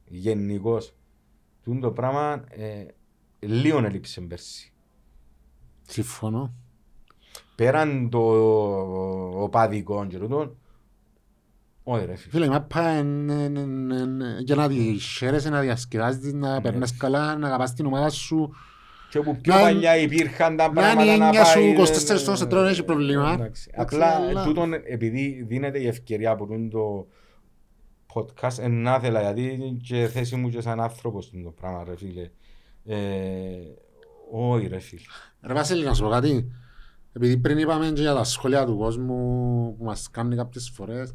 Γενικώς. 0.05 0.95
Τούν 1.63 1.81
το 1.81 1.93
πράγμα 1.93 2.45
ε, 2.49 2.87
λίγο 3.39 3.79
έλειψε 3.79 4.21
πέρσι. 4.21 4.73
Συμφωνώ. 5.83 6.55
Πέραν 7.55 8.09
το 8.11 8.21
οπαδικό 9.43 10.07
και 10.07 10.19
τούτον, 10.19 10.57
όχι 11.83 12.05
ρε 12.07 12.17
φίλε. 12.17 12.31
Φίλε, 12.33 12.45
η 12.45 12.49
μάπα 12.49 12.99
είναι 12.99 13.33
είναι- 13.33 13.61
είναι- 13.61 13.95
είναι 13.95 14.37
για 14.41 14.55
να 14.55 14.69
τη 14.69 14.99
χαίρεσαι, 14.99 15.49
να 15.51 15.61
διασκεδάζεις, 15.61 16.33
να 16.33 16.61
περνάς 16.61 16.97
καλά, 16.97 17.37
να 17.37 17.47
αγαπάς 17.47 17.75
την 17.75 17.87
ομάδα 17.87 18.11
σου. 18.11 18.51
Και 19.11 19.19
όπου 19.19 19.37
πιο 19.41 19.55
Να- 19.55 19.61
παλιά 19.61 19.97
υπήρχαν 19.97 20.57
τα 20.57 20.67
να 20.67 20.73
πράγματα 20.73 21.03
είναι 21.05 21.15
η 21.15 21.19
να 21.19 21.25
έννοια 21.27 21.45
σου 21.45 21.59
πάει... 21.59 21.73
24 21.73 22.27
ώρες 22.27 22.39
σε 22.39 22.47
τρώνε, 22.47 22.71
έχει 22.71 22.83
προβλήμα. 22.85 23.33
Εντάξει. 23.33 23.71
Εντάξει, 23.73 23.97
Απλά 23.97 24.07
αλλά- 24.17 24.45
τούτον 24.45 24.73
επειδή 24.73 25.45
δίνεται 25.49 25.79
η 25.81 25.87
ευκαιρία 25.87 26.31
από 26.31 26.47
τούτο 26.47 26.69
το 26.79 27.07
podcast 28.15 28.59
εν 28.59 28.83
να 28.83 28.99
θέλα 28.99 29.21
γιατί 29.21 29.43
είναι 29.43 29.77
και 29.83 30.07
θέση 30.13 30.37
μου 30.37 30.49
και 30.49 30.61
σαν 30.61 30.81
άνθρωπος 30.81 31.31
το 31.45 31.51
πράγμα 31.51 31.85
ρε 31.85 31.97
φίλε. 31.97 32.31
Ε, 32.85 32.97
Όχι 34.33 34.67
ρε 34.67 34.79
φίλε. 34.79 35.01
Ρε 35.43 35.55
Βασίλη, 35.55 35.85
να 35.85 35.95
σου 35.95 36.03
πω 36.03 36.09
κάτι. 36.09 36.53
Επειδή 37.13 37.37
πριν 37.37 37.59
είπαμε 37.59 37.91
και 37.95 38.01
για 38.01 38.15
τα 38.15 38.25
σχόλια 38.25 38.65
του 38.67 38.77
κόσμου 38.77 39.15
που 39.79 39.85
μας 39.85 40.11
κάνει 40.11 40.37
κάποιες 40.37 40.71
φορές, 40.75 41.15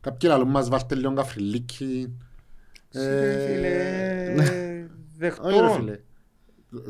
κάποιοι 0.00 0.30
λαλούν 0.32 0.48
μας 0.50 0.68
βάλτε 0.68 0.94
λίγο 0.94 1.12
καφριλίκι. 1.14 2.16
Ρε 2.92 3.38
φίλε, 3.46 3.68
Ε, 3.68 4.38
Όχι 4.38 4.46
ρε 4.70 4.88
δεχτώ. 5.18 5.70
φίλε. 5.76 5.98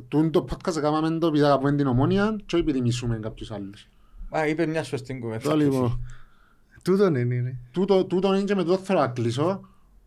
Τούν 0.08 0.30
το 0.30 0.44
podcast 0.50 0.76
έκαναμε 0.76 1.18
το 1.18 1.26
επειδή 1.26 1.44
αγαπούμε 1.44 1.74
την 1.74 1.86
ομόνια 1.86 2.36
και 2.46 2.54
όχι 2.56 2.64
επειδή 2.64 2.80
μισούμε 2.80 3.18
κάποιους 3.18 3.50
άλλους. 3.50 3.88
Α, 4.36 4.46
είπε 4.46 4.66
μια 4.66 4.82
σωστή 4.82 5.18
κουβέντα. 5.18 5.48
Το 5.50 5.56
λοιπόν. 5.56 6.00
Τούτον 6.82 7.14
είναι, 7.14 7.34
είναι. 7.34 7.58
Τούτο, 7.72 8.04
τούτο 8.04 8.34
είναι 8.34 8.44
και 8.44 8.54
με 8.54 8.62
το 8.64 8.76
θέλω 8.78 9.00
να 9.00 9.08
κλείσω 9.08 9.60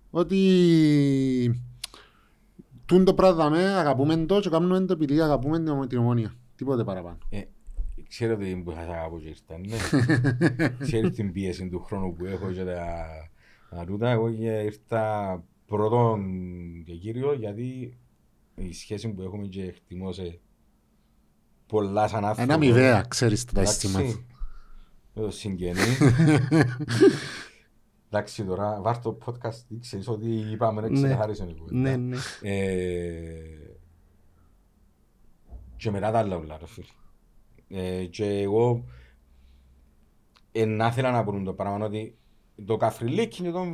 ότι 0.10 1.62
τούν 2.86 3.06
το 3.06 3.14
πράγμα 3.14 3.44
δαμε, 3.44 3.64
αγαπούμε 3.64 4.26
το 4.26 4.40
και 4.40 4.50
κάνουμε 4.50 4.86
το 4.86 4.94
επειδή 4.94 5.22
αγαπούμε 5.22 5.64
την- 5.64 5.88
την 5.88 5.98
ομόνια. 5.98 6.34
Τίποτε 6.56 6.84
παραπάνω. 6.84 7.18
Ε, 8.12 8.14
Ξέρετε 8.14 8.44
τι 8.46 8.56
που 8.56 8.72
σας 8.72 8.88
αγαπώ 8.88 9.20
και 9.20 9.28
ήρθα, 9.28 9.58
ναι. 9.58 9.78
Ξέρεις 10.86 11.12
την 11.12 11.32
πίεση 11.32 11.70
του 11.70 11.80
χρόνου 11.80 12.14
που 12.14 12.26
έχω 12.26 12.52
και 12.52 12.64
τα, 12.64 13.06
τα 13.70 13.86
τούτα. 13.86 14.10
Εγώ 14.10 14.32
και 14.34 14.60
ήρθα 14.60 15.44
πρώτον 15.66 16.24
και 16.86 16.94
κύριο 16.96 17.34
γιατί 17.34 17.98
η 18.56 18.74
σχέση 18.74 19.10
που 19.10 19.22
έχουμε 19.22 19.48
και 19.48 19.64
εκτιμώ 19.64 20.12
σε 20.12 20.40
πολλά 21.68 22.08
σαν 22.08 22.26
άνθρωπο. 22.26 22.42
Ένα 22.52 22.58
μηδέα, 22.58 23.02
ξέρεις 23.02 23.46
τα 23.46 23.60
Εντάξει, 23.62 23.88
αισθήματα. 23.88 24.20
Με 25.14 25.22
το 25.22 25.32
συγγενή. 25.32 25.80
Εντάξει 28.10 28.44
τώρα, 28.44 28.82
βάρ' 28.82 29.00
το 29.00 29.18
podcast, 29.26 29.76
ξέρεις 29.80 30.08
ότι 30.08 30.30
είπαμε 30.30 30.82
να 30.82 30.90
Ναι. 30.90 31.02
ξεκαθαρίσουν 31.02 31.50
η 31.50 31.56
κουβέντα. 31.56 31.80
Ναι, 31.80 31.96
ναι. 31.96 32.18
Ε, 32.42 33.34
και 35.76 35.92
μετά 35.92 36.12
τα 36.12 36.20
άλλα 36.20 36.36
όλα, 36.36 36.58
ρε 36.58 36.68
φίλε. 36.68 36.88
Ε, 37.74 38.06
και 38.06 38.26
εγώ 38.26 38.86
να 40.68 40.88
ήθελα 40.88 41.12
να 41.12 41.24
πούν 41.24 41.44
το 41.44 41.54
πράγμα 41.54 41.86
ότι 41.86 42.16
το 42.66 42.78
καφριλίκι 42.78 43.42
είναι 43.44 43.52
το 43.52 43.66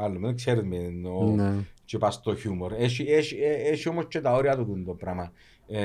άλλο, 0.00 0.18
δεν 0.18 0.34
ξέρεις 0.36 0.62
με 0.62 0.76
εννοώ 0.76 1.34
Ναι. 1.34 1.64
και 1.84 1.98
πας 1.98 2.14
στο 2.14 2.34
χιούμορ. 2.36 2.72
Έχει, 2.72 3.02
έχει, 3.02 3.36
ε, 3.36 3.52
έχει 3.52 3.88
όμως 3.88 4.06
και 4.08 4.20
τα 4.20 4.32
όρια 4.32 4.56
του 4.56 4.64
τούτο 4.66 4.84
το 4.84 4.94
πράγμα. 4.94 5.32
Ε, 5.66 5.82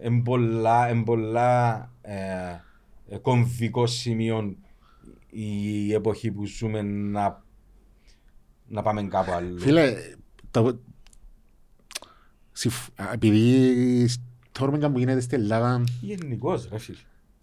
εν 0.00 0.22
πολλά, 0.22 0.88
εν 0.88 1.02
πολλά 1.02 1.74
ε, 2.00 2.14
ε, 3.08 3.16
κομβικό 3.18 3.86
σημείο 3.86 4.56
η 5.30 5.92
εποχή 5.92 6.30
που 6.30 6.46
ζούμε 6.46 6.82
να, 6.82 7.44
να 8.66 8.82
πάμε 8.82 9.02
κάπου 9.02 9.30
αλλού. 9.32 9.58
Φίλε, 9.60 9.94
το... 10.50 10.78
συμφ- 12.52 13.00
α, 13.00 13.12
επειδή 13.12 14.08
τώρα 14.58 14.90
που 14.90 14.98
γίνεται 14.98 15.20
στην 15.20 15.40
Ελλάδα 15.40 15.84
Γενικώς 16.00 16.68
ρε 16.72 16.78
φίλε. 16.78 16.98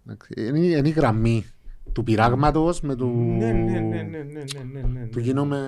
εντάξει, 0.06 0.34
είναι, 0.36 0.58
είναι 0.58 0.88
η 0.88 0.90
γραμμή 0.90 1.44
του 1.92 2.04
πειράγματος 2.04 2.80
με 2.80 2.94
του... 2.96 3.06
Ναι, 3.38 3.52
ναι, 3.52 3.78
ναι, 3.80 3.80
ναι, 3.80 4.02
ναι, 4.02 4.22
ναι, 4.22 4.80
ναι, 4.80 4.80
ναι. 5.00 5.06
του 5.06 5.18
γίνομαι 5.18 5.58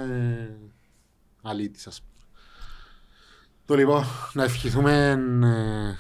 αλήτης 1.43 1.87
ας 1.87 2.01
πούμε. 2.01 2.25
Το 3.65 3.75
λοιπόν, 3.75 4.05
να 4.33 4.45
ευχηθούμε 4.45 5.09
ε, 5.45 5.97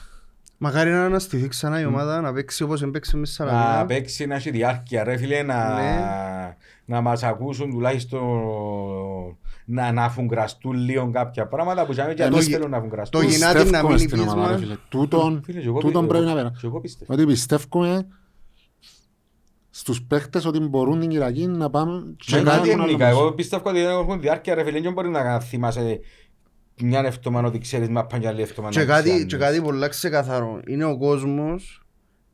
Μακάρι 0.59 0.91
να 0.91 1.05
αναστηθεί 1.05 1.49
ξανά 1.49 1.81
η 1.81 1.85
ομάδα, 1.85 2.21
να 2.21 2.33
παίξει 2.33 2.63
όπως 2.63 2.83
έπαιξε 2.83 3.15
με 3.15 3.21
Να 3.21 3.27
Σαλαμίνα. 3.27 3.85
παίξει, 3.87 4.27
να 4.27 4.35
έχει 4.35 4.51
διάρκεια 4.51 5.05
ρε 5.05 5.17
φίλε, 5.17 5.43
να, 5.43 5.75
Ναι. 5.75 6.57
να 6.85 7.01
μας 7.01 7.23
ακούσουν 7.23 7.71
τουλάχιστον 7.71 8.21
να, 9.69 9.93
να 9.93 10.05
αφουγκραστούν 10.05 10.73
λίγο 10.77 11.11
κάποια 11.11 11.47
πράγματα 11.47 11.87
που 11.87 11.93
και 12.15 12.23
Εμείς- 12.23 12.35
εμείς 12.37 12.47
θέλουν 12.47 12.71
να 12.71 12.77
αφουγκραστούν. 12.77 13.21
το 13.21 13.27
γυνάτι 13.29 13.55
να 13.57 13.63
πιστεύουμε 13.63 13.95
μην 13.95 14.09
στην 14.09 14.21
ομάδα, 14.21 14.41
ρε 14.41 14.53
πείσμα. 14.55 14.59
φίλε. 14.67 14.77
Τούτον, 14.89 15.41
Φίλε, 15.45 15.61
και 15.61 15.67
εγώ 15.67 15.79
τούτον 15.81 16.01
πι- 16.03 16.11
πρέπει 16.11 16.25
να 16.25 16.31
εγώ- 16.31 16.41
πέρα. 16.43 16.55
και 16.61 16.67
εγώ 16.67 16.81
πιστεύω. 16.81 17.13
Ότι 17.15 17.27
πιστεύουμε 17.27 18.07
στους 19.71 20.03
παίχτες 20.03 20.45
ότι 20.45 20.59
μπορούν 20.59 21.01
την 21.01 21.09
Κυριακή 21.09 21.47
να 21.47 21.71
πάμε 21.71 22.15
Και 22.17 22.37
να 22.37 22.43
κάτι 22.43 22.69
έχουν 22.69 22.81
άλλο 22.81 22.89
γενικά, 22.91 23.09
μισό. 23.09 23.19
εγώ 23.21 23.33
πιστεύω 23.33 23.69
ότι 23.71 23.79
έχουν 23.81 24.21
διάρκεια 24.21 24.55
ρε 24.55 24.65
φίλε, 24.65 24.81
δεν 24.81 24.93
μπορεί 24.93 25.09
να 25.09 25.41
θυμάσαι 25.41 26.01
μια 26.83 27.01
εβδομάδα 27.01 27.49
ότι 27.49 27.59
ξέρεις 27.59 27.89
μα 27.89 28.07
πάνε 28.07 28.23
και 28.23 28.29
άλλη 28.29 28.43
εβδομάδα 28.43 28.75
Και 28.81 28.87
να 28.87 28.95
κάτι, 28.95 29.09
ξέρεις. 29.09 29.27
και 29.27 29.37
κάτι 29.37 29.61
πολλά 29.63 29.89
ξεκαθαρό. 29.89 30.61
Είναι 30.67 30.85
ο 30.85 30.99
κόσμος 30.99 31.83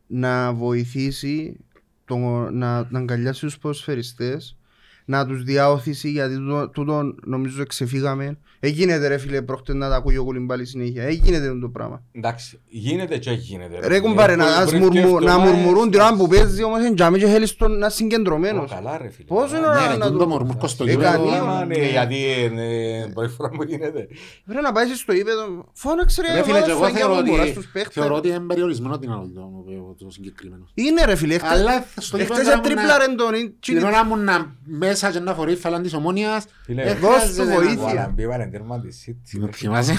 να 0.07 0.53
βοηθήσει 0.53 1.57
το, 2.05 2.17
να, 2.51 2.87
να 2.91 2.99
αγκαλιάσει 2.99 3.41
τους 3.41 3.59
ποδοσφαιριστές 3.59 4.57
να 5.05 5.27
τους 5.27 5.43
διαώθησει 5.43 6.09
γιατί 6.11 6.35
τούτο, 6.37 6.69
τούτο 6.69 7.15
νομίζω 7.25 7.65
ξεφύγαμε. 7.67 8.39
Έγινεται 8.65 9.09
ρε 9.09 9.19
φίλε 9.19 9.43
πρόκειται 9.43 9.75
να 9.75 9.89
τα 9.89 9.97
ακούει 9.97 10.17
ο 10.17 10.25
Κουλιμπάλη 10.25 10.67
συνέχεια. 10.67 11.03
Έγινε 11.03 11.59
το 11.61 11.69
πράγμα. 11.69 12.03
Εντάξει, 12.13 12.61
γίνεται 12.69 13.19
και 13.19 13.31
γίνεται. 13.31 13.87
Ρε 13.89 14.01
κουμπάρε 14.01 14.37
να, 14.37 14.45
ας 14.47 14.73
μουρμου, 14.73 15.19
να 15.21 15.39
μουρμουρούν 15.39 15.91
την 15.91 16.01
ώρα 16.01 16.15
που 16.17 16.29
παίζει 16.29 16.63
όμως 16.63 16.79
είναι 16.85 16.95
τζάμι 16.95 17.19
και 17.19 17.27
θέλεις 17.27 17.57
τον 17.57 17.71
να 17.71 17.77
είναι 17.77 17.89
συγκεντρωμένος. 17.89 18.71
Καλά 18.71 18.99
ρε 18.99 19.09
φίλε. 19.11 19.27
Πόσο 19.27 19.57
είναι 19.57 19.67
Καλά. 19.67 19.79
ώρα 19.79 19.87
Ναι, 19.87 19.93
ρε, 19.93 19.97
να 19.99 20.07
τούτο 20.07 20.19
το... 20.19 20.27
μορμούκο 20.29 20.67
στο 20.67 20.85
Ε, 20.85 20.91
γήπεδο. 20.91 21.11
κανεί, 21.11 21.37
Άμα, 21.37 21.65
ναι, 21.65 21.77
ναι. 21.77 21.89
Γιατί 21.89 22.17
είναι 22.43 22.67
πρώτη 23.15 23.33
φορά 23.35 23.49
που 23.49 23.63
γίνεται. 23.63 24.07
Πρέπει 24.47 24.63
να 24.63 24.73
πάει 24.73 24.87
στο 24.95 25.13
ύπεδο. 25.13 25.69
Φώναξε 25.73 26.23
ρε, 26.23 26.35
Ρε 26.35 26.43
φίλε, 26.43 26.61
και 26.63 26.71
εγώ 26.71 26.81
φάγια 26.81 26.99
θεωρώ 26.99 27.15
μου, 27.15 27.23
μωρά, 27.31 27.43
ότι, 27.43 27.51
στους 27.51 27.67
παίχτες. 27.73 27.93
θεωρώ 27.95 28.15
ότι 28.15 28.29
είναι 28.29 28.39
περιορισμένο 28.41 28.99
την 28.99 29.11
άλλο 29.11 29.31
το, 29.35 30.05
το 30.05 30.11
συγκεκριμένος. 30.11 30.71
Είναι 30.75 31.05
ρε 31.05 31.15
φίλε. 31.17 31.39
χτες- 31.39 31.51
Αλλά 31.51 31.85
στο 31.97 32.17
Εχθές 32.17 32.37
γήπεδο 32.39 32.51
να 32.51 32.59
έτριπλα 32.59 32.83
ήμουν 32.83 32.97
ρε 33.09 33.15
τον. 33.25 33.35
είναι- 33.35 33.53
Την 33.61 33.83
ώρα 33.85 34.05
μου 34.05 34.17
να 34.17 34.57
μέσα 34.93 35.11
και 35.13 35.19
να 35.19 35.35
φορεί 35.35 35.57
φαλάν 35.57 35.83
της 35.83 35.95
ομόνιας 35.95 36.45
Φίλε, 36.65 36.83
ε, 36.83 36.95
δώσ' 36.95 37.13
του 37.13 37.33
χρειάζεται 37.33 37.45
να- 37.45 37.55
βοήθεια. 37.61 37.83
Ο 37.83 37.89
Αλαμπή 37.89 38.27
βάλε 38.27 38.47
τέρμα 38.47 38.81
της 38.81 39.05
City. 39.09 39.39
Το 39.41 39.53
θυμάσαι; 39.53 39.95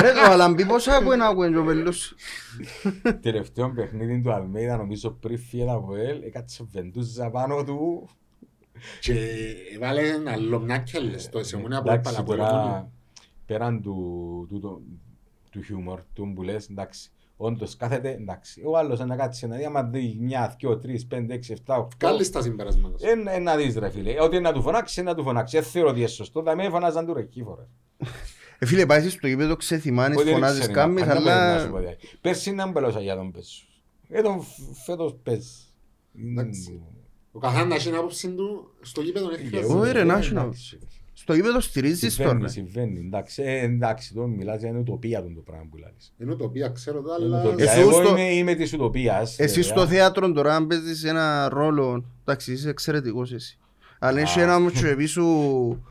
Ρε 0.00 0.12
το 0.12 0.30
Αλαμπή 0.30 0.66
πόσα 0.66 0.96
ακούει 0.96 1.16
να 1.16 1.26
ακούει 1.26 1.56
ο 1.56 1.64
Πελούς. 1.64 2.14
Τελευταίο 3.20 3.72
παιχνίδι 3.72 4.20
του 4.20 4.32
Αλμέιδα 4.32 4.76
νομίζω 4.76 5.10
πριν 5.10 5.38
φύγει 5.38 5.68
από 5.70 5.96
ελ, 5.96 6.22
έκατσε 6.22 6.64
βεντούζα 6.72 7.30
πάνω 7.30 7.64
του. 7.64 8.08
Και 9.00 9.14
βάλε 9.80 10.08
ένα 10.08 10.36
λομνάκια 10.36 11.18
στο 11.18 11.44
σε 11.44 11.56
ομόνια 11.56 11.82
που 11.82 11.88
Εντάξει, 11.90 12.10
έπαλα 12.14 12.18
από 12.18 12.36
τώρα 12.36 12.90
πέραν 13.46 13.82
του, 13.82 14.46
του, 14.48 14.60
του, 14.60 14.82
του 15.50 15.62
χιούμορ, 15.62 16.00
του 16.12 16.32
που 16.34 16.42
λες, 16.42 16.68
εντάξει, 16.70 17.10
όντως 17.36 17.76
κάθεται, 17.76 18.10
εντάξει. 18.12 18.62
Ο 18.66 18.76
άλλος 18.78 18.98
να 19.00 19.16
κάτσει 19.16 19.46
να 19.46 19.56
δει, 19.56 19.64
άμα 19.64 19.82
δει 19.84 20.16
μια, 20.20 20.54
δυο, 20.58 20.78
τρεις, 20.78 21.06
πέντε, 21.06 21.34
έξι, 21.34 21.52
εφτά, 21.52 21.76
οχτώ. 21.76 22.06
Κάλλεις 22.06 22.30
τα 22.30 22.42
συμπεράσματα. 22.42 22.98
σου. 22.98 23.06
Εν, 23.08 23.26
εν 23.28 23.42
να 23.42 23.56
δεις 23.56 23.76
ρε 23.76 23.90
φίλε, 23.90 24.20
ότι 24.22 24.40
να 24.40 24.52
του 24.52 24.62
φωνάξεις, 24.62 25.02
να 25.04 25.14
του 25.14 25.22
φωνάξεις. 25.22 25.60
Δεν 25.60 25.68
θεωρώ 25.70 25.88
ότι 25.88 25.98
είναι 25.98 26.08
σωστό, 26.08 26.42
θα 26.42 26.56
με 26.56 26.68
φωνάζαν 26.68 27.06
του 27.06 27.14
ρε 27.14 27.22
κύφορα. 27.22 27.68
Ε, 28.58 28.66
Φίλε 28.66 28.86
πάει 28.86 29.08
στο 29.08 29.26
γήπεδο 29.26 29.56
ξεθυμάνεις, 29.56 30.16
Ότι 30.16 30.24
δεν 30.24 30.34
φωνάζεις 30.34 30.58
ξέρει, 30.58 30.72
κάμεις, 30.74 31.00
πάντα 31.02 31.14
μπορεί 31.14 31.24
να 31.26 31.50
αλλά... 31.52 31.60
σου 31.64 31.70
πω, 31.70 31.78
δηλαδή. 31.78 31.96
Πέρσι 32.20 32.50
να 32.52 32.66
μπελώσα 32.66 33.00
για 33.00 33.16
τον 33.16 33.30
πέσους. 33.32 33.82
Ε, 34.08 34.22
τον 34.22 34.40
φ- 34.40 34.76
φέτος 34.84 35.16
παίζει. 35.22 35.50
Εντάξει. 36.30 36.82
Ο 37.32 37.38
καθένας 37.38 37.76
έχει 37.78 37.88
την 37.88 37.96
άποψη 37.96 38.28
του 38.34 38.74
στο 38.80 39.00
γήπεδο 39.00 39.28
δεν 39.28 39.38
Εγώ, 39.40 39.48
χρειάζεται. 39.48 39.92
ρε, 39.92 40.04
να 40.04 40.18
έχει 40.18 40.32
να- 40.32 40.40
Εντάξει. 40.40 40.78
Στο 41.28 41.34
γήπεδο 41.34 41.60
στηρίζεις 41.60 42.12
Συμβαίνει, 42.14 42.36
τώρα. 42.38 42.48
συμβαίνει. 42.52 43.00
Εντάξει, 43.00 43.42
ε, 43.42 43.60
εντάξει, 43.60 44.14
τώρα 44.14 44.26
μιλάς 44.28 44.60
για 44.60 44.70
ουτοπία 44.78 45.22
του 45.22 45.32
το 45.34 45.40
πράγμα 45.40 45.66
που 45.70 45.76
λάβεις. 45.76 46.14
Είναι 46.18 46.32
ουτοπία, 46.32 46.68
ξέρω 46.68 47.00
το, 47.02 47.08
Είναι 47.24 47.36
αλλά... 47.36 47.44
ουτοπία. 47.48 47.70
Εσύ 47.70 47.80
Εγώ 47.80 47.90
στο- 47.92 48.08
είμαι, 48.08 48.22
είμαι 48.34 48.54
της 48.54 48.72
ουτοπίας. 48.72 49.38
Εσύ 49.38 49.60
βέβαια. 49.60 49.76
στο 49.76 49.86
θέατρο 49.86 50.32
τώρα 50.32 50.54
αν 50.56 50.66
παίζεις 50.66 51.04
ένα 51.04 51.48
ρόλο, 51.48 52.04
εντάξει 52.22 52.52
είσαι 52.52 52.68
εξαιρετικός 52.68 53.32
εσύ. 53.32 53.58
Αλλά 53.98 54.20
έχει 54.20 54.40
Α. 54.40 54.42
ένας 54.42 54.60
μου 54.60 54.70
και 54.70 54.94
πίσω... 54.96 55.22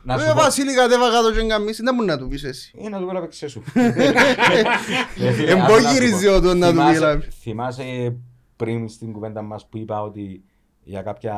Να 0.04 0.18
σου 0.18 0.26
Ε, 0.26 0.28
πω- 0.28 0.36
Βασίλη 0.36 0.74
κατέβα 0.76 1.12
κάτω 1.12 1.32
και 1.32 1.40
εγκαμίσεις, 1.40 1.84
δεν 1.84 1.96
μπορεί 1.96 2.08
να 2.08 2.18
του 2.18 2.28
πεις 2.28 2.44
εσύ. 2.44 2.74
Ε, 2.86 2.90
να 2.90 3.00
του 3.00 3.06
πω 3.08 3.12
να 3.14 3.22
παίξε 3.22 3.48
σου. 3.48 3.64
Εμπόγυριζε 5.48 6.30
ο 6.30 6.42
τον 6.42 6.58
να 6.58 6.68
του 6.68 6.74
πει, 6.76 6.80
Θυμάσαι- 6.82 7.02
λάβει. 7.02 7.28
Θυμάσαι 7.42 8.16
πριν 8.56 8.90
στην 8.90 9.12
κουβέντα 9.12 9.42
μας 9.42 9.68
που 9.70 9.78
είπα 9.78 10.02
ότι 10.02 10.44
για 10.84 11.02
κάποια 11.02 11.36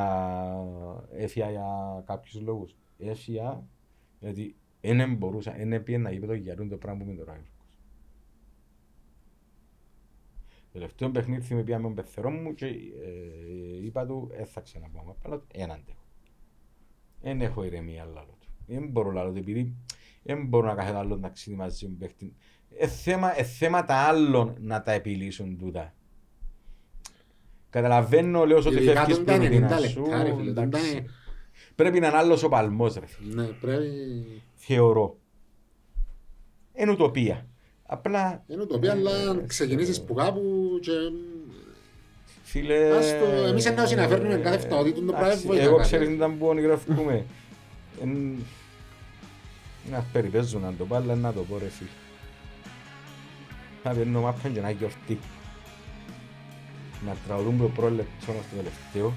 έφυγα 1.18 1.49
για 1.49 1.65
κάποιους 2.06 2.41
λόγους. 2.45 2.76
Έφυγα 2.99 3.64
γιατί 4.19 4.56
δεν 4.81 5.15
μπορούσα, 5.15 5.56
δεν 5.68 5.84
πήγαινε 5.84 6.03
να 6.03 6.10
είπε 6.10 6.26
το 6.26 6.34
γερούν 6.34 6.69
το 6.69 6.77
πράγμα 6.77 7.03
που 7.03 7.10
με 7.10 7.15
τώρα. 7.15 7.41
Τελευταίο 10.72 11.10
παιχνίδι 11.11 11.56
με 11.56 11.64
πήγαμε 11.64 11.88
με 11.88 11.94
τον 11.95 12.06
πεθερό 12.06 12.30
μου 12.31 12.53
και 12.53 12.65
ε, 12.65 13.85
είπα 13.85 14.06
του 14.06 14.27
δεν 14.35 14.45
θα 14.45 14.61
ξαναπάω 14.61 15.03
απλά 15.10 15.41
έναν 15.53 15.80
αντέχω. 15.80 16.06
Δεν 17.22 17.41
έχω 17.41 17.64
ηρεμία 17.64 18.02
άλλο 18.03 18.38
του. 18.39 18.48
Δεν 18.68 18.88
μπορώ 18.89 19.19
άλλο 19.19 19.31
του 19.31 19.38
επειδή 19.38 19.76
δεν 20.23 20.45
μπορώ 20.45 20.68
να 20.68 20.76
κάθεται 20.76 20.98
άλλο 20.98 21.18
να 21.18 21.30
ξύνει 21.30 21.56
μαζί 21.56 21.88
μου 21.88 21.95
παίχτη. 21.98 22.34
Ε, 22.77 22.88
θέμα, 22.88 23.39
ε, 23.39 23.44
θέματα 23.44 23.95
άλλων 23.95 24.56
να 24.60 24.81
τα 24.81 24.91
επιλύσουν 24.91 25.57
τούτα. 25.57 25.94
Καταλαβαίνω, 27.69 28.45
λέω 28.45 28.57
ότι 28.57 28.69
Ειδικά 28.76 28.94
φεύγεις 29.06 29.15
τον 29.15 29.26
πριν 29.26 29.39
τα 29.39 29.48
την 29.49 29.64
90 29.65 29.72
ασού, 29.72 30.02
λεπτά, 30.02 30.23
ρε 30.23 30.34
φίλε, 30.35 30.52
τον 30.53 30.64
εντάξει. 30.64 30.95
τα- 31.03 31.11
Πρέπει 31.78 31.99
να 31.99 32.08
είναι 32.08 32.18
άλλος 32.18 32.44
ο 32.44 32.49
παλμός 32.49 32.94
ρε 32.94 33.06
φίλε. 33.06 33.34
Ναι, 33.41 33.48
πρέπει... 33.48 34.41
Θεωρώ. 34.56 35.18
Είναι 36.74 36.91
ουτοπία. 36.91 37.45
Απλά, 37.86 38.44
Είναι 38.48 38.62
ουτοπία, 38.62 38.91
αλλά 38.91 39.12
αν 39.30 39.48
ξεκινήσεις 39.48 40.02
που 40.04 40.14
κάπου 40.14 40.41
και... 40.82 40.91
φίλε... 42.44 42.98
Ας 42.98 43.06
το- 43.20 43.45
εμείς 43.48 43.66
εννοώ 43.66 43.86
συναφέρνουμε 43.86 44.36
κάθε 44.38 44.56
εβδομάδα, 44.56 44.91
το 44.94 45.02
πράγμα 45.02 45.26
Εντάξει, 45.26 45.48
βοηθά 45.48 45.64
Εγώ 45.64 45.76
κάτι. 45.76 45.88
ξέρεις 45.88 46.10
ήταν 46.10 46.38
που 46.38 46.48
ονειρεύκουμε. 46.48 47.26
Εν- 48.02 48.45
Να 49.91 50.06
περιπέζουν 50.14 50.62
να 50.62 50.74
το 50.74 50.86
πω, 50.86 50.95
αλλά 50.95 51.16
να 51.16 51.34
το 51.34 51.41
πω 51.41 51.58
ρε 51.58 51.68
φίλε. 51.70 51.90
Να 53.84 53.94
παίρνω 53.94 54.22
μάπαν 54.22 54.54
και 54.54 54.62
να 54.62 54.70
γιορτή. 54.70 55.20
Να 57.06 57.16
τραγουδούν 57.28 57.58
το 57.58 57.68
πρόλεπτο 57.68 58.12
στο 58.22 58.34
τελευταίο. 58.58 59.14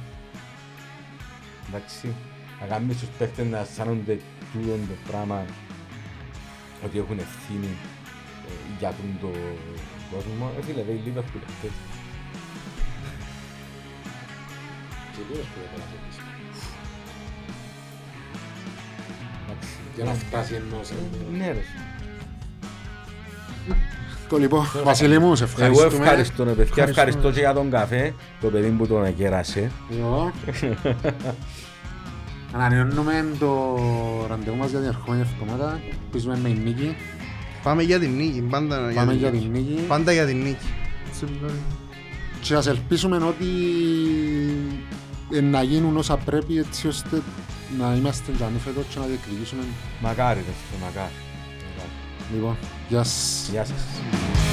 Εντάξει. 1.68 2.14
Να 2.60 2.66
κάνουμε 2.66 2.92
στους 2.92 3.08
παίχτες 3.18 3.46
να 3.46 3.58
αισθάνονται 3.58 4.18
τούτο 4.52 4.72
το 4.88 4.96
πράγμα 5.10 5.44
ότι 6.84 6.98
έχουν 6.98 7.18
ευθύνη 7.18 7.70
ε, 8.48 8.52
για 8.78 8.88
τον 8.88 9.08
το 9.20 9.38
κόσμο. 10.12 10.50
Ε, 10.58 10.62
φίλε, 10.62 10.82
δεν 10.82 10.94
είναι 10.94 11.04
λίγος 11.04 11.24
αυτές. 11.24 11.70
Και 15.12 15.20
λίγος 15.28 15.46
που 15.52 15.58
δεν 15.60 15.68
πέρασε. 15.72 15.96
Εντάξει. 19.44 19.70
Για 19.94 20.04
να 20.04 20.12
φτάσει 20.12 20.54
ενός. 20.54 20.88
Ναι 21.38 21.52
ρε. 21.52 21.64
Το 24.28 24.36
λοιπόν, 24.36 24.66
Βασίλη 24.84 25.18
μου, 25.18 25.34
σε 25.34 25.44
Εγώ 25.44 25.52
ευχαριστούμε. 25.52 26.04
ευχαριστώ, 26.04 26.44
ρε 26.44 26.50
παιδιά. 26.50 26.64
Ευχαριστούμε. 26.64 26.90
Ευχαριστώ 26.90 27.30
και 27.30 27.40
για 27.40 27.52
τον 27.52 27.70
καφέ, 27.70 28.14
το 28.40 28.48
παιδί 28.48 28.68
που 28.68 28.86
τον 28.86 29.04
εκέρασε. 29.04 29.70
Εγώ. 32.54 32.62
Ανανεώνουμε 32.62 33.24
το 33.38 33.76
ραντεβού 34.28 34.56
μας 34.56 34.70
για 34.70 34.78
την 34.78 34.88
ερχόμενη 34.88 35.20
εβδομάδα. 35.22 35.80
Πείσουμε 36.10 36.38
με 36.42 36.48
η 36.48 36.60
νίκη. 36.64 36.96
Πάμε 37.62 37.82
για 37.82 37.98
την 37.98 38.10
νίκη, 38.16 38.40
πάντα 38.40 38.90
Πάμε 38.94 39.12
για 39.14 39.30
νίκη. 39.30 39.42
την 39.42 39.50
νίκη. 39.50 39.82
Πάντα 39.88 40.12
για 40.12 40.26
την 40.26 40.36
νίκη. 40.42 40.66
Και 42.40 42.54
ας 42.54 42.66
ελπίσουμε 42.66 43.16
ότι 43.16 43.46
ε, 45.32 45.40
να 45.40 45.62
γίνουν 45.62 45.96
όσα 45.96 46.16
πρέπει 46.16 46.58
έτσι 46.58 46.86
ώστε 46.88 47.22
να 47.78 47.94
είμαστε 47.94 48.32
τζανί 48.32 48.58
φέτος 48.58 48.84
και 48.88 48.98
να 48.98 49.04
διεκδικήσουμε. 49.04 49.62
Μακάρι, 50.00 50.40
ρε, 50.46 50.52
μακάρι. 50.84 51.12
Μακάρι. 51.76 51.90
Λοιπόν, 52.34 52.56
γεια 52.88 53.02
σας. 53.02 53.48
Γεια 53.50 53.64
σας. 53.64 54.49